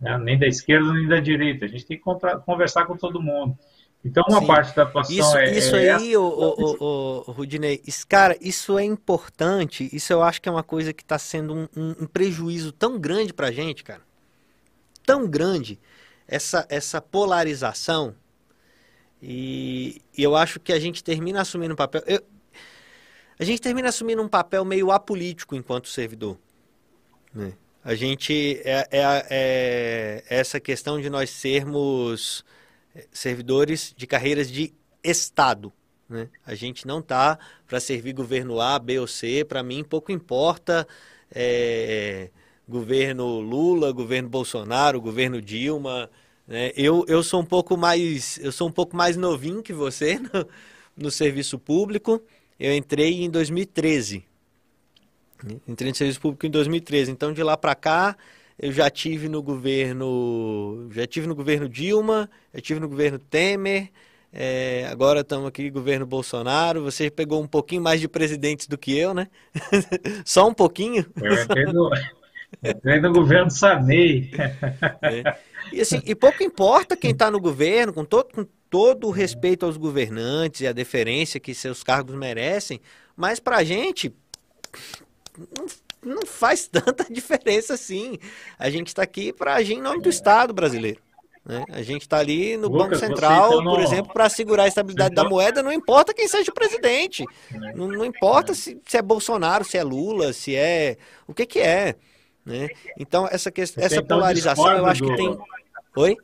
né? 0.00 0.18
nem 0.18 0.38
da 0.38 0.46
esquerda 0.46 0.92
nem 0.92 1.08
da 1.08 1.18
direita, 1.18 1.64
a 1.64 1.68
gente 1.68 1.86
tem 1.86 1.96
que 1.96 2.04
conversar 2.44 2.84
com 2.84 2.96
todo 2.96 3.22
mundo. 3.22 3.56
Então, 4.04 4.24
uma 4.28 4.40
Sim. 4.40 4.46
parte 4.46 4.76
da 4.76 4.84
atuação 4.84 5.14
isso, 5.14 5.36
é. 5.36 5.58
Isso 5.58 5.76
é 5.76 5.90
aí, 5.90 6.16
o, 6.16 6.22
o, 6.22 6.76
o, 6.80 7.24
o, 7.26 7.32
Rudinei, 7.32 7.82
isso, 7.86 8.06
cara, 8.06 8.36
isso 8.40 8.78
é 8.78 8.84
importante. 8.84 9.88
Isso 9.92 10.12
eu 10.12 10.22
acho 10.22 10.40
que 10.40 10.48
é 10.48 10.52
uma 10.52 10.62
coisa 10.62 10.92
que 10.92 11.02
está 11.02 11.18
sendo 11.18 11.54
um, 11.54 11.68
um, 11.76 11.90
um, 12.02 12.06
prejuízo 12.06 12.70
tão 12.70 12.98
grande 12.98 13.32
para 13.32 13.48
a 13.48 13.52
gente, 13.52 13.82
cara. 13.82 14.02
Tão 15.04 15.26
grande. 15.26 15.80
Essa, 16.26 16.66
essa 16.68 17.00
polarização 17.00 18.14
e, 19.22 20.00
e, 20.16 20.22
eu 20.22 20.36
acho 20.36 20.60
que 20.60 20.72
a 20.72 20.78
gente 20.78 21.02
termina 21.02 21.40
assumindo 21.40 21.74
um 21.74 21.76
papel. 21.76 22.02
Eu, 22.06 22.22
a 23.38 23.44
gente 23.44 23.60
termina 23.60 23.88
assumindo 23.88 24.22
um 24.22 24.28
papel 24.28 24.64
meio 24.64 24.90
apolítico 24.90 25.56
enquanto 25.56 25.88
servidor. 25.88 26.38
Né? 27.32 27.52
A 27.84 27.94
gente. 27.94 28.60
É, 28.64 28.88
é, 28.90 29.26
é, 29.30 30.24
essa 30.28 30.60
questão 30.60 31.00
de 31.00 31.10
nós 31.10 31.30
sermos 31.30 32.44
servidores 33.12 33.94
de 33.96 34.06
carreiras 34.06 34.50
de 34.50 34.72
Estado. 35.02 35.72
Né? 36.08 36.28
A 36.46 36.54
gente 36.54 36.86
não 36.86 37.02
tá 37.02 37.38
para 37.66 37.80
servir 37.80 38.12
governo 38.12 38.60
A, 38.60 38.78
B 38.78 38.98
ou 38.98 39.06
C. 39.06 39.44
Para 39.44 39.62
mim, 39.62 39.84
pouco 39.84 40.10
importa 40.10 40.86
é, 41.30 42.30
governo 42.68 43.40
Lula, 43.40 43.92
governo 43.92 44.28
Bolsonaro, 44.28 45.00
governo 45.00 45.40
Dilma. 45.40 46.10
Né? 46.46 46.72
Eu, 46.76 47.04
eu 47.08 47.22
sou 47.22 47.40
um 47.40 47.44
pouco 47.44 47.76
mais 47.76 48.38
eu 48.38 48.50
sou 48.50 48.68
um 48.68 48.72
pouco 48.72 48.96
mais 48.96 49.16
novinho 49.16 49.62
que 49.62 49.72
você 49.72 50.18
no, 50.32 50.48
no 50.96 51.10
serviço 51.10 51.58
público. 51.58 52.22
Eu 52.58 52.74
entrei 52.74 53.22
em 53.22 53.30
2013. 53.30 54.24
Entrei 55.68 55.90
no 55.90 55.96
serviço 55.96 56.20
público 56.20 56.46
em 56.46 56.50
2013. 56.50 57.10
Então 57.10 57.32
de 57.32 57.42
lá 57.42 57.56
para 57.56 57.74
cá 57.74 58.16
eu 58.58 58.72
já 58.72 58.90
tive 58.90 59.28
no 59.28 59.42
governo 59.42 60.88
já 60.90 61.06
tive 61.06 61.26
no 61.26 61.34
governo 61.34 61.68
Dilma, 61.68 62.28
eu 62.52 62.60
tive 62.60 62.80
no 62.80 62.88
governo 62.88 63.18
Temer. 63.18 63.90
É, 64.30 64.86
agora 64.90 65.20
estamos 65.20 65.46
aqui 65.46 65.64
no 65.64 65.72
governo 65.72 66.04
Bolsonaro. 66.04 66.82
Você 66.82 67.10
pegou 67.10 67.42
um 67.42 67.46
pouquinho 67.46 67.80
mais 67.80 68.00
de 68.00 68.08
presidentes 68.08 68.66
do 68.66 68.76
que 68.76 68.96
eu, 68.96 69.14
né? 69.14 69.28
Só 70.24 70.46
um 70.46 70.52
pouquinho. 70.52 71.06
Eu 71.16 71.42
entrei 71.42 71.64
no, 71.64 71.90
entrei 72.62 73.00
no 73.00 73.12
governo 73.12 73.50
Sarney. 73.50 74.30
É. 75.02 75.36
E, 75.72 75.80
assim, 75.80 76.02
e 76.04 76.14
pouco 76.14 76.42
importa 76.42 76.96
quem 76.96 77.12
está 77.12 77.30
no 77.30 77.40
governo, 77.40 77.92
com 77.92 78.04
todo, 78.04 78.28
com 78.34 78.46
todo 78.68 79.06
o 79.06 79.10
respeito 79.10 79.64
aos 79.64 79.76
governantes 79.76 80.60
e 80.60 80.66
a 80.66 80.72
deferência 80.72 81.40
que 81.40 81.54
seus 81.54 81.82
cargos 81.82 82.14
merecem, 82.14 82.80
mas 83.16 83.40
para 83.40 83.56
a 83.56 83.64
gente 83.64 84.12
não, 86.04 86.26
faz 86.26 86.66
tanta 86.68 87.04
diferença 87.12 87.74
assim. 87.74 88.18
A 88.58 88.70
gente 88.70 88.88
está 88.88 89.02
aqui 89.02 89.32
para 89.32 89.54
agir 89.54 89.74
em 89.74 89.82
nome 89.82 90.02
do 90.02 90.08
Estado 90.08 90.52
brasileiro. 90.52 91.00
Né? 91.44 91.64
A 91.70 91.82
gente 91.82 92.02
está 92.02 92.18
ali 92.18 92.58
no 92.58 92.68
Lucas, 92.68 92.82
Banco 92.82 92.96
Central, 92.96 93.48
então 93.48 93.64
não... 93.64 93.72
por 93.72 93.80
exemplo, 93.80 94.12
para 94.12 94.26
assegurar 94.26 94.66
a 94.66 94.68
estabilidade 94.68 95.12
então... 95.12 95.24
da 95.24 95.30
moeda, 95.30 95.62
não 95.62 95.72
importa 95.72 96.12
quem 96.12 96.28
seja 96.28 96.50
o 96.50 96.54
presidente. 96.54 97.24
Não, 97.74 97.88
não 97.88 98.04
importa 98.04 98.52
se, 98.52 98.78
se, 98.86 98.98
é 98.98 99.02
Bolsonaro, 99.02 99.64
se 99.64 99.78
é 99.78 99.82
Lula, 99.82 100.34
se 100.34 100.54
é. 100.54 100.98
O 101.26 101.32
que, 101.32 101.46
que 101.46 101.60
é. 101.60 101.96
Né? 102.44 102.68
Então, 102.98 103.26
essa, 103.30 103.50
questão, 103.50 103.82
essa 103.82 103.96
então 103.96 104.18
polarização 104.18 104.76
eu 104.76 104.84
acho 104.84 105.02
que 105.02 105.16
tem. 105.16 105.38
Oi? 105.96 106.16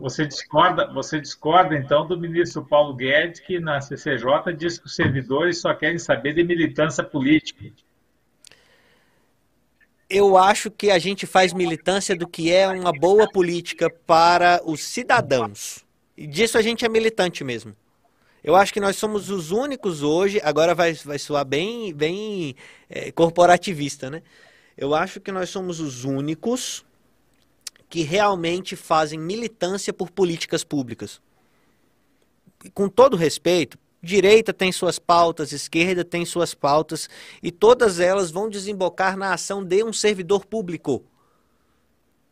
Você 0.00 0.24
discorda, 0.24 0.90
você 0.92 1.20
discorda 1.20 1.76
então 1.76 2.06
do 2.06 2.18
ministro 2.18 2.64
Paulo 2.64 2.94
Guedes 2.94 3.40
que 3.40 3.58
na 3.58 3.80
CCJ 3.80 4.54
diz 4.56 4.78
que 4.78 4.86
os 4.86 4.94
servidores 4.94 5.60
só 5.60 5.74
querem 5.74 5.98
saber 5.98 6.32
de 6.32 6.44
militância 6.44 7.02
política. 7.02 7.64
Eu 10.08 10.36
acho 10.36 10.70
que 10.70 10.90
a 10.90 10.98
gente 10.98 11.26
faz 11.26 11.52
militância 11.52 12.14
do 12.14 12.28
que 12.28 12.52
é 12.52 12.68
uma 12.68 12.92
boa 12.92 13.28
política 13.30 13.88
para 13.88 14.60
os 14.64 14.82
cidadãos. 14.82 15.84
E 16.16 16.26
disso 16.26 16.58
a 16.58 16.62
gente 16.62 16.84
é 16.84 16.88
militante 16.88 17.42
mesmo. 17.42 17.74
Eu 18.42 18.54
acho 18.54 18.72
que 18.72 18.80
nós 18.80 18.96
somos 18.96 19.30
os 19.30 19.50
únicos 19.50 20.02
hoje, 20.02 20.40
agora 20.44 20.74
vai, 20.74 20.92
vai 20.92 21.18
soar 21.18 21.46
bem, 21.46 21.94
bem 21.94 22.54
é, 22.90 23.10
corporativista, 23.10 24.10
né? 24.10 24.22
Eu 24.76 24.94
acho 24.94 25.20
que 25.20 25.32
nós 25.32 25.48
somos 25.48 25.80
os 25.80 26.04
únicos 26.04 26.84
que 27.88 28.02
realmente 28.02 28.76
fazem 28.76 29.18
militância 29.18 29.92
por 29.92 30.10
políticas 30.10 30.62
públicas. 30.62 31.22
Com 32.74 32.88
todo 32.88 33.16
respeito, 33.16 33.78
Direita 34.04 34.52
tem 34.52 34.70
suas 34.70 34.98
pautas, 34.98 35.52
esquerda 35.52 36.04
tem 36.04 36.24
suas 36.24 36.54
pautas, 36.54 37.08
e 37.42 37.50
todas 37.50 37.98
elas 37.98 38.30
vão 38.30 38.48
desembocar 38.48 39.16
na 39.16 39.32
ação 39.32 39.64
de 39.64 39.82
um 39.82 39.92
servidor 39.92 40.44
público. 40.44 41.02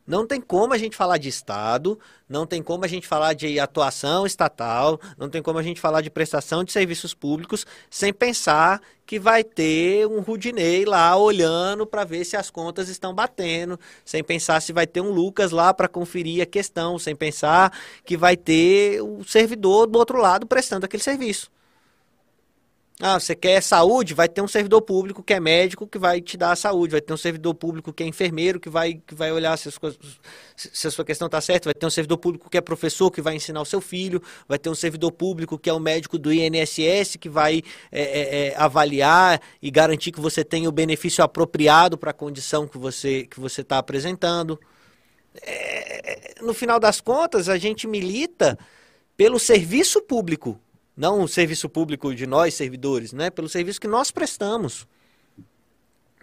Não 0.05 0.27
tem 0.27 0.41
como 0.41 0.75
a 0.75 0.79
gente 0.79 0.97
falar 0.97 1.17
de 1.17 1.29
Estado, 1.29 1.97
não 2.29 2.45
tem 2.45 2.61
como 2.61 2.85
a 2.85 2.89
gente 2.89 3.07
falar 3.07 3.35
de 3.35 3.61
atuação 3.61 4.27
estatal, 4.27 5.01
não 5.17 5.31
tem 5.31 5.41
como 5.41 5.61
a 5.61 5.63
gente 5.63 5.81
falar 5.81 6.01
de 6.01 6.11
prestação 6.11 6.65
de 6.65 6.73
serviços 6.73 7.15
públicos 7.15 7.65
sem 7.89 8.13
pensar 8.13 8.83
que 9.07 9.21
vai 9.21 9.45
ter 9.45 10.07
um 10.09 10.21
Rudinei 10.21 10.85
lá 10.85 11.17
olhando 11.17 11.87
para 11.87 12.05
ver 12.05 12.25
se 12.25 12.37
as 12.37 12.51
contas 12.51 12.89
estão 12.89 13.15
batendo, 13.15 13.79
sem 14.05 14.25
pensar 14.25 14.61
se 14.61 14.73
vai 14.73 14.89
ter 14.89 15.01
um 15.01 15.13
Lucas 15.13 15.53
lá 15.53 15.73
para 15.73 15.87
conferir 15.87 16.43
a 16.43 16.47
questão, 16.47 16.99
sem 16.99 17.15
pensar 17.15 17.73
que 18.05 18.17
vai 18.17 18.37
ter 18.37 19.01
o 19.03 19.23
servidor 19.23 19.87
do 19.87 19.99
outro 19.99 20.19
lado 20.19 20.47
prestando 20.47 20.85
aquele 20.85 21.03
serviço. 21.03 21.49
Ah, 23.05 23.19
você 23.19 23.35
quer 23.35 23.61
saúde? 23.61 24.15
Vai 24.15 24.29
ter 24.29 24.41
um 24.41 24.47
servidor 24.47 24.81
público 24.81 25.25
que 25.25 25.35
é 25.35 25.41
médico 25.41 25.89
que 25.89 25.99
vai 25.99 26.21
te 26.21 26.37
dar 26.37 26.53
a 26.53 26.57
saúde. 26.57 26.93
Vai 26.93 27.01
ter 27.01 27.13
um 27.13 27.17
servidor 27.17 27.53
público 27.53 27.93
que 27.93 28.05
é 28.05 28.07
enfermeiro 28.07 28.61
que 28.61 28.71
vai, 28.71 28.95
que 28.95 29.13
vai 29.13 29.33
olhar 29.33 29.59
se, 29.59 29.69
as 29.69 29.77
coisas, 29.77 29.99
se 30.55 30.87
a 30.87 30.91
sua 30.93 31.05
questão 31.05 31.27
está 31.27 31.41
certa. 31.41 31.65
Vai 31.69 31.75
ter 31.75 31.85
um 31.85 31.91
servidor 31.91 32.19
público 32.19 32.49
que 32.49 32.57
é 32.57 32.61
professor 32.61 33.11
que 33.11 33.21
vai 33.21 33.35
ensinar 33.35 33.61
o 33.61 33.65
seu 33.65 33.81
filho. 33.81 34.23
Vai 34.47 34.57
ter 34.57 34.71
um 34.71 34.75
servidor 34.77 35.11
público 35.11 35.59
que 35.59 35.69
é 35.69 35.73
o 35.73 35.81
médico 35.81 36.17
do 36.17 36.33
INSS 36.33 37.17
que 37.19 37.29
vai 37.29 37.65
é, 37.91 38.03
é, 38.03 38.47
é, 38.47 38.57
avaliar 38.57 39.43
e 39.61 39.69
garantir 39.69 40.13
que 40.13 40.21
você 40.21 40.45
tenha 40.45 40.69
o 40.69 40.73
benefício 40.73 41.25
apropriado 41.25 41.99
para 41.99 42.13
a 42.13 42.15
condição 42.15 42.69
que 42.69 42.79
você 42.79 43.27
que 43.27 43.41
você 43.41 43.63
está 43.63 43.79
apresentando. 43.79 44.61
É, 45.43 46.37
no 46.41 46.55
final 46.55 46.79
das 46.79 47.01
contas, 47.01 47.49
a 47.49 47.59
gente 47.59 47.89
milita 47.89 48.57
pelo 49.17 49.41
serviço 49.41 50.01
público 50.03 50.61
não 50.97 51.23
o 51.23 51.29
serviço 51.29 51.69
público 51.69 52.15
de 52.15 52.27
nós, 52.27 52.55
servidores, 52.55 53.13
né? 53.13 53.31
Pelo 53.31 53.49
serviço 53.49 53.81
que 53.81 53.89
nós 53.89 54.11
prestamos. 54.11 54.87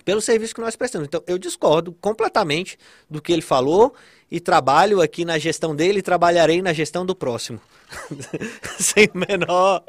Pelo 0.05 0.22
serviço 0.22 0.55
que 0.55 0.61
nós 0.61 0.76
prestamos. 0.76 1.07
Então, 1.07 1.24
eu 1.28 1.38
discordo 1.38 1.91
completamente 1.93 2.78
do 3.09 3.22
que 3.22 3.34
ele 3.34 3.41
falou 3.41 3.93
e 4.32 4.39
trabalho 4.39 5.01
aqui 5.01 5.26
na 5.26 5.38
gestão 5.38 5.76
dele 5.76 5.99
e 5.99 6.03
trabalharei 6.03 6.61
na 6.61 6.72
gestão 6.72 7.05
do 7.05 7.15
próximo. 7.15 7.59
sem, 8.80 9.09
menor, 9.13 9.84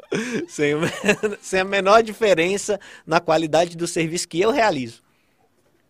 sem, 0.47 0.73
sem 1.41 1.59
a 1.59 1.63
menor 1.63 2.01
diferença 2.01 2.79
na 3.05 3.19
qualidade 3.19 3.77
do 3.77 3.87
serviço 3.87 4.27
que 4.27 4.39
eu 4.39 4.51
realizo. 4.51 5.01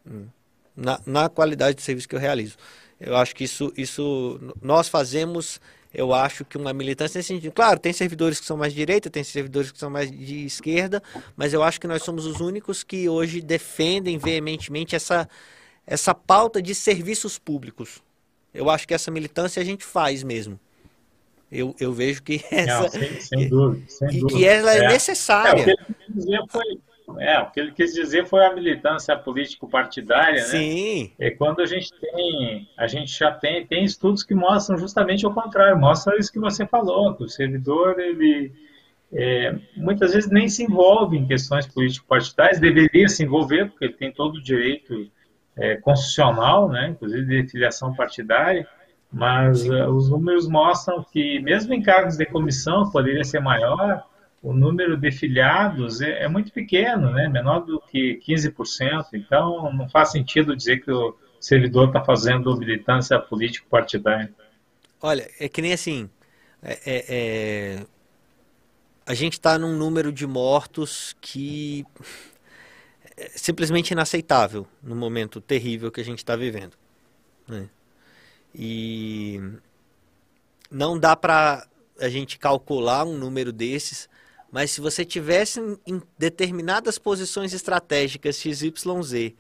Hum. 0.05 0.27
Na, 0.75 0.99
na 1.05 1.29
qualidade 1.29 1.75
do 1.75 1.81
serviço 1.81 2.07
que 2.07 2.15
eu 2.15 2.19
realizo. 2.19 2.57
Eu 2.99 3.15
acho 3.15 3.35
que 3.35 3.43
isso, 3.43 3.73
isso 3.75 4.39
nós 4.61 4.87
fazemos 4.87 5.59
eu 5.93 6.13
acho 6.13 6.45
que 6.45 6.57
uma 6.57 6.73
militância 6.73 7.17
nesse 7.17 7.27
sentido. 7.27 7.51
Claro, 7.51 7.79
tem 7.79 7.91
servidores 7.91 8.39
que 8.39 8.45
são 8.45 8.55
mais 8.55 8.71
de 8.71 8.79
direita, 8.79 9.09
tem 9.09 9.23
servidores 9.23 9.71
que 9.71 9.77
são 9.77 9.89
mais 9.89 10.09
de 10.09 10.45
esquerda, 10.45 11.03
mas 11.35 11.53
eu 11.53 11.61
acho 11.61 11.79
que 11.79 11.87
nós 11.87 12.03
somos 12.03 12.25
os 12.25 12.39
únicos 12.39 12.83
que 12.83 13.09
hoje 13.09 13.41
defendem 13.41 14.17
veementemente 14.17 14.95
essa, 14.95 15.27
essa 15.85 16.15
pauta 16.15 16.61
de 16.61 16.73
serviços 16.73 17.37
públicos. 17.37 18.01
Eu 18.53 18.69
acho 18.69 18.87
que 18.87 18.93
essa 18.93 19.11
militância 19.11 19.61
a 19.61 19.65
gente 19.65 19.83
faz 19.83 20.23
mesmo. 20.23 20.59
Eu, 21.51 21.75
eu 21.79 21.91
vejo 21.91 22.23
que 22.23 22.41
essa. 22.49 22.83
Não, 22.83 22.89
sem, 22.89 23.21
sem 23.21 23.49
dúvida. 23.49 23.83
Sem 23.89 24.09
e 24.09 24.19
dúvida. 24.21 24.39
que 24.39 24.45
ela 24.45 24.73
é, 24.73 24.77
é 24.77 24.87
necessária. 24.87 25.59
É, 25.59 25.61
o 25.61 25.65
que 25.65 25.71
ele 25.71 25.95
dizia 26.15 26.39
foi 26.49 26.79
é, 27.19 27.39
o 27.39 27.51
que 27.51 27.59
ele 27.59 27.71
quis 27.71 27.93
dizer 27.93 28.25
foi 28.25 28.45
a 28.45 28.53
militância 28.53 29.15
político-partidária, 29.17 30.41
né? 30.41 30.47
Sim. 30.47 31.11
É 31.19 31.31
quando 31.31 31.61
a 31.61 31.65
gente 31.65 31.89
tem, 31.99 32.67
a 32.77 32.87
gente 32.87 33.17
já 33.17 33.31
tem, 33.31 33.65
tem 33.65 33.83
estudos 33.83 34.23
que 34.23 34.33
mostram 34.33 34.77
justamente 34.77 35.25
o 35.25 35.33
contrário, 35.33 35.77
mostra 35.77 36.17
isso 36.17 36.31
que 36.31 36.39
você 36.39 36.65
falou, 36.65 37.13
que 37.15 37.23
o 37.23 37.29
servidor, 37.29 37.99
ele 37.99 38.51
é, 39.13 39.55
muitas 39.75 40.13
vezes 40.13 40.29
nem 40.29 40.47
se 40.47 40.63
envolve 40.63 41.17
em 41.17 41.27
questões 41.27 41.67
político-partidárias, 41.67 42.59
deveria 42.59 43.09
se 43.09 43.23
envolver, 43.23 43.69
porque 43.69 43.85
ele 43.85 43.93
tem 43.93 44.11
todo 44.11 44.35
o 44.35 44.43
direito 44.43 45.09
é, 45.57 45.75
constitucional, 45.75 46.69
né, 46.69 46.89
inclusive 46.89 47.25
de 47.25 47.49
filiação 47.49 47.93
partidária, 47.93 48.67
mas 49.11 49.67
uh, 49.67 49.89
os 49.89 50.09
números 50.09 50.47
mostram 50.47 51.03
que, 51.03 51.39
mesmo 51.41 51.73
em 51.73 51.81
cargos 51.81 52.15
de 52.15 52.25
comissão, 52.25 52.89
poderia 52.89 53.23
ser 53.25 53.41
maior, 53.41 54.03
o 54.41 54.53
número 54.53 54.97
de 54.97 55.11
filiados 55.11 56.01
é, 56.01 56.23
é, 56.23 56.27
muito 56.27 56.51
pequeno, 56.51 57.11
né? 57.11 57.29
menor 57.29 57.59
do 57.59 57.79
que 57.79 58.19
15%, 58.27 59.05
então 59.13 59.71
não 59.73 59.87
faz 59.87 60.11
sentido 60.11 60.55
dizer 60.55 60.83
que 60.83 60.91
o 60.91 61.15
servidor 61.39 61.87
está 61.87 62.03
fazendo 62.03 62.57
militância 62.57 63.19
político-partidária. 63.19 64.33
Olha, 64.99 65.29
é 65.39 65.47
que 65.47 65.61
nem 65.61 65.73
assim, 65.73 66.09
é, 66.61 66.79
é, 66.85 67.05
é 67.07 67.85
a 69.05 69.13
gente 69.13 69.33
está 69.33 69.57
num 69.57 69.75
número 69.75 70.11
de 70.11 70.25
mortos 70.25 71.15
que 71.19 71.85
é 73.17 73.29
simplesmente 73.35 73.91
inaceitável 73.91 74.65
no 74.81 74.95
momento 74.95 75.41
terrível 75.41 75.91
que 75.91 76.01
a 76.01 76.05
gente 76.05 76.19
está 76.19 76.35
vivendo. 76.35 76.77
Né? 77.47 77.67
E 78.55 79.39
não 80.69 80.97
dá 80.97 81.15
para 81.15 81.67
a 81.99 82.09
gente 82.09 82.39
calcular 82.39 83.03
um 83.03 83.17
número 83.17 83.51
desses 83.51 84.09
mas 84.51 84.71
se 84.71 84.81
você 84.81 85.05
tivesse 85.05 85.59
em 85.87 86.01
determinadas 86.17 86.97
posições 86.97 87.53
estratégicas 87.53 88.35
XYZ 88.35 89.33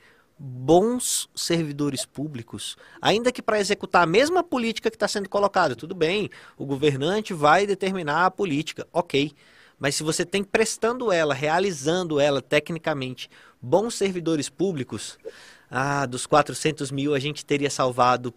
bons 0.43 1.29
servidores 1.35 2.03
públicos, 2.03 2.75
ainda 2.99 3.31
que 3.31 3.43
para 3.43 3.59
executar 3.59 4.01
a 4.01 4.07
mesma 4.07 4.43
política 4.43 4.89
que 4.89 4.95
está 4.95 5.07
sendo 5.07 5.29
colocada, 5.29 5.75
tudo 5.75 5.93
bem, 5.93 6.31
o 6.57 6.65
governante 6.65 7.31
vai 7.33 7.67
determinar 7.67 8.25
a 8.25 8.31
política, 8.31 8.87
ok. 8.91 9.31
Mas 9.77 9.95
se 9.95 10.03
você 10.03 10.25
tem 10.25 10.43
prestando 10.43 11.11
ela, 11.11 11.33
realizando 11.33 12.19
ela 12.19 12.41
tecnicamente, 12.41 13.29
bons 13.61 13.93
servidores 13.93 14.49
públicos, 14.49 15.19
ah, 15.69 16.05
dos 16.07 16.25
400 16.25 16.89
mil 16.89 17.13
a 17.13 17.19
gente 17.19 17.45
teria 17.45 17.69
salvado, 17.69 18.33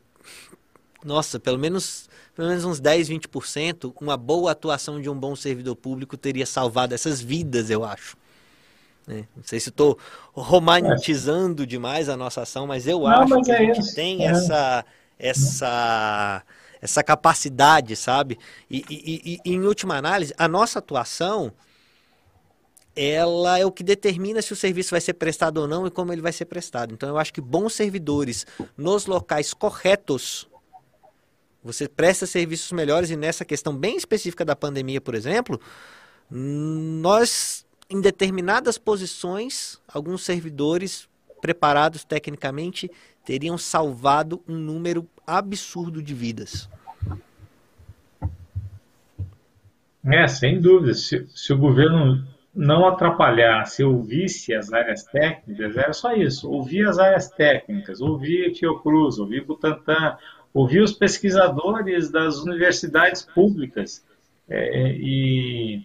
nossa, 1.03 1.41
pelo 1.41 1.59
menos 1.59 2.09
pelo 2.35 2.49
menos 2.49 2.65
uns 2.65 2.81
10, 2.81 3.09
20%, 3.09 3.95
uma 4.01 4.17
boa 4.17 4.53
atuação 4.53 5.01
de 5.01 5.09
um 5.09 5.15
bom 5.15 5.37
servidor 5.37 5.77
público 5.77 6.17
teria 6.17 6.47
salvado 6.47 6.95
essas 6.95 7.21
vidas, 7.21 7.71
eu 7.71 7.85
acho. 7.85 8.17
É, 9.07 9.25
não 9.37 9.45
sei 9.45 9.61
se 9.61 9.69
estou 9.69 9.99
romantizando 10.33 11.63
é. 11.63 11.67
demais 11.67 12.09
a 12.09 12.17
nossa 12.17 12.43
ação, 12.43 12.67
mas 12.67 12.87
eu 12.87 13.01
não, 13.01 13.07
acho 13.07 13.31
mas 13.31 13.47
que 13.47 13.53
é 13.53 13.57
a 13.57 13.61
gente 13.61 13.81
isso. 13.81 13.95
tem 13.95 14.27
é. 14.27 14.31
essa, 14.31 14.85
essa, 15.19 16.43
essa 16.81 17.03
capacidade, 17.05 17.95
sabe? 17.97 18.39
E, 18.71 18.85
e, 18.89 19.41
e, 19.45 19.53
em 19.53 19.61
última 19.61 19.97
análise, 19.97 20.35
a 20.37 20.49
nossa 20.49 20.79
atuação 20.79 21.53
ela 22.97 23.59
é 23.59 23.67
o 23.67 23.73
que 23.73 23.83
determina 23.83 24.41
se 24.41 24.53
o 24.53 24.57
serviço 24.57 24.93
vai 24.93 25.01
ser 25.01 25.15
prestado 25.15 25.59
ou 25.59 25.67
não 25.67 25.87
e 25.87 25.91
como 25.91 26.13
ele 26.13 26.23
vai 26.23 26.33
ser 26.33 26.45
prestado. 26.45 26.95
Então 26.95 27.09
eu 27.09 27.19
acho 27.19 27.33
que 27.33 27.41
bons 27.41 27.75
servidores 27.75 28.47
nos 28.77 29.07
locais 29.07 29.53
corretos 29.53 30.49
você 31.65 31.89
presta 31.89 32.27
serviços 32.27 32.71
melhores 32.73 33.09
e 33.09 33.17
nessa 33.17 33.45
questão 33.45 33.75
bem 33.75 33.97
específica 33.97 34.45
da 34.45 34.55
pandemia, 34.55 35.01
por 35.01 35.15
exemplo, 35.15 35.59
nós, 36.31 37.67
em 37.89 38.01
determinadas 38.03 38.77
posições, 38.77 39.81
alguns 39.89 40.23
servidores 40.23 41.09
preparados 41.41 42.05
tecnicamente 42.05 42.91
teriam 43.25 43.57
salvado 43.57 44.43
um 44.47 44.55
número 44.55 45.09
absurdo 45.27 46.03
de 46.03 46.13
vidas. 46.13 46.69
É, 50.05 50.29
sem 50.29 50.61
dúvida. 50.61 50.93
Se, 50.93 51.27
se 51.35 51.53
o 51.53 51.59
governo 51.59 52.27
não 52.55 52.87
atrapalhasse, 52.87 53.83
ouvisse 53.83 54.55
as 54.55 54.73
áreas 54.73 55.03
técnicas, 55.05 55.77
era 55.77 55.93
só 55.93 56.15
isso. 56.15 56.51
Ouvir 56.51 56.87
as 56.87 56.99
áreas 56.99 57.29
técnicas, 57.31 58.01
ouvir 58.01 58.55
Fiocruz, 58.55 59.19
ouvir 59.19 59.45
Butantan, 59.45 60.17
ouvir 60.55 60.81
os 60.81 60.93
pesquisadores 60.93 62.11
das 62.11 62.39
universidades 62.39 63.23
públicas 63.23 64.07
é, 64.49 64.93
e, 64.93 65.83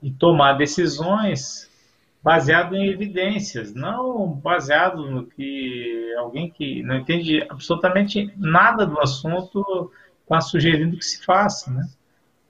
e 0.00 0.10
tomar 0.12 0.52
decisões 0.52 1.68
baseado 2.22 2.76
em 2.76 2.88
evidências, 2.88 3.74
não 3.74 4.28
baseado 4.28 5.10
no 5.10 5.26
que 5.26 6.14
alguém 6.16 6.48
que 6.50 6.82
não 6.82 6.96
entende 6.96 7.42
absolutamente 7.48 8.32
nada 8.36 8.86
do 8.86 9.00
assunto 9.00 9.90
está 10.22 10.40
sugerindo 10.40 10.96
que 10.96 11.04
se 11.04 11.24
faça, 11.24 11.72
né? 11.72 11.88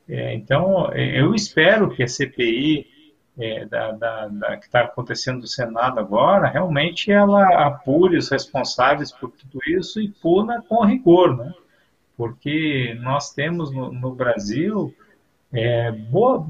É, 0.09 0.35
então, 0.35 0.93
eu 0.93 1.35
espero 1.37 1.89
que 1.89 2.03
a 2.03 2.09
CPI 2.09 2.90
é, 3.39 3.65
da, 3.65 3.93
da, 3.93 4.29
da, 4.29 4.57
que 4.57 4.67
está 4.67 4.81
acontecendo 4.83 5.41
no 5.41 5.47
Senado 5.47 5.99
agora, 5.99 6.49
realmente 6.49 7.11
ela 7.11 7.67
apure 7.67 8.17
os 8.17 8.29
responsáveis 8.29 9.13
por 9.13 9.31
tudo 9.31 9.61
isso 9.67 10.01
e 10.01 10.09
puna 10.09 10.63
com 10.69 10.85
rigor, 10.85 11.37
né? 11.37 11.53
Porque 12.17 12.99
nós 13.01 13.33
temos 13.33 13.73
no, 13.73 13.93
no 13.93 14.15
Brasil 14.15 14.95
é, 15.53 15.91
boa, 15.91 16.47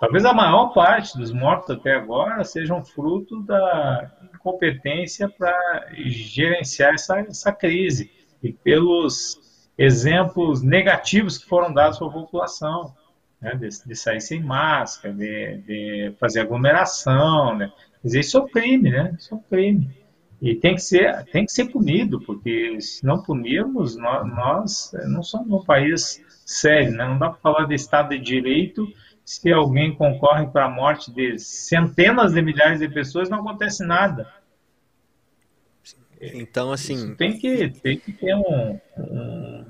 talvez 0.00 0.24
a 0.24 0.34
maior 0.34 0.74
parte 0.74 1.16
dos 1.16 1.32
mortos 1.32 1.70
até 1.70 1.94
agora 1.94 2.44
sejam 2.44 2.84
fruto 2.84 3.40
da 3.42 4.10
incompetência 4.34 5.28
para 5.28 5.86
gerenciar 5.94 6.94
essa, 6.94 7.20
essa 7.20 7.52
crise 7.52 8.10
e 8.42 8.52
pelos 8.52 9.70
exemplos 9.78 10.62
negativos 10.62 11.38
que 11.38 11.48
foram 11.48 11.72
dados 11.72 11.98
para 11.98 12.08
a 12.08 12.12
população 12.12 12.94
né, 13.44 13.54
de, 13.54 13.68
de, 13.68 13.94
sair 13.94 14.20
sem 14.20 14.42
máscara, 14.42 15.14
de, 15.14 15.58
de 15.58 16.12
fazer 16.18 16.40
aglomeração, 16.40 17.56
né? 17.56 17.70
Dizer, 18.02 18.20
isso 18.20 18.38
é 18.38 18.40
um 18.40 18.48
crime, 18.48 18.90
né? 18.90 19.14
Isso 19.18 19.34
é 19.34 19.36
um 19.36 19.42
crime. 19.42 19.90
E 20.40 20.54
tem 20.54 20.74
que 20.74 20.82
ser, 20.82 21.24
tem 21.26 21.44
que 21.44 21.52
ser 21.52 21.66
punido, 21.66 22.20
porque 22.20 22.80
se 22.80 23.04
não 23.04 23.22
punirmos, 23.22 23.96
nós, 23.96 24.26
nós 24.26 24.92
não 25.06 25.22
somos 25.22 25.50
um 25.50 25.64
país 25.64 26.22
sério, 26.44 26.92
né? 26.92 27.06
Não 27.06 27.18
dá 27.18 27.30
para 27.30 27.40
falar 27.40 27.66
de 27.66 27.74
Estado 27.74 28.10
de 28.10 28.18
Direito 28.18 28.86
se 29.24 29.52
alguém 29.52 29.94
concorre 29.94 30.46
para 30.46 30.66
a 30.66 30.70
morte 30.70 31.10
de 31.10 31.38
centenas 31.38 32.32
de 32.32 32.42
milhares 32.42 32.80
de 32.80 32.88
pessoas 32.88 33.30
não 33.30 33.40
acontece 33.40 33.84
nada. 33.84 34.30
Então, 36.20 36.72
assim. 36.72 36.94
Isso 36.94 37.16
tem 37.16 37.38
que, 37.38 37.70
tem 37.70 37.98
que 37.98 38.12
ter 38.12 38.34
um, 38.34 38.78
um, 38.98 39.64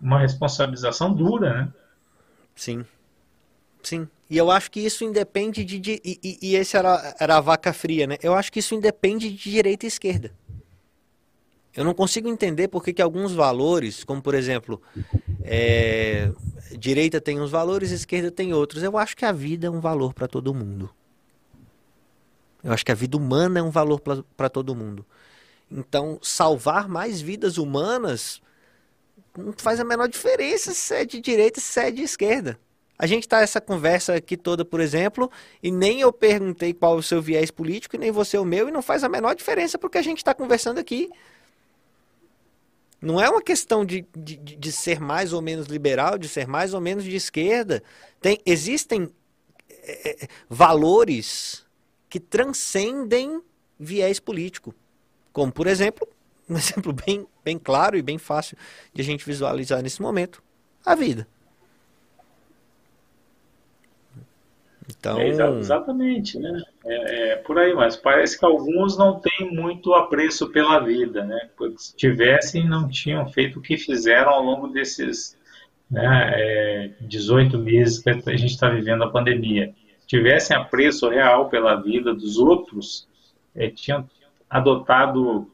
uma 0.00 0.20
responsabilização 0.20 1.12
dura, 1.12 1.54
né? 1.54 1.72
Sim. 2.54 2.84
Sim. 3.82 4.08
E 4.28 4.36
eu 4.36 4.50
acho 4.50 4.70
que 4.70 4.80
isso 4.80 5.04
independe 5.04 5.64
de. 5.64 5.78
de 5.78 6.00
e, 6.04 6.38
e, 6.40 6.54
esse 6.54 6.76
era, 6.76 7.16
era 7.18 7.36
a 7.38 7.40
vaca 7.40 7.72
fria, 7.72 8.06
né? 8.06 8.16
Eu 8.22 8.34
acho 8.34 8.52
que 8.52 8.60
isso 8.60 8.74
independe 8.74 9.30
de 9.30 9.50
direita 9.50 9.86
e 9.86 9.88
esquerda. 9.88 10.32
Eu 11.74 11.84
não 11.84 11.94
consigo 11.94 12.28
entender 12.28 12.68
porque 12.68 12.92
que 12.92 13.02
alguns 13.02 13.32
valores, 13.32 14.02
como 14.04 14.20
por 14.20 14.34
exemplo, 14.34 14.82
é, 15.42 16.32
direita 16.78 17.20
tem 17.20 17.40
uns 17.40 17.50
valores, 17.50 17.90
esquerda 17.90 18.30
tem 18.30 18.52
outros. 18.52 18.82
Eu 18.82 18.96
acho 18.98 19.16
que 19.16 19.24
a 19.24 19.32
vida 19.32 19.66
é 19.66 19.70
um 19.70 19.80
valor 19.80 20.12
para 20.12 20.26
todo 20.26 20.54
mundo. 20.54 20.90
Eu 22.62 22.72
acho 22.72 22.84
que 22.84 22.92
a 22.92 22.94
vida 22.94 23.16
humana 23.16 23.60
é 23.60 23.62
um 23.62 23.70
valor 23.70 24.00
para 24.00 24.48
todo 24.48 24.74
mundo. 24.74 25.06
Então, 25.70 26.18
salvar 26.20 26.88
mais 26.88 27.20
vidas 27.20 27.56
humanas 27.56 28.42
não 29.36 29.54
faz 29.56 29.78
a 29.78 29.84
menor 29.84 30.08
diferença 30.08 30.74
se 30.74 30.94
é 30.94 31.04
de 31.04 31.20
direita, 31.20 31.60
se 31.60 31.80
é 31.80 31.90
de 31.90 32.02
esquerda. 32.02 32.58
A 33.00 33.06
gente 33.06 33.22
está 33.22 33.40
essa 33.40 33.62
conversa 33.62 34.12
aqui 34.12 34.36
toda, 34.36 34.62
por 34.62 34.78
exemplo, 34.78 35.30
e 35.62 35.70
nem 35.70 36.02
eu 36.02 36.12
perguntei 36.12 36.74
qual 36.74 36.96
o 36.96 37.02
seu 37.02 37.22
viés 37.22 37.50
político, 37.50 37.96
e 37.96 37.98
nem 37.98 38.10
você 38.10 38.36
o 38.36 38.44
meu, 38.44 38.68
e 38.68 38.70
não 38.70 38.82
faz 38.82 39.02
a 39.02 39.08
menor 39.08 39.34
diferença 39.34 39.78
porque 39.78 39.96
a 39.96 40.02
gente 40.02 40.18
está 40.18 40.34
conversando 40.34 40.78
aqui. 40.78 41.08
Não 43.00 43.18
é 43.18 43.26
uma 43.30 43.40
questão 43.40 43.86
de, 43.86 44.06
de, 44.14 44.36
de, 44.36 44.70
ser 44.70 45.00
mais 45.00 45.32
ou 45.32 45.40
menos 45.40 45.66
liberal, 45.66 46.18
de 46.18 46.28
ser 46.28 46.46
mais 46.46 46.74
ou 46.74 46.80
menos 46.82 47.02
de 47.02 47.16
esquerda. 47.16 47.82
Tem, 48.20 48.38
existem 48.44 49.10
é, 49.70 50.28
valores 50.46 51.64
que 52.06 52.20
transcendem 52.20 53.40
viés 53.78 54.20
político. 54.20 54.74
Como, 55.32 55.50
por 55.50 55.66
exemplo, 55.66 56.06
um 56.46 56.56
exemplo 56.58 56.92
bem, 56.92 57.26
bem 57.42 57.58
claro 57.58 57.96
e 57.96 58.02
bem 58.02 58.18
fácil 58.18 58.58
de 58.92 59.00
a 59.00 59.04
gente 59.04 59.24
visualizar 59.24 59.80
nesse 59.80 60.02
momento: 60.02 60.42
a 60.84 60.94
vida. 60.94 61.26
Então... 64.90 65.18
É, 65.18 65.28
exatamente, 65.28 66.38
né? 66.38 66.62
É, 66.84 67.32
é, 67.32 67.36
por 67.36 67.58
aí, 67.58 67.74
mas 67.74 67.96
parece 67.96 68.38
que 68.38 68.44
alguns 68.44 68.96
não 68.96 69.20
têm 69.20 69.52
muito 69.52 69.94
apreço 69.94 70.50
pela 70.50 70.78
vida, 70.80 71.24
né? 71.24 71.50
Porque 71.56 71.78
se 71.78 71.96
tivessem, 71.96 72.68
não 72.68 72.88
tinham 72.88 73.26
feito 73.28 73.58
o 73.58 73.62
que 73.62 73.76
fizeram 73.76 74.30
ao 74.30 74.42
longo 74.42 74.68
desses 74.68 75.38
né, 75.90 76.32
é, 76.34 76.90
18 77.00 77.58
meses 77.58 77.98
que 77.98 78.10
a 78.10 78.36
gente 78.36 78.52
está 78.52 78.68
vivendo 78.68 79.02
a 79.02 79.10
pandemia. 79.10 79.74
Se 80.00 80.06
tivessem 80.06 80.56
apreço 80.56 81.08
real 81.08 81.48
pela 81.48 81.76
vida 81.76 82.14
dos 82.14 82.38
outros, 82.38 83.08
é, 83.54 83.68
tinham 83.68 84.08
adotado 84.48 85.50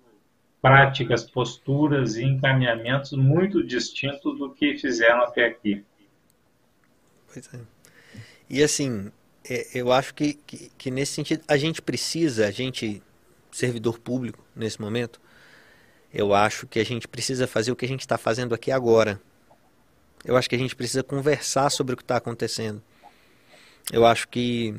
práticas, 0.61 1.23
posturas 1.23 2.17
e 2.17 2.25
encaminhamentos 2.25 3.13
muito 3.13 3.63
distintos 3.63 4.39
do 4.39 4.51
que 4.51 4.77
fizeram 4.77 5.23
até 5.23 5.47
aqui. 5.47 5.85
Pois 7.33 7.55
é. 7.55 7.61
E 8.49 8.63
assim, 8.63 9.11
eu 9.74 9.93
acho 9.93 10.14
que, 10.14 10.35
que, 10.35 10.70
que, 10.77 10.90
nesse 10.90 11.12
sentido 11.12 11.43
a 11.47 11.56
gente 11.56 11.81
precisa, 11.81 12.47
a 12.47 12.51
gente, 12.51 13.02
servidor 13.51 13.98
público 13.98 14.44
nesse 14.55 14.81
momento, 14.81 15.20
eu 16.12 16.35
acho 16.35 16.66
que 16.66 16.78
a 16.78 16.85
gente 16.85 17.06
precisa 17.06 17.47
fazer 17.47 17.73
o 17.73 17.77
que 17.77 17.85
a 17.85 17.89
gente 17.89 18.01
está 18.01 18.16
fazendo 18.16 18.55
aqui 18.55 18.70
agora. 18.70 19.20
Eu 20.24 20.36
acho 20.36 20.48
que 20.48 20.56
a 20.56 20.59
gente 20.59 20.74
precisa 20.74 21.02
conversar 21.02 21.70
sobre 21.70 21.94
o 21.94 21.97
que 21.97 22.02
está 22.02 22.16
acontecendo. 22.16 22.82
Eu 23.93 24.05
acho 24.05 24.28
que 24.28 24.74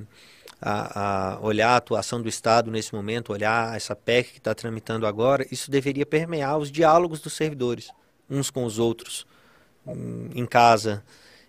a, 0.61 1.35
a, 1.35 1.39
olhar 1.39 1.69
a 1.69 1.77
atuação 1.77 2.21
do 2.21 2.27
Estado 2.27 2.71
nesse 2.71 2.93
momento, 2.93 3.31
olhar 3.31 3.75
essa 3.75 3.95
PEC 3.95 4.33
que 4.33 4.37
está 4.39 4.53
tramitando 4.53 5.05
agora, 5.05 5.45
isso 5.51 5.69
deveria 5.69 6.05
permear 6.05 6.57
os 6.57 6.71
diálogos 6.71 7.21
dos 7.21 7.33
servidores, 7.33 7.91
uns 8.29 8.49
com 8.49 8.65
os 8.65 8.79
outros, 8.79 9.25
em 10.35 10.45
casa, 10.45 11.03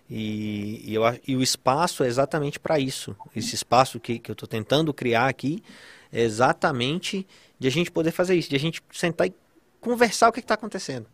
e, 0.09 0.81
e, 0.85 0.95
eu, 0.95 1.03
e 1.27 1.35
o 1.35 1.43
espaço 1.43 2.03
é 2.03 2.07
exatamente 2.07 2.59
para 2.59 2.79
isso. 2.79 3.15
Esse 3.35 3.53
espaço 3.53 3.99
que, 3.99 4.17
que 4.17 4.31
eu 4.31 4.33
estou 4.33 4.47
tentando 4.47 4.93
criar 4.93 5.27
aqui 5.27 5.63
é 6.11 6.21
exatamente 6.21 7.27
de 7.59 7.67
a 7.67 7.71
gente 7.71 7.91
poder 7.91 8.11
fazer 8.11 8.35
isso, 8.35 8.49
de 8.49 8.55
a 8.55 8.59
gente 8.59 8.81
sentar 8.91 9.27
e 9.27 9.33
conversar 9.79 10.29
o 10.29 10.31
que 10.31 10.39
está 10.39 10.55
acontecendo. 10.55 11.05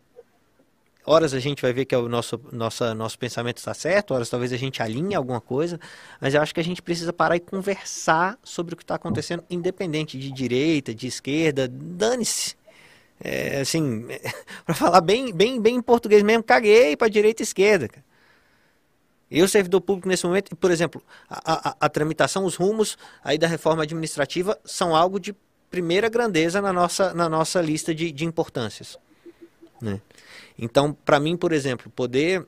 Horas 1.04 1.34
a 1.34 1.38
gente 1.38 1.62
vai 1.62 1.72
ver 1.72 1.84
que 1.84 1.94
é 1.94 1.98
o 1.98 2.08
nosso, 2.08 2.40
nossa, 2.50 2.92
nosso 2.94 3.16
pensamento 3.18 3.58
está 3.58 3.72
certo, 3.74 4.12
horas 4.12 4.28
talvez 4.28 4.52
a 4.52 4.56
gente 4.56 4.82
alinhe 4.82 5.14
alguma 5.14 5.40
coisa, 5.40 5.78
mas 6.20 6.34
eu 6.34 6.40
acho 6.40 6.52
que 6.52 6.58
a 6.58 6.64
gente 6.64 6.82
precisa 6.82 7.12
parar 7.12 7.36
e 7.36 7.40
conversar 7.40 8.36
sobre 8.42 8.74
o 8.74 8.76
que 8.76 8.82
está 8.82 8.96
acontecendo, 8.96 9.44
independente 9.48 10.18
de 10.18 10.32
direita, 10.32 10.92
de 10.92 11.06
esquerda, 11.06 11.68
dane-se. 11.68 12.56
É, 13.20 13.60
assim, 13.60 14.06
para 14.66 14.74
falar 14.74 15.00
bem, 15.00 15.32
bem, 15.32 15.60
bem 15.60 15.76
em 15.76 15.82
português 15.82 16.24
mesmo, 16.24 16.42
caguei 16.42 16.96
para 16.96 17.08
direita 17.08 17.42
e 17.42 17.44
esquerda. 17.44 17.88
Cara. 17.88 18.06
Eu, 19.30 19.48
servidor 19.48 19.80
público, 19.80 20.08
nesse 20.08 20.24
momento, 20.24 20.54
por 20.54 20.70
exemplo, 20.70 21.02
a, 21.28 21.70
a, 21.70 21.76
a, 21.80 21.88
tramitação, 21.88 22.44
os 22.44 22.54
rumos 22.54 22.96
aí 23.24 23.36
da 23.36 23.48
reforma 23.48 23.82
administrativa 23.82 24.58
são 24.64 24.94
algo 24.94 25.18
de 25.18 25.34
primeira 25.70 26.08
grandeza 26.08 26.62
na 26.62 26.72
nossa, 26.72 27.12
na 27.12 27.28
nossa 27.28 27.60
lista 27.60 27.94
de, 27.94 28.12
de 28.12 28.24
importâncias. 28.24 28.96
Né? 29.80 30.00
Então, 30.58 30.92
para 30.92 31.18
mim, 31.18 31.36
por 31.36 31.52
exemplo, 31.52 31.90
poder 31.90 32.46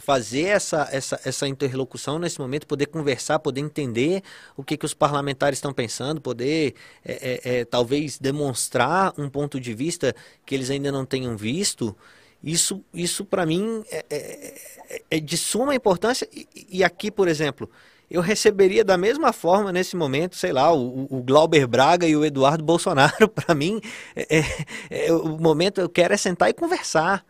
fazer 0.00 0.44
essa, 0.44 0.88
essa, 0.90 1.20
essa 1.24 1.46
interlocução 1.46 2.18
nesse 2.18 2.40
momento, 2.40 2.66
poder 2.66 2.86
conversar, 2.86 3.38
poder 3.38 3.60
entender 3.60 4.22
o 4.56 4.64
que, 4.64 4.76
que 4.76 4.86
os 4.86 4.94
parlamentares 4.94 5.58
estão 5.58 5.72
pensando, 5.72 6.20
poder 6.20 6.74
é, 7.04 7.12
é, 7.12 7.58
é, 7.60 7.64
talvez 7.64 8.18
demonstrar 8.18 9.12
um 9.16 9.28
ponto 9.28 9.60
de 9.60 9.72
vista 9.74 10.14
que 10.44 10.54
eles 10.54 10.70
ainda 10.70 10.90
não 10.90 11.04
tenham 11.04 11.36
visto, 11.36 11.96
isso, 12.44 12.84
isso 12.92 13.24
para 13.24 13.46
mim 13.46 13.82
é, 13.90 14.04
é, 14.10 14.54
é, 14.90 15.02
é, 15.12 15.20
de 15.20 15.38
suma 15.38 15.74
importância. 15.74 16.28
E, 16.30 16.46
e, 16.70 16.84
aqui, 16.84 17.10
por 17.10 17.26
exemplo, 17.26 17.70
eu 18.10 18.20
receberia 18.20 18.84
da 18.84 18.98
mesma 18.98 19.32
forma 19.32 19.72
nesse 19.72 19.96
momento, 19.96 20.36
sei 20.36 20.52
lá, 20.52 20.70
o, 20.70 21.06
o 21.10 21.22
Glauber 21.22 21.66
Braga 21.66 22.06
e 22.06 22.14
o 22.14 22.22
Eduardo 22.22 22.62
Bolsonaro. 22.64 23.28
Para 23.28 23.54
mim, 23.54 23.80
é, 24.14 24.38
é, 24.38 24.66
é, 24.90 25.12
o 25.12 25.38
momento 25.38 25.80
eu 25.80 25.88
quero 25.88 26.12
é 26.12 26.18
sentar 26.18 26.50
e 26.50 26.52
conversar. 26.52 27.24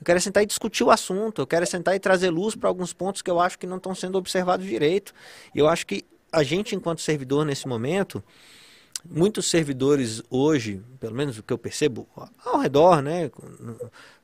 Eu 0.00 0.04
quero 0.04 0.20
sentar 0.20 0.44
e 0.44 0.46
discutir 0.46 0.84
o 0.84 0.90
assunto. 0.90 1.42
Eu 1.42 1.46
quero 1.46 1.66
sentar 1.66 1.96
e 1.96 1.98
trazer 1.98 2.30
luz 2.30 2.54
para 2.54 2.68
alguns 2.68 2.92
pontos 2.92 3.20
que 3.20 3.30
eu 3.30 3.40
acho 3.40 3.58
que 3.58 3.66
não 3.66 3.78
estão 3.78 3.96
sendo 3.96 4.16
observados 4.16 4.64
direito. 4.64 5.12
E 5.52 5.58
eu 5.58 5.66
acho 5.66 5.84
que 5.84 6.04
a 6.30 6.44
gente, 6.44 6.76
enquanto 6.76 7.00
servidor 7.00 7.44
nesse 7.44 7.66
momento, 7.66 8.22
muitos 9.04 9.50
servidores 9.50 10.22
hoje, 10.30 10.80
pelo 11.00 11.14
menos 11.14 11.38
o 11.38 11.42
que 11.42 11.52
eu 11.52 11.58
percebo 11.58 12.06
ao 12.44 12.58
redor, 12.58 13.02
né, 13.02 13.30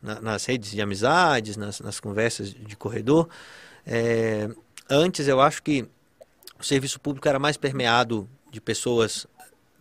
nas 0.01 0.45
redes 0.45 0.71
de 0.71 0.81
amizades, 0.81 1.57
nas, 1.57 1.81
nas 1.81 2.01
conversas 2.01 2.53
de 2.53 2.77
corredor, 2.77 3.29
é, 3.87 4.49
antes 4.89 5.27
eu 5.29 5.41
acho 5.41 5.63
que 5.63 5.87
o 6.59 6.65
serviço 6.65 7.01
público 7.01 7.29
era 7.29 7.39
mais 7.39 7.57
permeado 7.57 8.29
de 8.51 8.61
pessoas 8.61 9.27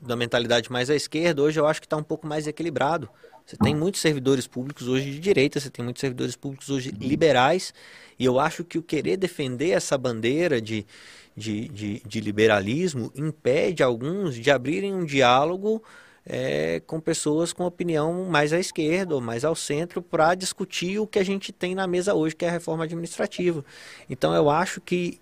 da 0.02 0.16
mentalidade 0.16 0.72
mais 0.72 0.90
à 0.90 0.96
esquerda, 0.96 1.42
hoje 1.42 1.60
eu 1.60 1.66
acho 1.66 1.80
que 1.82 1.86
está 1.86 1.98
um 1.98 2.04
pouco 2.04 2.28
mais 2.28 2.48
equilibrado. 2.48 3.10
Você 3.48 3.56
tem 3.56 3.74
muitos 3.74 4.02
servidores 4.02 4.46
públicos 4.46 4.90
hoje 4.90 5.10
de 5.10 5.20
direita, 5.20 5.58
você 5.58 5.70
tem 5.70 5.82
muitos 5.82 6.02
servidores 6.02 6.36
públicos 6.36 6.70
hoje 6.70 6.92
liberais, 6.92 7.74
e 8.20 8.26
eu 8.26 8.42
acho 8.42 8.62
que 8.66 8.78
o 8.78 8.84
querer 8.84 9.16
defender 9.16 9.70
essa 9.70 9.98
bandeira 9.98 10.60
de, 10.60 10.86
de, 11.34 11.70
de, 11.70 12.02
de 12.06 12.20
liberalismo 12.20 13.10
impede 13.16 13.82
alguns 13.82 14.36
de 14.36 14.52
abrirem 14.52 14.94
um 14.94 15.06
diálogo 15.06 15.82
é, 16.26 16.82
com 16.86 17.00
pessoas 17.00 17.54
com 17.54 17.64
opinião 17.64 18.26
mais 18.26 18.52
à 18.52 18.60
esquerda 18.60 19.16
ou 19.16 19.22
mais 19.22 19.46
ao 19.46 19.56
centro 19.56 20.02
para 20.02 20.36
discutir 20.36 21.00
o 21.00 21.08
que 21.08 21.18
a 21.18 21.24
gente 21.24 21.54
tem 21.54 21.74
na 21.74 21.88
mesa 21.88 22.14
hoje, 22.14 22.36
que 22.36 22.44
é 22.44 22.50
a 22.50 22.52
reforma 22.52 22.84
administrativa. 22.84 23.64
Então 24.10 24.36
eu 24.36 24.50
acho 24.50 24.82
que, 24.82 25.22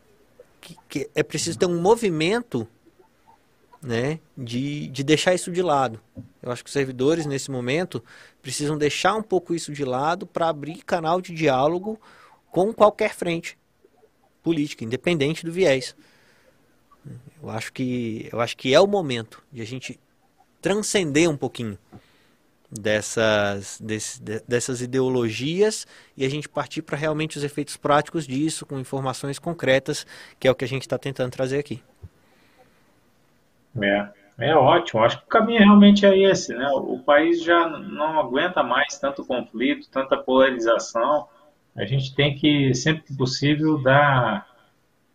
que, 0.59 0.75
que 0.89 1.09
é 1.13 1.21
preciso 1.21 1.59
ter 1.59 1.67
um 1.67 1.79
movimento 1.79 2.67
né, 3.85 4.19
de, 4.35 4.87
de 4.87 5.03
deixar 5.03 5.35
isso 5.35 5.51
de 5.51 5.61
lado. 5.61 6.01
Eu 6.41 6.51
acho 6.51 6.63
que 6.63 6.67
os 6.67 6.73
servidores, 6.73 7.27
nesse 7.27 7.51
momento, 7.51 8.03
precisam 8.41 8.77
deixar 8.77 9.13
um 9.13 9.21
pouco 9.21 9.53
isso 9.53 9.71
de 9.71 9.85
lado 9.85 10.25
para 10.25 10.49
abrir 10.49 10.83
canal 10.83 11.21
de 11.21 11.33
diálogo 11.33 12.01
com 12.51 12.73
qualquer 12.73 13.13
frente 13.13 13.57
política, 14.41 14.83
independente 14.83 15.45
do 15.45 15.51
viés. 15.51 15.95
Eu 17.41 17.49
acho 17.49 17.71
que, 17.71 18.27
eu 18.31 18.41
acho 18.41 18.57
que 18.57 18.73
é 18.73 18.79
o 18.79 18.87
momento 18.87 19.43
de 19.51 19.61
a 19.61 19.65
gente 19.65 19.99
transcender 20.59 21.29
um 21.29 21.37
pouquinho 21.37 21.77
dessas, 22.71 23.79
desse, 23.79 24.19
dessas 24.47 24.81
ideologias 24.81 25.85
e 26.17 26.25
a 26.25 26.29
gente 26.29 26.49
partir 26.49 26.81
para 26.81 26.97
realmente 26.97 27.37
os 27.37 27.43
efeitos 27.43 27.77
práticos 27.77 28.25
disso, 28.25 28.65
com 28.65 28.79
informações 28.79 29.37
concretas, 29.37 30.07
que 30.39 30.47
é 30.47 30.51
o 30.51 30.55
que 30.55 30.65
a 30.65 30.67
gente 30.67 30.81
está 30.81 30.97
tentando 30.97 31.31
trazer 31.31 31.59
aqui. 31.59 31.83
É, 33.81 34.09
é 34.37 34.55
ótimo. 34.55 35.03
Acho 35.03 35.19
que 35.19 35.25
o 35.25 35.29
caminho 35.29 35.59
realmente 35.59 36.05
é 36.05 36.17
esse, 36.17 36.53
né? 36.53 36.67
O 36.73 36.99
país 36.99 37.43
já 37.43 37.67
não 37.67 38.19
aguenta 38.19 38.63
mais 38.63 38.97
tanto 38.99 39.25
conflito, 39.25 39.89
tanta 39.89 40.17
polarização. 40.17 41.27
A 41.75 41.85
gente 41.85 42.15
tem 42.15 42.35
que, 42.35 42.73
sempre 42.73 43.03
que 43.03 43.17
possível, 43.17 43.81
dar 43.81 44.47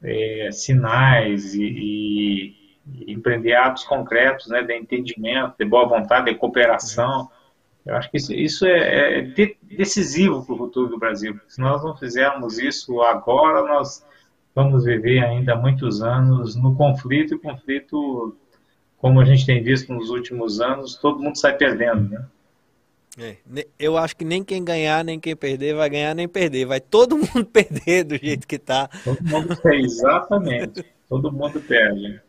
é, 0.02 0.50
sinais 0.52 1.54
e, 1.54 1.64
e, 1.64 3.12
empreender 3.12 3.54
atos 3.54 3.84
concretos, 3.84 4.48
né? 4.48 4.62
De 4.62 4.76
entendimento, 4.76 5.54
de 5.58 5.64
boa 5.64 5.86
vontade, 5.86 6.30
de 6.30 6.38
cooperação. 6.38 7.30
Eu 7.84 7.96
acho 7.96 8.10
que 8.10 8.18
isso, 8.18 8.32
isso 8.32 8.66
é, 8.66 9.20
é 9.20 9.22
decisivo 9.62 10.44
para 10.44 10.54
o 10.54 10.58
futuro 10.58 10.88
do 10.88 10.98
Brasil. 10.98 11.38
Se 11.48 11.60
nós 11.60 11.82
não 11.82 11.96
fizermos 11.96 12.58
isso 12.58 13.00
agora, 13.02 13.66
nós 13.66 14.04
vamos 14.54 14.84
viver 14.84 15.24
ainda 15.24 15.56
muitos 15.56 16.02
anos 16.02 16.54
no 16.56 16.74
conflito 16.74 17.34
e 17.34 17.38
conflito 17.38 18.36
como 19.00 19.20
a 19.20 19.24
gente 19.24 19.46
tem 19.46 19.62
visto 19.62 19.92
nos 19.92 20.10
últimos 20.10 20.60
anos, 20.60 20.94
todo 20.94 21.22
mundo 21.22 21.36
sai 21.36 21.56
perdendo, 21.56 22.10
né? 22.10 22.24
É, 23.18 23.36
eu 23.78 23.96
acho 23.96 24.16
que 24.16 24.24
nem 24.24 24.44
quem 24.44 24.64
ganhar, 24.64 25.04
nem 25.04 25.18
quem 25.18 25.34
perder 25.34 25.74
vai 25.74 25.90
ganhar 25.90 26.14
nem 26.14 26.28
perder. 26.28 26.64
Vai 26.66 26.80
todo 26.80 27.16
mundo 27.16 27.44
perder 27.52 28.04
do 28.04 28.16
jeito 28.16 28.46
que 28.46 28.56
está. 28.56 28.88
Todo 29.04 29.22
mundo 29.22 29.56
perde, 29.56 29.84
exatamente. 29.84 30.84
todo 31.08 31.32
mundo 31.32 31.60
perde. 31.60 32.20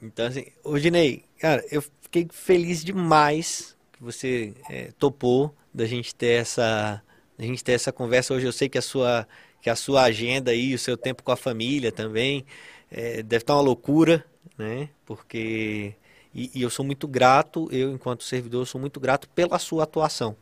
Então, 0.00 0.26
assim, 0.26 0.46
ô 0.64 0.78
Ginei, 0.78 1.24
cara, 1.38 1.64
eu 1.70 1.82
fiquei 2.00 2.26
feliz 2.30 2.82
demais 2.82 3.76
que 3.92 4.02
você 4.02 4.54
é, 4.70 4.88
topou 4.98 5.54
da 5.74 5.84
gente 5.84 6.14
ter 6.14 6.40
essa 6.40 7.02
a 7.38 7.42
gente 7.42 7.62
ter 7.62 7.72
essa 7.72 7.92
conversa 7.92 8.34
hoje. 8.34 8.46
Eu 8.46 8.52
sei 8.52 8.68
que 8.68 8.78
a 8.78 8.82
sua 8.82 9.26
que 9.60 9.70
a 9.70 9.76
sua 9.76 10.02
agenda 10.02 10.50
aí, 10.50 10.74
o 10.74 10.78
seu 10.78 10.96
tempo 10.96 11.22
com 11.22 11.30
a 11.30 11.36
família 11.36 11.92
também 11.92 12.44
é, 12.90 13.22
deve 13.22 13.42
estar 13.42 13.54
uma 13.54 13.62
loucura, 13.62 14.24
né? 14.56 14.88
Porque 15.04 15.94
e, 16.34 16.50
e, 16.54 16.62
eu 16.62 16.70
sou 16.70 16.84
muito 16.84 17.06
grato, 17.06 17.68
eu 17.70 17.92
enquanto 17.92 18.24
servidor 18.24 18.66
sou 18.66 18.80
muito 18.80 18.98
grato 18.98 19.28
pela 19.30 19.58
sua 19.58 19.84
atuação, 19.84 20.36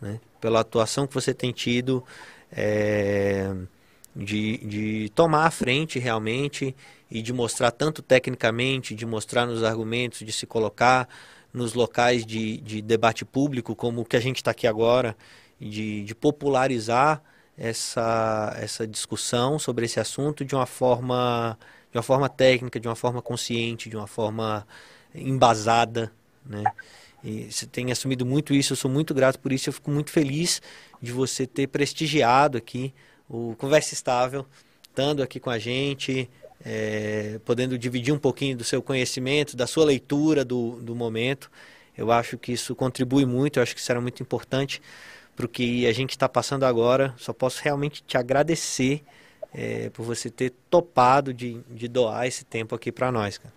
né? 0.00 0.20
Pela 0.40 0.60
atuação 0.60 1.06
que 1.06 1.14
você 1.14 1.32
tem 1.32 1.52
tido 1.52 2.04
é, 2.50 3.54
de, 4.14 4.58
de 4.58 5.12
tomar 5.14 5.46
a 5.46 5.50
frente 5.50 5.98
realmente 5.98 6.74
e 7.10 7.22
de 7.22 7.32
mostrar 7.32 7.70
tanto 7.70 8.02
tecnicamente, 8.02 8.94
de 8.94 9.06
mostrar 9.06 9.46
nos 9.46 9.62
argumentos, 9.62 10.20
de 10.20 10.32
se 10.32 10.46
colocar 10.46 11.08
nos 11.52 11.74
locais 11.74 12.24
de, 12.24 12.58
de 12.58 12.80
debate 12.80 13.24
público, 13.24 13.76
como 13.76 14.00
o 14.00 14.04
que 14.04 14.16
a 14.16 14.20
gente 14.20 14.36
está 14.36 14.50
aqui 14.50 14.66
agora, 14.66 15.16
de, 15.60 16.04
de 16.04 16.14
popularizar 16.14 17.22
essa, 17.56 18.56
essa 18.58 18.86
discussão 18.86 19.58
sobre 19.58 19.84
esse 19.84 20.00
assunto 20.00 20.44
de 20.44 20.54
uma 20.54 20.66
forma 20.66 21.58
de 21.92 21.98
uma 21.98 22.02
forma 22.02 22.28
técnica, 22.28 22.80
de 22.80 22.88
uma 22.88 22.96
forma 22.96 23.20
consciente, 23.22 23.88
de 23.90 23.96
uma 23.96 24.06
forma 24.06 24.66
embasada, 25.14 26.10
né? 26.44 26.64
E 27.22 27.52
você 27.52 27.66
tem 27.66 27.92
assumido 27.92 28.26
muito 28.26 28.52
isso, 28.52 28.72
eu 28.72 28.76
sou 28.76 28.90
muito 28.90 29.14
grato 29.14 29.38
por 29.38 29.52
isso, 29.52 29.68
eu 29.68 29.72
fico 29.72 29.90
muito 29.90 30.10
feliz 30.10 30.60
de 31.00 31.12
você 31.12 31.46
ter 31.46 31.68
prestigiado 31.68 32.58
aqui 32.58 32.92
o 33.28 33.54
Conversa 33.56 33.94
Estável, 33.94 34.44
estando 34.82 35.22
aqui 35.22 35.38
com 35.38 35.48
a 35.48 35.58
gente, 35.58 36.28
é, 36.64 37.38
podendo 37.44 37.78
dividir 37.78 38.12
um 38.12 38.18
pouquinho 38.18 38.56
do 38.56 38.64
seu 38.64 38.82
conhecimento, 38.82 39.56
da 39.56 39.66
sua 39.66 39.84
leitura 39.84 40.44
do, 40.44 40.80
do 40.82 40.96
momento. 40.96 41.50
Eu 41.96 42.10
acho 42.10 42.36
que 42.36 42.52
isso 42.52 42.74
contribui 42.74 43.24
muito, 43.24 43.58
eu 43.58 43.62
acho 43.62 43.74
que 43.74 43.80
isso 43.80 43.92
era 43.92 44.00
muito 44.00 44.22
importante 44.22 44.82
para 45.36 45.46
o 45.46 45.48
que 45.48 45.86
a 45.86 45.92
gente 45.92 46.10
está 46.10 46.28
passando 46.28 46.64
agora. 46.64 47.14
Só 47.18 47.32
posso 47.32 47.62
realmente 47.62 48.02
te 48.02 48.16
agradecer 48.16 49.02
é, 49.54 49.90
por 49.90 50.04
você 50.04 50.30
ter 50.30 50.50
topado 50.70 51.32
de, 51.32 51.60
de 51.70 51.88
doar 51.88 52.26
esse 52.26 52.44
tempo 52.44 52.74
aqui 52.74 52.90
para 52.90 53.12
nós, 53.12 53.38
cara. 53.38 53.54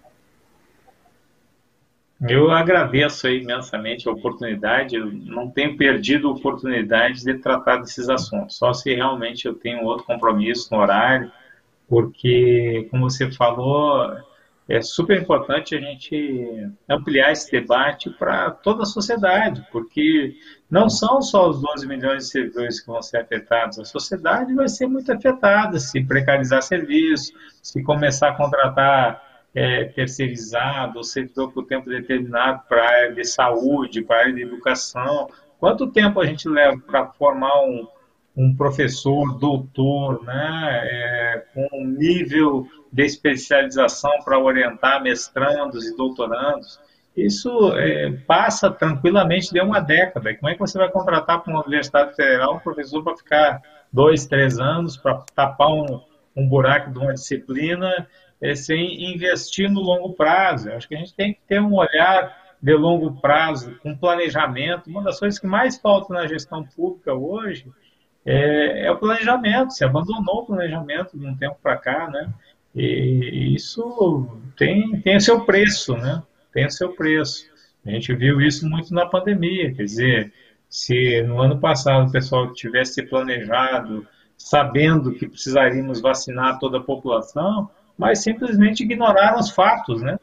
Eu 2.21 2.49
agradeço 2.49 3.27
imensamente 3.27 4.07
a 4.07 4.11
oportunidade, 4.11 4.95
eu 4.95 5.05
não 5.11 5.51
tenho 5.51 5.75
perdido 5.75 6.29
a 6.29 6.31
oportunidade 6.31 7.21
de 7.21 7.33
tratar 7.35 7.77
desses 7.77 8.07
assuntos, 8.07 8.55
só 8.57 8.73
se 8.73 8.93
realmente 8.93 9.45
eu 9.45 9.53
tenho 9.53 9.83
outro 9.83 10.05
compromisso 10.05 10.73
no 10.73 10.79
horário, 10.79 11.29
porque, 11.89 12.87
como 12.89 13.09
você 13.09 13.29
falou, 13.31 14.17
é 14.67 14.81
super 14.81 15.21
importante 15.21 15.75
a 15.75 15.79
gente 15.79 16.69
ampliar 16.89 17.31
esse 17.31 17.51
debate 17.51 18.09
para 18.09 18.49
toda 18.49 18.81
a 18.83 18.85
sociedade, 18.85 19.65
porque 19.71 20.35
não 20.69 20.89
são 20.89 21.21
só 21.21 21.49
os 21.49 21.61
12 21.61 21.87
milhões 21.87 22.25
de 22.25 22.31
servidores 22.31 22.79
que 22.81 22.87
vão 22.87 23.01
ser 23.01 23.17
afetados, 23.17 23.77
a 23.77 23.85
sociedade 23.85 24.53
vai 24.55 24.67
ser 24.67 24.87
muito 24.87 25.11
afetada 25.11 25.79
se 25.79 26.03
precarizar 26.03 26.63
serviço, 26.63 27.31
se 27.61 27.83
começar 27.83 28.29
a 28.29 28.35
contratar 28.35 29.21
é, 29.53 29.85
terceirizado, 29.85 30.97
ou 30.97 31.03
servidor 31.03 31.51
por 31.53 31.65
tempo 31.65 31.89
determinado 31.89 32.63
para 32.67 32.81
a 32.81 32.89
área 32.89 33.13
de 33.13 33.23
saúde, 33.23 34.01
para 34.01 34.17
a 34.17 34.19
área 34.21 34.33
de 34.33 34.41
educação. 34.41 35.29
Quanto 35.59 35.91
tempo 35.91 36.19
a 36.19 36.25
gente 36.25 36.49
leva 36.49 36.77
para 36.79 37.07
formar 37.07 37.61
um, 37.61 37.87
um 38.35 38.55
professor, 38.55 39.37
doutor, 39.39 40.23
né, 40.25 40.81
é, 40.83 41.45
com 41.53 41.67
um 41.71 41.87
nível 41.87 42.67
de 42.95 43.03
especialização 43.03 44.23
para 44.23 44.39
orientar 44.39 45.03
mestrandos 45.03 45.85
e 45.85 45.97
doutorandos. 45.97 46.79
Isso 47.15 47.73
é, 47.73 48.11
passa 48.25 48.71
tranquilamente 48.71 49.51
de 49.51 49.59
uma 49.59 49.81
década. 49.81 50.33
Como 50.33 50.49
é 50.49 50.53
que 50.53 50.61
você 50.61 50.77
vai 50.77 50.89
contratar 50.89 51.43
para 51.43 51.51
uma 51.51 51.65
universidade 51.65 52.15
federal 52.15 52.55
um 52.55 52.59
professor 52.59 53.03
para 53.03 53.17
ficar 53.17 53.61
dois, 53.91 54.25
três 54.25 54.59
anos, 54.59 54.95
para 54.95 55.15
tapar 55.35 55.67
um, 55.67 56.01
um 56.37 56.47
buraco 56.47 56.89
de 56.89 56.97
uma 56.97 57.13
disciplina, 57.13 58.07
é, 58.41 58.55
sem 58.55 59.13
investir 59.13 59.69
no 59.69 59.81
longo 59.81 60.13
prazo? 60.13 60.69
Eu 60.69 60.77
acho 60.77 60.87
que 60.87 60.95
a 60.95 60.99
gente 60.99 61.13
tem 61.13 61.33
que 61.33 61.41
ter 61.49 61.59
um 61.59 61.75
olhar 61.75 62.33
de 62.61 62.73
longo 62.75 63.19
prazo, 63.19 63.77
com 63.83 63.93
planejamento. 63.93 64.89
Uma 64.89 65.03
das 65.03 65.19
coisas 65.19 65.37
que 65.37 65.47
mais 65.47 65.77
falta 65.77 66.13
na 66.13 66.27
gestão 66.27 66.63
pública 66.63 67.13
hoje 67.13 67.67
é, 68.25 68.85
é 68.85 68.91
o 68.91 68.97
planejamento. 68.97 69.73
Se 69.73 69.83
abandonou 69.83 70.43
o 70.43 70.45
planejamento 70.45 71.19
de 71.19 71.27
um 71.27 71.35
tempo 71.35 71.57
para 71.61 71.75
cá, 71.75 72.09
né? 72.09 72.33
E 72.75 73.55
isso 73.55 74.27
tem, 74.57 74.99
tem 75.01 75.19
seu 75.19 75.45
preço, 75.45 75.95
né? 75.95 76.21
Tem 76.53 76.69
seu 76.69 76.93
preço. 76.93 77.45
A 77.85 77.91
gente 77.91 78.13
viu 78.13 78.41
isso 78.41 78.67
muito 78.67 78.93
na 78.93 79.05
pandemia, 79.05 79.73
quer 79.73 79.83
dizer, 79.83 80.33
se 80.67 81.21
no 81.23 81.39
ano 81.39 81.59
passado 81.59 82.07
o 82.07 82.11
pessoal 82.11 82.51
tivesse 82.51 83.03
planejado, 83.03 84.05
sabendo 84.37 85.13
que 85.13 85.27
precisaríamos 85.27 86.01
vacinar 86.01 86.59
toda 86.59 86.79
a 86.79 86.83
população, 86.83 87.69
mas 87.97 88.19
simplesmente 88.19 88.83
ignoraram 88.83 89.39
os 89.39 89.51
fatos, 89.51 90.01
né? 90.01 90.17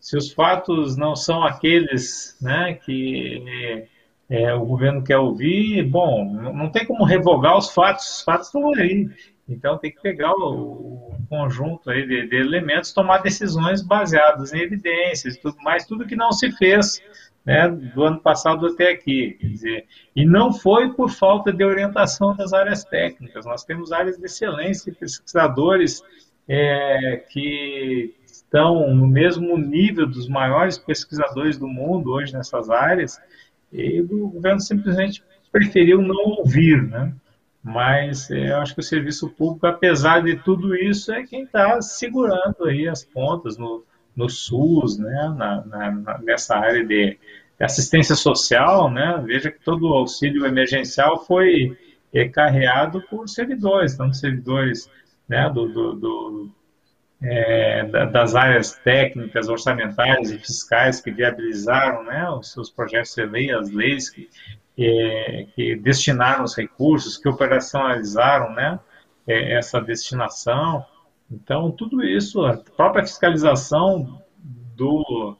Se 0.00 0.16
os 0.16 0.32
fatos 0.32 0.96
não 0.96 1.14
são 1.14 1.42
aqueles 1.44 2.38
né, 2.40 2.74
que 2.74 3.86
é, 4.30 4.54
o 4.54 4.64
governo 4.64 5.02
quer 5.02 5.18
ouvir, 5.18 5.82
bom, 5.82 6.24
não 6.32 6.70
tem 6.70 6.86
como 6.86 7.04
revogar 7.04 7.58
os 7.58 7.70
fatos, 7.70 8.18
os 8.18 8.22
fatos 8.22 8.46
estão 8.46 8.72
aí. 8.74 9.10
Então 9.48 9.76
tem 9.76 9.90
que 9.90 10.00
pegar 10.00 10.32
o 10.32 11.07
conjunto 11.28 11.90
aí 11.90 12.06
de, 12.06 12.26
de, 12.26 12.36
elementos, 12.36 12.92
tomar 12.92 13.18
decisões 13.18 13.82
baseadas 13.82 14.52
em 14.52 14.60
evidências, 14.60 15.36
tudo 15.36 15.56
mais, 15.62 15.86
tudo 15.86 16.06
que 16.06 16.16
não 16.16 16.32
se 16.32 16.50
fez 16.52 17.00
né, 17.44 17.68
do 17.68 18.04
ano 18.04 18.20
passado 18.20 18.66
até 18.66 18.90
aqui. 18.90 19.36
Quer 19.40 19.46
dizer, 19.46 19.86
e 20.14 20.26
não 20.26 20.52
foi 20.52 20.92
por 20.92 21.10
falta 21.10 21.52
de 21.52 21.64
orientação 21.64 22.34
das 22.36 22.52
áreas 22.52 22.84
técnicas. 22.84 23.46
Nós 23.46 23.64
temos 23.64 23.92
áreas 23.92 24.16
de 24.16 24.24
excelência, 24.24 24.94
pesquisadores 24.94 26.02
é, 26.48 27.24
que 27.30 28.14
estão 28.24 28.94
no 28.94 29.06
mesmo 29.06 29.56
nível 29.58 30.06
dos 30.06 30.28
maiores 30.28 30.78
pesquisadores 30.78 31.58
do 31.58 31.68
mundo 31.68 32.10
hoje 32.10 32.32
nessas 32.32 32.70
áreas, 32.70 33.20
e 33.70 34.00
o 34.00 34.28
governo 34.28 34.60
simplesmente 34.60 35.22
preferiu 35.52 36.00
não 36.00 36.38
ouvir, 36.38 36.82
né? 36.82 37.12
Mas 37.62 38.30
é, 38.30 38.50
eu 38.50 38.56
acho 38.58 38.74
que 38.74 38.80
o 38.80 38.84
serviço 38.84 39.28
público, 39.30 39.66
apesar 39.66 40.22
de 40.22 40.36
tudo 40.36 40.74
isso, 40.74 41.12
é 41.12 41.24
quem 41.24 41.42
está 41.42 41.80
segurando 41.82 42.64
aí 42.64 42.88
as 42.88 43.04
pontas 43.04 43.58
no, 43.58 43.84
no 44.14 44.28
SUS, 44.28 44.98
né, 44.98 45.34
na, 45.36 45.64
na, 45.64 46.18
nessa 46.18 46.56
área 46.56 46.84
de, 46.84 47.18
assistência 47.60 48.14
social, 48.14 48.90
né, 48.90 49.20
veja 49.26 49.50
que 49.50 49.60
todo 49.60 49.88
o 49.88 49.94
auxílio 49.94 50.46
emergencial 50.46 51.24
foi 51.24 51.76
é, 52.14 52.28
carreado 52.28 53.02
por 53.10 53.28
servidores, 53.28 53.96
tanto 53.96 54.16
servidores 54.16 54.88
né, 55.28 55.50
do, 55.50 55.66
do, 55.68 55.94
do 55.94 56.50
é, 57.20 57.84
das 58.06 58.36
áreas 58.36 58.76
técnicas, 58.76 59.48
orçamentárias 59.48 60.30
e 60.30 60.38
fiscais 60.38 61.00
que 61.00 61.10
viabilizaram 61.10 62.04
né, 62.04 62.30
os 62.30 62.52
seus 62.52 62.70
projetos 62.70 63.12
de 63.14 63.26
lei, 63.26 63.50
as 63.50 63.70
leis 63.70 64.08
que, 64.08 64.28
que 65.54 65.74
destinaram 65.76 66.44
os 66.44 66.56
recursos, 66.56 67.18
que 67.18 67.28
operacionalizaram 67.28 68.52
né, 68.54 68.78
é, 69.26 69.54
essa 69.56 69.80
destinação. 69.80 70.84
Então, 71.30 71.72
tudo 71.72 72.04
isso, 72.04 72.44
a 72.44 72.56
própria 72.56 73.04
fiscalização 73.04 74.22
do, 74.76 75.36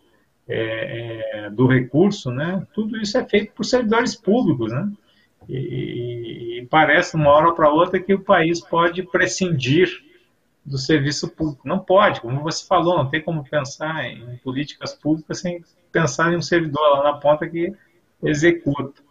é, 0.48 1.44
é, 1.46 1.50
do 1.50 1.68
recurso, 1.68 2.32
né, 2.32 2.66
tudo 2.74 2.96
isso 2.96 3.16
é 3.16 3.24
feito 3.24 3.52
por 3.52 3.64
servidores 3.64 4.16
públicos. 4.16 4.72
Né, 4.72 4.90
e, 5.48 6.58
e 6.58 6.66
parece, 6.66 7.14
uma 7.14 7.30
hora 7.30 7.52
para 7.52 7.70
outra, 7.70 8.00
que 8.00 8.12
o 8.12 8.24
país 8.24 8.60
pode 8.60 9.04
prescindir 9.04 9.88
do 10.66 10.76
serviço 10.76 11.28
público. 11.28 11.66
Não 11.66 11.78
pode, 11.78 12.20
como 12.20 12.42
você 12.42 12.66
falou, 12.66 12.98
não 12.98 13.08
tem 13.08 13.22
como 13.22 13.48
pensar 13.48 14.04
em 14.04 14.36
políticas 14.38 14.94
públicas 14.94 15.38
sem 15.38 15.64
pensar 15.92 16.32
em 16.32 16.36
um 16.36 16.42
servidor 16.42 16.82
lá 16.90 17.04
na 17.04 17.12
ponta 17.14 17.48
que 17.48 17.72
executa. 18.22 19.07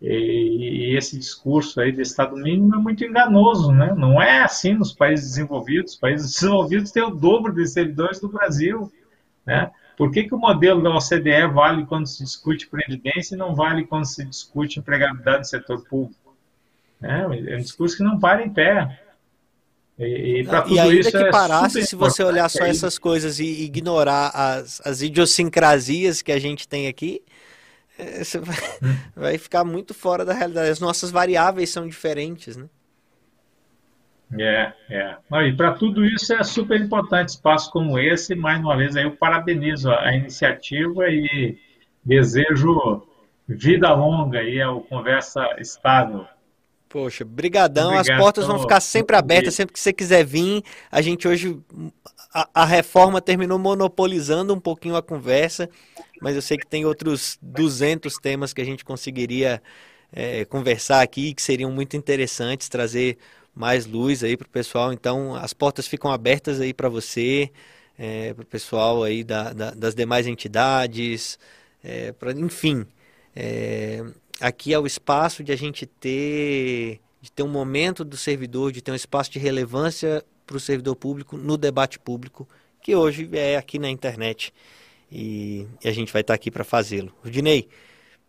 E, 0.00 0.94
esse 0.96 1.18
discurso 1.18 1.80
aí 1.80 1.90
de 1.90 2.02
Estado 2.02 2.36
mínimo 2.36 2.74
é 2.74 2.78
muito 2.78 3.04
enganoso, 3.04 3.72
né? 3.72 3.94
Não 3.96 4.20
é 4.20 4.40
assim 4.42 4.74
nos 4.74 4.92
países 4.92 5.30
desenvolvidos. 5.30 5.92
Os 5.92 5.98
países 5.98 6.32
desenvolvidos 6.32 6.90
têm 6.90 7.02
o 7.02 7.10
dobro 7.10 7.54
de 7.54 7.66
servidores 7.66 8.20
do 8.20 8.28
Brasil, 8.28 8.92
né? 9.44 9.70
Por 9.96 10.10
que, 10.10 10.24
que 10.24 10.34
o 10.34 10.38
modelo 10.38 10.82
da 10.82 10.94
OCDE 10.94 11.46
vale 11.52 11.86
quando 11.86 12.06
se 12.06 12.22
discute 12.22 12.68
previdência 12.68 13.34
e 13.34 13.38
não 13.38 13.54
vale 13.54 13.86
quando 13.86 14.04
se 14.04 14.24
discute 14.24 14.78
empregabilidade 14.78 15.38
no 15.38 15.44
setor 15.46 15.82
público? 15.84 16.36
É, 17.02 17.22
é 17.22 17.56
um 17.56 17.60
discurso 17.60 17.96
que 17.96 18.02
não 18.02 18.18
para 18.18 18.44
em 18.44 18.50
pé. 18.50 19.00
E, 19.98 20.42
e, 20.42 20.74
e 20.74 20.78
ainda 20.78 21.10
que 21.10 21.16
é 21.16 21.30
parasse, 21.30 21.86
se 21.86 21.96
você 21.96 22.22
olhar 22.22 22.50
só 22.50 22.64
essas 22.64 22.98
coisas 22.98 23.38
e 23.38 23.64
ignorar 23.64 24.30
as, 24.34 24.82
as 24.84 25.00
idiosincrasias 25.00 26.20
que 26.20 26.32
a 26.32 26.38
gente 26.38 26.68
tem 26.68 26.86
aqui, 26.86 27.22
você 28.22 28.38
vai, 28.38 28.56
hum. 28.82 28.96
vai, 29.14 29.38
ficar 29.38 29.64
muito 29.64 29.94
fora 29.94 30.24
da 30.24 30.32
realidade. 30.32 30.70
As 30.70 30.80
nossas 30.80 31.10
variáveis 31.10 31.70
são 31.70 31.86
diferentes, 31.86 32.56
né? 32.56 32.68
É, 34.38 34.72
é. 34.90 35.16
e 35.46 35.52
para 35.56 35.74
tudo 35.74 36.04
isso 36.04 36.34
é 36.34 36.42
super 36.42 36.80
importante 36.80 37.28
espaço 37.28 37.70
como 37.70 37.98
esse. 37.98 38.34
Mais 38.34 38.60
uma 38.60 38.76
vez, 38.76 38.96
aí 38.96 39.04
eu 39.04 39.12
parabenizo 39.12 39.90
a 39.90 40.14
iniciativa 40.14 41.08
e 41.08 41.56
desejo 42.04 43.06
vida 43.48 43.92
longa 43.94 44.40
aí 44.40 44.60
ao 44.60 44.80
Conversa 44.80 45.46
Estável. 45.58 46.26
Poxa, 46.88 47.24
brigadão. 47.24 47.92
Obrigado. 47.92 48.10
As 48.10 48.20
portas 48.20 48.46
vão 48.46 48.58
ficar 48.58 48.80
sempre 48.80 49.16
abertas, 49.16 49.54
sempre 49.54 49.72
que 49.72 49.80
você 49.80 49.92
quiser 49.92 50.24
vir. 50.24 50.62
A 50.90 51.00
gente 51.02 51.26
hoje, 51.26 51.60
a, 52.52 52.64
reforma 52.64 53.20
terminou 53.20 53.58
monopolizando 53.58 54.52
um 54.52 54.60
pouquinho 54.60 54.96
a 54.96 55.02
conversa, 55.02 55.70
mas 56.20 56.34
eu 56.34 56.42
sei 56.42 56.58
que 56.58 56.66
tem 56.66 56.84
outros 56.84 57.38
200 57.40 58.14
temas 58.16 58.52
que 58.52 58.60
a 58.60 58.64
gente 58.64 58.84
conseguiria 58.84 59.62
é, 60.12 60.44
conversar 60.44 61.00
aqui, 61.00 61.32
que 61.32 61.40
seriam 61.40 61.70
muito 61.72 61.96
interessantes, 61.96 62.68
trazer 62.68 63.16
mais 63.54 63.86
luz 63.86 64.22
aí 64.22 64.36
para 64.36 64.46
o 64.46 64.50
pessoal. 64.50 64.92
Então, 64.92 65.34
as 65.34 65.54
portas 65.54 65.86
ficam 65.86 66.12
abertas 66.12 66.60
aí 66.60 66.74
para 66.74 66.90
você, 66.90 67.50
é, 67.98 68.34
para 68.34 68.42
o 68.42 68.46
pessoal 68.46 69.02
aí 69.02 69.24
da, 69.24 69.52
da, 69.54 69.70
das 69.70 69.94
demais 69.94 70.26
entidades, 70.26 71.38
é, 71.82 72.12
pra, 72.12 72.32
enfim. 72.32 72.86
É, 73.34 74.04
aqui 74.40 74.74
é 74.74 74.78
o 74.78 74.86
espaço 74.86 75.42
de 75.42 75.52
a 75.52 75.56
gente 75.56 75.86
ter, 75.86 77.00
de 77.20 77.32
ter 77.32 77.42
um 77.42 77.48
momento 77.48 78.04
do 78.04 78.16
servidor, 78.16 78.72
de 78.72 78.82
ter 78.82 78.92
um 78.92 78.94
espaço 78.94 79.30
de 79.30 79.38
relevância 79.38 80.22
para 80.46 80.56
o 80.56 80.60
servidor 80.60 80.94
público 80.96 81.36
no 81.36 81.56
debate 81.56 81.98
público, 81.98 82.48
que 82.80 82.94
hoje 82.94 83.28
é 83.32 83.56
aqui 83.56 83.78
na 83.78 83.90
internet. 83.90 84.54
E, 85.10 85.66
a 85.84 85.90
gente 85.90 86.12
vai 86.12 86.20
estar 86.20 86.34
aqui 86.34 86.50
para 86.50 86.64
fazê-lo. 86.64 87.12
Rudinei, 87.22 87.68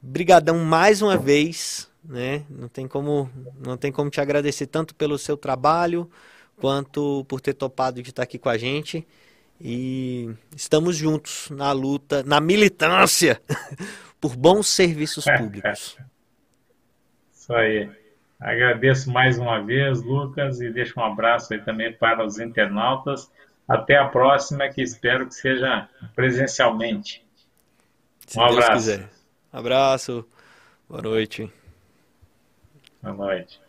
brigadão 0.01 0.57
mais 0.59 1.01
uma 1.01 1.17
vez, 1.17 1.89
né? 2.03 2.43
Não 2.49 2.67
tem 2.67 2.87
como, 2.87 3.29
não 3.63 3.77
tem 3.77 3.91
como 3.91 4.09
te 4.09 4.19
agradecer 4.19 4.67
tanto 4.67 4.95
pelo 4.95 5.17
seu 5.17 5.37
trabalho 5.37 6.09
quanto 6.55 7.23
por 7.27 7.39
ter 7.39 7.53
topado 7.53 8.01
de 8.01 8.09
estar 8.09 8.23
aqui 8.23 8.37
com 8.37 8.49
a 8.49 8.57
gente. 8.57 9.07
E 9.59 10.29
estamos 10.55 10.95
juntos 10.95 11.49
na 11.49 11.71
luta, 11.71 12.23
na 12.23 12.39
militância 12.39 13.41
por 14.21 14.35
bons 14.35 14.67
serviços 14.67 15.25
públicos. 15.37 15.97
Isso 17.33 17.53
aí. 17.53 18.06
Agradeço 18.39 19.11
mais 19.11 19.37
uma 19.37 19.59
vez, 19.59 20.01
Lucas, 20.03 20.61
e 20.61 20.69
deixo 20.69 20.99
um 20.99 21.03
abraço 21.03 21.53
aí 21.53 21.61
também 21.61 21.91
para 21.91 22.25
os 22.25 22.39
internautas. 22.39 23.31
Até 23.67 23.97
a 23.97 24.07
próxima, 24.07 24.69
que 24.69 24.81
espero 24.81 25.27
que 25.27 25.33
seja 25.33 25.89
presencialmente. 26.15 27.25
Se 28.25 28.39
um 28.39 28.43
abraço. 28.43 28.71
Quiser. 28.73 29.09
Abraço. 29.51 30.25
Boa 30.87 31.01
noite. 31.01 31.51
Boa 33.01 33.15
noite. 33.15 33.66